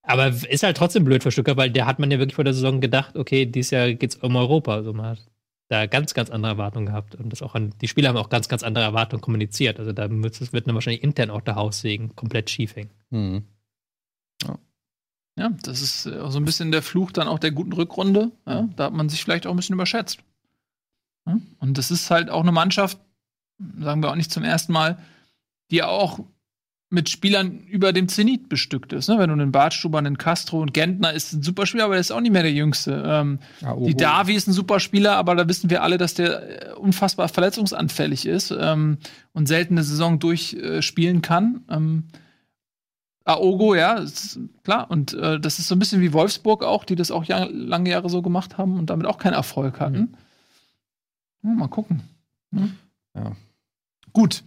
Aber 0.02 0.28
ist 0.28 0.62
halt 0.62 0.76
trotzdem 0.76 1.04
blöd 1.04 1.22
für 1.22 1.30
Stuttgart, 1.30 1.56
weil 1.56 1.70
der 1.70 1.86
hat 1.86 1.98
man 1.98 2.10
ja 2.10 2.18
wirklich 2.18 2.34
vor 2.34 2.44
der 2.44 2.54
Saison 2.54 2.80
gedacht, 2.80 3.16
okay, 3.16 3.46
dieses 3.46 3.70
Jahr 3.70 3.92
geht's 3.92 4.16
um 4.16 4.34
Europa. 4.34 4.74
Also 4.74 4.92
man 4.92 5.06
hat 5.06 5.26
da 5.68 5.86
ganz, 5.86 6.12
ganz 6.12 6.28
andere 6.28 6.52
Erwartungen 6.52 6.86
gehabt. 6.86 7.14
Und 7.14 7.30
das 7.30 7.42
auch 7.42 7.54
an, 7.54 7.72
die 7.80 7.88
Spieler 7.88 8.08
haben 8.08 8.16
auch 8.16 8.28
ganz, 8.28 8.48
ganz 8.48 8.62
andere 8.62 8.84
Erwartungen 8.84 9.22
kommuniziert. 9.22 9.78
Also 9.78 9.92
da 9.92 10.10
wird 10.10 10.66
dann 10.66 10.74
wahrscheinlich 10.74 11.02
intern 11.02 11.30
auch 11.30 11.40
der 11.40 11.54
Haussegen 11.54 12.14
komplett 12.14 12.50
schief 12.50 12.76
hängen. 12.76 12.90
Mhm. 13.10 13.44
Ja, 15.37 15.51
das 15.62 15.80
ist 15.80 16.07
äh, 16.07 16.30
so 16.30 16.39
ein 16.39 16.45
bisschen 16.45 16.72
der 16.72 16.83
Fluch 16.83 17.11
dann 17.11 17.28
auch 17.28 17.39
der 17.39 17.53
guten 17.53 17.72
Rückrunde. 17.72 18.33
Ja, 18.47 18.68
da 18.76 18.85
hat 18.85 18.93
man 18.93 19.09
sich 19.09 19.22
vielleicht 19.22 19.47
auch 19.47 19.51
ein 19.53 19.57
bisschen 19.57 19.74
überschätzt. 19.74 20.18
Ja, 21.26 21.39
und 21.61 21.78
das 21.78 21.91
ist 21.91 22.11
halt 22.11 22.30
auch 22.30 22.43
eine 22.43 22.53
Mannschaft, 22.53 22.99
sagen 23.78 24.03
wir 24.03 24.11
auch 24.11 24.16
nicht 24.16 24.33
zum 24.33 24.45
ersten 24.45 24.72
Mal, 24.72 24.99
die 25.70 25.83
auch 25.83 26.20
mit 26.93 27.09
Spielern 27.09 27.61
über 27.61 27.95
dem 27.95 28.07
Zenit 28.07 28.51
bestückt 28.51 28.93
ist. 28.93 29.09
Ne? 29.09 29.18
Wenn 29.18 29.28
du 29.28 29.33
einen 29.33 29.51
Bartstuber, 29.51 29.97
einen 29.97 30.18
Castro 30.18 30.61
und 30.61 30.74
Gentner 30.74 31.14
ist 31.14 31.33
ein 31.33 31.43
super 31.43 31.64
Spieler, 31.64 31.85
aber 31.85 31.95
der 31.95 32.03
ist 32.03 32.12
auch 32.12 32.20
nicht 32.20 32.33
mehr 32.33 32.43
der 32.43 32.53
Jüngste. 32.53 33.03
Ähm, 33.07 33.39
oh, 33.66 33.87
die 33.87 33.97
Davi 33.97 34.35
ist 34.35 34.47
ein 34.47 34.53
super 34.53 34.78
Spieler, 34.78 35.16
aber 35.16 35.35
da 35.35 35.49
wissen 35.49 35.70
wir 35.70 35.83
alle, 35.83 35.97
dass 35.97 36.12
der 36.12 36.72
äh, 36.72 36.72
unfassbar 36.74 37.28
verletzungsanfällig 37.28 38.26
ist 38.26 38.51
ähm, 38.51 38.99
und 39.33 39.49
selten 39.49 39.74
eine 39.74 39.85
Saison 39.85 40.18
durchspielen 40.18 41.22
kann. 41.22 41.62
Ähm, 41.70 42.05
Aogo, 43.24 43.74
ja, 43.74 43.94
ist 43.94 44.38
klar. 44.64 44.90
Und 44.90 45.14
äh, 45.14 45.38
das 45.38 45.58
ist 45.58 45.68
so 45.68 45.74
ein 45.74 45.78
bisschen 45.78 46.00
wie 46.00 46.12
Wolfsburg 46.12 46.64
auch, 46.64 46.84
die 46.84 46.96
das 46.96 47.10
auch 47.10 47.24
ja, 47.24 47.44
lange 47.44 47.90
Jahre 47.90 48.08
so 48.10 48.22
gemacht 48.22 48.58
haben 48.58 48.78
und 48.78 48.90
damit 48.90 49.06
auch 49.06 49.18
keinen 49.18 49.34
Erfolg 49.34 49.80
hatten. 49.80 50.14
Ja, 51.42 51.50
mal 51.50 51.68
gucken. 51.68 52.02
Hm? 52.52 52.74
Ja. 53.14 53.32
Gut. 54.12 54.42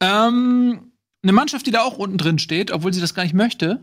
Ähm, 0.00 0.92
eine 1.22 1.32
Mannschaft, 1.32 1.66
die 1.66 1.70
da 1.70 1.82
auch 1.82 1.98
unten 1.98 2.18
drin 2.18 2.38
steht, 2.38 2.70
obwohl 2.70 2.92
sie 2.92 3.00
das 3.00 3.14
gar 3.14 3.22
nicht 3.24 3.34
möchte, 3.34 3.80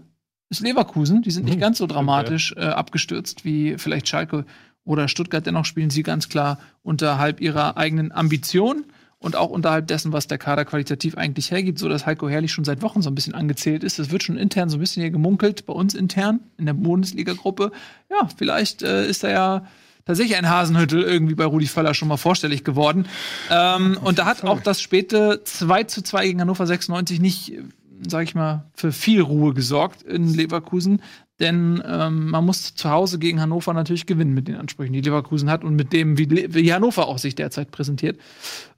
ist 0.50 0.62
Leverkusen. 0.62 1.22
Die 1.22 1.32
sind 1.32 1.46
nicht 1.46 1.58
Mhm. 1.58 1.62
ganz 1.62 1.78
so 1.78 1.88
dramatisch 1.88 2.54
äh, 2.58 2.62
abgestürzt 2.62 3.46
wie 3.46 3.78
vielleicht 3.78 4.08
Schalke 4.08 4.46
oder 4.86 5.08
Stuttgart. 5.08 5.46
Dennoch 5.46 5.66
spielen 5.66 5.90
sie 5.90 6.04
ganz 6.04 6.30
klar 6.30 6.60
unterhalb 6.84 7.42
ihrer 7.42 7.78
eigenen 7.78 8.12
Ambition 8.12 8.86
und 9.28 9.36
auch 9.36 9.50
unterhalb 9.50 9.88
dessen, 9.88 10.14
was 10.14 10.28
der 10.28 10.38
Kader 10.38 10.64
qualitativ 10.64 11.18
eigentlich 11.18 11.52
hergibt, 11.52 11.80
so 11.80 11.90
dass 11.90 12.06
Heiko 12.06 12.30
Herrlich 12.30 12.54
schon 12.54 12.64
seit 12.64 12.82
Wochen 12.82 13.02
so 13.02 13.10
ein 13.12 13.16
bisschen 13.16 13.36
angezählt 13.36 13.84
ist. 13.84 14.00
Das 14.00 14.10
wird 14.10 14.24
schon 14.24 14.38
intern 14.38 14.70
so 14.70 14.78
ein 14.78 14.80
bisschen 14.80 15.02
hier 15.02 15.12
gemunkelt, 15.12 15.66
bei 15.66 15.74
uns 15.74 15.94
intern 15.94 16.40
in 16.58 16.66
der 16.66 16.74
Bundesliga-Gruppe. 16.74 17.72
Ja, 18.10 18.30
vielleicht 18.38 18.84
äh, 18.84 19.06
ist 19.06 19.26
da 19.26 19.30
ja 19.30 19.66
tatsächlich 20.06 20.38
ein 20.38 20.50
Hasenhüttel 20.50 21.04
irgendwie 21.04 21.36
bei 21.36 21.44
Rudi 21.44 21.68
Völler 21.68 21.94
schon 21.94 22.08
mal 22.08 22.16
vorstellig 22.16 22.64
geworden. 22.64 23.06
Ähm, 23.52 23.98
und 24.02 24.18
da 24.18 24.26
hat 24.26 24.46
auch 24.46 24.62
das 24.62 24.82
späte 24.82 25.42
2 25.44 25.84
zu 25.84 26.02
2 26.02 26.26
gegen 26.28 26.40
Hannover 26.40 26.66
96 26.66 27.20
nicht, 27.20 27.52
äh, 27.52 27.64
sag 28.08 28.24
ich 28.24 28.34
mal, 28.34 28.64
für 28.74 28.94
viel 28.94 29.22
Ruhe 29.22 29.54
gesorgt 29.54 30.04
in 30.04 30.34
Leverkusen. 30.34 31.02
Denn 31.40 31.84
ähm, 31.86 32.30
man 32.32 32.46
muss 32.46 32.74
zu 32.74 32.90
Hause 32.90 33.20
gegen 33.20 33.40
Hannover 33.40 33.74
natürlich 33.74 34.06
gewinnen 34.08 34.34
mit 34.34 34.48
den 34.48 34.56
Ansprüchen, 34.56 34.94
die 34.94 35.02
Leverkusen 35.02 35.50
hat 35.52 35.64
und 35.64 35.76
mit 35.76 35.94
dem, 35.94 36.18
wie, 36.18 36.26
Le- 36.26 36.54
wie 36.54 36.74
Hannover 36.74 37.08
auch 37.08 37.20
sich 37.20 37.36
derzeit 37.36 37.70
präsentiert. 37.72 38.20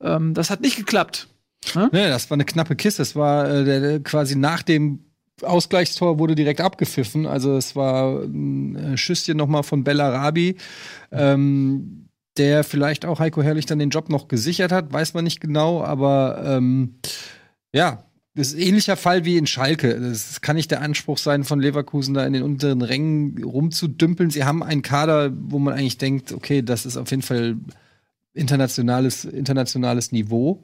Ähm, 0.01 0.33
das 0.33 0.49
hat 0.49 0.61
nicht 0.61 0.75
geklappt. 0.75 1.27
Nee, 1.75 2.07
das 2.09 2.29
war 2.29 2.35
eine 2.35 2.45
knappe 2.45 2.75
Kiste. 2.75 3.01
Es 3.01 3.15
war 3.15 3.49
äh, 3.49 3.99
quasi 3.99 4.35
nach 4.35 4.63
dem 4.63 4.99
Ausgleichstor 5.41 6.19
wurde 6.19 6.35
direkt 6.35 6.59
abgepfiffen. 6.59 7.25
Also 7.25 7.55
es 7.55 7.75
war 7.75 8.23
ein 8.23 8.75
äh, 8.75 8.97
Schüsschen 8.97 9.37
noch 9.37 9.47
mal 9.47 9.63
von 9.63 9.83
Bellarabi, 9.83 10.57
ähm, 11.11 12.09
der 12.37 12.63
vielleicht 12.63 13.05
auch 13.05 13.19
Heiko 13.19 13.41
Herrlich 13.41 13.65
dann 13.65 13.79
den 13.79 13.89
Job 13.89 14.09
noch 14.09 14.27
gesichert 14.27 14.71
hat, 14.71 14.91
weiß 14.91 15.13
man 15.13 15.23
nicht 15.23 15.39
genau, 15.39 15.83
aber 15.83 16.41
ähm, 16.45 16.95
ja, 17.73 18.03
das 18.39 18.49
ist 18.49 18.55
ein 18.55 18.61
ähnlicher 18.61 18.95
Fall 18.95 19.25
wie 19.25 19.37
in 19.37 19.47
Schalke. 19.47 19.99
Das 19.99 20.39
kann 20.41 20.55
nicht 20.55 20.71
der 20.71 20.81
Anspruch 20.81 21.17
sein, 21.17 21.43
von 21.43 21.59
Leverkusen 21.59 22.13
da 22.13 22.25
in 22.25 22.33
den 22.33 22.43
unteren 22.43 22.81
Rängen 22.81 23.43
rumzudümpeln. 23.43 24.29
Sie 24.29 24.45
haben 24.45 24.63
einen 24.63 24.81
Kader, 24.81 25.31
wo 25.33 25.59
man 25.59 25.73
eigentlich 25.73 25.97
denkt, 25.97 26.31
okay, 26.31 26.61
das 26.61 26.85
ist 26.85 26.95
auf 26.95 27.11
jeden 27.11 27.21
Fall 27.21 27.57
internationales, 28.33 29.25
internationales 29.25 30.11
Niveau. 30.11 30.63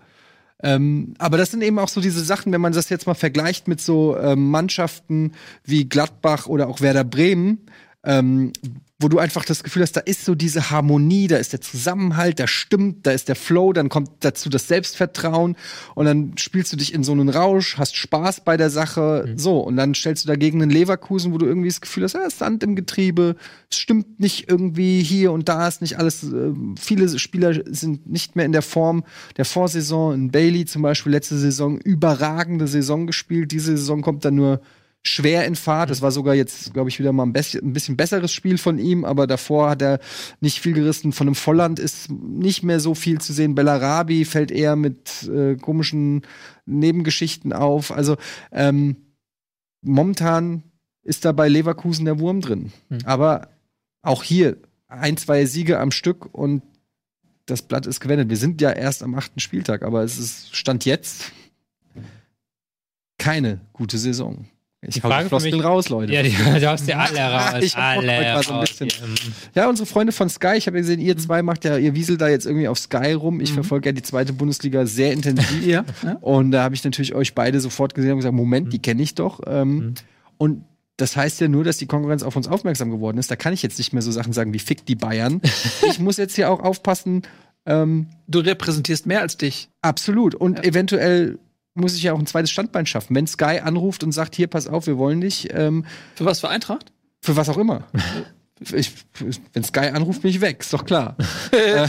Ähm, 0.63 1.15
aber 1.17 1.38
das 1.38 1.51
sind 1.51 1.63
eben 1.63 1.78
auch 1.80 1.89
so 1.89 1.99
diese 1.99 2.23
Sachen, 2.23 2.53
wenn 2.53 2.61
man 2.61 2.71
das 2.71 2.89
jetzt 2.89 3.07
mal 3.07 3.13
vergleicht 3.13 3.67
mit 3.67 3.82
so 3.82 4.17
ähm, 4.17 4.49
Mannschaften 4.49 5.34
wie 5.65 5.89
Gladbach 5.89 6.47
oder 6.47 6.69
auch 6.69 6.80
Werder 6.80 7.03
Bremen, 7.03 7.65
ähm, 8.05 8.53
wo 8.97 9.09
du 9.09 9.19
einfach 9.19 9.43
das 9.43 9.61
Gefühl 9.63 9.81
hast, 9.81 9.97
da 9.97 9.99
ist 9.99 10.23
so 10.23 10.35
diese 10.35 10.71
Harmonie, 10.71 11.27
da 11.27 11.35
ist 11.35 11.51
der 11.51 11.59
Zusammenhalt, 11.59 12.39
da 12.39 12.47
stimmt, 12.47 13.05
da 13.05 13.11
ist 13.11 13.27
der 13.27 13.35
Flow, 13.35 13.73
dann 13.73 13.89
kommt 13.89 14.09
dazu 14.21 14.49
das 14.49 14.69
Selbstvertrauen 14.69 15.57
und 15.95 16.05
dann 16.05 16.37
spielst 16.37 16.71
du 16.71 16.77
dich 16.77 16.93
in 16.93 17.03
so 17.03 17.11
einen 17.11 17.27
Rausch, 17.27 17.77
hast 17.77 17.97
Spaß 17.97 18.45
bei 18.45 18.55
der 18.55 18.69
Sache, 18.69 19.33
so 19.35 19.59
und 19.59 19.75
dann 19.75 19.95
stellst 19.95 20.23
du 20.23 20.27
dagegen 20.29 20.61
einen 20.61 20.71
Leverkusen, 20.71 21.33
wo 21.33 21.37
du 21.37 21.45
irgendwie 21.45 21.67
das 21.67 21.81
Gefühl 21.81 22.03
hast, 22.03 22.13
ja, 22.13 22.25
ist 22.25 22.39
Sand 22.39 22.63
im 22.63 22.77
Getriebe, 22.77 23.35
es 23.69 23.79
stimmt 23.79 24.21
nicht 24.21 24.49
irgendwie 24.49 25.03
hier 25.03 25.33
und 25.33 25.49
da 25.49 25.67
ist 25.67 25.81
nicht 25.81 25.99
alles, 25.99 26.23
äh, 26.23 26.53
viele 26.79 27.19
Spieler 27.19 27.53
sind 27.65 28.09
nicht 28.09 28.37
mehr 28.37 28.45
in 28.45 28.53
der 28.53 28.61
Form 28.61 29.03
der 29.35 29.43
Vorsaison, 29.43 30.13
in 30.13 30.31
Bailey 30.31 30.63
zum 30.63 30.83
Beispiel 30.83 31.11
letzte 31.11 31.37
Saison 31.37 31.79
überragende 31.79 32.67
Saison 32.67 33.07
gespielt, 33.07 33.51
diese 33.51 33.75
Saison 33.75 34.01
kommt 34.01 34.23
dann 34.23 34.35
nur 34.35 34.61
schwer 35.08 35.45
in 35.45 35.56
Fahrt. 35.56 35.89
Das 35.89 36.01
war 36.01 36.12
sogar 36.12 36.36
jetzt, 36.36 36.74
glaube 36.74 36.89
ich, 36.89 36.99
wieder 36.99 37.14
mal 37.14 37.24
ein 37.24 37.34
bisschen, 37.34 37.64
ein 37.64 37.74
bisschen 37.74 37.95
besseres 37.95 38.34
Spiel 38.34 38.58
von 38.58 38.80
ihm, 38.80 39.06
aber 39.06 39.28
davor 39.28 39.70
hat 39.70 39.82
er 39.82 39.99
nicht 40.41 40.60
viel 40.60 40.74
gerissen. 40.74 41.12
Von 41.12 41.28
einem 41.28 41.36
Volland 41.36 41.80
ist 41.80 42.12
nicht 42.12 42.64
mehr 42.64 42.80
so 42.80 42.95
viel 42.95 43.20
zu 43.22 43.32
sehen. 43.32 43.56
Bellarabi 43.56 44.26
fällt 44.26 44.51
eher 44.51 44.76
mit 44.76 45.24
äh, 45.24 45.56
komischen 45.56 46.24
Nebengeschichten 46.66 47.53
auf. 47.53 47.91
Also 47.91 48.18
ähm, 48.51 48.97
momentan 49.82 50.64
ist 51.03 51.24
da 51.24 51.32
bei 51.32 51.47
Leverkusen 51.47 52.06
der 52.06 52.20
Wurm 52.20 52.41
drin. 52.41 52.72
Hm. 52.89 52.99
Aber 53.06 53.49
auch 54.01 54.24
hier 54.24 54.58
ein, 54.88 55.18
zwei 55.18 55.45
Siege 55.45 55.80
am 55.80 55.91
Stück 55.91 56.34
und 56.34 56.64
das 57.45 57.62
Blatt 57.62 57.86
ist 57.86 57.99
gewendet. 57.99 58.30
Wir 58.30 58.38
sind 58.38 58.60
ja 58.60 58.72
erst 58.72 59.03
am 59.03 59.14
achten 59.14 59.39
Spieltag, 59.39 59.84
aber 59.84 60.03
es 60.03 60.18
ist 60.18 60.56
Stand 60.56 60.84
jetzt 60.86 61.32
keine 63.20 63.62
gute 63.72 63.99
Saison. 63.99 64.47
Ich 64.88 64.95
Die 64.95 65.03
hau 65.03 65.09
Frage 65.09 65.29
die 65.29 65.51
mich- 65.51 65.63
raus, 65.63 65.89
Leute. 65.89 66.13
Ja, 66.13 66.21
die, 66.23 66.29
du 66.31 66.69
hast 66.69 66.88
ja 66.88 66.97
alle 66.99 67.19
raus. 67.19 67.63
Ich 67.63 67.75
alle 67.75 68.43
so 68.43 68.53
ein 68.53 68.59
raus. 68.59 68.69
bisschen. 68.69 68.88
Ähm, 69.03 69.15
Ja, 69.55 69.67
unsere 69.69 69.86
Freunde 69.86 70.11
von 70.13 70.29
Sky, 70.29 70.53
ich 70.57 70.67
habe 70.67 70.77
gesehen, 70.77 70.99
ihr 70.99 71.17
zwei 71.17 71.41
macht 71.41 71.65
ja, 71.65 71.77
ihr 71.77 71.95
wieselt 71.95 72.21
da 72.21 72.27
jetzt 72.27 72.45
irgendwie 72.45 72.67
auf 72.67 72.77
Sky 72.77 73.13
rum. 73.13 73.41
Ich 73.41 73.51
Mhm. 73.51 73.55
verfolge 73.55 73.89
ja 73.89 73.93
die 73.93 74.01
zweite 74.03 74.33
Bundesliga 74.33 74.86
sehr 74.86 75.11
intensiv. 75.13 75.45
Ja. 75.65 75.83
ja. 76.03 76.13
Und 76.21 76.51
da 76.51 76.63
habe 76.63 76.75
ich 76.75 76.83
natürlich 76.83 77.15
euch 77.15 77.33
beide 77.36 77.59
sofort 77.59 77.95
gesehen 77.95 78.11
und 78.11 78.17
gesagt, 78.17 78.36
Moment, 78.36 78.71
die 78.73 78.79
kenne 78.79 79.01
ich 79.01 79.15
doch. 79.15 79.39
Ähm, 79.47 79.75
Mhm. 79.75 79.93
Und 80.38 80.63
das 80.97 81.15
heißt 81.17 81.41
ja 81.41 81.47
nur, 81.47 81.63
dass 81.63 81.77
die 81.77 81.88
Konkurrenz 81.88 82.23
auf 82.23 82.36
uns 82.36 82.47
aufmerksam 82.47 82.89
geworden 82.91 83.17
ist. 83.17 83.29
Da 83.31 83.36
kann 83.36 83.53
ich 83.53 83.61
jetzt 83.63 83.77
nicht 83.77 83.91
mehr 83.93 84.01
so 84.01 84.11
Sachen 84.11 84.31
sagen 84.33 84.53
wie 84.53 84.59
Fick 84.59 84.86
die 84.86 84.95
Bayern. 84.95 85.41
ich 85.89 85.99
muss 85.99 86.17
jetzt 86.17 86.36
hier 86.36 86.49
auch 86.51 86.59
aufpassen. 86.61 87.23
Ähm, 87.65 88.07
Du 88.27 88.39
repräsentierst 88.39 89.05
mehr 89.07 89.21
als 89.21 89.38
dich. 89.38 89.69
absolut. 89.81 90.36
Und 90.36 90.57
Ja. 90.59 90.63
eventuell 90.65 91.38
muss 91.76 91.95
ich 91.95 92.03
ja 92.03 92.13
auch 92.13 92.19
ein 92.19 92.26
zweites 92.26 92.51
Standbein 92.51 92.86
schaffen. 92.86 93.15
Wenn 93.15 93.28
Sky 93.28 93.59
anruft 93.63 94.03
und 94.03 94.11
sagt, 94.11 94.36
hier, 94.36 94.47
pass 94.47 94.67
auf, 94.67 94.88
wir 94.88 94.97
wollen 94.97 95.21
dich, 95.21 95.49
ähm, 95.53 95.86
Für 96.15 96.26
was 96.26 96.39
für 96.39 96.49
Eintracht? 96.49 96.91
für 97.21 97.36
was 97.36 97.49
auch 97.49 97.57
immer. 97.57 97.88
ich, 98.73 98.91
wenn 99.53 99.63
Sky 99.63 99.88
anruft, 99.89 100.21
bin 100.21 100.32
ich 100.32 100.39
weg, 100.41 100.57
ist 100.61 100.71
doch 100.73 100.86
klar. 100.86 101.17
äh, 101.51 101.88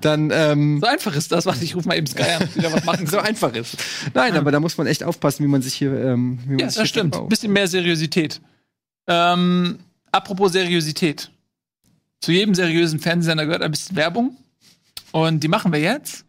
dann, 0.00 0.30
ähm, 0.32 0.78
So 0.80 0.86
einfach 0.86 1.16
ist 1.16 1.32
das, 1.32 1.46
was 1.46 1.60
ich 1.62 1.74
rufe 1.74 1.88
mal 1.88 1.96
eben 1.96 2.06
Sky 2.06 2.22
an, 2.22 2.48
wieder 2.54 2.72
was 2.72 2.84
machen 2.84 3.06
so 3.08 3.18
einfach 3.18 3.52
ist. 3.54 3.76
Nein, 4.14 4.36
aber 4.36 4.52
da 4.52 4.60
muss 4.60 4.76
man 4.78 4.86
echt 4.86 5.02
aufpassen, 5.02 5.42
wie 5.44 5.48
man 5.48 5.62
sich 5.62 5.74
hier, 5.74 5.92
ähm, 5.92 6.38
wie 6.44 6.50
man 6.50 6.58
Ja, 6.60 6.70
sich 6.70 6.78
das 6.82 6.88
stimmt. 6.88 7.14
verkauft. 7.14 7.30
Bisschen 7.30 7.52
mehr 7.52 7.66
Seriosität. 7.66 8.40
Ähm, 9.08 9.78
apropos 10.12 10.52
Seriosität. 10.52 11.30
Zu 12.20 12.32
jedem 12.32 12.54
seriösen 12.54 13.00
Fernsehsender 13.00 13.44
gehört 13.46 13.62
ein 13.62 13.70
bisschen 13.70 13.96
Werbung. 13.96 14.36
Und 15.12 15.40
die 15.42 15.48
machen 15.48 15.72
wir 15.72 15.80
jetzt. 15.80 16.24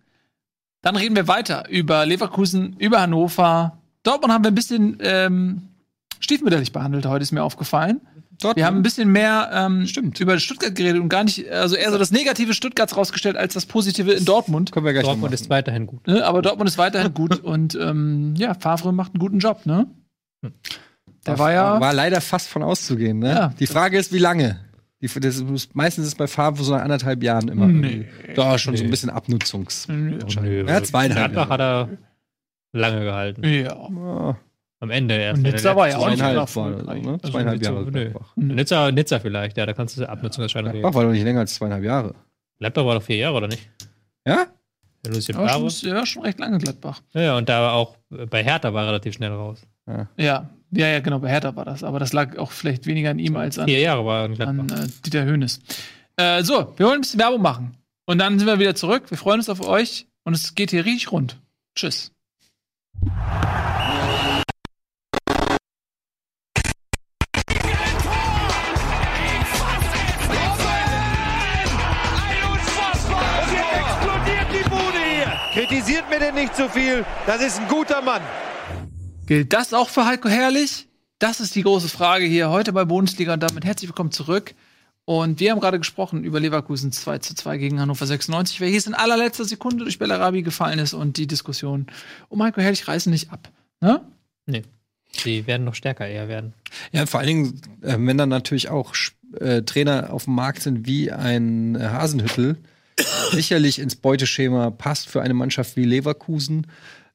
Dann 0.85 0.97
reden 0.97 1.15
wir 1.15 1.27
weiter 1.27 1.67
über 1.67 2.05
Leverkusen, 2.05 2.75
über 2.77 3.01
Hannover. 3.01 3.79
Dortmund 4.03 4.31
haben 4.31 4.43
wir 4.43 4.51
ein 4.51 4.55
bisschen 4.55 4.99
ähm, 5.01 5.69
stiefmütterlich 6.19 6.73
behandelt 6.73 7.07
heute, 7.07 7.23
ist 7.23 7.31
mir 7.31 7.41
aufgefallen. 7.41 8.01
Dort 8.39 8.55
Wir 8.55 8.67
haben 8.67 8.77
ein 8.77 8.83
bisschen 8.83 9.11
mehr 9.11 9.49
ähm, 9.51 9.87
Stimmt. 9.87 10.19
über 10.19 10.37
Stuttgart 10.37 10.75
geredet 10.75 11.01
und 11.01 11.09
gar 11.09 11.23
nicht, 11.23 11.49
also 11.49 11.75
eher 11.75 11.89
so 11.89 11.97
das 11.97 12.11
Negative 12.11 12.53
Stuttgarts 12.53 12.95
rausgestellt 12.95 13.35
als 13.35 13.55
das 13.55 13.65
Positive 13.65 14.11
in 14.11 14.25
Dortmund. 14.25 14.71
können 14.71 14.85
wir 14.85 14.93
gleich 14.93 15.05
Dortmund 15.05 15.33
ist 15.33 15.49
weiterhin 15.49 15.87
gut. 15.87 16.05
Ne? 16.05 16.23
Aber 16.23 16.43
Dortmund 16.43 16.69
ist 16.69 16.77
weiterhin 16.77 17.15
gut 17.15 17.39
und 17.43 17.73
ähm, 17.73 18.35
ja, 18.37 18.53
Favre 18.53 18.93
macht 18.93 19.15
einen 19.15 19.21
guten 19.21 19.39
Job, 19.39 19.65
ne? 19.65 19.87
Der 21.25 21.39
war 21.39 21.51
ja. 21.51 21.79
War 21.81 21.93
leider 21.93 22.21
fast 22.21 22.47
von 22.47 22.61
auszugehen, 22.61 23.17
ne? 23.17 23.29
Ja. 23.29 23.53
Die 23.59 23.65
Frage 23.65 23.97
ist, 23.97 24.13
wie 24.13 24.19
lange? 24.19 24.59
Die, 25.13 25.19
das 25.19 25.37
ist, 25.37 25.75
meistens 25.75 26.03
ist 26.05 26.13
es 26.13 26.15
bei 26.15 26.27
Favre 26.27 26.63
so 26.63 26.73
nach 26.73 26.81
anderthalb 26.81 27.21
Jahren 27.23 27.47
immer. 27.49 27.67
Nee. 27.67 28.07
Da 28.35 28.57
schon 28.57 28.75
so 28.75 28.83
ein 28.83 28.87
Nee. 28.87 28.91
bisschen 28.91 29.09
Abnutzungs. 29.09 29.87
Nö. 29.87 30.17
Ja, 30.67 30.81
zweieinhalb 30.83 31.31
Gladbach 31.33 31.49
hat 31.49 31.59
er 31.61 31.89
lange 32.73 33.01
gehalten. 33.03 33.43
Ja. 33.43 33.61
Ja, 33.89 34.37
Am 34.79 34.89
Ende 34.91 35.15
erst. 35.15 35.37
Und 35.37 35.43
Nizza 35.51 35.75
war 35.75 35.87
ja 35.89 35.97
auch 35.97 36.07
nicht 36.07 36.17
zweieinhalb, 36.17 36.37
erfolgreich. 36.37 36.85
war, 37.05 37.11
ne? 37.11 37.19
Also 37.21 37.31
zweieinhalb 37.33 37.63
Jahre. 37.63 37.83
nö. 37.85 37.91
Gladbach. 38.09 38.33
Nizza, 38.35 38.91
Nizza 38.91 39.19
vielleicht, 39.19 39.57
ja, 39.57 39.65
da 39.65 39.73
kannst 39.73 39.97
du 39.97 40.07
Abnutzungserscheinung 40.09 40.71
reden. 40.71 40.81
Gladbach 40.81 40.97
war 40.97 41.05
doch 41.05 41.11
nicht 41.11 41.23
länger 41.23 41.39
als 41.41 41.55
zweieinhalb 41.55 41.83
Jahre. 41.83 42.15
Gladbach 42.59 42.85
war 42.85 42.95
doch 42.95 43.03
vier 43.03 43.17
Jahre, 43.17 43.35
oder 43.37 43.47
nicht? 43.47 43.69
Ja? 44.27 44.47
Ja, 45.05 45.21
schon, 45.21 45.89
ja, 45.89 46.05
schon 46.05 46.23
recht 46.23 46.39
lange 46.39 46.57
Gladbach. 46.57 47.01
Ja, 47.13 47.21
ja, 47.21 47.37
und 47.37 47.47
da 47.47 47.61
war 47.61 47.73
auch 47.73 47.95
äh, 48.11 48.25
bei 48.25 48.43
Hertha 48.43 48.73
war 48.73 48.83
er 48.83 48.87
relativ 48.89 49.13
schnell 49.13 49.31
raus. 49.31 49.61
Ja, 49.87 50.07
ja, 50.17 50.49
ja, 50.75 50.99
genau, 50.99 51.19
bei 51.19 51.29
Hertha 51.29 51.55
war 51.55 51.65
das. 51.65 51.83
Aber 51.83 51.99
das 51.99 52.13
lag 52.13 52.37
auch 52.37 52.51
vielleicht 52.51 52.85
weniger 52.85 53.11
an 53.11 53.19
ihm 53.19 53.35
als 53.35 53.57
an, 53.59 53.67
Vier 53.67 53.79
Jahre 53.79 54.05
war 54.05 54.25
an 54.25 54.69
äh, 54.69 54.87
Dieter 55.05 55.23
Höhnes. 55.23 55.59
Äh, 56.17 56.43
so, 56.43 56.73
wir 56.77 56.85
wollen 56.85 56.95
ein 56.95 57.01
bisschen 57.01 57.19
Werbung 57.19 57.41
machen. 57.41 57.77
Und 58.05 58.19
dann 58.19 58.37
sind 58.37 58.47
wir 58.47 58.59
wieder 58.59 58.75
zurück. 58.75 59.09
Wir 59.09 59.17
freuen 59.17 59.39
uns 59.39 59.49
auf 59.49 59.65
euch. 59.65 60.07
Und 60.23 60.33
es 60.33 60.55
geht 60.55 60.71
hier 60.71 60.85
richtig 60.85 61.11
rund. 61.11 61.39
Tschüss. 61.75 62.11
Und 63.01 63.09
jetzt 73.51 73.73
explodiert 73.73 74.47
die 74.51 74.69
Bude 74.69 74.99
hier. 75.09 75.33
Kritisiert 75.53 76.09
mir 76.09 76.19
denn 76.19 76.35
nicht 76.35 76.55
zu 76.55 76.69
viel. 76.69 77.05
Das 77.25 77.41
ist 77.41 77.59
ein 77.59 77.67
guter 77.67 78.01
Mann. 78.01 78.21
Gilt 79.25 79.53
das 79.53 79.73
auch 79.73 79.89
für 79.89 80.05
Heiko 80.05 80.29
Herrlich? 80.29 80.87
Das 81.17 81.39
ist 81.39 81.55
die 81.55 81.63
große 81.63 81.89
Frage 81.89 82.25
hier 82.25 82.51
heute 82.51 82.71
bei 82.73 82.85
Bundesliga 82.85 83.33
und 83.33 83.41
damit 83.41 83.65
herzlich 83.65 83.89
willkommen 83.89 84.11
zurück. 84.11 84.53
Und 85.05 85.39
wir 85.39 85.49
haben 85.49 85.59
gerade 85.59 85.79
gesprochen 85.79 86.23
über 86.23 86.39
Leverkusen 86.39 86.91
2 86.91 87.17
zu 87.17 87.33
2 87.33 87.57
gegen 87.57 87.79
Hannover 87.79 88.05
96, 88.05 88.61
welches 88.61 88.85
in 88.85 88.93
allerletzter 88.93 89.45
Sekunde 89.45 89.83
durch 89.83 89.97
Bellarabi 89.97 90.43
gefallen 90.43 90.77
ist 90.77 90.93
und 90.93 91.17
die 91.17 91.25
Diskussion 91.25 91.87
um 92.29 92.43
Heiko 92.43 92.61
Herrlich 92.61 92.87
reißen 92.87 93.11
nicht 93.11 93.31
ab. 93.31 93.49
Ne? 93.81 94.01
Nee. 94.45 94.61
Die 95.23 95.47
werden 95.47 95.63
noch 95.63 95.75
stärker 95.75 96.07
eher 96.07 96.27
werden. 96.27 96.53
Ja, 96.91 97.07
vor 97.07 97.19
allen 97.19 97.27
Dingen, 97.27 97.61
äh, 97.81 97.95
wenn 97.97 98.19
dann 98.19 98.29
natürlich 98.29 98.69
auch 98.69 98.93
äh, 99.39 99.63
Trainer 99.63 100.13
auf 100.13 100.25
dem 100.25 100.35
Markt 100.35 100.61
sind 100.61 100.85
wie 100.85 101.11
ein 101.11 101.75
Hasenhüttel, 101.81 102.57
sicherlich 103.31 103.79
ins 103.79 103.95
Beuteschema 103.95 104.69
passt 104.69 105.09
für 105.09 105.23
eine 105.23 105.33
Mannschaft 105.33 105.77
wie 105.77 105.85
Leverkusen. 105.85 106.67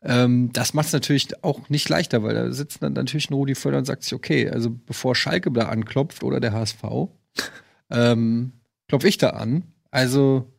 Ähm, 0.03 0.51
das 0.53 0.73
macht 0.75 0.87
es 0.87 0.93
natürlich 0.93 1.45
auch 1.45 1.69
nicht 1.69 1.89
leichter, 1.89 2.23
weil 2.23 2.35
da 2.35 2.53
sitzt 2.53 2.83
dann 2.83 2.95
natürlich 2.95 3.31
ein 3.31 3.35
Rudi 3.35 3.55
Völler 3.55 3.79
und 3.79 3.85
sagt 3.85 4.05
sich, 4.05 4.15
okay, 4.15 4.49
also 4.49 4.71
bevor 4.71 5.15
Schalke 5.15 5.51
da 5.51 5.69
anklopft 5.69 6.23
oder 6.23 6.41
der 6.41 6.53
HSV, 6.53 6.83
ähm, 7.91 8.53
klopfe 8.89 9.09
ich 9.09 9.19
da 9.19 9.31
an. 9.31 9.65
Also, 9.91 10.51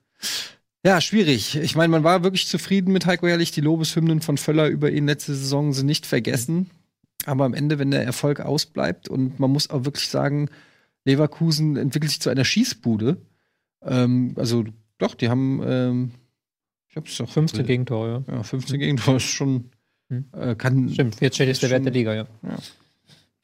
ja, 0.86 1.00
schwierig. 1.02 1.56
Ich 1.58 1.76
meine, 1.76 1.90
man 1.90 2.04
war 2.04 2.24
wirklich 2.24 2.48
zufrieden 2.48 2.92
mit 2.92 3.06
Heiko 3.06 3.28
Herrlich. 3.28 3.52
Die 3.52 3.62
Lobeshymnen 3.62 4.22
von 4.22 4.38
Völler 4.38 4.68
über 4.68 4.92
ihn 4.92 5.08
letzte 5.08 5.34
Saison 5.34 5.74
sind 5.74 5.86
nicht 5.86 6.06
vergessen. 6.06 6.70
Aber 7.26 7.46
am 7.46 7.54
Ende, 7.54 7.78
wenn 7.78 7.92
der 7.92 8.04
Erfolg 8.04 8.40
ausbleibt 8.40 9.08
und 9.08 9.40
man 9.40 9.52
muss 9.52 9.70
auch 9.70 9.86
wirklich 9.86 10.10
sagen, 10.10 10.50
Leverkusen 11.06 11.78
entwickelt 11.78 12.12
sich 12.12 12.22
zu 12.22 12.30
einer 12.30 12.46
Schießbude. 12.46 13.18
Ähm, 13.84 14.34
also 14.38 14.66
doch, 14.98 15.16
die 15.16 15.30
haben, 15.30 15.62
ähm, 15.66 16.12
ich 16.92 16.96
hab's 16.98 17.18
doch 17.18 17.30
15 17.30 17.66
Gegentore, 17.66 18.24
ja. 18.28 18.36
Ja, 18.36 18.44
15 18.44 18.80
Gegentore 18.80 19.18
ist 19.18 19.24
schon, 19.24 19.72
Hm. 20.10 20.26
äh, 20.34 20.56
kann, 20.56 20.90
Stimmt, 20.90 21.16
viertschädigster 21.16 21.68
Ist 21.68 21.72
Wert 21.72 21.86
der 21.86 21.94
Liga, 21.94 22.14
ja. 22.14 22.28
Ja. 22.44 22.58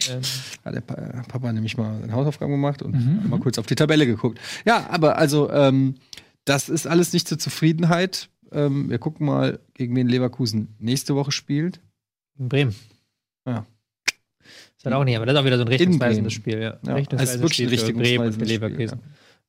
Ähm, 0.10 0.22
hat 0.64 0.76
der 0.76 0.82
Pa- 0.82 1.24
Papa 1.28 1.52
nämlich 1.54 1.76
mal 1.78 2.04
eine 2.04 2.12
Hausaufgaben 2.14 2.52
gemacht 2.52 2.82
und 2.84 2.94
Mhm, 2.94 3.30
mal 3.30 3.40
kurz 3.40 3.58
auf 3.58 3.66
die 3.66 3.76
Tabelle 3.76 4.06
geguckt. 4.06 4.40
Ja, 4.66 4.88
aber 4.92 5.18
also, 5.18 5.50
ähm, 5.50 5.96
das 6.46 6.70
ist 6.70 6.86
alles 6.86 7.14
nicht 7.14 7.28
zur 7.28 7.40
Zufriedenheit. 7.40 8.30
Ähm, 8.52 8.90
wir 8.90 9.00
gucken 9.00 9.26
mal, 9.26 9.60
gegen 9.74 9.96
wen 9.96 10.08
Leverkusen 10.08 10.76
nächste 10.80 11.16
Woche 11.16 11.32
spielt. 11.32 11.80
in 12.38 12.48
Bremen. 12.50 12.76
Ja. 13.48 13.66
Ist 14.78 14.86
halt 14.86 14.94
auch 14.96 15.04
nicht, 15.04 15.16
aber 15.18 15.26
das 15.26 15.34
ist 15.34 15.40
auch 15.42 15.46
wieder 15.46 15.58
so 15.58 15.64
ein 15.64 15.68
richtungsweisendes 15.70 16.34
Spiel, 16.34 16.60
ja. 16.62 16.78
Ja, 16.86 16.94
Richtungsweisendes 16.94 17.36
ist 17.36 17.42
wirklich 17.60 17.68
ein 17.68 17.78
Spiel 17.80 17.88
für 17.88 17.94
Bremen 18.02 18.34
für 18.34 18.42
richtungsweisendes 18.42 19.00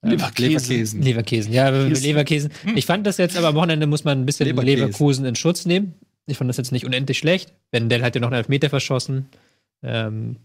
Leverkusen. 0.03 0.45
Leverkusen. 0.47 1.03
Leverkusen. 1.03 1.53
Ja, 1.53 1.69
Leverkusen. 1.71 2.51
Ich 2.77 2.87
fand 2.87 3.07
das 3.07 3.17
jetzt 3.17 3.37
aber 3.37 3.49
am 3.49 3.55
Wochenende 3.57 3.87
muss 3.87 4.05
man 4.05 4.21
ein 4.21 4.27
bisschen 4.27 4.47
Leverkusen. 4.47 4.77
Leverkusen 4.77 5.25
in 5.25 5.35
Schutz 5.35 5.67
nehmen. 5.67 5.95
Ich 6.27 6.37
fand 6.37 6.49
das 6.49 6.57
jetzt 6.57 6.73
nicht 6.73 6.85
unendlich 6.85 7.19
schlecht. 7.19 7.53
Wendell 7.73 8.03
hat 8.03 8.15
ja 8.15 8.21
noch 8.21 8.29
einen 8.29 8.37
Elfmeter 8.37 8.71
verschossen. 8.71 9.27
Ähm, 9.83 10.37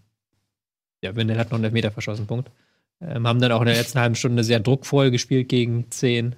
ja, 1.02 1.14
Wendell 1.14 1.38
hat 1.38 1.50
noch 1.50 1.56
einen 1.56 1.64
Elfmeter 1.64 1.90
verschossen, 1.90 2.26
Punkt. 2.26 2.50
Ähm, 3.00 3.26
haben 3.28 3.40
dann 3.40 3.52
auch 3.52 3.60
in 3.60 3.66
der 3.66 3.76
letzten 3.76 4.00
halben 4.00 4.14
Stunde 4.14 4.42
sehr 4.44 4.60
druckvoll 4.60 5.10
gespielt 5.10 5.48
gegen 5.48 5.90
zehn 5.90 6.36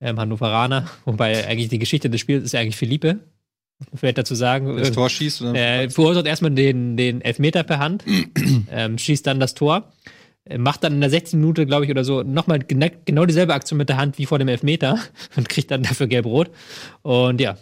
ähm, 0.00 0.18
Hannoveraner. 0.18 0.90
Wobei 1.04 1.46
eigentlich 1.46 1.68
die 1.68 1.78
Geschichte 1.78 2.10
des 2.10 2.20
Spiels 2.20 2.44
ist 2.44 2.52
ja 2.52 2.60
eigentlich 2.60 2.76
Philippe. 2.76 3.20
Vielleicht 3.94 4.18
dazu 4.18 4.34
sagen. 4.34 4.76
Das 4.76 4.92
Tor 4.92 5.08
schießt 5.08 5.40
und 5.40 5.46
dann 5.48 5.54
Er 5.54 5.88
verursacht 5.88 6.26
erstmal 6.26 6.50
den, 6.50 6.98
den 6.98 7.22
Elfmeter 7.22 7.62
per 7.62 7.78
Hand, 7.78 8.04
ähm, 8.70 8.98
schießt 8.98 9.26
dann 9.26 9.40
das 9.40 9.54
Tor, 9.54 9.90
äh, 10.04 10.10
macht 10.56 10.84
dann 10.84 10.94
in 10.94 11.00
der 11.00 11.10
16. 11.10 11.38
Minute, 11.40 11.66
glaube 11.66 11.84
ich, 11.84 11.90
oder 11.90 12.04
so, 12.04 12.22
nochmal 12.22 12.60
gena 12.60 12.88
genau 13.04 13.26
dieselbe 13.26 13.54
Aktion 13.54 13.76
mit 13.76 13.88
der 13.88 13.96
Hand 13.96 14.18
wie 14.18 14.26
vor 14.26 14.38
dem 14.38 14.48
Elfmeter 14.48 14.98
und 15.36 15.48
kriegt 15.48 15.70
dann 15.70 15.82
dafür 15.82 16.06
gelb-rot. 16.06 16.50
Und 17.02 17.40
ja. 17.40 17.56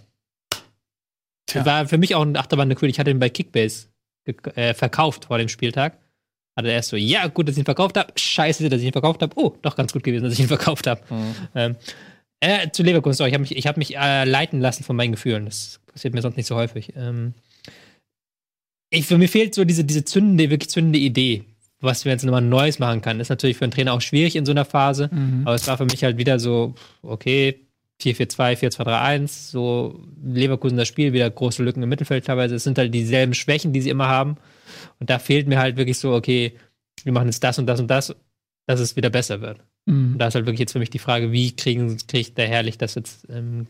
Tja. 1.46 1.64
War 1.64 1.88
für 1.88 1.98
mich 1.98 2.14
auch 2.14 2.22
ein 2.22 2.36
Achterbahngefühl. 2.36 2.90
Ich 2.90 2.98
hatte 2.98 3.10
ihn 3.10 3.18
bei 3.18 3.30
Kickbase 3.30 3.88
äh, 4.54 4.74
verkauft 4.74 5.26
vor 5.26 5.38
dem 5.38 5.48
Spieltag. 5.48 5.98
Hatte 6.56 6.68
erst 6.68 6.90
so, 6.90 6.96
ja, 6.96 7.26
gut, 7.28 7.48
dass 7.48 7.54
ich 7.54 7.60
ihn 7.60 7.64
verkauft 7.64 7.96
habe. 7.96 8.12
Scheiße, 8.16 8.68
dass 8.68 8.80
ich 8.80 8.86
ihn 8.86 8.92
verkauft 8.92 9.22
habe. 9.22 9.32
Oh, 9.36 9.54
doch 9.62 9.76
ganz 9.76 9.92
gut 9.92 10.02
gewesen, 10.02 10.24
dass 10.24 10.34
ich 10.34 10.40
ihn 10.40 10.48
verkauft 10.48 10.86
habe. 10.86 11.00
Ähm, 11.54 11.76
äh, 12.40 12.70
zu 12.70 12.82
Leverkusen, 12.82 13.16
sorry, 13.16 13.30
ich 13.30 13.34
habe 13.34 13.42
mich, 13.42 13.56
ich 13.56 13.66
hab 13.66 13.76
mich 13.76 13.96
äh, 13.96 14.24
leiten 14.24 14.60
lassen 14.60 14.84
von 14.84 14.94
meinen 14.94 15.12
Gefühlen. 15.12 15.46
Das 15.46 15.80
passiert 15.86 16.14
mir 16.14 16.22
sonst 16.22 16.36
nicht 16.36 16.46
so 16.46 16.54
häufig. 16.54 16.92
Ähm, 16.96 17.34
ich, 18.90 19.06
für 19.06 19.18
mir 19.18 19.28
fehlt 19.28 19.54
so 19.54 19.64
diese, 19.64 19.84
diese 19.84 20.04
zündende, 20.04 20.50
wirklich 20.50 20.70
zündende 20.70 20.98
Idee, 20.98 21.44
was 21.80 22.04
wir 22.04 22.12
jetzt 22.12 22.24
nochmal 22.24 22.42
Neues 22.42 22.78
machen 22.78 23.00
kann. 23.00 23.20
Ist 23.20 23.28
natürlich 23.28 23.56
für 23.56 23.64
einen 23.64 23.72
Trainer 23.72 23.92
auch 23.92 24.00
schwierig 24.00 24.36
in 24.36 24.44
so 24.46 24.52
einer 24.52 24.64
Phase, 24.64 25.08
Mhm. 25.12 25.42
aber 25.46 25.54
es 25.54 25.66
war 25.66 25.76
für 25.76 25.84
mich 25.84 26.02
halt 26.04 26.16
wieder 26.18 26.38
so, 26.38 26.74
okay, 27.02 27.60
4-4-2, 28.00 28.56
4-2-3-1, 28.56 29.50
so 29.50 30.00
Leverkusen 30.24 30.76
das 30.76 30.86
Spiel, 30.88 31.12
wieder 31.12 31.28
große 31.30 31.62
Lücken 31.62 31.82
im 31.82 31.88
Mittelfeld 31.88 32.26
teilweise. 32.26 32.54
Es 32.54 32.64
sind 32.64 32.78
halt 32.78 32.94
dieselben 32.94 33.34
Schwächen, 33.34 33.72
die 33.72 33.80
sie 33.80 33.90
immer 33.90 34.08
haben. 34.08 34.36
Und 35.00 35.10
da 35.10 35.18
fehlt 35.18 35.48
mir 35.48 35.58
halt 35.58 35.76
wirklich 35.76 35.98
so, 35.98 36.12
okay, 36.14 36.52
wir 37.04 37.12
machen 37.12 37.26
jetzt 37.26 37.42
das 37.42 37.58
und 37.58 37.66
das 37.66 37.80
und 37.80 37.88
das, 37.88 38.14
dass 38.66 38.78
es 38.80 38.94
wieder 38.96 39.10
besser 39.10 39.40
wird. 39.40 39.58
Mhm. 39.86 40.12
Und 40.12 40.18
da 40.18 40.28
ist 40.28 40.34
halt 40.36 40.46
wirklich 40.46 40.60
jetzt 40.60 40.72
für 40.72 40.78
mich 40.78 40.90
die 40.90 40.98
Frage, 41.00 41.32
wie 41.32 41.54
kriegen, 41.56 41.96
kriegt 42.06 42.38
der 42.38 42.46
Herrlich 42.46 42.78
das 42.78 42.94
jetzt 42.94 43.26
ähm, 43.30 43.66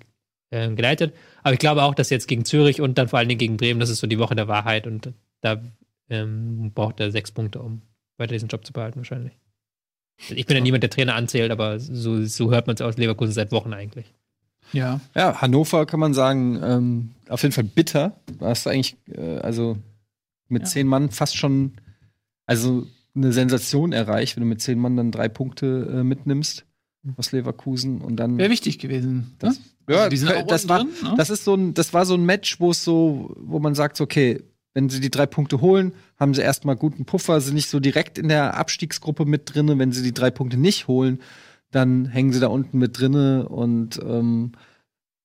ähm, 0.51 0.77
geleitet. 0.77 1.15
Aber 1.43 1.55
ich 1.55 1.59
glaube 1.59 1.83
auch, 1.83 1.95
dass 1.95 2.11
jetzt 2.11 2.29
gegen 2.29 2.45
Zürich 2.45 2.81
und 2.83 2.99
dann 2.99 3.09
vor 3.09 3.19
allen 3.19 3.29
Dingen 3.29 3.39
gegen 3.39 3.57
Bremen, 3.57 3.81
das 3.81 3.89
ist 3.91 4.01
so 4.01 4.07
die 4.07 4.19
Woche 4.19 4.35
der 4.35 4.49
Wahrheit 4.49 4.87
und 4.87 5.13
da 5.41 5.63
ähm, 6.11 6.73
braucht 6.75 7.01
er 7.01 7.11
sechs 7.11 7.31
Punkte, 7.31 7.61
um 7.61 7.81
weiter 8.19 8.33
diesen 8.35 8.49
Job 8.49 8.65
zu 8.67 8.73
behalten 8.73 8.99
wahrscheinlich. 8.99 9.33
Ich 10.31 10.47
bin 10.47 10.57
ja 10.57 10.63
niemand, 10.63 10.83
der 10.83 10.91
Trainer 10.91 11.15
anzählt, 11.15 11.51
aber 11.53 11.79
so, 11.79 12.25
so 12.25 12.51
hört 12.51 12.67
man 12.67 12.75
es 12.75 12.83
aus 12.83 12.97
Leverkusen 12.97 13.33
seit 13.33 13.53
Wochen 13.53 13.73
eigentlich. 13.73 14.13
Ja. 14.73 15.01
Ja, 15.15 15.41
Hannover 15.41 15.87
kann 15.87 16.01
man 16.01 16.13
sagen, 16.13 16.61
ähm, 16.63 17.11
auf 17.29 17.43
jeden 17.43 17.53
Fall 17.55 17.65
bitter. 17.65 18.19
Da 18.39 18.47
hast 18.49 18.67
du 18.67 18.71
eigentlich, 18.71 18.97
äh, 19.13 19.39
also 19.39 19.79
mit 20.49 20.63
Ja. 20.63 20.69
zehn 20.69 20.87
Mann 20.87 21.11
fast 21.11 21.37
schon, 21.37 21.73
also 22.47 22.87
eine 23.15 23.33
Sensation 23.33 23.93
erreicht, 23.93 24.37
wenn 24.37 24.43
du 24.43 24.49
mit 24.49 24.61
zehn 24.61 24.79
Mann 24.79 24.97
dann 24.97 25.11
drei 25.13 25.29
Punkte 25.29 25.89
äh, 26.01 26.03
mitnimmst 26.03 26.67
aus 27.17 27.33
Leverkusen 27.33 28.01
und 28.01 28.17
dann. 28.17 28.37
Wäre 28.39 28.51
wichtig 28.51 28.79
gewesen. 28.79 29.35
Das- 29.39 29.59
ne? 29.59 29.65
ja, 29.95 29.97
Also 29.99 30.11
die 30.11 30.17
sind 30.17 30.33
auch 30.33 30.47
das 30.47 30.69
war, 30.69 30.81
drin, 30.81 30.89
ne? 31.03 31.15
das 31.17 31.31
ist 31.31 31.45
so 31.45 31.55
ein, 31.55 31.73
das 31.75 31.95
war 31.95 32.05
so 32.05 32.15
ein 32.15 32.25
Match, 32.27 32.59
wo 32.61 32.73
es 32.73 32.83
so, 32.85 33.35
wo 33.39 33.61
man 33.61 33.75
sagt, 33.75 34.01
okay, 34.01 34.43
Wenn 34.75 34.89
sie 34.89 35.01
die 35.01 35.11
drei 35.11 35.27
Punkte 35.27 35.61
holen, 35.61 35.93
haben 36.19 36.35
sie 36.35 36.43
erstmal 36.43 36.77
guten 36.77 37.05
Puffer, 37.05 37.41
sind 37.41 37.55
nicht 37.55 37.69
so 37.71 37.81
direkt 37.81 38.19
in 38.19 38.29
der 38.29 38.57
Abstiegsgruppe 38.57 39.25
mit 39.25 39.55
drinne. 39.55 39.79
Wenn 39.79 39.93
sie 39.93 40.03
die 40.03 40.15
drei 40.15 40.31
Punkte 40.31 40.57
nicht 40.57 40.87
holen, 40.89 41.21
dann 41.71 42.07
hängen 42.07 42.33
sie 42.33 42.41
da 42.41 42.47
unten 42.49 42.79
mit 42.79 42.99
drinne 42.99 43.49
und 43.49 43.99
ähm, 44.03 44.53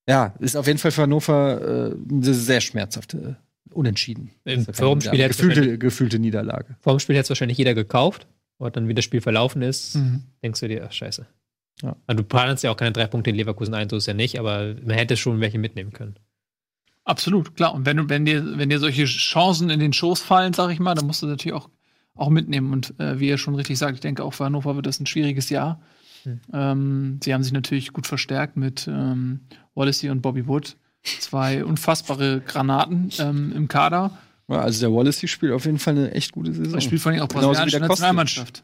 ja, 0.08 0.34
ist 0.40 0.56
auf 0.58 0.68
jeden 0.68 0.80
Fall 0.80 0.92
für 0.92 1.04
Hannover 1.04 1.92
äh, 1.92 1.96
eine 2.14 2.34
sehr 2.34 2.62
schmerzhafte 2.62 3.38
Unentschieden. 3.72 4.32
Im 4.44 4.66
ja, 4.66 5.12
hätte 5.12 5.28
gefühlte, 5.30 5.78
gefühlte 5.78 6.20
Niederlage. 6.20 6.76
Vor 6.82 6.94
dem 6.94 7.00
Spiel 7.00 7.16
hätte 7.16 7.24
es 7.24 7.30
wahrscheinlich 7.30 7.58
jeder 7.58 7.74
gekauft. 7.74 8.28
Und 8.58 8.78
dann, 8.78 8.88
wie 8.88 8.94
das 8.94 9.04
Spiel 9.04 9.20
verlaufen 9.22 9.62
ist, 9.62 9.96
Mhm. 9.96 10.24
denkst 10.44 10.60
du 10.60 10.68
dir, 10.68 10.86
ach, 10.88 10.92
scheiße. 10.92 11.26
Ja. 11.82 11.96
Also, 12.06 12.22
du 12.22 12.28
planst 12.28 12.64
ja 12.64 12.72
auch 12.72 12.78
keine 12.78 12.92
drei 12.92 13.08
Punkte 13.08 13.32
in 13.32 13.36
Leverkusen 13.36 13.74
ein, 13.74 13.90
so 13.90 13.98
ist 13.98 14.06
ja 14.06 14.14
nicht, 14.14 14.40
aber 14.40 14.76
man 14.86 14.96
hätte 14.96 15.18
schon 15.18 15.40
welche 15.40 15.58
mitnehmen 15.58 15.92
können. 15.92 16.16
Absolut, 17.06 17.56
klar. 17.56 17.74
Und 17.74 17.86
wenn, 17.86 18.10
wenn, 18.10 18.26
dir, 18.26 18.58
wenn 18.58 18.70
dir 18.70 18.80
solche 18.80 19.06
Chancen 19.06 19.70
in 19.70 19.80
den 19.80 19.94
Schoß 19.94 20.22
fallen, 20.22 20.54
sag 20.54 20.72
ich 20.72 20.80
mal, 20.80 20.96
dann 20.96 21.06
musst 21.06 21.22
du 21.22 21.28
natürlich 21.28 21.56
auch, 21.56 21.70
auch 22.16 22.30
mitnehmen. 22.30 22.72
Und 22.72 22.98
äh, 23.00 23.20
wie 23.20 23.28
ihr 23.28 23.38
schon 23.38 23.56
richtig 23.56 23.78
sagt, 23.78 23.96
ich 23.96 24.02
denke, 24.02 24.24
auch 24.24 24.34
für 24.34 24.46
Hannover 24.46 24.76
wird 24.76 24.86
das 24.86 25.00
ein 25.00 25.06
schwieriges 25.06 25.50
Jahr. 25.50 25.82
Hm. 26.24 26.40
Ähm, 26.54 27.20
sie 27.22 27.34
haben 27.34 27.44
sich 27.44 27.52
natürlich 27.52 27.92
gut 27.92 28.08
verstärkt 28.08 28.56
mit 28.56 28.88
ähm, 28.88 29.42
Wallacey 29.76 30.10
und 30.10 30.22
Bobby 30.22 30.48
Wood. 30.48 30.78
Zwei 31.04 31.66
unfassbare 31.66 32.42
Granaten 32.42 33.10
ähm, 33.20 33.52
im 33.54 33.68
Kader. 33.68 34.18
Ja, 34.48 34.60
also 34.60 34.80
der 34.80 34.96
Wallace 34.96 35.30
spielt 35.30 35.52
auf 35.52 35.66
jeden 35.66 35.80
Fall 35.80 35.98
eine 35.98 36.12
echt 36.12 36.32
gute 36.32 36.54
Saison. 36.54 36.74
Das 36.74 36.84
spielt 36.84 37.02
vor 37.02 37.12
allem 37.12 37.22
auch 37.22 37.28
brasilianische. 37.28 37.80
Nationalmannschaft. 37.80 38.64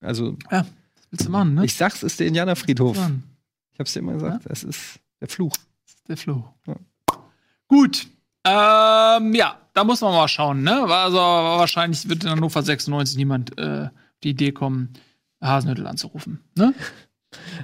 Also, 0.00 0.36
Was 0.48 0.66
willst 1.10 1.26
du 1.26 1.30
machen, 1.30 1.54
ne? 1.54 1.64
ich 1.64 1.74
sag's, 1.74 2.02
ist 2.02 2.20
der 2.20 2.26
Indianerfriedhof. 2.26 2.96
Ich 3.72 3.80
hab's 3.80 3.92
dir 3.92 4.00
immer 4.00 4.14
gesagt, 4.14 4.48
das 4.48 4.64
ist 4.64 5.00
der 5.20 5.28
Fluch. 5.28 5.52
der 6.08 6.16
Flo. 6.16 6.48
Ja. 6.66 6.76
Gut. 7.68 8.06
Ähm, 8.44 9.34
ja, 9.34 9.60
da 9.74 9.84
muss 9.84 10.00
man 10.00 10.14
mal 10.14 10.28
schauen, 10.28 10.62
ne? 10.62 10.82
Also 10.84 11.16
wahrscheinlich 11.18 12.08
wird 12.08 12.24
in 12.24 12.30
Hannover 12.30 12.62
96 12.62 13.16
niemand 13.16 13.58
äh, 13.58 13.86
auf 13.86 14.20
die 14.22 14.30
Idee 14.30 14.52
kommen, 14.52 14.92
Hasenhüttel 15.42 15.86
anzurufen. 15.86 16.40
Ne? 16.56 16.74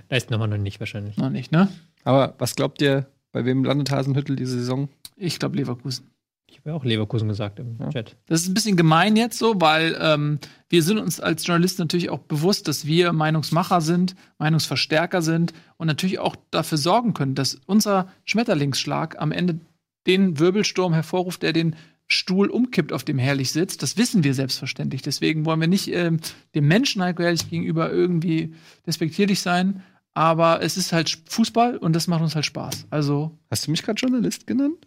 Da 0.09 0.17
ist 0.17 0.29
nochmal 0.31 0.49
noch 0.49 0.59
nicht 0.59 0.81
wahrscheinlich. 0.81 1.17
Noch 1.17 1.31
nicht, 1.31 1.51
ne? 1.51 1.69
Aber 2.05 2.35
was 2.39 2.57
glaubt 2.57 2.83
ihr, 2.83 3.07
bei 3.31 3.47
wem 3.47 3.65
landet 3.65 3.91
Hasenhüttel 3.91 4.37
diese 4.37 4.59
Saison? 4.59 4.91
Ich 5.17 5.39
glaube 5.39 5.57
Leverkusen. 5.57 6.11
Ich 6.47 6.59
habe 6.59 6.71
ja 6.71 6.77
auch 6.77 6.85
Leverkusen 6.85 7.29
gesagt 7.29 7.59
im 7.59 7.79
Ja. 7.81 7.89
Chat. 7.89 8.17
Das 8.27 8.43
ist 8.43 8.49
ein 8.49 8.55
bisschen 8.55 8.77
gemein 8.77 9.17
jetzt 9.17 9.39
so, 9.39 9.59
weil 9.63 9.97
ähm, 9.99 10.41
wir 10.69 10.83
sind 10.83 10.99
uns 10.99 11.21
als 11.21 11.47
Journalisten 11.47 11.81
natürlich 11.83 12.11
auch 12.11 12.19
bewusst, 12.19 12.69
dass 12.69 12.85
wir 12.87 13.15
Meinungsmacher 13.15 13.81
sind, 13.81 14.15
Meinungsverstärker 14.39 15.23
sind 15.23 15.55
und 15.79 15.87
natürlich 15.87 16.19
auch 16.19 16.37
dafür 16.51 16.77
sorgen 16.77 17.15
können, 17.15 17.35
dass 17.35 17.55
unser 17.65 18.09
Schmetterlingsschlag 18.25 19.19
am 19.23 19.33
Ende 19.33 19.59
den 20.07 20.39
Wirbelsturm 20.39 20.93
hervorruft, 20.93 21.43
der 21.43 21.53
den 21.53 21.77
Stuhl 22.09 22.51
umkippt, 22.51 22.93
auf 22.93 23.05
dem 23.05 23.19
Herrlich 23.19 23.53
sitzt. 23.53 23.83
Das 23.83 23.97
wissen 23.97 24.25
wir 24.25 24.35
selbstverständlich. 24.35 25.03
Deswegen 25.03 25.47
wollen 25.47 25.61
wir 25.61 25.69
nicht 25.69 25.89
ähm, 25.89 26.19
dem 26.55 26.69
Menschen 26.69 27.03
Heiko 27.03 27.23
Herrlich 27.23 27.49
gegenüber 27.49 27.91
irgendwie 27.91 28.55
despektierlich 28.87 29.41
sein. 29.41 29.83
Aber 30.15 30.63
es 30.63 30.77
ist 30.77 30.93
halt 30.93 31.19
Fußball 31.27 31.79
und 31.79 31.95
das 31.97 32.07
macht 32.07 32.21
uns 32.23 32.35
halt 32.35 32.45
Spaß. 32.45 32.87
Also, 32.91 33.39
Hast 33.51 33.67
du 33.67 33.71
mich 33.71 33.83
gerade 33.83 33.99
Journalist 33.99 34.47
genannt? 34.47 34.87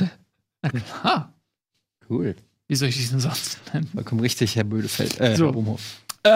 na 0.62 0.68
klar. 0.68 1.32
Cool. 2.10 2.34
Wie 2.68 2.74
soll 2.74 2.88
ich 2.88 2.96
dich 2.96 3.08
denn 3.08 3.20
sonst 3.20 3.58
nennen? 3.72 3.88
Vollkommen 3.94 4.20
richtig, 4.20 4.56
Herr 4.56 4.64
Bödefeld. 4.64 5.18
Äh, 5.20 5.36
So. 5.36 5.78
Herr. 6.24 6.26
Äh, 6.26 6.30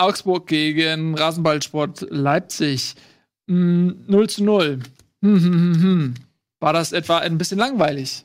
Augsburg 0.00 0.46
gegen 0.46 1.14
Rasenballsport 1.16 2.06
Leipzig. 2.10 2.94
Mm, 3.46 3.90
0 4.06 4.28
zu 4.30 4.44
0. 4.44 4.80
Hm, 5.22 5.42
hm, 5.42 5.52
hm, 5.52 5.82
hm. 5.82 6.14
War 6.60 6.72
das 6.72 6.92
etwa 6.92 7.18
ein 7.18 7.38
bisschen 7.38 7.58
langweilig? 7.58 8.24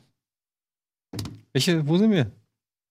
Welche, 1.52 1.88
wo 1.88 1.98
sind 1.98 2.12
wir? 2.12 2.32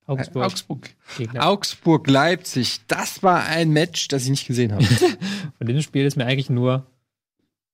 Augsburg. 0.06 0.44
Augsburg. 0.44 0.90
Gegner. 1.16 1.46
Augsburg-Leipzig. 1.48 2.80
Das 2.88 3.22
war 3.22 3.44
ein 3.44 3.70
Match, 3.70 4.08
das 4.08 4.24
ich 4.24 4.30
nicht 4.30 4.46
gesehen 4.46 4.72
habe. 4.72 4.84
Von 5.58 5.66
diesem 5.66 5.82
Spiel 5.82 6.04
ist 6.04 6.16
mir 6.16 6.26
eigentlich 6.26 6.50
nur 6.50 6.84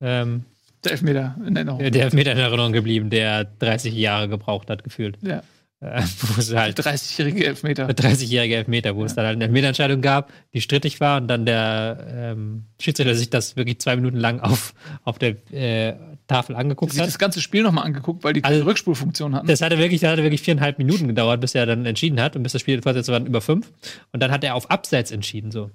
ähm, 0.00 0.44
Der 0.84 0.92
Elfmeter 0.92 1.36
in 1.46 1.56
Erinnerung. 1.56 1.78
der 1.90 2.02
Elfmeter 2.04 2.32
in 2.32 2.38
Erinnerung 2.38 2.72
geblieben, 2.72 3.10
der 3.10 3.44
30 3.44 3.94
Jahre 3.94 4.28
gebraucht 4.28 4.70
hat, 4.70 4.84
gefühlt. 4.84 5.18
Ja. 5.22 5.42
Äh, 5.80 6.02
wo 6.20 6.40
es 6.40 6.52
halt 6.54 6.78
30-jährige 6.78 7.46
Elfmeter. 7.46 7.88
30-jährige 7.88 8.56
Elfmeter, 8.56 8.96
wo 8.96 9.04
es 9.04 9.14
dann 9.14 9.24
halt 9.26 9.36
eine 9.36 9.44
Elfmeterentscheidung 9.44 10.00
gab, 10.00 10.32
die 10.52 10.60
strittig 10.60 11.00
war 11.00 11.20
und 11.20 11.28
dann 11.28 11.46
der 11.46 12.04
ähm, 12.36 12.64
Schiedsrichter 12.80 13.14
sich 13.14 13.30
das 13.30 13.54
wirklich 13.56 13.78
zwei 13.80 13.94
Minuten 13.94 14.16
lang 14.16 14.40
auf, 14.40 14.74
auf 15.04 15.18
der 15.20 15.36
äh, 15.52 15.94
Tafel 16.26 16.56
angeguckt 16.56 16.92
sich 16.92 17.00
hat. 17.00 17.06
das 17.06 17.18
ganze 17.18 17.40
Spiel 17.40 17.62
nochmal 17.62 17.84
angeguckt, 17.84 18.24
weil 18.24 18.32
die 18.32 18.42
Also- 18.44 18.64
Rückspulfunktion 18.64 19.34
hatten. 19.36 19.46
Das 19.46 19.62
hatte 19.62 19.78
wirklich, 19.78 20.00
das 20.00 20.10
hatte 20.10 20.22
wirklich 20.24 20.42
viereinhalb 20.42 20.78
Minuten 20.78 21.06
gedauert, 21.06 21.40
bis 21.40 21.54
er 21.54 21.64
dann 21.64 21.86
entschieden 21.86 22.20
hat 22.20 22.34
und 22.34 22.42
bis 22.42 22.52
das 22.52 22.60
Spiel 22.60 22.82
fortsetzt 22.82 23.08
waren 23.08 23.24
über 23.26 23.40
fünf. 23.40 23.70
Und 24.12 24.20
dann 24.20 24.30
hat 24.32 24.42
er 24.44 24.56
auf 24.56 24.70
Abseits 24.70 25.10
entschieden, 25.12 25.50
so. 25.52 25.70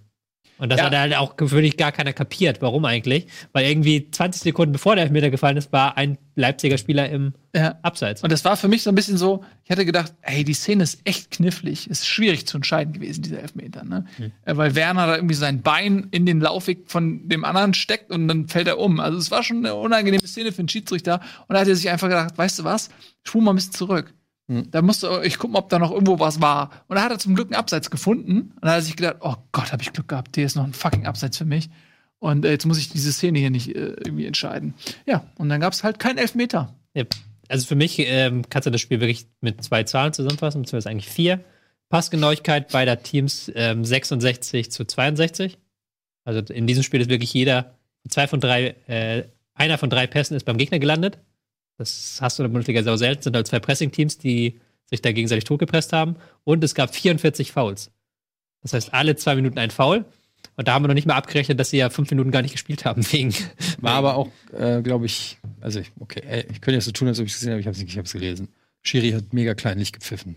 Und 0.58 0.70
das 0.72 0.80
Ja. 0.80 0.86
hat 0.86 0.96
halt 0.96 1.16
auch 1.16 1.34
wirklich 1.38 1.78
gar 1.78 1.92
keiner 1.92 2.14
kapiert. 2.14 2.62
Warum 2.62 2.86
eigentlich? 2.86 3.28
Weil 3.52 3.66
irgendwie 3.68 4.10
20 4.10 4.42
Sekunden 4.44 4.72
bevor 4.72 4.96
der 4.96 5.06
Elfmeter 5.06 5.30
gefallen 5.30 5.58
ist, 5.58 5.72
war 5.72 5.98
ein 5.98 6.18
Leipziger 6.36 6.78
Spieler 6.78 7.10
im 7.10 7.34
ja. 7.56 7.76
Abseits. 7.82 8.24
Und 8.24 8.32
das 8.32 8.44
war 8.46 8.58
für 8.58 8.68
mich 8.68 8.82
so 8.84 8.90
ein 8.90 8.96
bisschen 8.96 9.18
so, 9.18 9.44
ich 9.64 9.72
hatte 9.72 9.86
gedacht, 9.86 10.14
ey, 10.22 10.44
die 10.44 10.54
Szene 10.54 10.84
ist 10.84 11.02
echt 11.04 11.32
knifflig, 11.32 11.90
ist 11.90 12.08
schwierig 12.08 12.48
zu 12.48 12.58
entscheiden 12.58 12.94
gewesen, 12.94 13.22
dieser 13.22 13.40
Elfmeter, 13.40 13.84
ne? 13.84 14.06
Äh, 14.46 14.56
Weil 14.58 14.74
Werner 14.76 15.06
da 15.08 15.16
irgendwie 15.16 15.36
sein 15.36 15.62
Bein 15.62 16.08
in 16.12 16.26
den 16.26 16.40
Laufweg 16.40 16.90
von 16.90 17.28
dem 17.30 17.46
anderen 17.46 17.74
steckt 17.74 18.12
und 18.12 18.28
dann 18.28 18.48
fällt 18.48 18.68
er 18.68 18.80
um. 18.80 19.00
Also 19.00 19.18
es 19.18 19.32
war 19.32 19.44
schon 19.44 19.58
eine 19.58 19.76
unangenehme 19.76 20.26
Szene 20.26 20.52
für 20.52 20.64
den 20.64 20.70
Schiedsrichter 20.70 21.20
und 21.48 21.54
da 21.54 21.60
hat 21.62 21.68
er 21.68 21.76
sich 21.76 21.90
einfach 21.90 22.08
gedacht, 22.10 22.38
weißt 22.38 22.60
du 22.60 22.64
was, 22.64 22.90
spul 23.24 23.42
mal 23.44 23.52
ein 23.54 23.56
bisschen 23.58 23.74
zurück. 23.74 24.14
Hm. 24.48 24.70
Da 24.72 24.82
musste 24.82 25.22
ich 25.24 25.38
gucken, 25.38 25.56
ob 25.56 25.70
da 25.70 25.80
noch 25.80 25.92
irgendwo 25.92 26.20
was 26.20 26.42
war. 26.42 26.70
Und 26.88 26.98
da 26.98 27.04
hat 27.04 27.12
er 27.12 27.20
zum 27.20 27.36
Glück 27.36 27.48
einen 27.48 27.60
Abseits 27.60 27.90
gefunden. 27.90 28.54
Und 28.56 28.64
da 28.64 28.72
hat 28.72 28.78
er 28.78 28.82
sich 28.82 28.96
gedacht, 28.96 29.18
oh 29.22 29.36
Gott, 29.52 29.72
habe 29.72 29.82
ich 29.82 29.94
Glück 29.94 30.08
gehabt, 30.08 30.36
hier 30.36 30.46
ist 30.46 30.56
noch 30.56 30.66
ein 30.66 30.74
fucking 30.74 31.06
Abseits 31.06 31.38
für 31.38 31.46
mich. 31.46 31.70
Und 32.20 32.46
äh, 32.46 32.52
jetzt 32.52 32.66
muss 32.66 32.78
ich 32.78 32.90
diese 32.90 33.12
Szene 33.12 33.40
hier 33.40 33.50
nicht 33.50 33.76
äh, 33.76 33.96
irgendwie 34.06 34.26
entscheiden. 34.26 34.74
Ja, 35.06 35.26
und 35.36 35.50
dann 35.50 35.60
gab 35.60 35.74
es 35.74 35.84
halt 35.84 36.00
keinen 36.00 36.18
Elfmeter. 36.18 36.74
Ja, 36.94 37.04
Also 37.50 37.66
für 37.66 37.76
mich 37.76 38.00
ähm, 38.00 38.44
kannst 38.50 38.66
du 38.66 38.72
das 38.72 38.82
Spiel 38.82 39.00
wirklich 39.00 39.28
mit 39.42 39.64
zwei 39.64 39.84
Zahlen 39.84 40.14
zusammenfassen, 40.14 40.62
beziehungsweise 40.62 40.90
eigentlich 40.90 41.10
vier. 41.10 41.44
Passgenauigkeit 41.90 42.72
beider 42.72 43.04
Teams 43.04 43.52
ähm, 43.56 43.86
66 43.86 44.72
zu 44.72 44.86
62. 44.86 45.58
Also 46.26 46.40
in 46.54 46.66
diesem 46.66 46.84
Spiel 46.84 47.02
ist 47.02 47.10
wirklich 47.10 47.34
jeder, 47.34 47.76
zwei 48.10 48.28
von 48.28 48.40
drei, 48.40 48.76
äh, 48.88 49.26
einer 49.54 49.78
von 49.78 49.90
drei 49.90 50.08
Pässen 50.08 50.36
ist 50.36 50.46
beim 50.46 50.58
Gegner 50.58 50.80
gelandet. 50.80 51.20
Das 51.78 52.18
hast 52.22 52.38
du 52.38 52.44
in 52.44 52.50
der 52.50 52.54
Bundesliga 52.54 52.84
sehr 52.84 52.98
selten, 52.98 53.24
sind 53.24 53.36
halt 53.36 53.48
zwei 53.48 53.60
Pressing-Teams, 53.60 54.18
die 54.20 54.60
sich 54.90 55.02
da 55.02 55.12
gegenseitig 55.12 55.44
totgepresst 55.46 55.92
haben. 55.94 56.16
Und 56.44 56.64
es 56.64 56.76
gab 56.76 56.94
44 56.94 57.52
Fouls. 57.52 57.92
Das 58.62 58.74
heißt, 58.74 58.94
alle 58.94 59.16
zwei 59.16 59.36
Minuten 59.36 59.58
ein 59.58 59.72
Foul. 59.72 60.06
Und 60.56 60.68
da 60.68 60.74
haben 60.74 60.84
wir 60.84 60.88
noch 60.88 60.94
nicht 60.94 61.08
mal 61.08 61.16
abgerechnet, 61.16 61.60
dass 61.60 61.72
sie 61.72 61.78
ja 61.78 61.90
fünf 61.90 62.10
Minuten 62.12 62.30
gar 62.32 62.42
nicht 62.42 62.52
gespielt 62.52 62.86
haben, 62.86 63.04
wegen. 63.12 63.34
War 63.80 63.94
aber 63.96 64.16
auch, 64.16 64.30
äh, 64.58 64.82
glaube 64.82 65.06
ich, 65.06 65.38
also 65.62 65.80
ich, 65.80 65.92
okay, 66.00 66.22
ey, 66.28 66.42
ich 66.52 66.62
könnte 66.62 66.76
jetzt 66.76 66.86
so 66.86 66.92
tun, 66.92 67.08
als 67.08 67.20
ob 67.20 67.26
ich 67.26 67.32
es 67.34 67.40
gesehen 67.40 67.52
habe, 67.54 67.60
ich 67.62 67.66
habe 67.66 67.74
es 67.76 67.82
nicht, 67.82 67.90
ich 67.92 67.98
habe 67.98 68.06
es 68.06 68.14
gelesen. 68.14 68.50
Schiri 68.84 69.12
hat 69.12 69.34
mega 69.34 69.54
kleinlich 69.56 69.94
gepfiffen. 69.94 70.36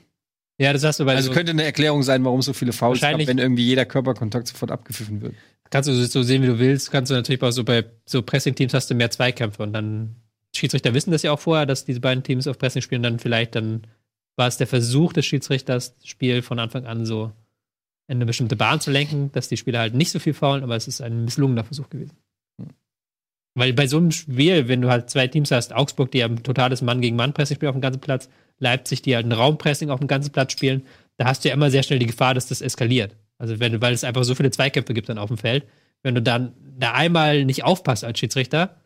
Ja, 0.59 0.73
das 0.73 0.85
hast 0.85 1.01
du 1.01 1.05
bei 1.05 1.15
Also 1.15 1.29
so- 1.29 1.35
könnte 1.35 1.51
eine 1.51 1.65
Erklärung 1.65 2.03
sein, 2.03 2.25
warum 2.25 2.41
es 2.41 2.47
so 2.47 2.55
viele 2.55 2.73
Fouls 2.73 3.01
gab, 3.01 3.19
wenn 3.27 3.39
irgendwie 3.39 3.65
jeder 3.67 3.85
Körperkontakt 3.85 4.47
sofort 4.49 4.71
abgepfiffen 4.71 5.21
wird. 5.21 5.35
kannst 5.69 5.89
du 5.89 5.93
es 5.93 6.13
so 6.13 6.23
sehen, 6.23 6.43
wie 6.43 6.47
du 6.47 6.59
willst. 6.59 6.91
Kannst 6.91 7.11
du 7.11 7.15
natürlich 7.15 7.43
auch 7.43 7.51
so 7.51 7.63
bei 7.65 7.85
so 8.07 8.23
Pressing-Teams 8.23 8.73
hast 8.73 8.89
du 8.89 8.95
mehr 8.95 9.11
Zweikämpfe 9.11 9.63
und 9.63 9.73
dann 9.75 10.17
Schiedsrichter 10.57 10.95
wissen 10.95 11.11
das 11.11 11.23
ja 11.23 11.33
auch 11.33 11.41
vorher, 11.41 11.67
dass 11.67 11.85
diese 11.85 12.01
beiden 12.01 12.23
Teams 12.23 12.47
auf 12.47 12.59
Pressing 12.59 12.83
spielen. 12.83 13.03
Dann 13.03 13.19
vielleicht 13.19 13.55
dann 13.55 13.83
war 14.37 14.49
es 14.49 14.57
der 14.57 14.67
Versuch 14.67 15.13
des 15.13 15.27
Schiedsrichters, 15.27 15.97
das 15.97 16.07
Spiel 16.07 16.43
von 16.43 16.59
Anfang 16.59 16.87
an 16.87 17.07
so 17.07 17.33
in 18.09 18.19
eine 18.19 18.27
bestimmte 18.27 18.57
Bahn 18.57 18.81
zu 18.81 18.91
lenken, 18.91 19.33
dass 19.33 19.49
die 19.49 19.57
Spieler 19.57 19.81
halt 19.81 19.95
nicht 19.95 20.11
so 20.11 20.19
viel 20.19 20.35
faulen, 20.35 20.63
aber 20.63 20.77
es 20.77 20.87
ist 20.87 21.01
ein 21.01 21.25
misslungener 21.25 21.65
Versuch 21.65 21.89
gewesen. 21.91 22.17
Hm. 22.61 22.69
Weil 23.55 23.73
bei 23.73 23.87
so 23.87 23.97
einem 23.97 24.13
Spiel, 24.13 24.69
wenn 24.69 24.83
du 24.83 24.91
halt 24.91 25.11
zwei 25.11 25.27
Teams 25.27 25.51
hast, 25.51 25.75
Augsburg, 25.75 26.11
die 26.13 26.19
ja 26.19 26.27
ein 26.27 26.43
totales 26.43 26.83
Mann 26.83 27.01
gegen 27.01 27.17
Mann 27.17 27.33
Pressing 27.33 27.57
spielen 27.57 27.71
auf 27.71 27.77
dem 27.77 27.83
ganzen 27.83 28.01
Platz, 28.01 28.29
Leipzig, 28.59 29.03
die 29.03 29.15
halt 29.15 29.27
ein 29.27 29.33
Raumpressing 29.33 29.91
auf 29.91 29.99
dem 29.99 30.09
ganzen 30.09 30.33
Platz 30.33 30.53
spielen, 30.53 30.83
da 31.17 31.27
hast 31.27 31.45
du 31.45 31.49
ja 31.49 31.55
immer 31.55 31.71
sehr 31.71 31.83
schnell 31.83 31.99
die 31.99 32.07
Gefahr, 32.07 32.35
dass 32.35 32.47
das 32.47 32.61
eskaliert. 32.61 33.17
Also 33.39 33.61
wenn 33.61 33.73
du, 33.73 33.81
weil 33.81 33.93
es 33.93 34.05
einfach 34.05 34.25
so 34.25 34.35
viele 34.35 34.51
Zweikämpfe 34.51 34.95
gibt 34.95 35.09
dann 35.09 35.19
auf 35.19 35.29
dem 35.29 35.39
Feld. 35.39 35.65
Wenn 36.03 36.15
du 36.15 36.23
dann 36.23 36.55
da 36.79 36.93
einmal 36.93 37.45
nicht 37.45 37.65
aufpasst 37.65 38.05
als 38.05 38.19
Schiedsrichter, 38.19 38.77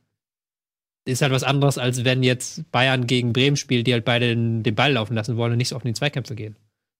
ist 1.04 1.22
halt 1.22 1.32
was 1.32 1.42
anderes, 1.44 1.78
als 1.78 2.04
wenn 2.04 2.22
jetzt 2.22 2.70
Bayern 2.70 3.06
gegen 3.06 3.32
Bremen 3.32 3.56
spielt, 3.56 3.86
die 3.86 3.92
halt 3.92 4.04
beide 4.04 4.28
den, 4.28 4.62
den 4.62 4.74
Ball 4.74 4.92
laufen 4.92 5.14
lassen 5.14 5.36
wollen 5.36 5.52
und 5.52 5.58
nicht 5.58 5.68
so 5.68 5.76
oft 5.76 5.84
in 5.84 5.92
die 5.92 5.98
Zweikämpfe 5.98 6.34
gehen. 6.34 6.56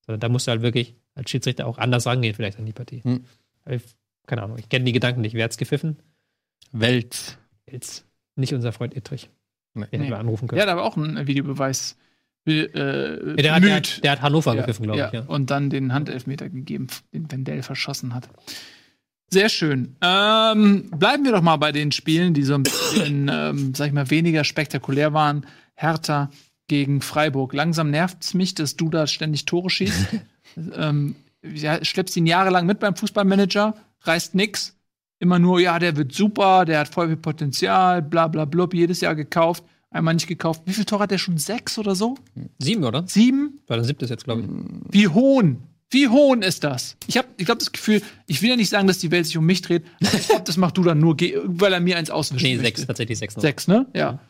Sondern 0.06 0.20
da 0.20 0.28
musst 0.28 0.46
du 0.46 0.50
halt 0.50 0.62
wirklich 0.62 0.94
als 1.14 1.30
Schiedsrichter 1.30 1.66
auch 1.66 1.78
anders 1.78 2.06
rangehen, 2.06 2.34
vielleicht 2.34 2.58
an 2.58 2.66
die 2.66 2.72
Partie. 2.72 3.02
Hm. 3.04 3.24
Ich, 3.68 3.82
keine 4.26 4.42
Ahnung, 4.42 4.58
ich 4.58 4.68
kenne 4.68 4.84
die 4.86 4.92
Gedanken 4.92 5.20
nicht. 5.20 5.34
Wer 5.34 5.44
hat's 5.44 5.58
gepfiffen? 5.58 5.98
Welt. 6.72 7.38
Jetzt 7.70 8.06
nicht 8.36 8.54
unser 8.54 8.72
Freund 8.72 8.96
Ittrich. 8.96 9.28
Nee. 9.74 9.82
Den 9.82 9.90
hätten 9.90 10.02
Nee. 10.04 10.08
wir 10.10 10.18
anrufen 10.18 10.48
können. 10.48 10.58
Ja, 10.58 10.66
da 10.66 10.76
war 10.76 10.84
auch 10.84 10.96
ein 10.96 11.26
Videobeweis. 11.26 11.96
Äh, 12.46 12.62
Ja, 12.62 13.36
der, 13.36 13.54
hat, 13.54 13.62
der, 13.62 13.74
hat, 13.76 14.04
der 14.04 14.10
hat 14.12 14.22
Hannover 14.22 14.54
Ja, 14.54 14.60
gepfiffen, 14.62 14.84
glaube 14.84 14.98
ja. 14.98 15.06
ich. 15.08 15.12
Ja. 15.12 15.20
Und 15.26 15.50
dann 15.50 15.68
den 15.70 15.92
Handelfmeter 15.92 16.48
gegeben, 16.48 16.86
den 17.12 17.30
Wendell 17.30 17.62
verschossen 17.62 18.14
hat. 18.14 18.28
Sehr 19.32 19.48
schön. 19.48 19.96
Ähm, 20.00 20.90
bleiben 20.90 21.24
wir 21.24 21.32
doch 21.32 21.42
mal 21.42 21.56
bei 21.56 21.70
den 21.70 21.92
Spielen, 21.92 22.34
die 22.34 22.42
so 22.42 22.54
ein 22.54 22.64
bisschen, 22.64 23.28
ähm, 23.32 23.74
sag 23.74 23.88
ich 23.88 23.92
mal, 23.92 24.10
weniger 24.10 24.44
spektakulär 24.44 25.12
waren. 25.12 25.46
Hertha 25.74 26.30
gegen 26.66 27.00
Freiburg. 27.00 27.52
Langsam 27.54 27.90
nervt 27.90 28.18
es 28.22 28.34
mich, 28.34 28.54
dass 28.54 28.76
du 28.76 28.88
da 28.90 29.06
ständig 29.06 29.44
Tore 29.44 29.70
schießt. 29.70 30.08
ähm, 30.74 31.14
ja, 31.42 31.84
schleppst 31.84 32.16
ihn 32.16 32.26
jahrelang 32.26 32.66
mit 32.66 32.80
beim 32.80 32.96
Fußballmanager, 32.96 33.74
reißt 34.02 34.34
nix. 34.34 34.76
Immer 35.20 35.38
nur, 35.38 35.60
ja, 35.60 35.78
der 35.78 35.96
wird 35.96 36.12
super, 36.12 36.64
der 36.64 36.80
hat 36.80 36.88
voll 36.88 37.08
viel 37.08 37.16
Potenzial, 37.16 38.02
bla 38.02 38.26
bla 38.26 38.46
blub, 38.46 38.72
jedes 38.72 39.00
Jahr 39.00 39.14
gekauft, 39.14 39.64
einmal 39.90 40.14
nicht 40.14 40.26
gekauft. 40.26 40.62
Wie 40.64 40.72
viel 40.72 40.86
Tor 40.86 41.00
hat 41.00 41.10
der 41.10 41.18
schon? 41.18 41.38
Sechs 41.38 41.78
oder 41.78 41.94
so? 41.94 42.16
Sieben, 42.58 42.84
oder? 42.84 43.06
Sieben? 43.06 43.60
War 43.66 43.76
der 43.76 43.84
siebte 43.84 44.06
jetzt, 44.06 44.24
glaube 44.24 44.42
ich. 44.42 44.48
Wie 44.90 45.08
hohn? 45.08 45.58
Wie 45.90 46.08
hohn 46.08 46.42
ist 46.42 46.62
das? 46.62 46.96
Ich 47.06 47.18
habe 47.18 47.28
ich 47.36 47.46
glaub, 47.46 47.58
das 47.58 47.72
Gefühl, 47.72 48.00
ich 48.26 48.42
will 48.42 48.50
ja 48.50 48.56
nicht 48.56 48.70
sagen, 48.70 48.86
dass 48.86 48.98
die 48.98 49.10
Welt 49.10 49.26
sich 49.26 49.36
um 49.36 49.44
mich 49.44 49.60
dreht, 49.60 49.84
aber 50.00 50.14
ich 50.14 50.28
glaube, 50.28 50.44
das 50.44 50.56
machst 50.56 50.76
du 50.76 50.84
dann 50.84 51.00
nur, 51.00 51.16
weil 51.16 51.72
er 51.72 51.80
mir 51.80 51.96
eins 51.96 52.10
auswischen 52.10 52.44
Nee, 52.44 52.56
möchte. 52.56 52.66
sechs, 52.66 52.86
tatsächlich 52.86 53.18
sechs 53.18 53.36
noch. 53.36 53.42
Sechs, 53.42 53.66
ne? 53.66 53.86
Ja. 53.94 54.20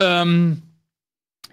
Ähm, 0.00 0.62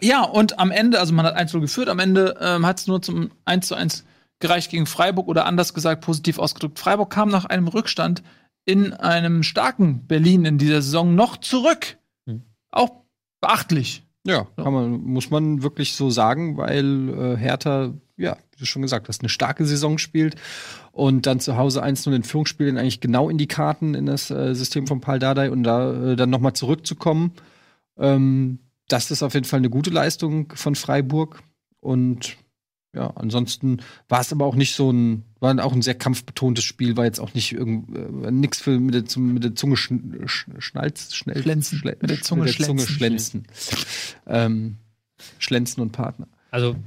ja, 0.02 0.24
und 0.24 0.60
am 0.60 0.72
Ende, 0.72 1.00
also 1.00 1.14
man 1.14 1.26
hat 1.26 1.38
1-0 1.38 1.62
geführt, 1.62 1.88
am 1.88 2.00
Ende 2.00 2.36
ähm, 2.42 2.66
hat 2.66 2.80
es 2.80 2.88
nur 2.88 3.02
zum 3.02 3.32
1 3.46 3.68
zu 3.68 3.76
1 3.76 4.04
gereicht 4.40 4.72
gegen 4.72 4.86
Freiburg 4.86 5.28
oder 5.28 5.46
anders 5.46 5.74
gesagt, 5.74 6.02
positiv 6.02 6.38
ausgedrückt. 6.38 6.78
Freiburg 6.78 7.10
kam 7.10 7.30
nach 7.30 7.46
einem 7.46 7.70
Rückstand 7.70 8.24
in 8.66 8.94
einem 8.94 9.44
starken 9.44 10.06
Berlin 10.08 10.44
in 10.44 10.58
dieser 10.58 10.82
Saison 10.82 11.16
noch 11.16 11.38
zurück. 11.38 11.98
Hm. 12.28 12.44
Auch 12.72 12.92
beachtlich. 13.40 14.04
Ja, 14.28 14.48
kann 14.58 14.74
man, 14.74 15.02
muss 15.04 15.30
man 15.30 15.62
wirklich 15.62 15.94
so 15.94 16.10
sagen, 16.10 16.58
weil 16.58 17.10
äh, 17.10 17.38
Hertha, 17.38 17.94
ja, 18.18 18.38
wie 18.56 18.60
du 18.60 18.66
schon 18.66 18.82
gesagt 18.82 19.08
hast, 19.10 19.22
eine 19.22 19.30
starke 19.30 19.66
Saison 19.66 19.98
spielt 19.98 20.36
und 20.92 21.26
dann 21.26 21.40
zu 21.40 21.58
Hause 21.58 21.84
1-0 21.84 22.14
in 22.16 22.24
Führung 22.24 22.46
spielen, 22.46 22.78
eigentlich 22.78 23.02
genau 23.02 23.30
in 23.30 23.38
die 23.38 23.48
Karten 23.48 23.94
in 23.96 24.06
das 24.06 24.32
äh, 24.32 24.54
System 24.56 24.88
von 24.88 25.02
Paul 25.02 25.20
Dardai 25.20 25.52
und 25.52 25.64
da 25.64 26.12
äh, 26.12 26.16
dann 26.16 26.30
nochmal 26.30 26.54
zurückzukommen. 26.54 27.34
Ähm, 27.98 28.60
das 28.88 29.12
ist 29.12 29.24
auf 29.24 29.34
jeden 29.34 29.46
Fall 29.46 29.60
eine 29.60 29.70
gute 29.70 29.90
Leistung 29.90 30.52
von 30.56 30.76
Freiburg 30.76 31.42
und 31.80 32.38
ja, 32.96 33.12
ansonsten 33.16 33.82
war 34.08 34.22
es 34.22 34.32
aber 34.32 34.46
auch 34.46 34.56
nicht 34.56 34.74
so 34.74 34.90
ein, 34.90 35.24
war 35.42 35.62
auch 35.66 35.74
ein 35.74 35.82
sehr 35.82 35.96
kampfbetontes 35.96 36.64
Spiel, 36.64 36.96
war 36.96 37.04
jetzt 37.04 37.20
auch 37.20 37.34
nicht 37.34 37.52
irgend, 37.52 37.94
äh, 38.26 38.32
nix 38.32 38.62
für 38.62 38.80
mit 38.80 38.94
der, 38.96 39.04
Zunge- 39.04 39.34
mit 39.34 39.44
der 39.44 39.54
Zunge 39.56 39.76
schn, 39.76 40.22
sch, 40.28 40.46
schnalz, 40.60 41.14
schnell, 41.14 41.42
Schlenzen. 41.42 41.80
schle- 41.80 41.98
Mit 42.00 42.10
der 42.10 42.22
Zunge 42.22 42.44
mit 42.46 42.58
der 42.58 42.66
Zunge 42.66 42.82
schlenzen. 42.88 43.44
schlenzen. 43.44 43.48
Ähm, 44.28 44.78
Schlenzen 45.40 45.82
und 45.82 45.92
Partner. 45.92 46.28
Also, 46.52 46.78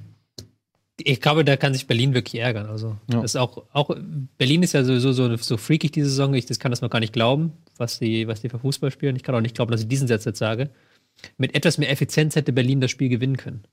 ich 1.00 1.20
glaube, 1.20 1.44
da 1.44 1.56
kann 1.56 1.74
sich 1.74 1.86
Berlin 1.86 2.14
wirklich 2.14 2.40
ärgern. 2.40 2.66
Also, 2.66 2.96
Ja. 3.10 3.22
das 3.22 3.32
ist 3.32 3.36
auch, 3.36 3.64
auch, 3.72 3.94
Berlin 4.36 4.62
ist 4.62 4.74
ja 4.74 4.84
sowieso 4.84 5.12
so, 5.12 5.34
so 5.36 5.56
freakig 5.56 5.92
diese 5.92 6.08
Saison. 6.08 6.34
Ich 6.34 6.46
das 6.46 6.58
kann 6.58 6.72
das 6.72 6.80
noch 6.80 6.90
gar 6.90 7.00
nicht 7.00 7.12
glauben, 7.12 7.52
was 7.76 7.98
die, 7.98 8.26
was 8.26 8.40
die 8.40 8.48
für 8.48 8.58
Fußball 8.58 8.90
spielen. 8.90 9.16
Ich 9.16 9.22
kann 9.22 9.34
auch 9.34 9.40
nicht 9.40 9.54
glauben, 9.54 9.70
dass 9.70 9.80
ich 9.82 9.88
diesen 9.88 10.08
Satz 10.08 10.24
jetzt 10.24 10.38
sage. 10.38 10.70
Mit 11.36 11.54
etwas 11.54 11.78
mehr 11.78 11.90
Effizienz 11.90 12.36
hätte 12.36 12.52
Berlin 12.52 12.80
das 12.80 12.90
Spiel 12.90 13.08
gewinnen 13.08 13.36
können. 13.36 13.64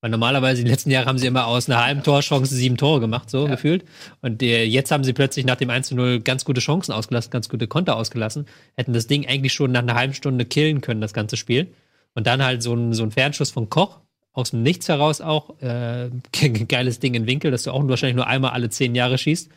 Weil 0.00 0.10
normalerweise 0.10 0.60
in 0.60 0.66
den 0.66 0.70
letzten 0.72 0.90
Jahren 0.90 1.06
haben 1.06 1.18
sie 1.18 1.26
immer 1.26 1.46
aus 1.46 1.68
einer 1.68 1.84
halben 1.84 2.04
Torchance 2.04 2.54
sieben 2.54 2.76
Tore 2.76 3.00
gemacht, 3.00 3.28
so 3.28 3.46
gefühlt. 3.46 3.84
Und 4.22 4.42
äh, 4.42 4.62
jetzt 4.64 4.92
haben 4.92 5.02
sie 5.02 5.12
plötzlich 5.12 5.44
nach 5.44 5.56
dem 5.56 5.70
1 5.70 5.88
zu 5.88 5.96
0 5.96 6.20
ganz 6.20 6.44
gute 6.44 6.60
Chancen 6.60 6.92
ausgelassen, 6.92 7.30
ganz 7.32 7.48
gute 7.48 7.66
Konter 7.66 7.96
ausgelassen. 7.96 8.46
Hätten 8.76 8.92
das 8.92 9.08
Ding 9.08 9.26
eigentlich 9.26 9.52
schon 9.52 9.72
nach 9.72 9.80
einer 9.82 9.96
halben 9.96 10.14
Stunde 10.14 10.44
killen 10.44 10.82
können, 10.82 11.00
das 11.00 11.12
ganze 11.12 11.36
Spiel. 11.36 11.74
Und 12.14 12.28
dann 12.28 12.44
halt 12.44 12.62
so 12.62 12.74
ein, 12.74 12.92
so 12.92 13.02
ein 13.02 13.10
Fernschuss 13.10 13.50
von 13.50 13.70
Koch, 13.70 13.98
aus 14.38 14.50
dem 14.52 14.62
Nichts 14.62 14.88
heraus 14.88 15.20
auch. 15.20 15.60
Äh, 15.60 16.10
geiles 16.68 17.00
Ding 17.00 17.14
in 17.14 17.26
Winkel, 17.26 17.50
dass 17.50 17.64
du 17.64 17.72
auch 17.72 17.86
wahrscheinlich 17.88 18.16
nur 18.16 18.26
einmal 18.26 18.52
alle 18.52 18.70
zehn 18.70 18.94
Jahre 18.94 19.18
schießt. 19.18 19.50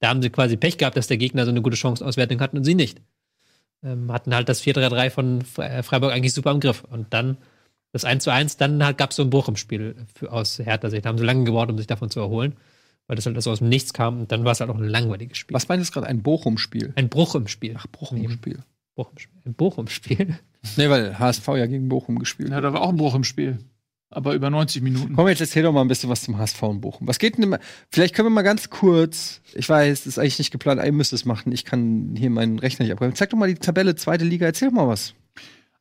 Da 0.00 0.08
haben 0.08 0.22
sie 0.22 0.30
quasi 0.30 0.56
Pech 0.56 0.78
gehabt, 0.78 0.96
dass 0.96 1.06
der 1.06 1.18
Gegner 1.18 1.44
so 1.44 1.50
eine 1.50 1.62
gute 1.62 1.76
Chanceauswertung 1.76 2.40
hatten 2.40 2.56
und 2.56 2.64
sie 2.64 2.74
nicht. 2.74 3.00
Ähm, 3.84 4.10
hatten 4.12 4.34
halt 4.34 4.48
das 4.48 4.62
4-3-3 4.62 5.10
von 5.10 5.44
äh, 5.58 5.82
Freiburg 5.82 6.12
eigentlich 6.12 6.32
super 6.32 6.50
im 6.50 6.60
Griff. 6.60 6.84
Und 6.84 7.12
dann 7.12 7.36
das 7.92 8.04
1 8.04 8.24
zu 8.24 8.32
1, 8.32 8.56
dann 8.56 8.82
halt 8.84 8.96
gab 8.98 9.10
es 9.10 9.16
so 9.16 9.22
einen 9.22 9.30
Bruch 9.30 9.48
im 9.48 9.56
Spiel 9.56 9.96
für, 10.14 10.32
aus 10.32 10.58
Hertha 10.58 10.88
Sicht. 10.88 11.04
Da 11.04 11.10
haben 11.10 11.18
sie 11.18 11.24
lange 11.24 11.44
gebraucht, 11.44 11.70
um 11.70 11.76
sich 11.78 11.86
davon 11.86 12.10
zu 12.10 12.20
erholen, 12.20 12.54
weil 13.06 13.16
das 13.16 13.26
halt 13.26 13.40
so 13.42 13.50
aus 13.50 13.58
dem 13.58 13.68
Nichts 13.68 13.92
kam. 13.92 14.20
Und 14.20 14.32
dann 14.32 14.44
war 14.44 14.52
es 14.52 14.60
halt 14.60 14.70
auch 14.70 14.76
ein 14.78 14.88
langweiliges 14.88 15.36
Spiel. 15.38 15.54
Was 15.54 15.68
meinst 15.68 15.90
du 15.90 15.94
gerade? 15.94 16.06
Ein 16.06 16.22
Bochum-Spiel? 16.22 16.92
Ein 16.96 17.08
Bruch 17.10 17.34
im 17.34 17.48
Spiel. 17.48 17.74
Ach, 17.76 17.86
Bochum-Spiel. 17.86 18.60
Bruch 18.94 19.10
im 19.12 19.18
Spiel. 19.18 19.40
Ein 19.44 19.54
Bochum-Spiel. 19.54 20.38
Nee, 20.76 20.88
weil 20.88 21.18
HSV 21.18 21.46
ja 21.48 21.66
gegen 21.66 21.88
Bochum 21.88 22.18
gespielt 22.18 22.50
Ja, 22.50 22.56
hat. 22.56 22.64
da 22.64 22.72
war 22.72 22.82
auch 22.82 22.88
ein 22.90 22.96
Bruch 22.96 23.14
im 23.16 23.24
Spiel. 23.24 23.58
Aber 24.14 24.34
über 24.34 24.50
90 24.50 24.82
Minuten. 24.82 25.16
Komm, 25.16 25.26
jetzt 25.28 25.40
erzähl 25.40 25.62
doch 25.62 25.72
mal 25.72 25.80
ein 25.80 25.88
bisschen 25.88 26.10
was 26.10 26.22
zum 26.22 26.36
HSV 26.36 26.62
und 26.64 26.80
Bochum. 26.82 27.08
Was 27.08 27.18
geht 27.18 27.36
denn 27.38 27.44
immer? 27.44 27.58
Vielleicht 27.90 28.14
können 28.14 28.26
wir 28.26 28.30
mal 28.30 28.42
ganz 28.42 28.68
kurz, 28.68 29.40
ich 29.54 29.66
weiß, 29.68 30.00
das 30.00 30.06
ist 30.06 30.18
eigentlich 30.18 30.38
nicht 30.38 30.50
geplant, 30.50 30.82
ihr 30.84 30.92
müsst 30.92 31.14
es 31.14 31.24
machen. 31.24 31.50
Ich 31.50 31.64
kann 31.64 32.14
hier 32.16 32.28
meinen 32.28 32.58
Rechner 32.58 32.84
nicht 32.84 32.92
abgreifen. 32.92 33.16
Zeig 33.16 33.30
doch 33.30 33.38
mal 33.38 33.48
die 33.48 33.54
Tabelle, 33.54 33.94
zweite 33.96 34.24
Liga, 34.26 34.44
erzähl 34.46 34.68
doch 34.68 34.74
mal 34.74 34.86
was. 34.88 35.14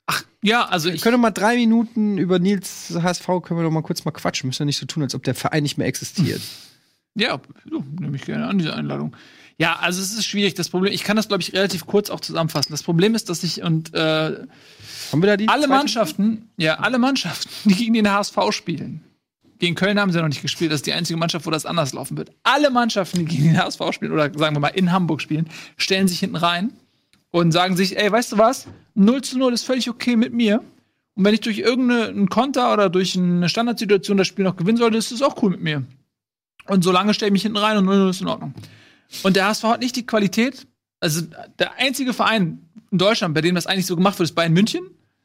Ach, 0.08 0.24
ja, 0.42 0.66
also 0.66 0.90
Ich 0.90 0.96
ich. 0.96 1.02
könnte 1.02 1.18
mal 1.18 1.32
drei 1.32 1.56
Minuten 1.56 2.18
über 2.18 2.40
Nils 2.40 2.98
HSV, 3.02 3.26
können 3.44 3.60
wir 3.60 3.64
doch 3.64 3.72
mal 3.72 3.84
kurz 3.84 4.06
mal 4.06 4.12
quatschen. 4.12 4.48
Müssen 4.48 4.60
wir 4.60 4.66
nicht 4.66 4.80
so 4.80 4.86
tun, 4.86 5.04
als 5.04 5.14
ob 5.14 5.24
der 5.24 5.36
Verein 5.36 5.64
nicht 5.64 5.78
mehr 5.78 5.88
existiert. 5.88 6.42
Ja, 7.16 7.42
nehme 8.00 8.16
ich 8.16 8.24
gerne 8.24 8.48
an, 8.48 8.58
diese 8.58 8.74
Einladung. 8.74 9.14
Ja, 9.62 9.76
also 9.76 10.02
es 10.02 10.12
ist 10.12 10.26
schwierig. 10.26 10.56
Das 10.56 10.70
Problem, 10.70 10.92
ich 10.92 11.04
kann 11.04 11.18
das, 11.18 11.28
glaube 11.28 11.44
ich, 11.44 11.54
relativ 11.54 11.86
kurz 11.86 12.10
auch 12.10 12.20
zusammenfassen. 12.20 12.72
Das 12.72 12.82
Problem 12.82 13.14
ist, 13.14 13.30
dass 13.30 13.44
ich 13.44 13.62
und 13.62 13.94
äh, 13.94 14.00
Haben 15.12 15.22
wir 15.22 15.28
da 15.28 15.38
die? 15.38 15.48
alle 15.50 15.68
Mannschaften, 15.68 16.50
ja, 16.58 16.80
alle 16.80 16.98
Mannschaften, 16.98 17.70
die 17.70 17.76
gegen 17.76 17.94
den 17.94 18.12
HSV 18.12 18.36
spielen. 18.50 19.04
Gegen 19.60 19.76
Köln 19.76 20.00
haben 20.00 20.12
sie 20.12 20.18
ja 20.18 20.24
noch 20.24 20.30
nicht 20.30 20.42
gespielt. 20.42 20.72
Das 20.72 20.78
ist 20.80 20.88
die 20.88 20.94
einzige 20.94 21.20
Mannschaft, 21.20 21.46
wo 21.46 21.52
das 21.52 21.68
anders 21.68 21.94
laufen 21.94 22.18
wird. 22.18 22.32
Alle 22.42 22.72
Mannschaften, 22.72 23.20
die 23.20 23.26
gegen 23.26 23.44
den 23.44 23.64
HSV 23.64 23.80
spielen 23.92 24.12
oder 24.12 24.34
sagen 24.34 24.56
wir 24.56 24.60
mal 24.62 24.70
in 24.70 24.92
Hamburg 24.92 25.22
spielen, 25.22 25.48
stellen 25.78 26.08
sich 26.08 26.22
hinten 26.22 26.38
rein 26.38 26.74
und 27.30 27.52
sagen 27.52 27.78
sich, 27.78 28.00
ey, 28.00 28.12
weißt 28.12 28.32
du 28.32 28.40
was? 28.40 28.66
0 28.96 29.22
zu 29.22 29.38
0 29.38 29.54
ist 29.54 29.64
völlig 29.64 29.88
okay 29.92 30.16
mit 30.16 30.34
mir. 30.34 30.64
Und 31.14 31.24
wenn 31.24 31.36
ich 31.36 31.42
durch 31.42 31.60
irgendeinen 31.60 32.30
Konter 32.30 32.74
oder 32.74 32.90
durch 32.90 33.16
eine 33.16 33.48
Standardsituation 33.48 34.18
das 34.18 34.26
Spiel 34.26 34.44
noch 34.44 34.56
gewinnen 34.56 34.80
sollte, 34.80 34.98
ist 34.98 35.12
das 35.12 35.22
auch 35.22 35.40
cool 35.44 35.52
mit 35.52 35.62
mir. 35.62 35.84
Und 36.66 36.84
solange 36.84 37.14
stelle 37.14 37.28
ich 37.28 37.34
mich 37.34 37.44
hinten 37.44 37.58
rein 37.58 37.78
und 37.78 37.86
0 37.86 38.10
ist 38.10 38.22
in 38.22 38.28
Ordnung. 38.28 38.56
Und 39.24 39.36
der 39.36 39.48
HSV 39.48 39.64
hat 39.64 39.82
nicht 39.82 39.96
die 39.96 40.06
Qualität. 40.06 40.68
Also 41.00 41.22
der 41.60 41.74
einzige 41.78 42.14
Verein 42.14 42.70
in 42.92 42.98
Deutschland, 42.98 43.34
bei 43.34 43.42
dem 43.42 43.56
das 43.56 43.68
eigentlich 43.68 43.86
so 43.86 43.96
gemacht 43.96 44.20
wird, 44.20 44.30
ist 44.30 44.36
Bayern 44.36 44.54
München. 44.54 44.84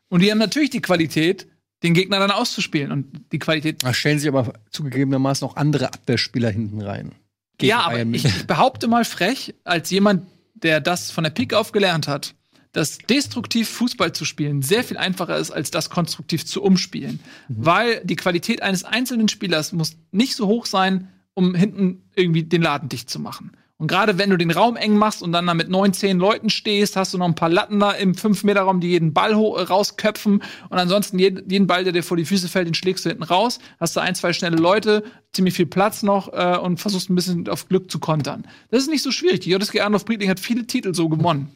Und 0.08 0.22
die 0.22 0.30
haben 0.30 0.38
natürlich 0.38 0.70
die 0.70 0.80
Qualität, 0.80 1.46
den 1.82 1.94
Gegner 1.94 2.18
dann 2.18 2.30
auszuspielen. 2.30 2.92
Und 2.92 3.32
die 3.32 3.38
Qualität. 3.38 3.82
Da 3.82 3.92
stellen 3.92 4.18
sich 4.18 4.28
aber 4.28 4.54
zugegebenermaßen 4.70 5.46
auch 5.46 5.56
andere 5.56 5.88
Abwehrspieler 5.92 6.50
hinten 6.50 6.80
rein. 6.80 7.12
Ja, 7.60 7.80
aber 7.80 8.02
ich, 8.02 8.24
ich 8.24 8.46
behaupte 8.46 8.86
mal 8.86 9.04
frech, 9.04 9.54
als 9.64 9.90
jemand, 9.90 10.26
der 10.54 10.80
das 10.80 11.10
von 11.10 11.24
der 11.24 11.30
Pike 11.30 11.56
auf 11.58 11.72
gelernt 11.72 12.08
hat, 12.08 12.34
dass 12.72 12.98
destruktiv 12.98 13.70
Fußball 13.70 14.12
zu 14.12 14.26
spielen 14.26 14.60
sehr 14.60 14.84
viel 14.84 14.98
einfacher 14.98 15.38
ist, 15.38 15.50
als 15.50 15.70
das 15.70 15.88
konstruktiv 15.88 16.44
zu 16.44 16.62
umspielen. 16.62 17.20
Weil 17.48 18.02
die 18.04 18.16
Qualität 18.16 18.60
eines 18.62 18.84
einzelnen 18.84 19.28
Spielers 19.28 19.72
muss 19.72 19.96
nicht 20.12 20.36
so 20.36 20.46
hoch 20.46 20.66
sein, 20.66 21.08
um 21.32 21.54
hinten 21.54 22.02
irgendwie 22.14 22.42
den 22.42 22.60
Laden 22.60 22.90
dicht 22.90 23.08
zu 23.08 23.18
machen. 23.18 23.52
Und 23.78 23.88
gerade 23.88 24.16
wenn 24.16 24.30
du 24.30 24.38
den 24.38 24.50
Raum 24.50 24.76
eng 24.76 24.96
machst 24.96 25.22
und 25.22 25.32
dann 25.32 25.46
da 25.46 25.52
mit 25.52 25.68
neun, 25.68 25.92
zehn 25.92 26.18
Leuten 26.18 26.48
stehst, 26.48 26.96
hast 26.96 27.12
du 27.12 27.18
noch 27.18 27.26
ein 27.26 27.34
paar 27.34 27.50
Latten 27.50 27.78
da 27.78 27.92
im 27.92 28.14
5-Meter-Raum, 28.14 28.80
die 28.80 28.88
jeden 28.88 29.12
Ball 29.12 29.34
rausköpfen. 29.34 30.42
Und 30.70 30.78
ansonsten 30.78 31.18
jeden, 31.18 31.48
jeden 31.50 31.66
Ball, 31.66 31.84
der 31.84 31.92
dir 31.92 32.02
vor 32.02 32.16
die 32.16 32.24
Füße 32.24 32.48
fällt, 32.48 32.66
den 32.66 32.74
schlägst 32.74 33.04
du 33.04 33.10
hinten 33.10 33.24
raus. 33.24 33.58
Hast 33.78 33.94
du 33.94 34.00
ein, 34.00 34.14
zwei 34.14 34.32
schnelle 34.32 34.56
Leute, 34.56 35.04
ziemlich 35.32 35.54
viel 35.54 35.66
Platz 35.66 36.02
noch 36.02 36.32
äh, 36.32 36.56
und 36.56 36.80
versuchst 36.80 37.10
ein 37.10 37.14
bisschen 37.14 37.48
auf 37.48 37.68
Glück 37.68 37.90
zu 37.90 37.98
kontern. 37.98 38.46
Das 38.70 38.82
ist 38.82 38.88
nicht 38.88 39.02
so 39.02 39.10
schwierig. 39.10 39.40
Die 39.40 39.50
JSG 39.50 39.80
Arnulf 39.80 40.06
Briedling 40.06 40.30
hat 40.30 40.40
viele 40.40 40.66
Titel 40.66 40.94
so 40.94 41.10
gewonnen. 41.10 41.50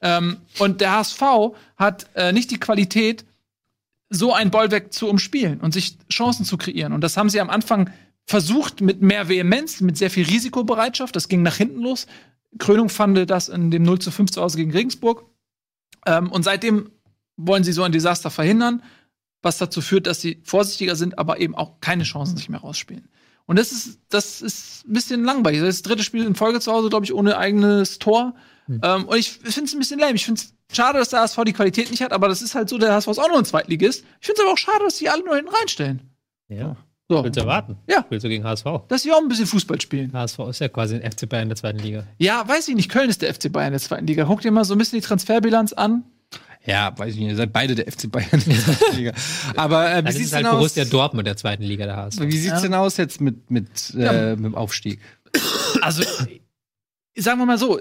Ähm, 0.00 0.38
und 0.58 0.80
der 0.80 0.92
HSV 0.92 1.22
hat 1.76 2.06
äh, 2.14 2.32
nicht 2.32 2.50
die 2.50 2.60
Qualität, 2.60 3.26
so 4.08 4.32
ein 4.32 4.50
Bollwerk 4.50 4.92
zu 4.92 5.08
umspielen 5.08 5.60
und 5.60 5.72
sich 5.72 5.98
Chancen 6.10 6.44
zu 6.44 6.56
kreieren. 6.56 6.92
Und 6.92 7.02
das 7.02 7.16
haben 7.16 7.28
sie 7.28 7.40
am 7.40 7.50
Anfang 7.50 7.90
versucht 8.26 8.80
mit 8.80 9.02
mehr 9.02 9.28
Vehemenz, 9.28 9.80
mit 9.80 9.96
sehr 9.96 10.10
viel 10.10 10.26
Risikobereitschaft. 10.26 11.14
Das 11.14 11.28
ging 11.28 11.42
nach 11.42 11.56
hinten 11.56 11.80
los. 11.80 12.06
Krönung 12.58 12.88
fand 12.88 13.30
das 13.30 13.48
in 13.48 13.70
dem 13.70 13.82
0 13.82 14.00
zu 14.00 14.10
5 14.10 14.30
zu 14.30 14.42
Hause 14.42 14.58
gegen 14.58 14.72
Regensburg. 14.72 15.24
Ähm, 16.06 16.30
und 16.30 16.42
seitdem 16.42 16.90
wollen 17.36 17.64
sie 17.64 17.72
so 17.72 17.82
ein 17.82 17.92
Desaster 17.92 18.30
verhindern, 18.30 18.82
was 19.42 19.58
dazu 19.58 19.80
führt, 19.80 20.06
dass 20.06 20.20
sie 20.20 20.40
vorsichtiger 20.44 20.96
sind, 20.96 21.18
aber 21.18 21.40
eben 21.40 21.54
auch 21.54 21.80
keine 21.80 22.04
Chancen 22.04 22.36
sich 22.36 22.48
mehr 22.48 22.60
rausspielen. 22.60 23.08
Und 23.46 23.58
das 23.58 23.70
ist, 23.70 24.00
das 24.08 24.42
ist 24.42 24.86
ein 24.86 24.92
bisschen 24.92 25.24
langweilig. 25.24 25.60
Das 25.60 25.68
ist 25.68 25.86
das 25.86 25.90
dritte 25.90 26.02
Spiel 26.02 26.26
in 26.26 26.34
Folge 26.34 26.58
zu 26.60 26.72
Hause, 26.72 26.88
glaube 26.88 27.04
ich, 27.04 27.14
ohne 27.14 27.38
eigenes 27.38 27.98
Tor. 27.98 28.34
Ähm, 28.82 29.04
und 29.04 29.16
ich 29.16 29.30
finde 29.30 29.64
es 29.64 29.72
ein 29.72 29.78
bisschen 29.78 30.00
lame. 30.00 30.14
Ich 30.14 30.24
finde 30.24 30.40
es 30.40 30.52
schade, 30.74 30.98
dass 30.98 31.10
der 31.10 31.20
HSV 31.20 31.38
die 31.46 31.52
Qualität 31.52 31.90
nicht 31.90 32.02
hat, 32.02 32.12
aber 32.12 32.26
das 32.28 32.42
ist 32.42 32.56
halt 32.56 32.68
so, 32.68 32.78
der 32.78 32.92
HSV 32.92 33.08
ist 33.08 33.18
auch 33.18 33.28
nur 33.28 33.38
ein 33.38 33.44
Zweitligist. 33.44 34.04
Ich 34.20 34.26
finde 34.26 34.40
es 34.40 34.44
aber 34.44 34.52
auch 34.52 34.58
schade, 34.58 34.84
dass 34.84 34.96
die 34.96 35.08
alle 35.08 35.24
nur 35.24 35.36
hinten 35.36 35.54
reinstellen. 35.54 36.02
Ja. 36.48 36.76
So, 37.08 37.22
Willst 37.22 37.36
du 37.36 37.40
erwarten? 37.42 37.76
Ja. 37.88 38.04
Willst 38.08 38.24
du 38.24 38.28
gegen 38.28 38.42
HSV? 38.42 38.64
dass 38.88 39.02
sie 39.02 39.12
auch 39.12 39.20
ein 39.20 39.28
bisschen 39.28 39.46
Fußball 39.46 39.80
spielen. 39.80 40.12
HSV 40.12 40.40
ist 40.50 40.58
ja 40.60 40.68
quasi 40.68 40.96
ein 40.96 41.08
FC 41.12 41.28
Bayern 41.28 41.48
der 41.48 41.54
zweiten 41.56 41.78
Liga. 41.78 42.04
Ja, 42.18 42.46
weiß 42.48 42.66
ich 42.68 42.74
nicht. 42.74 42.90
Köln 42.90 43.08
ist 43.08 43.22
der 43.22 43.32
FC 43.32 43.52
Bayern 43.52 43.70
der 43.72 43.80
zweiten 43.80 44.06
Liga. 44.08 44.24
Guck 44.24 44.40
dir 44.40 44.50
mal 44.50 44.64
so 44.64 44.74
ein 44.74 44.78
bisschen 44.78 45.00
die 45.00 45.06
Transferbilanz 45.06 45.72
an. 45.72 46.02
Ja, 46.64 46.92
weiß 46.98 47.14
ich 47.14 47.20
nicht, 47.20 47.28
ihr 47.28 47.36
seid 47.36 47.52
beide 47.52 47.76
der 47.76 47.86
FC 47.90 48.10
Bayern 48.10 48.28
in 48.32 48.50
der 48.50 48.58
zweiten 48.58 48.96
Liga. 48.96 49.12
Aber 49.56 49.94
äh, 49.94 50.04
wie 50.04 50.10
sieht's 50.12 50.26
es 50.28 50.32
halt 50.34 50.46
denn 50.46 50.50
aus? 50.50 50.56
Borussia 50.58 50.84
Dortmund 50.84 51.28
der 51.28 51.36
zweiten 51.36 51.62
Liga 51.62 51.84
der 51.86 51.96
HSV. 51.96 52.20
Wie 52.22 52.36
sieht's 52.36 52.54
Ja. 52.56 52.60
denn 52.62 52.74
aus 52.74 52.96
jetzt 52.96 53.20
mit, 53.20 53.52
mit, 53.52 53.94
äh, 53.96 54.30
mit 54.34 54.44
dem 54.46 54.54
Aufstieg? 54.56 54.98
Also, 55.82 56.02
sagen 57.16 57.38
wir 57.38 57.46
mal 57.46 57.58
so. 57.58 57.78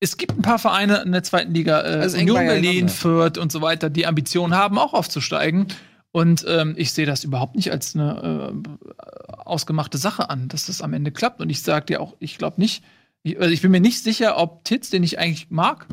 Es 0.00 0.16
gibt 0.18 0.36
ein 0.38 0.42
paar 0.42 0.58
Vereine 0.58 0.98
in 1.02 1.12
der 1.12 1.22
zweiten 1.22 1.54
Liga, 1.54 1.80
äh, 1.80 2.00
Also 2.00 2.18
Union 2.18 2.36
Berlin. 2.46 2.88
Fürth 2.90 3.38
und 3.38 3.50
so 3.50 3.62
weiter, 3.62 3.88
die 3.90 4.06
Ambitionen 4.06 4.54
haben, 4.54 4.78
auch 4.78 4.92
aufzusteigen. 4.92 5.68
Und 6.10 6.44
ähm, 6.48 6.74
ich 6.76 6.92
sehe 6.92 7.06
das 7.06 7.24
überhaupt 7.24 7.54
nicht 7.54 7.70
als 7.70 7.94
eine 7.94 8.52
äh, 8.52 9.32
ausgemachte 9.36 9.98
Sache 9.98 10.30
an, 10.30 10.48
dass 10.48 10.66
das 10.66 10.82
am 10.82 10.94
Ende 10.94 11.12
klappt. 11.12 11.40
Und 11.40 11.50
ich 11.50 11.62
sage 11.62 11.86
dir 11.86 12.00
auch, 12.00 12.16
ich 12.18 12.38
glaube 12.38 12.60
nicht, 12.60 12.82
ich, 13.22 13.38
also 13.38 13.52
ich 13.52 13.62
bin 13.62 13.70
mir 13.70 13.80
nicht 13.80 14.02
sicher, 14.02 14.38
ob 14.38 14.64
Titz, 14.64 14.90
den 14.90 15.02
ich 15.02 15.18
eigentlich 15.18 15.50
mag, 15.50 15.86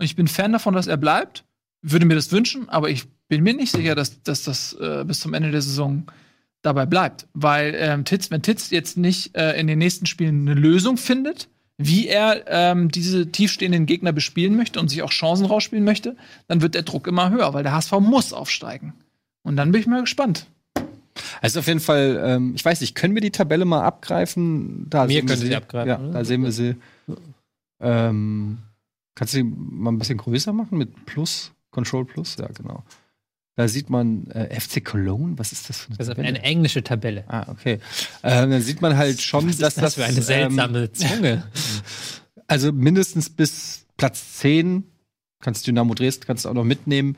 und 0.00 0.04
ich 0.04 0.16
bin 0.16 0.28
Fan 0.28 0.52
davon, 0.52 0.74
dass 0.74 0.86
er 0.86 0.96
bleibt, 0.96 1.44
würde 1.82 2.06
mir 2.06 2.14
das 2.14 2.32
wünschen, 2.32 2.68
aber 2.70 2.88
ich 2.88 3.06
bin 3.28 3.42
mir 3.42 3.54
nicht 3.54 3.70
sicher, 3.72 3.94
dass, 3.94 4.22
dass 4.22 4.42
das 4.44 4.72
äh, 4.72 5.04
bis 5.06 5.20
zum 5.20 5.34
Ende 5.34 5.50
der 5.50 5.60
Saison 5.60 6.06
dabei 6.62 6.86
bleibt. 6.86 7.28
Weil 7.34 7.74
ähm, 7.76 8.04
Titz, 8.06 8.30
wenn 8.30 8.42
Titz 8.42 8.70
jetzt 8.70 8.96
nicht 8.96 9.36
äh, 9.36 9.58
in 9.60 9.66
den 9.66 9.78
nächsten 9.78 10.06
Spielen 10.06 10.48
eine 10.48 10.58
Lösung 10.58 10.96
findet, 10.96 11.48
wie 11.76 12.08
er 12.08 12.44
ähm, 12.48 12.90
diese 12.90 13.30
tiefstehenden 13.30 13.86
Gegner 13.86 14.12
bespielen 14.12 14.56
möchte 14.56 14.80
und 14.80 14.88
sich 14.88 15.02
auch 15.02 15.10
Chancen 15.10 15.46
rausspielen 15.46 15.84
möchte, 15.84 16.16
dann 16.48 16.62
wird 16.62 16.74
der 16.74 16.82
Druck 16.82 17.06
immer 17.06 17.30
höher, 17.30 17.52
weil 17.54 17.62
der 17.62 17.72
HSV 17.72 17.92
muss 18.00 18.32
aufsteigen. 18.32 18.94
Und 19.42 19.56
dann 19.56 19.72
bin 19.72 19.80
ich 19.80 19.86
mal 19.86 20.00
gespannt. 20.00 20.46
Also 21.42 21.60
auf 21.60 21.66
jeden 21.66 21.80
Fall, 21.80 22.20
ähm, 22.24 22.52
ich 22.54 22.64
weiß 22.64 22.80
nicht, 22.80 22.94
können 22.94 23.14
wir 23.14 23.20
die 23.22 23.30
Tabelle 23.30 23.64
mal 23.64 23.82
abgreifen? 23.82 24.86
Da 24.90 25.06
Mir 25.06 25.14
sehen 25.14 25.28
wir 25.28 25.34
können 25.36 25.48
sie 25.48 25.56
abgreifen, 25.56 25.88
Ja, 25.88 25.98
oder? 25.98 26.12
da 26.12 26.24
sehen 26.24 26.42
wir 26.44 26.52
sie. 26.52 26.76
Ähm, 27.80 28.58
kannst 29.14 29.34
du 29.34 29.38
die 29.38 29.44
mal 29.44 29.92
ein 29.92 29.98
bisschen 29.98 30.18
größer 30.18 30.52
machen 30.52 30.78
mit 30.78 31.06
Plus? 31.06 31.52
Control 31.70 32.04
Plus? 32.04 32.36
Ja, 32.38 32.48
genau. 32.48 32.82
Da 33.56 33.68
sieht 33.68 33.90
man 33.90 34.26
äh, 34.30 34.58
FC 34.58 34.84
Cologne. 34.84 35.38
Was 35.38 35.52
ist 35.52 35.68
das 35.68 35.80
für 35.80 35.88
eine 35.88 35.96
Das 35.98 36.08
ist 36.08 36.14
Tabelle? 36.14 36.28
eine 36.28 36.42
englische 36.42 36.82
Tabelle. 36.82 37.24
Ah, 37.28 37.46
okay. 37.50 37.80
Ähm, 38.22 38.50
dann 38.50 38.62
sieht 38.62 38.80
man 38.80 38.96
halt 38.96 39.20
schon, 39.20 39.48
Was 39.48 39.58
dass 39.58 39.76
ist 39.76 39.82
das 39.82 39.94
für 39.96 40.04
eine 40.04 40.16
ähm, 40.16 40.22
seltsame 40.22 40.92
Zunge? 40.92 41.42
also 42.46 42.72
mindestens 42.72 43.28
bis 43.28 43.86
Platz 43.96 44.38
10 44.38 44.84
kannst 45.40 45.66
Dynamo 45.66 45.94
Dresden 45.94 46.24
kannst 46.26 46.44
du 46.44 46.48
auch 46.48 46.54
noch 46.54 46.64
mitnehmen. 46.64 47.16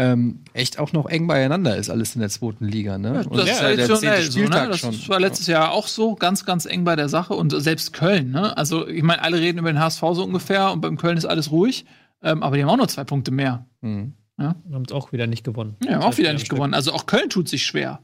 Ähm, 0.00 0.42
echt 0.52 0.78
auch 0.78 0.92
noch 0.92 1.06
eng 1.06 1.26
beieinander 1.26 1.76
ist 1.76 1.90
alles 1.90 2.14
in 2.14 2.20
der 2.20 2.30
zweiten 2.30 2.64
Liga, 2.64 2.98
ne? 2.98 3.24
Und 3.28 3.36
das 3.36 3.50
ist 3.50 3.60
ja 3.60 3.74
der 3.74 3.86
traditionell 3.88 4.30
zehnte 4.30 4.52
so, 4.52 4.60
ne? 4.60 4.68
Das 4.68 4.78
schon. 4.78 5.08
war 5.08 5.18
letztes 5.18 5.48
Jahr 5.48 5.72
auch 5.72 5.88
so, 5.88 6.14
ganz, 6.14 6.44
ganz 6.44 6.66
eng 6.66 6.84
bei 6.84 6.94
der 6.94 7.08
Sache. 7.08 7.34
Und 7.34 7.50
selbst 7.60 7.92
Köln, 7.94 8.30
ne? 8.30 8.56
Also, 8.56 8.86
ich 8.86 9.02
meine, 9.02 9.22
alle 9.22 9.40
reden 9.40 9.58
über 9.58 9.72
den 9.72 9.80
HSV 9.80 10.00
so 10.12 10.22
ungefähr 10.22 10.70
und 10.70 10.82
beim 10.82 10.98
Köln 10.98 11.16
ist 11.16 11.24
alles 11.24 11.50
ruhig. 11.50 11.84
Ähm, 12.22 12.44
aber 12.44 12.54
die 12.54 12.62
haben 12.62 12.70
auch 12.70 12.76
nur 12.76 12.86
zwei 12.86 13.02
Punkte 13.02 13.32
mehr. 13.32 13.66
Mhm. 13.80 14.12
Haben 14.38 14.84
es 14.86 14.92
auch 14.92 15.10
wieder 15.10 15.26
nicht 15.26 15.42
gewonnen. 15.42 15.74
Ja, 15.84 15.94
haben 15.94 16.02
auch 16.02 16.16
wieder 16.16 16.32
nicht 16.32 16.48
gewonnen. 16.48 16.74
Also 16.74 16.92
auch 16.92 17.06
Köln 17.06 17.28
tut 17.28 17.48
sich 17.48 17.66
schwer. 17.66 17.98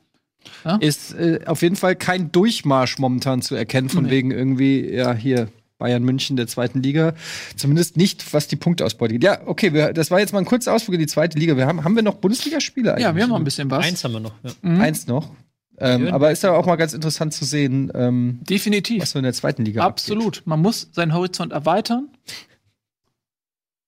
Ist 0.80 1.14
äh, 1.14 1.42
auf 1.46 1.62
jeden 1.62 1.76
Fall 1.76 1.94
kein 1.94 2.32
Durchmarsch 2.32 2.98
momentan 2.98 3.40
zu 3.40 3.54
erkennen, 3.54 3.88
von 3.88 4.04
Nee. 4.04 4.10
wegen 4.10 4.30
irgendwie, 4.32 4.92
ja, 4.92 5.14
hier 5.14 5.48
Bayern 5.78 6.04
München 6.04 6.36
der 6.36 6.46
zweiten 6.46 6.82
Liga. 6.82 7.14
Zumindest 7.56 7.96
nicht, 7.96 8.32
was 8.32 8.48
die 8.48 8.56
Punkteausbeute 8.56 9.14
geht. 9.14 9.24
Ja, 9.24 9.40
okay, 9.46 9.72
wir, 9.72 9.92
das 9.92 10.10
war 10.10 10.20
jetzt 10.20 10.32
mal 10.32 10.38
ein 10.38 10.44
kurzer 10.44 10.72
Ausflug 10.72 10.94
in 10.94 11.00
die 11.00 11.06
zweite 11.06 11.38
Liga. 11.38 11.56
Wir 11.56 11.66
haben, 11.66 11.84
haben 11.84 11.96
wir 11.96 12.02
noch 12.02 12.16
Bundesligaspiele 12.16 12.92
eigentlich? 12.92 13.04
Ja, 13.04 13.14
wir 13.14 13.22
haben 13.22 13.30
noch 13.30 13.38
ein 13.38 13.44
bisschen 13.44 13.70
was. 13.70 13.84
Eins 13.84 14.04
haben 14.04 14.12
wir 14.12 14.20
noch. 14.20 14.34
Ja. 14.42 14.50
Mhm. 14.62 14.80
Eins 14.80 15.06
noch. 15.06 15.30
Ähm, 15.78 16.08
aber 16.08 16.30
ist 16.30 16.44
ja 16.44 16.52
auch 16.52 16.66
mal 16.66 16.76
ganz 16.76 16.92
interessant 16.92 17.34
zu 17.34 17.44
sehen, 17.44 17.90
ähm, 17.94 18.38
Definitiv. 18.48 19.02
was 19.02 19.10
so 19.10 19.18
in 19.18 19.24
der 19.24 19.32
zweiten 19.32 19.64
Liga 19.64 19.84
Absolut. 19.84 20.42
Man 20.44 20.62
muss 20.62 20.88
seinen 20.92 21.12
Horizont 21.14 21.52
erweitern. 21.52 22.08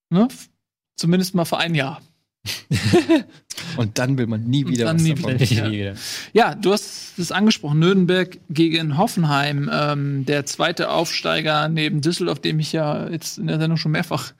Ne? 0.09 0.27
Zumindest 0.97 1.33
mal 1.33 1.45
für 1.45 1.57
ein 1.57 1.75
Jahr. 1.75 2.01
Und 3.77 3.97
dann 3.97 4.17
will 4.17 4.27
man 4.27 4.43
nie 4.43 4.67
wieder 4.67 4.85
dann 4.85 4.97
was 4.97 5.03
nie 5.03 5.13
davon. 5.15 5.39
wieder. 5.39 5.71
Wieder. 5.71 5.93
Ja, 6.33 6.55
du 6.55 6.71
hast 6.71 7.17
es 7.17 7.31
angesprochen. 7.31 7.79
Nürnberg 7.79 8.37
gegen 8.49 8.97
Hoffenheim. 8.97 9.69
Ähm, 9.71 10.25
der 10.25 10.45
zweite 10.45 10.89
Aufsteiger 10.91 11.69
neben 11.69 12.01
Düsseldorf, 12.01 12.39
dem 12.39 12.59
ich 12.59 12.71
ja 12.71 13.09
jetzt 13.09 13.37
in 13.37 13.47
der 13.47 13.59
Sendung 13.59 13.77
schon 13.77 13.91
mehrfach 13.91 14.33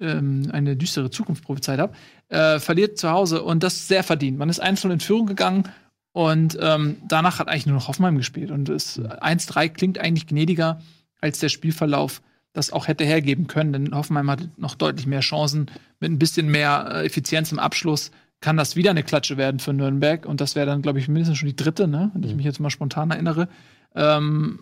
ähm, 0.00 0.48
eine 0.52 0.76
düstere 0.76 1.10
Zukunft 1.10 1.44
prophezeit 1.44 1.78
habe, 1.78 1.94
äh, 2.28 2.58
verliert 2.58 2.98
zu 2.98 3.10
Hause 3.10 3.42
und 3.42 3.62
das 3.62 3.88
sehr 3.88 4.02
verdient. 4.02 4.38
Man 4.38 4.48
ist 4.48 4.60
1 4.60 4.84
in 4.84 5.00
Führung 5.00 5.26
gegangen 5.26 5.64
und 6.12 6.58
ähm, 6.60 6.96
danach 7.08 7.38
hat 7.38 7.48
eigentlich 7.48 7.66
nur 7.66 7.76
noch 7.76 7.88
Hoffenheim 7.88 8.16
gespielt. 8.16 8.50
Und 8.50 8.68
es 8.68 9.00
1-3 9.00 9.68
klingt 9.70 9.98
eigentlich 9.98 10.26
gnädiger 10.26 10.80
als 11.20 11.38
der 11.38 11.48
Spielverlauf 11.48 12.20
das 12.52 12.72
auch 12.72 12.88
hätte 12.88 13.04
hergeben 13.04 13.46
können, 13.46 13.72
denn 13.72 13.94
Hoffenheim 13.94 14.30
hatte 14.30 14.50
noch 14.56 14.74
deutlich 14.74 15.06
mehr 15.06 15.20
Chancen. 15.20 15.70
Mit 16.00 16.10
ein 16.10 16.18
bisschen 16.18 16.50
mehr 16.50 16.88
äh, 16.92 17.06
Effizienz 17.06 17.50
im 17.52 17.58
Abschluss 17.58 18.10
kann 18.40 18.56
das 18.56 18.76
wieder 18.76 18.90
eine 18.90 19.02
Klatsche 19.04 19.36
werden 19.36 19.60
für 19.60 19.72
Nürnberg. 19.72 20.26
Und 20.26 20.40
das 20.40 20.54
wäre 20.56 20.66
dann, 20.66 20.82
glaube 20.82 20.98
ich, 20.98 21.08
mindestens 21.08 21.38
schon 21.38 21.48
die 21.48 21.56
dritte, 21.56 21.86
ne? 21.88 22.10
wenn 22.12 22.24
ich 22.24 22.34
mich 22.34 22.44
jetzt 22.44 22.60
mal 22.60 22.70
spontan 22.70 23.10
erinnere. 23.10 23.48
Ähm, 23.94 24.60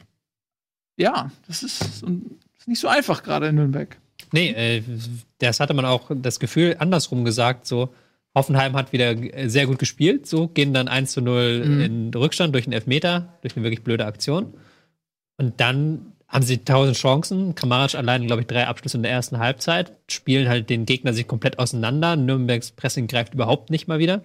ja, 0.97 1.31
das 1.49 1.62
ist, 1.62 1.83
ist 1.83 2.69
nicht 2.69 2.81
so 2.81 2.89
einfach 2.89 3.23
gerade 3.23 3.49
in 3.49 3.55
Nürnberg. 3.57 3.97
Nee, 4.33 4.51
äh, 4.51 4.83
das 5.39 5.61
hatte 5.61 5.75
man 5.75 5.87
auch 5.87 6.11
das 6.15 6.39
Gefühl 6.39 6.77
andersrum 6.79 7.25
gesagt, 7.25 7.67
so 7.67 7.93
Hoffenheim 8.35 8.77
hat 8.77 8.93
wieder 8.93 9.12
äh, 9.12 9.49
sehr 9.49 9.67
gut 9.67 9.79
gespielt, 9.79 10.27
so 10.27 10.47
gehen 10.47 10.75
dann 10.75 10.87
1 10.87 11.12
zu 11.12 11.23
0 11.23 11.65
Mhm. 11.65 11.81
in 11.81 12.15
Rückstand 12.15 12.55
durch 12.55 12.67
einen 12.67 12.75
Elfmeter, 12.75 13.39
durch 13.41 13.57
eine 13.57 13.65
wirklich 13.65 13.83
blöde 13.83 14.07
Aktion. 14.07 14.55
Und 15.39 15.59
dann 15.61 16.12
haben 16.31 16.44
sie 16.44 16.59
tausend 16.59 16.97
Chancen. 16.97 17.57
Kramaric 17.57 17.97
allein, 17.97 18.27
glaube 18.27 18.43
ich, 18.43 18.47
drei 18.47 18.66
Abschlüsse 18.66 18.97
in 18.97 19.02
der 19.02 19.12
ersten 19.12 19.39
Halbzeit, 19.39 19.93
spielen 20.09 20.48
halt 20.48 20.70
den 20.70 20.86
Gegner 20.86 21.12
sich 21.12 21.27
komplett 21.27 21.59
auseinander. 21.59 22.15
Nürnbergs 22.15 22.70
Pressing 22.70 23.09
greift 23.09 23.35
überhaupt 23.35 23.70
nicht 23.70 23.89
mal 23.89 23.98
wieder. 23.98 24.23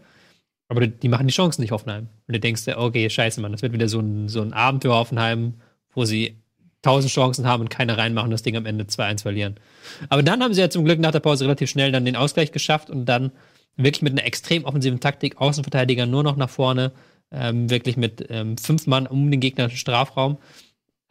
Aber 0.67 0.85
die, 0.85 1.09
machen 1.09 1.27
die 1.27 1.33
Chancen 1.33 1.61
nicht 1.61 1.71
Hoffenheim. 1.71 2.07
Und 2.27 2.35
du 2.35 2.39
denkst 2.39 2.65
dir, 2.65 2.77
okay, 2.77 3.09
scheiße, 3.09 3.41
Mann, 3.41 3.51
das 3.51 3.63
wird 3.63 3.73
wieder 3.73 3.89
so 3.89 3.99
ein, 3.99 4.29
so 4.29 4.41
ein 4.41 4.53
Abend 4.53 4.83
für 4.83 4.93
Hoffenheim, 4.93 5.55
wo 5.93 6.05
sie 6.05 6.37
tausend 6.83 7.11
Chancen 7.11 7.47
haben 7.47 7.61
und 7.61 7.69
keine 7.69 7.97
reinmachen 7.97 8.29
das 8.29 8.43
Ding 8.43 8.55
am 8.55 8.67
Ende 8.67 8.83
2-1 8.83 9.23
verlieren. 9.23 9.55
Aber 10.09 10.21
dann 10.21 10.43
haben 10.43 10.53
sie 10.53 10.61
ja 10.61 10.69
zum 10.69 10.85
Glück 10.85 10.99
nach 10.99 11.11
der 11.11 11.19
Pause 11.19 11.45
relativ 11.45 11.71
schnell 11.71 11.91
dann 11.91 12.05
den 12.05 12.15
Ausgleich 12.15 12.51
geschafft 12.51 12.91
und 12.91 13.05
dann 13.05 13.31
wirklich 13.77 14.03
mit 14.03 14.13
einer 14.13 14.25
extrem 14.25 14.63
offensiven 14.65 14.99
Taktik, 14.99 15.37
Außenverteidiger 15.41 16.05
nur 16.05 16.21
noch 16.21 16.35
nach 16.37 16.49
vorne, 16.49 16.91
ähm, 17.31 17.69
wirklich 17.71 17.97
mit 17.97 18.27
ähm, 18.29 18.57
fünf 18.57 18.85
Mann 18.85 19.07
um 19.07 19.29
den 19.31 19.39
gegnerischen 19.39 19.79
Strafraum, 19.79 20.37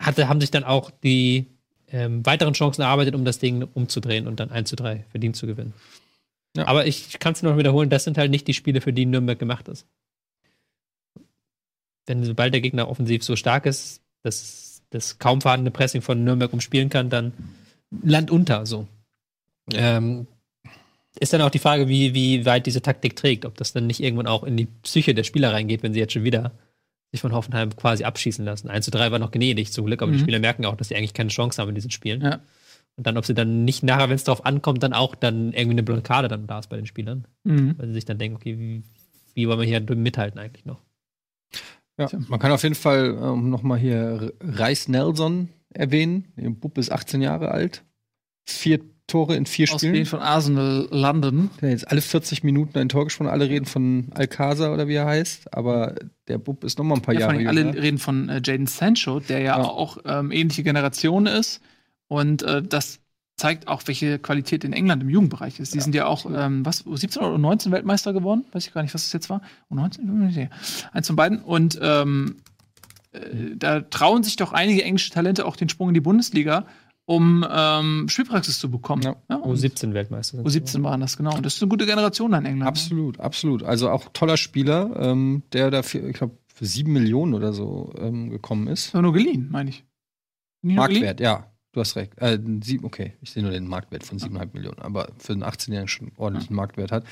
hatte, 0.04 0.28
haben 0.28 0.40
sich 0.40 0.50
dann 0.50 0.64
auch 0.64 0.90
die 0.90 1.46
ähm, 1.88 2.24
weiteren 2.24 2.54
Chancen 2.54 2.82
erarbeitet, 2.82 3.14
um 3.14 3.24
das 3.24 3.38
Ding 3.38 3.62
umzudrehen 3.74 4.26
und 4.26 4.40
dann 4.40 4.50
1 4.50 4.68
zu 4.68 4.76
3 4.76 5.04
verdient 5.10 5.36
zu 5.36 5.46
gewinnen. 5.46 5.74
Ja. 6.56 6.66
Aber 6.66 6.86
ich 6.86 7.18
kann 7.18 7.32
es 7.32 7.42
nur 7.42 7.52
noch 7.52 7.58
wiederholen, 7.58 7.90
das 7.90 8.04
sind 8.04 8.18
halt 8.18 8.30
nicht 8.30 8.46
die 8.46 8.54
Spiele, 8.54 8.80
für 8.80 8.92
die 8.92 9.06
Nürnberg 9.06 9.38
gemacht 9.38 9.68
ist. 9.68 9.86
Denn 12.08 12.22
sobald 12.24 12.52
der 12.52 12.60
Gegner 12.60 12.88
offensiv 12.88 13.24
so 13.24 13.34
stark 13.34 13.66
ist, 13.66 14.02
dass 14.22 14.82
das 14.90 15.18
kaum 15.18 15.40
vorhandene 15.40 15.70
Pressing 15.70 16.02
von 16.02 16.22
Nürnberg 16.22 16.52
umspielen 16.52 16.90
kann, 16.90 17.10
dann 17.10 17.32
Land 18.02 18.30
unter 18.30 18.66
so. 18.66 18.86
Ähm, 19.72 20.26
ist 21.18 21.32
dann 21.32 21.42
auch 21.42 21.50
die 21.50 21.58
Frage, 21.58 21.88
wie, 21.88 22.14
wie 22.14 22.44
weit 22.44 22.66
diese 22.66 22.82
Taktik 22.82 23.16
trägt, 23.16 23.44
ob 23.44 23.56
das 23.56 23.72
dann 23.72 23.86
nicht 23.86 24.00
irgendwann 24.00 24.26
auch 24.26 24.42
in 24.42 24.56
die 24.56 24.66
Psyche 24.82 25.14
der 25.14 25.24
Spieler 25.24 25.52
reingeht, 25.52 25.82
wenn 25.82 25.94
sie 25.94 26.00
jetzt 26.00 26.12
schon 26.12 26.24
wieder 26.24 26.52
sich 27.14 27.20
von 27.20 27.32
Hoffenheim 27.32 27.74
quasi 27.76 28.04
abschießen 28.04 28.44
lassen. 28.44 28.68
1 28.68 28.84
zu 28.84 28.90
3 28.90 29.10
war 29.12 29.18
noch 29.18 29.30
gnädig 29.30 29.72
zum 29.72 29.86
Glück, 29.86 30.02
aber 30.02 30.10
die 30.12 30.18
Mhm. 30.18 30.22
Spieler 30.22 30.38
merken 30.40 30.64
auch, 30.66 30.76
dass 30.76 30.88
sie 30.88 30.96
eigentlich 30.96 31.14
keine 31.14 31.30
Chance 31.30 31.60
haben 31.62 31.68
in 31.68 31.74
diesen 31.74 31.90
Spielen. 31.90 32.20
Ja. 32.20 32.40
Und 32.96 33.06
dann, 33.06 33.16
ob 33.16 33.24
sie 33.24 33.34
dann 33.34 33.64
nicht 33.64 33.82
nachher, 33.82 34.08
wenn 34.08 34.14
es 34.16 34.24
darauf 34.24 34.44
ankommt, 34.46 34.82
dann 34.82 34.92
auch 34.92 35.14
dann 35.14 35.52
irgendwie 35.52 35.70
eine 35.72 35.82
Blockade 35.82 36.28
dann 36.28 36.46
da 36.46 36.58
ist 36.60 36.68
bei 36.68 36.76
den 36.76 36.86
Spielern. 36.86 37.26
Mhm. 37.44 37.74
Weil 37.78 37.88
sie 37.88 37.94
sich 37.94 38.04
dann 38.04 38.18
denken, 38.18 38.36
okay, 38.36 38.58
wie, 38.58 38.82
wie 39.34 39.48
wollen 39.48 39.60
wir 39.60 39.66
hier 39.66 39.80
mithalten 39.96 40.38
eigentlich 40.38 40.64
noch? 40.64 40.80
Ja, 41.98 42.08
man 42.28 42.40
kann 42.40 42.50
auf 42.52 42.62
jeden 42.64 42.74
Fall 42.74 43.16
ähm, 43.20 43.50
noch 43.50 43.62
mal 43.62 43.78
hier 43.78 44.32
Reis 44.40 44.88
Nelson 44.88 45.48
erwähnen. 45.70 46.32
Der 46.36 46.50
Bub 46.50 46.76
ist 46.78 46.90
18 46.90 47.22
Jahre 47.22 47.50
alt. 47.52 47.84
Vier 48.48 48.80
Tore 49.06 49.36
in 49.36 49.44
vier 49.46 49.64
Ausgehend 49.72 49.94
Spielen. 49.96 50.06
von 50.06 50.20
Arsenal 50.20 50.88
London. 50.90 51.50
Hat 51.60 51.68
jetzt 51.68 51.90
alle 51.90 52.00
40 52.00 52.42
Minuten 52.42 52.78
ein 52.78 52.88
Tor 52.88 53.04
geschossen. 53.04 53.28
Alle 53.28 53.48
reden 53.48 53.66
von 53.66 54.06
Alcázar 54.14 54.72
oder 54.72 54.88
wie 54.88 54.94
er 54.94 55.04
heißt. 55.06 55.54
Aber 55.54 55.94
der 56.26 56.38
Bub 56.38 56.64
ist 56.64 56.78
noch 56.78 56.84
mal 56.84 56.94
ein 56.96 57.02
paar 57.02 57.14
Ja, 57.14 57.26
vor 57.26 57.34
Jahre 57.34 57.38
allem 57.40 57.48
alle 57.48 57.60
jünger. 57.72 57.82
reden 57.82 57.98
von 57.98 58.28
äh, 58.30 58.40
Jaden 58.44 58.66
Sancho, 58.66 59.20
der 59.20 59.40
ja, 59.40 59.58
Ja. 59.58 59.64
auch 59.64 59.98
ähm, 60.06 60.32
ähnliche 60.32 60.62
Generation 60.62 61.26
ist. 61.26 61.60
Und 62.08 62.42
äh, 62.44 62.62
das 62.62 63.00
zeigt 63.36 63.68
auch, 63.68 63.82
welche 63.86 64.18
Qualität 64.18 64.64
in 64.64 64.72
England 64.72 65.02
im 65.02 65.10
Jugendbereich 65.10 65.58
ist. 65.60 65.74
Die 65.74 65.80
sind 65.80 65.94
ja 65.94 66.06
auch, 66.06 66.24
ähm, 66.34 66.64
was, 66.64 66.78
17 66.78 67.20
oder 67.22 67.36
19 67.36 67.72
Weltmeister 67.72 68.12
geworden? 68.12 68.44
Weiß 68.52 68.66
ich 68.66 68.72
gar 68.72 68.82
nicht, 68.82 68.94
was 68.94 69.02
das 69.04 69.12
jetzt 69.12 69.28
war. 69.28 69.42
Oh, 69.68 69.74
19? 69.74 70.28
Nee. 70.34 70.48
Eins 70.92 71.06
von 71.08 71.16
beiden. 71.16 71.40
Und 71.42 71.78
ähm, 71.82 72.36
äh, 73.12 73.18
da 73.56 73.80
trauen 73.80 74.22
sich 74.22 74.36
doch 74.36 74.52
einige 74.52 74.82
englische 74.84 75.10
Talente 75.10 75.44
auch 75.46 75.56
den 75.56 75.68
Sprung 75.68 75.88
in 75.88 75.94
die 75.94 76.00
Bundesliga, 76.00 76.64
um 77.06 77.46
ähm, 77.50 78.08
Spielpraxis 78.08 78.58
zu 78.58 78.70
bekommen. 78.70 79.02
Ja. 79.02 79.36
und 79.36 79.56
U17-Weltmeister. 79.56 80.38
U17 80.38 80.82
waren 80.82 81.00
das, 81.00 81.16
genau. 81.16 81.34
Und 81.36 81.44
das 81.44 81.56
ist 81.56 81.62
eine 81.62 81.68
gute 81.68 81.86
Generation 81.86 82.32
in 82.32 82.38
England. 82.44 82.58
ne? 82.60 82.66
Absolut, 82.66 83.20
absolut. 83.20 83.62
Also 83.62 83.90
auch 83.90 84.08
toller 84.12 84.36
Spieler, 84.36 84.90
ähm, 84.96 85.42
der 85.52 85.70
dafür, 85.70 86.08
ich 86.08 86.16
glaube, 86.16 86.36
für 86.54 86.66
sieben 86.66 86.92
Millionen 86.92 87.34
oder 87.34 87.52
so 87.52 87.92
ähm, 87.98 88.30
gekommen 88.30 88.68
ist. 88.68 88.94
Aber 88.94 89.02
nur 89.02 89.12
geliehen, 89.12 89.48
meine 89.50 89.70
ich. 89.70 89.84
Nicht 90.62 90.76
nur 90.76 90.86
geliehen? 90.86 91.02
Marktwert, 91.02 91.20
ja. 91.20 91.50
Du 91.72 91.80
hast 91.80 91.96
recht. 91.96 92.12
Äh, 92.18 92.38
sieben, 92.62 92.84
okay, 92.84 93.14
ich 93.20 93.32
sehe 93.32 93.42
nur 93.42 93.50
den 93.50 93.66
Marktwert 93.66 94.04
von 94.04 94.18
7,5 94.18 94.50
Millionen, 94.52 94.78
aber 94.78 95.08
für 95.18 95.32
einen 95.32 95.42
18-Jährigen 95.42 95.88
schon 95.88 96.12
ordentlichen 96.16 96.54
Marktwert 96.54 96.92
hat. 96.92 97.04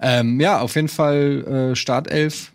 Ähm, 0.00 0.40
ja, 0.40 0.60
auf 0.60 0.74
jeden 0.74 0.88
Fall 0.88 1.70
äh, 1.72 1.76
Startelf. 1.76 2.52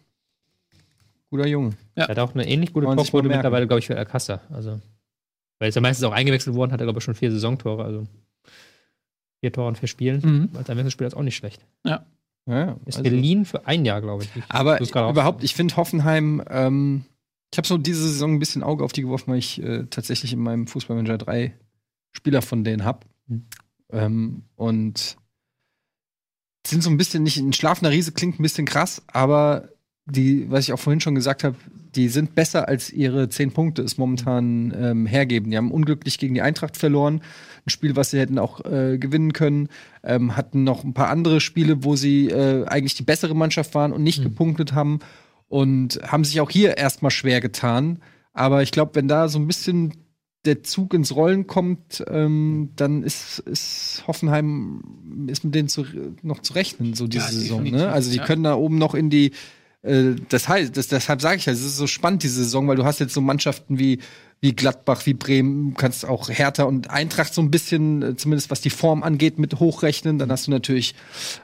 Guter 1.30 1.48
Junge. 1.48 1.72
Er 1.96 2.10
hat 2.10 2.20
auch 2.20 2.36
eine 2.36 2.48
ähnlich 2.48 2.74
gute 2.74 2.86
merken. 2.86 3.28
mittlerweile, 3.28 3.66
glaube 3.66 3.80
ich, 3.80 3.88
für 3.88 3.98
Alcázar. 3.98 4.42
Also, 4.52 4.82
weil 5.60 5.70
ist 5.70 5.76
ja 5.76 5.82
meistens 5.82 6.06
auch 6.06 6.12
eingewechselt 6.12 6.56
worden, 6.56 6.72
hat 6.72 6.80
er, 6.82 6.86
glaube 6.86 7.00
ich, 7.00 7.04
schon 7.04 7.16
vier 7.16 7.32
Saisontore. 7.32 7.84
Also 7.84 8.08
vier 9.42 9.52
Tore 9.52 9.70
in 9.70 9.76
vier 9.76 9.88
Spielen. 9.88 10.22
Mhm. 10.24 10.58
Als 10.58 10.70
Einwechselspieler 10.70 11.08
ist 11.08 11.16
auch 11.16 11.24
nicht 11.24 11.36
schlecht. 11.36 11.66
Ja. 11.86 12.06
Ja, 12.46 12.78
Ist 12.86 12.98
also- 12.98 13.04
geliehen 13.10 13.46
für 13.46 13.68
ein 13.68 13.86
Jahr, 13.86 14.02
glaube 14.02 14.24
ich. 14.24 14.36
Ich 14.36 14.44
Aber 14.50 14.80
überhaupt, 14.82 15.44
ich 15.44 15.56
finde 15.56 15.78
Hoffenheim, 15.78 16.44
ähm, 16.50 17.06
ich 17.54 17.58
habe 17.58 17.68
so 17.68 17.78
diese 17.78 18.04
Saison 18.04 18.34
ein 18.34 18.40
bisschen 18.40 18.64
Auge 18.64 18.84
auf 18.84 18.92
die 18.92 19.02
geworfen, 19.02 19.32
weil 19.32 19.40
ich 19.40 19.62
äh, 19.62 19.86
tatsächlich 19.90 20.34
in 20.34 20.40
meinem 20.40 20.68
Fußballmanager 20.68 21.18
drei 21.20 21.54
Spieler 22.12 22.42
von 22.42 22.64
denen 22.64 22.84
habe. 22.84 23.06
Mhm. 23.28 23.46
Ähm, 23.92 24.44
und 24.56 25.18
sind 26.66 26.84
so 26.84 26.90
ein 26.90 26.98
bisschen 26.98 27.24
nicht 27.24 27.38
ein 27.38 27.54
schlafender 27.54 27.92
Riese, 27.92 28.12
klingt 28.12 28.40
ein 28.40 28.44
bisschen 28.44 28.66
krass, 28.66 29.04
aber 29.08 29.70
die, 30.06 30.50
was 30.50 30.66
ich 30.66 30.74
auch 30.74 30.80
vorhin 30.80 31.00
schon 31.00 31.16
gesagt 31.16 31.44
habe, 31.44 31.56
die 31.96 32.10
sind 32.10 32.36
besser 32.36 32.68
als 32.68 32.90
ihre 32.92 33.30
zehn 33.30 33.52
Punkte 33.52 33.84
es 33.84 33.98
momentan 33.98 34.74
ähm, 34.76 35.06
hergeben. 35.06 35.52
Die 35.52 35.58
haben 35.58 35.72
unglücklich 35.72 36.18
gegen 36.18 36.34
die 36.34 36.42
Eintracht 36.42 36.76
verloren. 36.76 37.22
Ein 37.66 37.70
Spiel, 37.70 37.96
was 37.96 38.12
sie 38.12 38.20
hätten 38.20 38.40
auch 38.40 38.66
äh, 38.66 38.98
gewinnen 38.98 39.32
können. 39.32 39.70
Ähm, 40.04 40.36
hatten 40.36 40.64
noch 40.64 40.84
ein 40.84 40.94
paar 40.94 41.10
andere 41.10 41.40
Spiele, 41.40 41.84
wo 41.84 41.96
sie 41.96 42.28
äh, 42.30 42.66
eigentlich 42.66 42.96
die 42.96 43.04
bessere 43.04 43.36
Mannschaft 43.36 43.76
waren 43.76 43.94
und 43.94 44.04
nicht 44.04 44.20
Mhm. 44.20 44.24
gepunktet 44.24 44.74
haben. 44.74 45.00
Und 45.48 46.00
haben 46.04 46.24
sich 46.26 46.42
auch 46.42 46.50
hier 46.50 46.78
erstmal 46.78 47.12
schwer 47.12 47.40
getan. 47.40 48.00
Aber 48.34 48.64
ich 48.64 48.72
glaube, 48.72 48.96
wenn 48.96 49.08
da 49.08 49.28
so 49.30 49.38
ein 49.38 49.46
bisschen 49.48 49.94
der 50.46 50.64
Zug 50.64 50.94
ins 50.96 51.16
Rollen 51.16 51.48
kommt, 51.48 52.04
ähm, 52.08 52.72
dann 52.76 53.04
ist, 53.04 53.40
ist 53.40 54.04
Hoffenheim 54.08 54.82
ist 55.28 55.46
mit 55.46 55.56
denen 55.56 55.70
zu, 55.70 55.86
noch 56.24 56.42
zu 56.42 56.54
rechnen, 56.54 56.96
so 56.96 57.08
diese 57.08 57.26
Ja, 57.26 57.32
Saison. 57.32 57.64
Ne? 57.64 57.90
Also 57.90 58.12
die 58.12 58.18
ja. 58.18 58.26
können 58.26 58.44
da 58.44 58.56
oben 58.56 58.78
noch 58.78 58.96
in 58.96 59.10
die 59.10 59.32
äh, 59.84 60.16
das 60.30 60.48
heißt, 60.48 60.76
das, 60.76 60.88
deshalb 60.88 61.22
sage 61.22 61.38
ich 61.38 61.46
ja, 61.46 61.54
es 61.54 61.62
ist 61.62 61.78
so 61.78 61.88
spannend, 61.88 62.24
diese 62.24 62.44
Saison, 62.44 62.68
weil 62.68 62.76
du 62.76 62.86
hast 62.86 63.00
jetzt 63.00 63.14
so 63.14 63.22
Mannschaften 63.22 63.78
wie, 63.78 64.00
wie 64.42 64.54
Gladbach, 64.54 65.06
wie 65.06 65.14
Bremen, 65.14 65.76
kannst 65.76 66.06
auch 66.06 66.30
Hertha 66.30 66.64
und 66.64 66.90
Eintracht 66.90 67.34
so 67.34 67.42
ein 67.42 67.52
bisschen, 67.52 68.02
äh, 68.02 68.16
zumindest 68.16 68.50
was 68.50 68.62
die 68.62 68.70
Form 68.70 69.04
angeht, 69.04 69.38
mit 69.38 69.60
hochrechnen. 69.60 70.18
Dann 70.18 70.32
hast 70.32 70.48
du 70.48 70.52
natürlich 70.52 70.96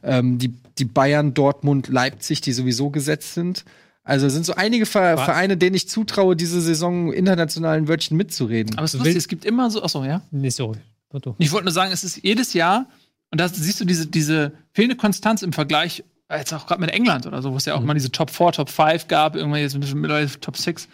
ähm, 0.04 0.38
die, 0.40 0.54
die 0.78 0.86
Bayern, 0.86 1.34
Dortmund, 1.34 1.90
Leipzig, 1.90 2.42
die 2.42 2.54
sowieso 2.54 2.90
gesetzt 2.90 3.34
sind. 3.34 3.66
Also 4.04 4.26
es 4.26 4.34
sind 4.34 4.46
so 4.46 4.56
einige 4.56 4.86
Ver 4.86 5.18
Was? 5.18 5.26
Vereine, 5.26 5.56
denen 5.56 5.76
ich 5.76 5.88
zutraue, 5.88 6.36
diese 6.36 6.62
Saison 6.62 7.14
internationalen 7.14 7.88
Wörtchen 7.88 8.18
mitzureden. 8.18 8.76
Aber 8.78 8.86
es 8.86 8.94
lustig, 8.94 9.16
es 9.16 9.28
gibt 9.28 9.46
immer 9.46 9.70
so, 9.70 9.84
achso, 9.84 10.04
ja. 10.04 10.22
Nicht 10.32 10.56
so. 10.56 10.76
Otto. 11.12 11.36
Ich 11.40 11.52
wollte 11.52 11.66
nur 11.66 11.74
sagen, 11.74 11.92
es 11.92 12.04
ist 12.04 12.24
jedes 12.24 12.54
Jahr, 12.54 12.88
und 13.32 13.40
da 13.40 13.48
siehst 13.50 13.80
du 13.80 13.86
diese, 13.86 14.08
diese 14.08 14.54
fehlende 14.74 14.96
Konstanz 14.96 15.42
im 15.42 15.54
Vergleich, 15.54 16.04
jetzt 16.38 16.54
auch 16.54 16.68
gerade 16.68 16.82
mit 16.82 16.92
England 16.92 17.26
oder 17.26 17.42
so, 17.42 17.52
wo 17.52 17.58
es 17.58 17.66
ja 17.66 17.76
auch 17.76 17.82
mal 17.82 17.94
diese 17.94 18.12
Top 18.12 18.30
4, 18.30 18.52
Top 18.52 18.70
5 18.70 19.08
gab, 19.08 19.36
irgendwann 19.36 19.62
jetzt 19.62 19.78
mittlerweile 19.78 20.30
Top 20.40 20.58
6. 20.58 20.88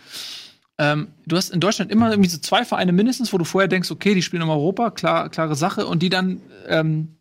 Ähm, 0.77 1.07
du 1.25 1.37
hast 1.37 1.51
in 1.51 1.59
Deutschland 1.59 1.91
immer 1.91 2.09
irgendwie 2.09 2.29
so 2.29 2.37
zwei 2.37 2.65
Vereine 2.65 2.91
mindestens, 2.91 3.31
wo 3.31 3.37
du 3.37 3.45
vorher 3.45 3.67
denkst, 3.67 3.91
okay, 3.91 4.13
die 4.13 4.21
spielen 4.21 4.43
in 4.43 4.49
Europa, 4.49 4.91
klar, 4.91 5.29
klare 5.29 5.55
Sache, 5.55 5.85
und 5.85 6.03
die 6.03 6.09
dann 6.09 6.41
ähm, 6.67 7.15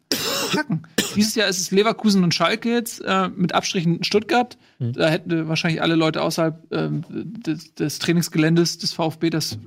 hacken. 0.56 0.86
Dieses 1.14 1.34
Jahr 1.34 1.48
ist 1.48 1.60
es 1.60 1.70
Leverkusen 1.70 2.24
und 2.24 2.34
Schalke 2.34 2.72
jetzt, 2.72 3.00
äh, 3.00 3.28
mit 3.28 3.54
Abstrichen 3.54 4.02
Stuttgart. 4.02 4.58
Da 4.78 5.08
hätten 5.08 5.48
wahrscheinlich 5.48 5.82
alle 5.82 5.94
Leute 5.94 6.22
außerhalb 6.22 6.72
ähm, 6.72 7.04
des, 7.08 7.74
des 7.74 7.98
Trainingsgeländes 8.00 8.78
des 8.78 8.92
VfB 8.92 9.30
das 9.30 9.58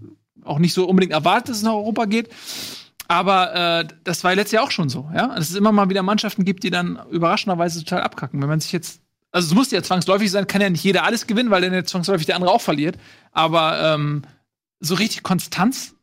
auch 0.44 0.60
nicht 0.60 0.74
so 0.74 0.88
unbedingt 0.88 1.14
erwartet, 1.14 1.50
dass 1.50 1.58
es 1.58 1.64
nach 1.64 1.74
Europa 1.74 2.06
geht. 2.06 2.30
Aber 3.08 3.56
äh, 3.56 3.88
das 4.04 4.24
war 4.24 4.36
letztes 4.36 4.54
Jahr 4.54 4.64
auch 4.64 4.72
schon 4.72 4.90
so, 4.90 5.10
ja. 5.16 5.28
Dass 5.36 5.50
es 5.50 5.56
immer 5.56 5.72
mal 5.72 5.90
wieder 5.90 6.04
Mannschaften 6.04 6.44
gibt, 6.46 6.64
die 6.64 6.70
dann 6.70 7.00
überraschenderweise 7.10 7.84
total 7.84 8.02
abkacken. 8.02 8.42
Wenn 8.42 8.50
man 8.50 8.60
sich 8.60 8.72
jetzt, 8.72 9.02
also 9.32 9.48
es 9.48 9.54
muss 9.54 9.72
ja 9.72 9.82
zwangsläufig 9.82 10.30
sein, 10.32 10.48
kann 10.48 10.62
ja 10.62 10.70
nicht 10.70 10.84
jeder 10.84 11.04
alles 11.04 11.28
gewinnen, 11.28 11.50
weil 11.50 11.62
dann 11.62 11.74
ja 11.74 11.84
zwangsläufig 11.84 12.26
der 12.26 12.36
andere 12.36 12.52
auch 12.52 12.62
verliert. 12.62 12.98
Aber 13.32 13.80
ähm, 13.94 14.24
so 14.80 14.96
richtig 14.96 15.24
Konstanz 15.24 15.96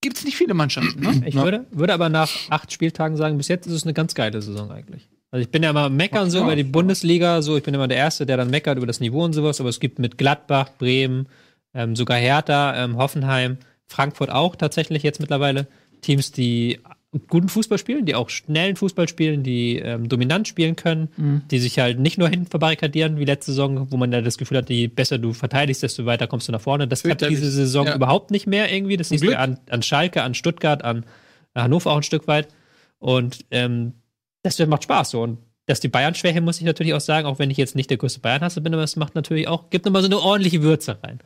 gibt 0.00 0.18
es 0.18 0.24
nicht 0.24 0.36
viele 0.36 0.52
Mannschaften. 0.54 1.00
Ne? 1.00 1.22
Ich 1.26 1.34
Ja. 1.34 1.44
würde, 1.44 1.64
würde 1.70 1.94
aber 1.94 2.10
nach 2.10 2.30
acht 2.50 2.70
Spieltagen 2.72 3.16
sagen, 3.16 3.38
bis 3.38 3.48
jetzt 3.48 3.66
ist 3.66 3.72
es 3.72 3.84
eine 3.84 3.94
ganz 3.94 4.14
geile 4.14 4.42
Saison 4.42 4.70
eigentlich. 4.70 5.08
Also 5.30 5.42
ich 5.42 5.50
bin 5.50 5.62
ja 5.62 5.70
immer 5.70 5.88
meckern 5.88 6.30
so 6.30 6.42
über 6.42 6.54
die. 6.54 6.62
Bundesliga, 6.62 7.42
so 7.42 7.56
ich 7.56 7.62
bin 7.64 7.74
immer 7.74 7.88
der 7.88 7.96
Erste, 7.96 8.26
der 8.26 8.36
dann 8.36 8.50
meckert 8.50 8.76
über 8.76 8.86
das 8.86 9.00
Niveau 9.00 9.24
und 9.24 9.32
sowas, 9.32 9.60
aber 9.60 9.68
es 9.70 9.80
gibt 9.80 9.98
mit 9.98 10.16
Gladbach, 10.18 10.68
Bremen, 10.78 11.26
ähm, 11.72 11.96
sogar 11.96 12.18
Hertha, 12.18 12.76
ähm, 12.84 12.96
Hoffenheim, 12.98 13.56
Frankfurt 13.86 14.30
auch 14.30 14.54
tatsächlich 14.56 15.02
jetzt 15.02 15.18
mittlerweile 15.20 15.66
Teams, 16.04 16.32
die 16.32 16.80
guten 17.28 17.48
Fußball 17.48 17.78
spielen, 17.78 18.06
die 18.06 18.16
auch 18.16 18.28
schnellen 18.28 18.74
Fußball 18.74 19.08
spielen, 19.08 19.44
die 19.44 19.76
ähm, 19.78 20.08
dominant 20.08 20.48
spielen 20.48 20.74
können, 20.74 21.08
Mhm. 21.16 21.42
die 21.50 21.58
sich 21.60 21.78
halt 21.78 22.00
nicht 22.00 22.18
nur 22.18 22.28
hinten 22.28 22.46
verbarrikadieren 22.46 23.18
wie 23.18 23.24
letzte 23.24 23.52
Saison, 23.52 23.90
wo 23.92 23.96
man 23.96 24.10
ja 24.10 24.20
das 24.20 24.36
Gefühl 24.36 24.58
hat, 24.58 24.68
je 24.68 24.88
besser 24.88 25.18
du 25.18 25.32
verteidigst, 25.32 25.82
desto 25.84 26.06
weiter 26.06 26.26
kommst 26.26 26.48
du 26.48 26.52
nach 26.52 26.60
vorne. 26.60 26.88
Das 26.88 27.04
klappt 27.04 27.20
diese 27.28 27.50
Saison 27.50 27.86
Ja. 27.86 27.94
überhaupt 27.94 28.32
nicht 28.32 28.46
mehr 28.48 28.72
irgendwie. 28.72 28.96
Das 28.96 29.10
siehst 29.10 29.22
du 29.22 29.28
Glück. 29.28 29.38
an, 29.38 29.58
an 29.70 29.82
Schalke, 29.82 30.22
an 30.24 30.34
Stuttgart, 30.34 30.82
an 30.82 31.04
Hannover 31.54 31.92
auch 31.92 31.96
ein 31.98 32.02
Stück 32.02 32.26
weit. 32.26 32.48
Und 32.98 33.44
ähm, 33.52 33.92
das 34.42 34.58
macht 34.66 34.82
Spaß 34.82 35.10
so. 35.10 35.22
Und 35.22 35.38
dass 35.66 35.78
die 35.80 35.88
Bayern 35.88 36.14
schwäche, 36.16 36.40
muss 36.40 36.58
ich 36.58 36.64
natürlich 36.64 36.94
auch 36.94 37.00
sagen, 37.00 37.26
auch 37.28 37.38
wenn 37.38 37.50
ich 37.50 37.56
jetzt 37.58 37.76
nicht 37.76 37.90
der 37.90 37.96
größte 37.96 38.20
Bayern-Hasser 38.20 38.60
bin, 38.60 38.74
aber 38.74 38.82
es 38.82 38.96
macht 38.96 39.14
natürlich 39.14 39.46
auch, 39.46 39.70
gibt 39.70 39.84
nochmal 39.86 40.02
so 40.02 40.08
eine 40.08 40.18
ordentliche 40.18 40.62
Würze 40.62 40.98
rein. 41.02 41.20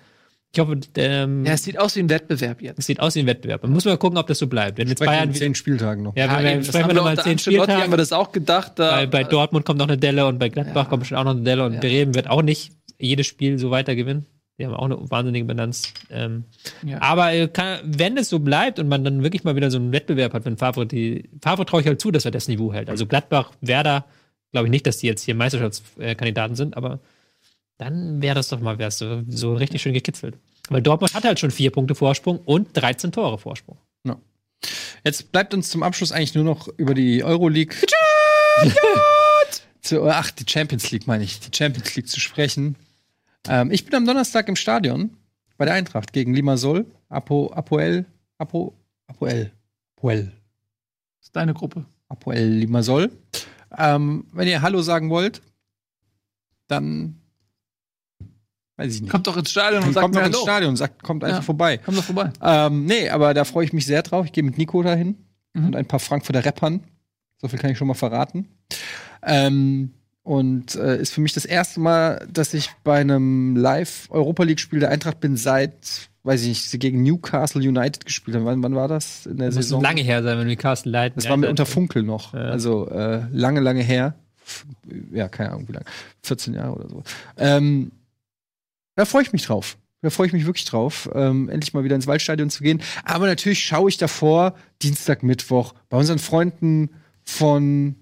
Ich 0.52 0.58
hoffe, 0.60 0.78
ähm, 0.96 1.44
Ja, 1.44 1.52
es 1.52 1.62
sieht 1.64 1.78
aus 1.78 1.94
wie 1.96 2.00
ein 2.00 2.08
Wettbewerb 2.08 2.62
jetzt. 2.62 2.78
es 2.78 2.86
sieht 2.86 3.00
aus 3.00 3.14
wie 3.14 3.20
ein 3.20 3.26
Wettbewerb. 3.26 3.62
Man 3.62 3.72
muss 3.72 3.84
mal 3.84 3.98
gucken, 3.98 4.16
ob 4.18 4.26
das 4.28 4.38
so 4.38 4.46
bleibt. 4.46 4.78
Wenn 4.78 4.88
jetzt 4.88 4.98
Sprechen 4.98 5.10
Bayern 5.12 5.34
zehn 5.34 5.54
Spieltagen 5.54 6.02
noch. 6.04 6.16
ja, 6.16 6.24
wenn 6.36 6.44
wir, 6.44 6.50
eben, 6.52 6.58
das 6.60 6.68
sprechen 6.68 6.84
haben 6.84 6.90
wir 6.90 6.94
wir 6.94 6.98
nochmal 7.00 7.18
zehn 7.18 7.32
Ancelotti 7.32 7.58
haben 7.60 7.68
wir 7.68 7.74
Spieltage. 7.82 7.96
das 7.98 8.12
auch 8.12 8.32
gedacht. 8.32 8.72
Da, 8.76 8.90
Bei, 8.96 9.06
bei 9.06 9.24
Dortmund 9.24 9.66
kommt 9.66 9.78
noch 9.78 9.88
eine 9.88 9.98
Delle 9.98 10.26
und 10.26 10.38
bei 10.38 10.48
Gladbach 10.48 10.84
Ja. 10.84 10.88
kommt 10.88 11.00
bestimmt 11.00 11.20
auch 11.20 11.24
noch 11.24 11.32
eine 11.32 11.42
Delle 11.42 11.64
und 11.66 11.74
Ja. 11.74 11.80
Bremen 11.80 12.14
wird 12.14 12.28
auch 12.30 12.40
nicht 12.42 12.72
jedes 12.98 13.26
Spiel 13.26 13.58
so 13.58 13.70
weiter 13.70 13.94
gewinnen. 13.94 14.24
Die 14.58 14.64
haben 14.66 14.74
auch 14.74 14.86
eine 14.86 14.98
wahnsinnige 15.10 15.44
Bilanz. 15.44 15.92
Ähm, 16.10 16.44
Ja. 16.84 17.00
Aber 17.02 17.32
äh, 17.34 17.46
kann, 17.48 17.78
wenn 17.84 18.16
es 18.16 18.30
so 18.30 18.38
bleibt 18.40 18.78
und 18.78 18.88
man 18.88 19.04
dann 19.04 19.22
wirklich 19.22 19.44
mal 19.44 19.54
wieder 19.54 19.70
so 19.70 19.76
einen 19.78 19.92
Wettbewerb 19.92 20.32
hat, 20.32 20.46
wenn 20.46 20.56
Favre 20.56 20.86
die. 20.86 21.28
Favre 21.42 21.66
traue 21.66 21.82
ich 21.82 21.86
halt 21.86 22.00
zu, 22.00 22.10
dass 22.10 22.24
er 22.24 22.30
das 22.32 22.48
Niveau 22.48 22.72
hält. 22.72 22.88
Also 22.88 23.06
Gladbach, 23.06 23.52
Werder, 23.60 24.06
glaube 24.50 24.66
ich 24.66 24.70
nicht, 24.70 24.86
dass 24.86 24.96
die 24.96 25.06
jetzt 25.08 25.22
hier 25.22 25.34
Meisterschaftskandidaten 25.34 26.56
sind, 26.56 26.76
aber 26.76 27.00
dann 27.78 28.20
wäre 28.20 28.34
das 28.34 28.48
doch 28.48 28.60
mal 28.60 28.78
wär's 28.78 28.98
so, 28.98 29.22
so 29.28 29.54
richtig 29.54 29.82
schön 29.82 29.94
gekitzelt. 29.94 30.36
Weil 30.68 30.82
Dortmund 30.82 31.14
hat 31.14 31.24
halt 31.24 31.40
schon 31.40 31.50
vier 31.50 31.70
Punkte 31.70 31.94
Vorsprung 31.94 32.38
und 32.40 32.68
13 32.74 33.12
Tore 33.12 33.38
Vorsprung. 33.38 33.78
Jetzt 35.04 35.32
bleibt 35.32 35.54
uns 35.54 35.70
zum 35.70 35.82
Abschluss 35.82 36.12
eigentlich 36.12 36.34
nur 36.34 36.44
noch 36.44 36.68
über 36.76 36.94
die 36.94 37.22
Euroleague. 37.22 37.76
zu, 39.80 40.02
ach, 40.04 40.30
die 40.30 40.44
Champions 40.48 40.90
League 40.90 41.06
meine 41.06 41.24
ich, 41.24 41.40
die 41.40 41.56
Champions 41.56 41.94
League 41.94 42.08
zu 42.08 42.20
sprechen. 42.20 42.76
Ähm, 43.48 43.70
ich 43.70 43.84
bin 43.84 43.94
am 43.94 44.04
Donnerstag 44.04 44.48
im 44.48 44.56
Stadion 44.56 45.16
bei 45.56 45.64
der 45.64 45.74
Eintracht 45.74 46.12
gegen 46.12 46.34
Limassol. 46.34 46.86
Apo, 47.08 47.52
Apoel, 47.52 48.04
Apo, 48.38 48.74
Apoel, 49.06 49.52
Apoel, 49.96 50.32
Das 51.18 51.28
ist 51.28 51.36
deine 51.36 51.54
Gruppe. 51.54 51.86
Apoel 52.08 52.44
Limassol. 52.44 53.10
Ähm, 53.76 54.26
wenn 54.32 54.48
ihr 54.48 54.62
Hallo 54.62 54.82
sagen 54.82 55.10
wollt, 55.10 55.40
dann 56.66 57.20
weiß 58.78 58.94
ich 58.94 59.02
nicht. 59.02 59.10
Kommt 59.10 59.26
doch 59.26 59.36
ins 59.36 59.50
Stadion 59.50 59.84
und 59.84 59.92
sagt 59.92 60.02
kommt 60.02 60.14
mir 60.14 60.20
doch 60.22 60.26
ins 60.28 60.36
Hallo. 60.36 60.44
Stadion, 60.46 60.76
sagt, 60.76 61.02
kommt 61.02 61.22
einfach 61.24 61.38
Ja. 61.38 61.42
vorbei. 61.42 61.78
Komm 61.84 61.96
doch 61.96 62.04
vorbei. 62.04 62.30
Ähm, 62.40 62.86
nee, 62.86 63.10
aber 63.10 63.34
da 63.34 63.44
freue 63.44 63.64
ich 63.66 63.72
mich 63.74 63.84
sehr 63.84 64.02
drauf. 64.02 64.24
Ich 64.24 64.32
gehe 64.32 64.42
mit 64.44 64.56
Nico 64.56 64.82
dahin 64.82 65.16
Mhm. 65.52 65.66
und 65.66 65.76
ein 65.76 65.84
paar 65.86 66.00
Frankfurter 66.00 66.44
Rappern. 66.44 66.80
So 67.40 67.48
viel 67.48 67.58
kann 67.58 67.70
ich 67.70 67.76
schon 67.78 67.88
mal 67.88 67.94
verraten. 67.94 68.48
Ähm, 69.22 69.92
und 70.22 70.74
äh, 70.74 71.00
ist 71.00 71.12
für 71.12 71.20
mich 71.20 71.32
das 71.32 71.44
erste 71.44 71.80
Mal, 71.80 72.26
dass 72.30 72.52
ich 72.54 72.70
bei 72.84 73.00
einem 73.00 73.56
Live-Europa 73.56 74.42
League-Spiel 74.44 74.80
der 74.80 74.90
Eintracht 74.90 75.20
bin, 75.20 75.36
seit, 75.36 76.10
weiß 76.24 76.42
ich 76.42 76.48
nicht, 76.48 76.68
sie 76.68 76.78
gegen 76.78 77.02
Newcastle 77.02 77.66
United 77.66 78.04
gespielt 78.04 78.36
haben. 78.36 78.44
Wann, 78.44 78.62
wann 78.62 78.74
war 78.74 78.88
das? 78.88 79.24
In 79.26 79.38
der 79.38 79.46
Das 79.46 79.54
muss 79.56 79.64
Saison? 79.66 79.82
lange 79.82 80.02
her 80.02 80.22
sein, 80.22 80.38
wenn 80.38 80.56
Carsten 80.58 80.90
leiten. 80.90 81.16
Das 81.16 81.28
war 81.30 81.36
mit 81.36 81.48
unter 81.48 81.64
Funkel 81.66 82.02
noch. 82.02 82.34
Ja. 82.34 82.40
Also 82.40 82.88
äh, 82.90 83.22
lange, 83.32 83.60
lange 83.60 83.82
her. 83.82 84.14
Ja, 85.12 85.28
keine 85.28 85.50
Ahnung, 85.52 85.68
wie 85.68 85.72
lange. 85.72 85.86
14 86.22 86.54
Jahre 86.54 86.72
oder 86.74 86.88
so. 86.88 87.02
Ähm, 87.36 87.90
da 88.98 89.04
freue 89.04 89.22
ich 89.22 89.32
mich 89.32 89.46
drauf. 89.46 89.78
Da 90.02 90.10
freue 90.10 90.26
ich 90.26 90.32
mich 90.32 90.44
wirklich 90.44 90.64
drauf, 90.64 91.08
ähm, 91.14 91.48
endlich 91.48 91.72
mal 91.72 91.84
wieder 91.84 91.94
ins 91.94 92.08
Waldstadion 92.08 92.50
zu 92.50 92.64
gehen. 92.64 92.82
Aber 93.04 93.26
natürlich 93.26 93.64
schaue 93.64 93.88
ich 93.88 93.96
davor, 93.96 94.54
Dienstag, 94.82 95.22
Mittwoch, 95.22 95.74
bei 95.88 95.96
unseren 95.96 96.18
Freunden 96.18 96.90
von. 97.24 97.94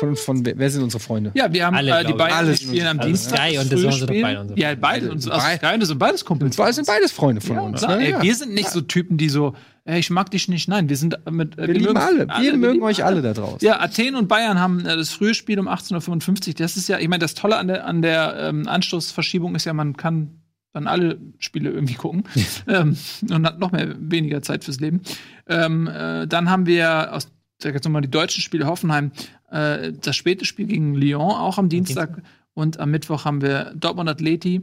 Von, 0.00 0.16
von 0.16 0.44
wer, 0.44 0.58
wer 0.58 0.70
sind 0.70 0.82
unsere 0.82 1.00
Freunde? 1.00 1.30
Ja, 1.34 1.52
wir 1.52 1.66
haben 1.66 1.76
Alle, 1.76 2.00
äh, 2.00 2.04
die 2.04 2.12
beiden 2.14 2.36
Alle 2.36 2.56
spielen 2.56 2.86
am 2.86 2.96
unsere- 2.96 3.06
Dienstag. 3.08 3.38
Sky 3.38 3.54
das 3.54 3.64
und 3.64 3.78
Zone 3.78 3.92
sind 3.92 4.22
beide 4.22 4.40
unsere 4.40 4.58
Ja, 4.60 4.74
beide. 4.74 5.10
Und, 5.12 5.30
also. 5.30 5.56
Sky, 5.56 5.78
das 5.78 5.88
sind 5.88 5.98
beides 5.98 6.24
Kumpels. 6.24 6.56
Das 6.56 6.74
sind 6.76 6.86
beides 6.86 7.12
Freunde 7.12 7.40
von 7.40 7.56
Ja, 7.56 7.62
uns. 7.62 7.80
klar, 7.80 7.96
ne? 7.96 8.04
ey, 8.04 8.10
Ja. 8.10 8.22
Wir 8.22 8.34
sind 8.34 8.54
nicht 8.54 8.70
so 8.70 8.80
Typen, 8.80 9.16
die 9.18 9.28
so, 9.28 9.54
ey, 9.84 10.00
ich 10.00 10.10
mag 10.10 10.30
dich 10.30 10.48
nicht. 10.48 10.68
Nein, 10.68 10.88
wir 10.88 10.96
sind 10.96 11.18
mit. 11.30 11.58
äh, 11.58 11.66
Wir 11.68 11.74
lieben 11.74 11.84
mögen- 11.92 11.96
alle. 11.98 12.28
Wir 12.40 12.56
mögen 12.56 12.72
lieben 12.74 12.84
euch 12.84 13.04
alle 13.04 13.22
da 13.22 13.32
draußen. 13.34 13.58
Ja, 13.60 13.78
Athen 13.80 14.14
und 14.16 14.26
Bayern 14.26 14.58
haben 14.58 14.80
äh, 14.86 14.96
das 14.96 15.10
frühe 15.10 15.34
Spiel 15.34 15.60
um 15.60 15.68
18.55 15.68 16.48
Uhr. 16.48 16.54
Das 16.54 16.76
ist 16.76 16.88
ja, 16.88 16.98
ich 16.98 17.08
meine, 17.08 17.20
das 17.20 17.34
Tolle 17.34 17.58
an 17.58 17.68
der, 17.68 17.86
an 17.86 18.00
der 18.02 18.36
ähm, 18.38 18.66
Anstoßverschiebung 18.66 19.54
ist 19.54 19.66
ja, 19.66 19.72
man 19.74 19.96
kann 19.96 20.30
dann 20.72 20.86
alle 20.86 21.18
Spiele 21.40 21.68
irgendwie 21.70 21.94
gucken 21.94 22.22
ähm, 22.68 22.96
und 23.30 23.44
hat 23.46 23.58
noch 23.58 23.72
mehr 23.72 23.94
weniger 23.98 24.40
Zeit 24.40 24.64
fürs 24.64 24.78
Leben. 24.80 25.00
Ähm, 25.48 25.88
äh, 25.88 26.26
dann 26.28 26.48
haben 26.48 26.64
wir 26.66 27.12
aus 27.12 27.28
sag 27.62 27.74
jetzt 27.74 27.84
nochmal 27.84 28.02
die 28.02 28.10
deutschen 28.10 28.42
Spiele 28.42 28.66
Hoffenheim, 28.66 29.12
äh, 29.50 29.92
das 29.92 30.16
späte 30.16 30.44
Spiel 30.44 30.66
gegen 30.66 30.94
Lyon 30.94 31.32
auch 31.32 31.58
am 31.58 31.68
Dienstag 31.68 32.22
und 32.54 32.78
am 32.78 32.90
Mittwoch 32.90 33.24
haben 33.24 33.42
wir 33.42 33.72
Dortmund 33.74 34.08
Atleti 34.08 34.62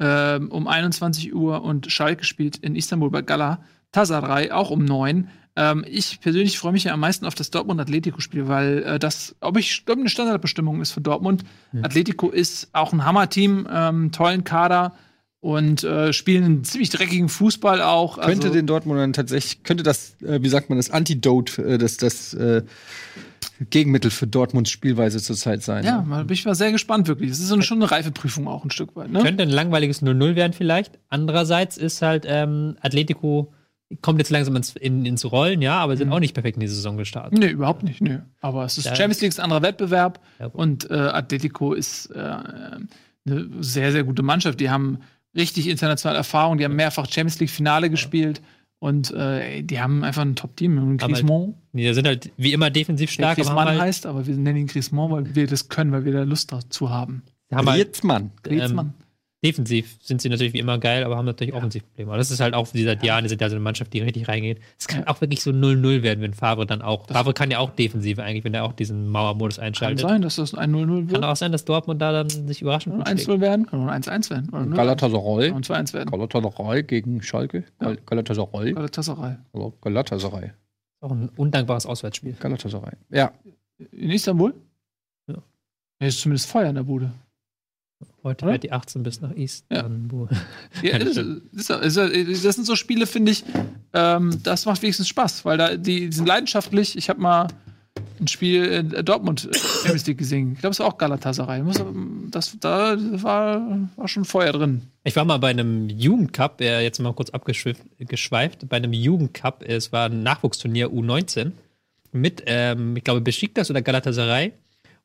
ähm, 0.00 0.50
um 0.50 0.68
21 0.68 1.34
Uhr 1.34 1.62
und 1.62 1.90
Schalke 1.90 2.24
spielt 2.24 2.56
in 2.58 2.76
Istanbul 2.76 3.10
bei 3.10 3.22
Gala 3.22 3.60
Tasaray 3.92 4.50
auch 4.50 4.70
um 4.70 4.84
9. 4.84 5.28
Ähm, 5.56 5.84
ich 5.88 6.20
persönlich 6.20 6.58
freue 6.58 6.72
mich 6.72 6.84
ja 6.84 6.92
am 6.92 7.00
meisten 7.00 7.26
auf 7.26 7.34
das 7.34 7.50
Dortmund-Atletico-Spiel, 7.50 8.46
weil 8.46 8.82
äh, 8.84 8.98
das, 8.98 9.34
ob 9.40 9.56
ich 9.56 9.84
glaube, 9.84 10.02
eine 10.02 10.10
Standardbestimmung 10.10 10.80
ist 10.80 10.92
für 10.92 11.00
Dortmund. 11.00 11.42
Atletico 11.82 12.28
ist 12.30 12.68
auch 12.72 12.92
ein 12.92 13.04
Hammer-Team, 13.04 13.66
ähm, 13.70 14.12
tollen 14.12 14.44
Kader 14.44 14.94
und 15.40 15.84
äh, 15.84 16.12
spielen 16.12 16.44
einen 16.44 16.64
ziemlich 16.64 16.90
dreckigen 16.90 17.28
Fußball 17.28 17.80
auch. 17.80 18.18
Könnte 18.20 18.46
Also- 18.48 18.54
den 18.58 18.66
Dortmundern 18.66 19.12
tatsächlich, 19.12 19.62
könnte 19.62 19.82
das, 19.84 20.16
äh, 20.22 20.42
wie 20.42 20.48
sagt 20.48 20.68
man, 20.68 20.78
das 20.78 20.90
Antidote, 20.90 21.62
äh, 21.62 21.78
das, 21.78 21.96
das 21.96 22.34
äh, 22.34 22.62
Gegenmittel 23.70 24.10
für 24.10 24.26
Dortmunds 24.26 24.70
Spielweise 24.70 25.20
zurzeit 25.20 25.62
sein. 25.62 25.84
Ja, 25.84 26.02
mal 26.02 26.24
bin 26.24 26.34
ich 26.34 26.44
mal 26.44 26.54
sehr 26.54 26.72
gespannt, 26.72 27.08
wirklich. 27.08 27.30
Es 27.30 27.38
ist 27.40 27.48
so 27.48 27.54
eine, 27.54 27.62
schon 27.62 27.78
eine 27.78 27.90
Reifeprüfung 27.90 28.46
auch 28.48 28.64
ein 28.64 28.70
Stück 28.70 28.94
weit. 28.96 29.10
Ne? 29.10 29.20
Könnte 29.22 29.42
ein 29.42 29.50
langweiliges 29.50 30.02
0-0 30.02 30.34
werden 30.36 30.52
vielleicht. 30.52 30.98
Andererseits 31.08 31.76
ist 31.76 32.02
halt 32.02 32.24
ähm, 32.26 32.76
Atletico 32.80 33.52
kommt 34.02 34.18
jetzt 34.18 34.28
langsam 34.30 34.54
ins, 34.54 34.76
in, 34.76 35.06
ins 35.06 35.24
Rollen, 35.24 35.62
ja, 35.62 35.78
aber 35.78 35.94
Mhm. 35.94 35.98
sind 35.98 36.12
auch 36.12 36.20
nicht 36.20 36.34
perfekt 36.34 36.56
in 36.56 36.60
die 36.60 36.68
Saison 36.68 36.98
gestartet. 36.98 37.38
Nee, 37.38 37.48
überhaupt 37.48 37.82
nicht. 37.84 38.00
Nee. 38.02 38.18
Aber 38.40 38.64
es 38.64 38.76
ist 38.76 38.84
Ja. 38.84 38.94
Champions 38.94 39.20
League 39.22 39.30
ist 39.30 39.40
ein 39.40 39.44
anderer 39.44 39.62
Wettbewerb 39.62 40.20
Ja, 40.38 40.46
und 40.48 40.90
äh, 40.90 40.94
Atletico 40.94 41.72
ist 41.72 42.06
äh, 42.10 42.18
eine 42.18 43.48
sehr, 43.60 43.92
sehr 43.92 44.04
gute 44.04 44.22
Mannschaft. 44.22 44.60
Die 44.60 44.68
haben 44.70 44.98
richtig 45.38 45.68
internationale 45.68 46.18
Erfahrung, 46.18 46.58
die 46.58 46.64
haben 46.64 46.76
mehrfach 46.76 47.06
Champions 47.06 47.40
League-Finale 47.40 47.88
gespielt 47.90 48.42
und 48.78 49.10
äh, 49.12 49.62
die 49.62 49.80
haben 49.80 50.04
einfach 50.04 50.22
ein 50.22 50.36
Top-Team. 50.36 50.78
Aber 50.78 51.12
Griezmann, 51.12 51.54
Die 51.72 51.92
sind 51.94 52.06
halt 52.06 52.30
wie 52.36 52.52
immer 52.52 52.70
defensiv 52.70 53.10
der 53.10 53.14
stark, 53.14 53.38
aber 53.38 53.46
Griezmann 53.46 53.68
halt, 53.68 53.80
heißt, 53.80 54.06
aber 54.06 54.26
wir 54.26 54.36
nennen 54.36 54.58
ihn 54.58 54.66
Griezmann, 54.66 55.10
weil 55.10 55.34
wir 55.34 55.46
das 55.46 55.68
können, 55.68 55.92
weil 55.92 56.04
wir 56.04 56.12
da 56.12 56.22
Lust 56.22 56.52
dazu 56.52 56.90
haben. 56.90 57.22
haben 57.56 57.68
halt 57.68 57.78
Jetzt 58.62 58.74
Mann. 58.74 58.94
Defensiv 59.44 59.98
sind 60.02 60.20
sie 60.20 60.28
natürlich 60.28 60.52
wie 60.52 60.58
immer 60.58 60.78
geil, 60.78 61.04
aber 61.04 61.16
haben 61.16 61.24
natürlich 61.24 61.54
offensiv 61.54 61.84
Probleme. 61.84 62.10
Aber 62.10 62.18
das 62.18 62.32
ist 62.32 62.40
halt 62.40 62.54
auch 62.54 62.74
wie 62.74 62.82
seit 62.82 63.04
Jahren, 63.04 63.22
die 63.22 63.28
sind 63.28 63.40
ja 63.40 63.48
so 63.48 63.54
eine 63.54 63.62
Mannschaft, 63.62 63.92
die 63.92 64.00
richtig 64.00 64.26
reingeht. 64.26 64.58
Es 64.76 64.88
kann 64.88 65.02
Ja. 65.02 65.06
auch 65.06 65.20
wirklich 65.20 65.42
so 65.44 65.52
0-0 65.52 66.02
werden, 66.02 66.20
wenn 66.22 66.34
Favre 66.34 66.66
dann 66.66 66.82
auch. 66.82 67.06
Favre 67.06 67.32
kann 67.34 67.48
ja 67.52 67.60
auch 67.60 67.70
defensiv 67.70 68.18
eigentlich, 68.18 68.42
wenn 68.42 68.54
er 68.54 68.64
auch 68.64 68.72
diesen 68.72 69.06
Mauermodus 69.08 69.56
Kann 69.58 69.66
einschaltet. 69.66 70.00
sein, 70.00 70.22
dass 70.22 70.36
das 70.36 70.54
ein 70.54 70.72
0-0 70.72 71.02
Kann 71.06 71.10
wird. 71.10 71.24
auch 71.24 71.36
sein, 71.36 71.52
dass 71.52 71.64
Dortmund 71.64 72.02
da 72.02 72.10
dann 72.10 72.28
sich 72.28 72.62
überraschend 72.62 72.94
Kann 72.94 72.98
gut 73.00 73.06
ein 73.08 73.18
schlägt. 73.18 73.30
1-0 73.30 73.40
werden, 73.40 73.66
kann 73.66 73.80
auch 73.80 73.86
ein 73.92 74.02
1-1 74.02 74.30
werden. 74.30 74.48
Oder 74.50 74.62
0-1. 74.62 74.74
Galatasaray. 74.74 75.50
Kann 75.52 75.62
2-1 75.62 75.92
werden. 75.94 76.10
Galatasaray 76.10 76.82
gegen 76.82 77.22
Schalke. 77.22 77.62
Gal 77.78 77.96
Galatasaray. 78.06 78.72
Galatasaray. 78.72 79.36
Oder 79.52 79.72
Galatasaray. 79.80 80.50
Auch 81.00 81.12
ein 81.12 81.28
undankbares 81.36 81.86
Auswärtsspiel. 81.86 82.32
Galatasaray. 82.40 82.94
Ja. 83.10 83.30
In 83.92 84.10
Istanbul? 84.10 84.52
Ja. 85.28 85.36
Ja, 86.00 86.06
ist 86.08 86.18
zumindest 86.22 86.50
Feuer 86.50 86.70
in 86.70 86.74
der 86.74 86.82
Bude. 86.82 87.12
Heute 88.22 88.44
Oder? 88.46 88.58
die 88.58 88.72
18 88.72 89.02
bis 89.02 89.20
nach 89.20 89.32
Istanbul. 89.32 90.28
Ja, 90.82 90.98
das, 90.98 91.16
ist, 91.16 91.70
ist, 91.70 91.96
ist, 91.96 92.44
das 92.44 92.54
sind 92.54 92.64
so 92.64 92.76
Spiele, 92.76 93.06
finde 93.06 93.32
ich, 93.32 93.44
ähm, 93.92 94.40
das 94.42 94.66
macht 94.66 94.82
wenigstens 94.82 95.08
Spaß, 95.08 95.44
weil 95.44 95.58
da 95.58 95.76
die, 95.76 96.08
die 96.10 96.16
sind 96.16 96.26
leidenschaftlich. 96.26 96.96
Ich 96.96 97.08
habe 97.08 97.20
mal 97.20 97.48
ein 98.20 98.28
Spiel 98.28 98.64
in 98.64 99.04
Dortmund 99.04 99.48
äh, 99.50 99.56
Champions 99.56 100.06
League 100.06 100.18
gesehen. 100.18 100.52
Ich 100.52 100.60
glaube, 100.60 100.72
es 100.72 100.80
war 100.80 100.86
auch 100.86 100.98
Galatasaray. 100.98 101.62
Muss, 101.62 101.82
das, 102.30 102.56
da 102.60 102.96
war, 102.98 103.88
war 103.96 104.08
schon 104.08 104.24
Feuer 104.24 104.52
drin. 104.52 104.82
Ich 105.04 105.16
war 105.16 105.24
mal 105.24 105.38
bei 105.38 105.50
einem 105.50 105.88
Jugendcup, 105.88 106.60
äh, 106.60 106.82
jetzt 106.82 106.98
mal 106.98 107.12
kurz 107.14 107.30
abgeschweift, 107.30 107.82
geschweift, 107.98 108.68
bei 108.68 108.76
einem 108.76 108.92
Jugendcup, 108.92 109.64
es 109.66 109.92
war 109.92 110.06
ein 110.06 110.22
Nachwuchsturnier 110.22 110.88
U19 110.88 111.52
mit, 112.12 112.42
ähm, 112.46 112.96
ich 112.96 113.04
glaube, 113.04 113.20
Besiktas 113.20 113.70
oder 113.70 113.82
Galatasaray 113.82 114.52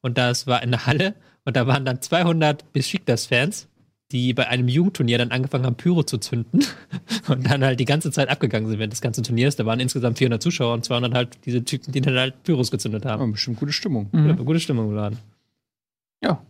und 0.01 0.17
das 0.17 0.47
war 0.47 0.63
in 0.63 0.71
der 0.71 0.85
Halle 0.85 1.15
und 1.45 1.55
da 1.55 1.67
waren 1.67 1.85
dann 1.85 2.01
200 2.01 2.71
Besiktas-Fans, 2.73 3.67
die 4.11 4.33
bei 4.33 4.47
einem 4.47 4.67
Jugendturnier 4.67 5.17
dann 5.17 5.31
angefangen 5.31 5.65
haben, 5.65 5.75
Pyro 5.75 6.03
zu 6.03 6.17
zünden 6.19 6.63
und 7.27 7.49
dann 7.49 7.63
halt 7.63 7.79
die 7.79 7.85
ganze 7.85 8.11
Zeit 8.11 8.29
abgegangen 8.29 8.69
sind 8.69 8.77
während 8.79 8.93
des 8.93 9.01
ganzen 9.01 9.23
Turniers. 9.23 9.55
Da 9.55 9.65
waren 9.65 9.79
insgesamt 9.79 10.19
400 10.19 10.41
Zuschauer 10.41 10.73
und 10.73 10.85
200 10.85 11.13
halt 11.13 11.37
diese 11.45 11.63
Typen, 11.63 11.91
die 11.91 12.01
dann 12.01 12.15
halt 12.17 12.43
Pyros 12.43 12.69
gezündet 12.69 13.05
haben. 13.05 13.21
ja. 13.23 13.31
Bestimmt 13.31 13.59
gute 13.59 13.73
Stimmung. 13.73 14.09
Mhm. 14.11 14.27
Ja, 14.27 14.33
gute 14.35 14.59
Stimmung 14.59 14.89
geladen. 14.89 15.17
Ja. 16.23 16.41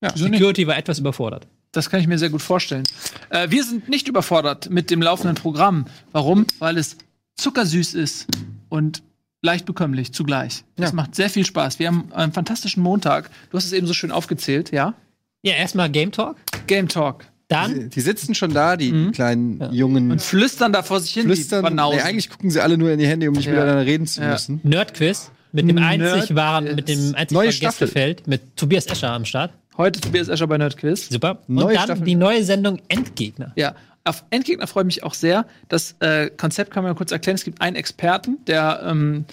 Ja, 0.00 0.12
Die 0.12 0.18
Security 0.20 0.66
war 0.66 0.78
etwas 0.78 0.98
überfordert. 0.98 1.46
Das 1.72 1.90
kann 1.90 2.00
ich 2.00 2.06
mir 2.06 2.18
sehr 2.18 2.30
gut 2.30 2.40
vorstellen. 2.40 2.84
Äh, 3.30 3.50
wir 3.50 3.64
sind 3.64 3.88
nicht 3.88 4.08
überfordert 4.08 4.70
mit 4.70 4.90
dem 4.90 5.02
laufenden 5.02 5.34
Programm. 5.34 5.86
Warum? 6.12 6.46
Weil 6.60 6.78
es 6.78 6.96
zuckersüß 7.36 7.94
ist 7.94 8.26
und 8.68 9.02
leicht 9.42 9.66
bekömmlich 9.66 10.12
zugleich. 10.12 10.64
Das 10.76 10.90
Ja. 10.90 10.96
macht 10.96 11.14
sehr 11.14 11.30
viel 11.30 11.46
Spaß. 11.46 11.78
Wir 11.78 11.88
haben 11.88 12.08
einen 12.12 12.32
fantastischen 12.32 12.82
Montag. 12.82 13.30
Du 13.50 13.56
hast 13.56 13.64
es 13.64 13.72
eben 13.72 13.86
so 13.86 13.94
schön 13.94 14.10
aufgezählt, 14.10 14.72
ja? 14.72 14.94
Ja, 15.42 15.54
erstmal 15.54 15.90
Game 15.90 16.10
Talk, 16.10 16.36
Game 16.66 16.88
Talk. 16.88 17.24
dann 17.46 17.72
Die, 17.74 17.88
die 17.88 18.00
sitzen 18.00 18.34
schon 18.34 18.52
da, 18.52 18.76
die 18.76 18.92
Mhm. 18.92 19.12
kleinen 19.12 19.60
Ja. 19.60 19.70
jungen 19.70 20.10
Und 20.10 20.20
flüstern 20.20 20.72
da 20.72 20.82
vor 20.82 21.00
sich 21.00 21.12
hin, 21.12 21.22
Flüstern. 21.24 21.74
Nee, 21.74 22.00
eigentlich 22.00 22.28
gucken 22.28 22.50
sie 22.50 22.60
alle 22.60 22.76
nur 22.76 22.90
in 22.90 22.98
die 22.98 23.06
Hände, 23.06 23.26
um 23.28 23.34
nicht 23.34 23.46
Ja. 23.46 23.52
miteinander 23.52 23.86
reden 23.86 24.06
zu 24.06 24.20
Ja. 24.20 24.32
müssen. 24.32 24.60
Nerdquiz 24.64 25.30
mit 25.52 25.66
dem 25.68 25.76
Nerd- 25.76 26.02
einzig 26.14 26.34
wahren, 26.34 26.64
mit 26.74 26.88
dem 26.88 27.14
einzig 27.14 27.34
Neue. 27.34 27.48
Gästefeld, 27.50 28.26
mit 28.26 28.56
Tobias 28.56 28.84
Escher 28.86 29.12
am 29.12 29.24
Start. 29.24 29.52
Heute 29.78 29.98
Tobias 30.00 30.28
Escher 30.28 30.46
bei 30.48 30.58
Nerdquiz. 30.58 31.08
Super. 31.08 31.38
Und 31.48 31.54
Neue 31.54 31.74
dann 31.76 31.84
Staffel. 31.84 32.04
die 32.04 32.16
neue 32.16 32.44
Sendung 32.44 32.80
Endgegner. 32.88 33.52
Ja, 33.56 33.74
auf 34.04 34.24
Endgegner 34.30 34.66
freue 34.66 34.82
ich 34.82 34.86
mich 34.86 35.02
auch 35.02 35.14
sehr. 35.14 35.46
Das 35.68 35.96
äh, 36.00 36.30
Konzept 36.30 36.70
kann 36.70 36.84
man 36.84 36.94
kurz 36.94 37.12
erklären. 37.12 37.34
Es 37.34 37.44
gibt 37.44 37.60
einen 37.60 37.76
Experten, 37.76 38.38
der, 38.46 38.82
ähm, 38.84 39.24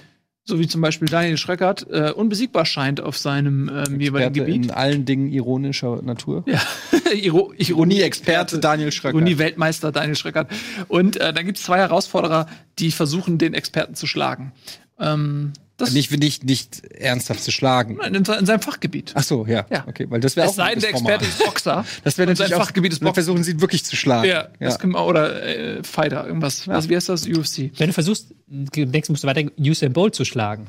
so 0.44 0.60
wie 0.60 0.68
zum 0.68 0.82
Beispiel 0.82 1.08
Daniel 1.08 1.38
Schröckert, 1.38 1.88
äh, 1.90 2.12
unbesiegbar 2.12 2.66
scheint 2.66 3.02
auf 3.02 3.18
seinem 3.18 3.70
ähm, 3.70 4.00
jeweiligen 4.00 4.34
Gebiet. 4.34 4.66
in 4.66 4.72
allen 4.72 5.06
Dingen 5.06 5.32
ironischer 5.32 6.02
Natur. 6.02 6.44
Ja, 6.46 6.62
Iro 7.14 7.54
Ironie-Experte 7.58 8.60
Daniel 8.60 8.92
Schröcker. 8.92 9.18
Uni-Weltmeister 9.18 9.92
Daniel 9.92 10.16
Schröckert. 10.16 10.52
Und 10.88 11.18
äh, 11.18 11.34
dann 11.34 11.46
gibt 11.46 11.58
es 11.58 11.64
zwei 11.64 11.80
Herausforderer, 11.80 12.48
die 12.78 12.92
versuchen, 12.92 13.38
den 13.38 13.54
Experten 13.54 13.96
zu 13.96 14.08
schlagen. 14.08 14.52
Ähm, 15.00 15.54
das 15.78 15.92
Nicht, 15.92 16.12
nicht, 16.18 16.44
nicht 16.46 16.86
ernsthaft 16.86 17.44
zu 17.44 17.52
schlagen. 17.52 18.00
in, 18.00 18.16
in 18.16 18.24
seinem 18.46 18.62
Fachgebiet. 18.62 19.12
Ach 19.16 19.24
so, 19.24 19.46
ja. 19.46 19.66
Ja. 19.70 19.86
Okay, 19.88 20.06
weil 20.10 20.22
das 20.22 20.36
wäre 20.36 20.48
auch 20.48 20.52
es 20.52 20.56
sei 20.56 20.68
denn, 20.70 20.76
ein 20.76 20.80
der 20.82 20.90
Experte 20.92 21.26
Format. 21.26 21.40
ist 21.40 21.46
Boxer. 21.46 21.86
Das 22.04 22.18
wäre 22.18 22.30
und 22.30 22.36
sein 22.38 22.46
natürlich 22.46 22.56
auch, 22.62 22.66
Fachgebiet 22.66 22.94
ist 22.94 23.00
Boxen. 23.00 23.14
versuchen 23.16 23.44
sie 23.44 23.52
ihn 23.52 23.62
wirklich 23.62 23.84
zu 23.84 23.96
schlagen. 23.96 24.30
Ja, 24.30 24.48
das 24.60 24.80
können 24.80 24.94
wir, 24.94 25.06
oder 25.06 25.44
äh, 25.44 25.84
Fighter, 25.84 26.26
irgendwas. 26.26 26.68
Was, 26.68 26.88
wie 26.90 26.96
heißt 26.96 27.10
das? 27.10 27.28
UFC. 27.28 27.72
Wenn 27.78 27.88
du 27.88 27.94
versuchst, 27.94 28.34
du 28.48 28.86
denkst, 28.86 29.10
musst 29.10 29.24
du 29.24 29.28
weiter 29.28 29.44
Usain 29.60 29.92
Bolt 29.94 30.16
zu 30.16 30.24
schlagen. 30.26 30.68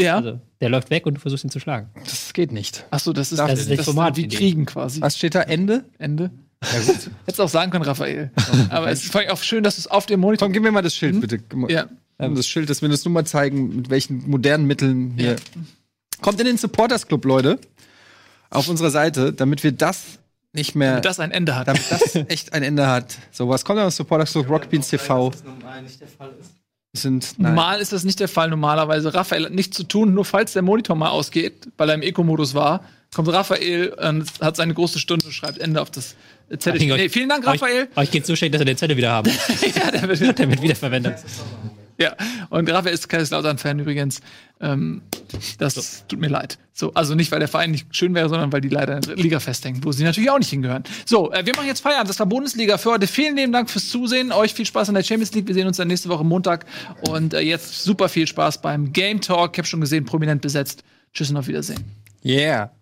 Ja. 0.00 0.16
Also, 0.16 0.40
der 0.60 0.68
läuft 0.68 0.90
weg 0.90 1.06
und 1.06 1.14
du 1.14 1.20
versuchst 1.20 1.44
ihn 1.44 1.50
zu 1.50 1.60
schlagen. 1.60 1.90
Das 2.04 2.32
geht 2.32 2.52
nicht. 2.52 2.86
Achso, 2.90 3.12
das 3.12 3.32
ist 3.32 3.38
Das 3.38 3.50
das, 3.50 3.60
ist 3.60 3.70
das, 3.70 3.76
das 3.78 3.84
Format 3.86 4.16
wie. 4.16 4.28
Kriegen 4.28 4.64
quasi. 4.64 5.00
Was 5.00 5.16
steht 5.18 5.34
da? 5.34 5.42
Ende? 5.42 5.84
Ende. 5.98 6.30
Ja, 6.64 6.78
gut. 6.80 7.10
Hättest 7.26 7.40
auch 7.40 7.48
sagen 7.48 7.70
können, 7.72 7.84
Raphael. 7.84 8.30
Aber 8.70 8.90
es 8.90 9.04
ist 9.04 9.14
auch 9.16 9.42
schön, 9.42 9.62
dass 9.64 9.74
du 9.76 9.80
es 9.80 9.86
auf 9.88 10.06
dem 10.06 10.20
Monitor. 10.20 10.46
Komm, 10.46 10.52
gib 10.52 10.62
mir 10.62 10.70
mal 10.70 10.82
das 10.82 10.94
Schild, 10.96 11.16
Mhm. 11.16 11.20
bitte. 11.20 11.38
Ja. 11.68 11.86
Ähm, 12.18 12.34
Das 12.34 12.46
Schild, 12.46 12.68
dass 12.70 12.82
wir 12.82 12.88
das 12.88 13.04
nur 13.04 13.12
mal 13.12 13.24
zeigen, 13.24 13.76
mit 13.76 13.90
welchen 13.90 14.28
modernen 14.28 14.66
Mitteln 14.66 15.14
hier. 15.16 15.32
Ja. 15.32 15.36
Kommt 16.20 16.40
in 16.40 16.46
den 16.46 16.56
Supporters 16.56 17.06
Club, 17.06 17.24
Leute. 17.24 17.58
Auf 18.50 18.68
unserer 18.68 18.90
Seite, 18.90 19.32
damit 19.32 19.62
wir 19.62 19.72
das 19.72 20.18
nicht 20.52 20.74
mehr. 20.74 20.90
Damit 20.92 21.04
das 21.04 21.20
ein 21.20 21.30
Ende 21.30 21.54
hat. 21.54 21.68
damit 21.68 21.82
das 21.90 22.14
echt 22.28 22.52
ein 22.52 22.62
Ende 22.62 22.86
hat. 22.86 23.16
So, 23.30 23.48
was 23.48 23.64
kommt 23.64 23.78
da? 23.78 23.90
Supporters 23.90 24.32
Club, 24.32 24.48
Rock 24.48 24.70
Beans 24.70 24.88
TV. 24.88 25.32
Sind, 26.94 27.34
nein. 27.38 27.54
Normal 27.54 27.80
ist 27.80 27.92
das 27.92 28.02
nicht 28.04 28.18
der 28.18 28.28
Fall. 28.28 28.48
Normalerweise, 28.48 29.12
Raphael 29.12 29.44
hat 29.44 29.52
nichts 29.52 29.76
zu 29.76 29.84
tun, 29.84 30.14
nur 30.14 30.24
falls 30.24 30.54
der 30.54 30.62
Monitor 30.62 30.96
mal 30.96 31.10
ausgeht, 31.10 31.68
weil 31.76 31.90
er 31.90 31.94
im 31.94 32.02
Eco-Modus 32.02 32.54
war, 32.54 32.82
kommt 33.14 33.28
Raphael 33.28 33.90
und 33.90 34.26
hat 34.40 34.56
seine 34.56 34.72
große 34.72 34.98
Stunde 34.98 35.26
und 35.26 35.32
schreibt 35.32 35.58
Ende 35.58 35.82
auf 35.82 35.90
das 35.90 36.16
Zettel. 36.58 36.78
Nee, 36.96 37.10
vielen 37.10 37.28
Dank, 37.28 37.46
Raphael. 37.46 37.88
Euch, 37.94 37.96
euch 37.96 38.10
geht's 38.10 38.26
so 38.26 38.34
schlecht, 38.34 38.54
dass 38.54 38.60
wir 38.60 38.64
den 38.64 38.78
Zettel 38.78 38.96
wieder 38.96 39.10
haben. 39.10 39.30
ja, 39.76 39.90
der 39.90 40.08
wird, 40.08 40.38
der 40.38 40.50
wird 40.50 40.62
wiederverwendet. 40.62 41.18
ja, 42.00 42.16
und 42.50 42.70
Raphael 42.70 42.94
ist 42.94 43.08
Kaiserslautern-Fan 43.08 43.80
übrigens. 43.80 44.20
Ähm, 44.60 45.02
das 45.58 46.04
tut 46.08 46.20
mir 46.20 46.28
leid. 46.28 46.58
So, 46.72 46.94
also 46.94 47.14
nicht, 47.14 47.32
weil 47.32 47.40
der 47.40 47.48
Verein 47.48 47.72
nicht 47.72 47.94
schön 47.94 48.14
wäre, 48.14 48.28
sondern 48.28 48.52
weil 48.52 48.60
die 48.60 48.68
leider 48.68 48.96
in 48.96 49.02
der 49.02 49.16
Liga 49.16 49.40
festhängen, 49.40 49.84
wo 49.84 49.92
sie 49.92 50.04
natürlich 50.04 50.30
auch 50.30 50.38
nicht 50.38 50.50
hingehören. 50.50 50.84
So, 51.04 51.32
äh, 51.32 51.44
wir 51.44 51.54
machen 51.56 51.66
jetzt 51.66 51.80
Feierabend. 51.80 52.08
Das 52.08 52.18
war 52.20 52.26
Bundesliga 52.26 52.78
für 52.78 52.92
heute. 52.92 53.06
Vielen 53.06 53.36
lieben 53.36 53.52
Dank 53.52 53.68
fürs 53.68 53.88
Zusehen. 53.88 54.32
Euch 54.32 54.54
viel 54.54 54.66
Spaß 54.66 54.88
in 54.88 54.94
der 54.94 55.02
Champions 55.02 55.34
League. 55.34 55.48
Wir 55.48 55.54
sehen 55.54 55.66
uns 55.66 55.76
dann 55.76 55.88
nächste 55.88 56.08
Woche 56.08 56.24
Montag. 56.24 56.66
Und 57.08 57.34
äh, 57.34 57.40
jetzt 57.40 57.82
super 57.82 58.08
viel 58.08 58.26
Spaß 58.26 58.62
beim 58.62 58.92
Game 58.92 59.20
Talk. 59.20 59.52
Ich 59.54 59.58
habe 59.58 59.68
schon 59.68 59.80
gesehen, 59.80 60.04
prominent 60.04 60.40
besetzt. 60.40 60.84
Tschüss 61.12 61.30
und 61.30 61.36
auf 61.36 61.48
Wiedersehen. 61.48 61.84
Yeah. 62.24 62.77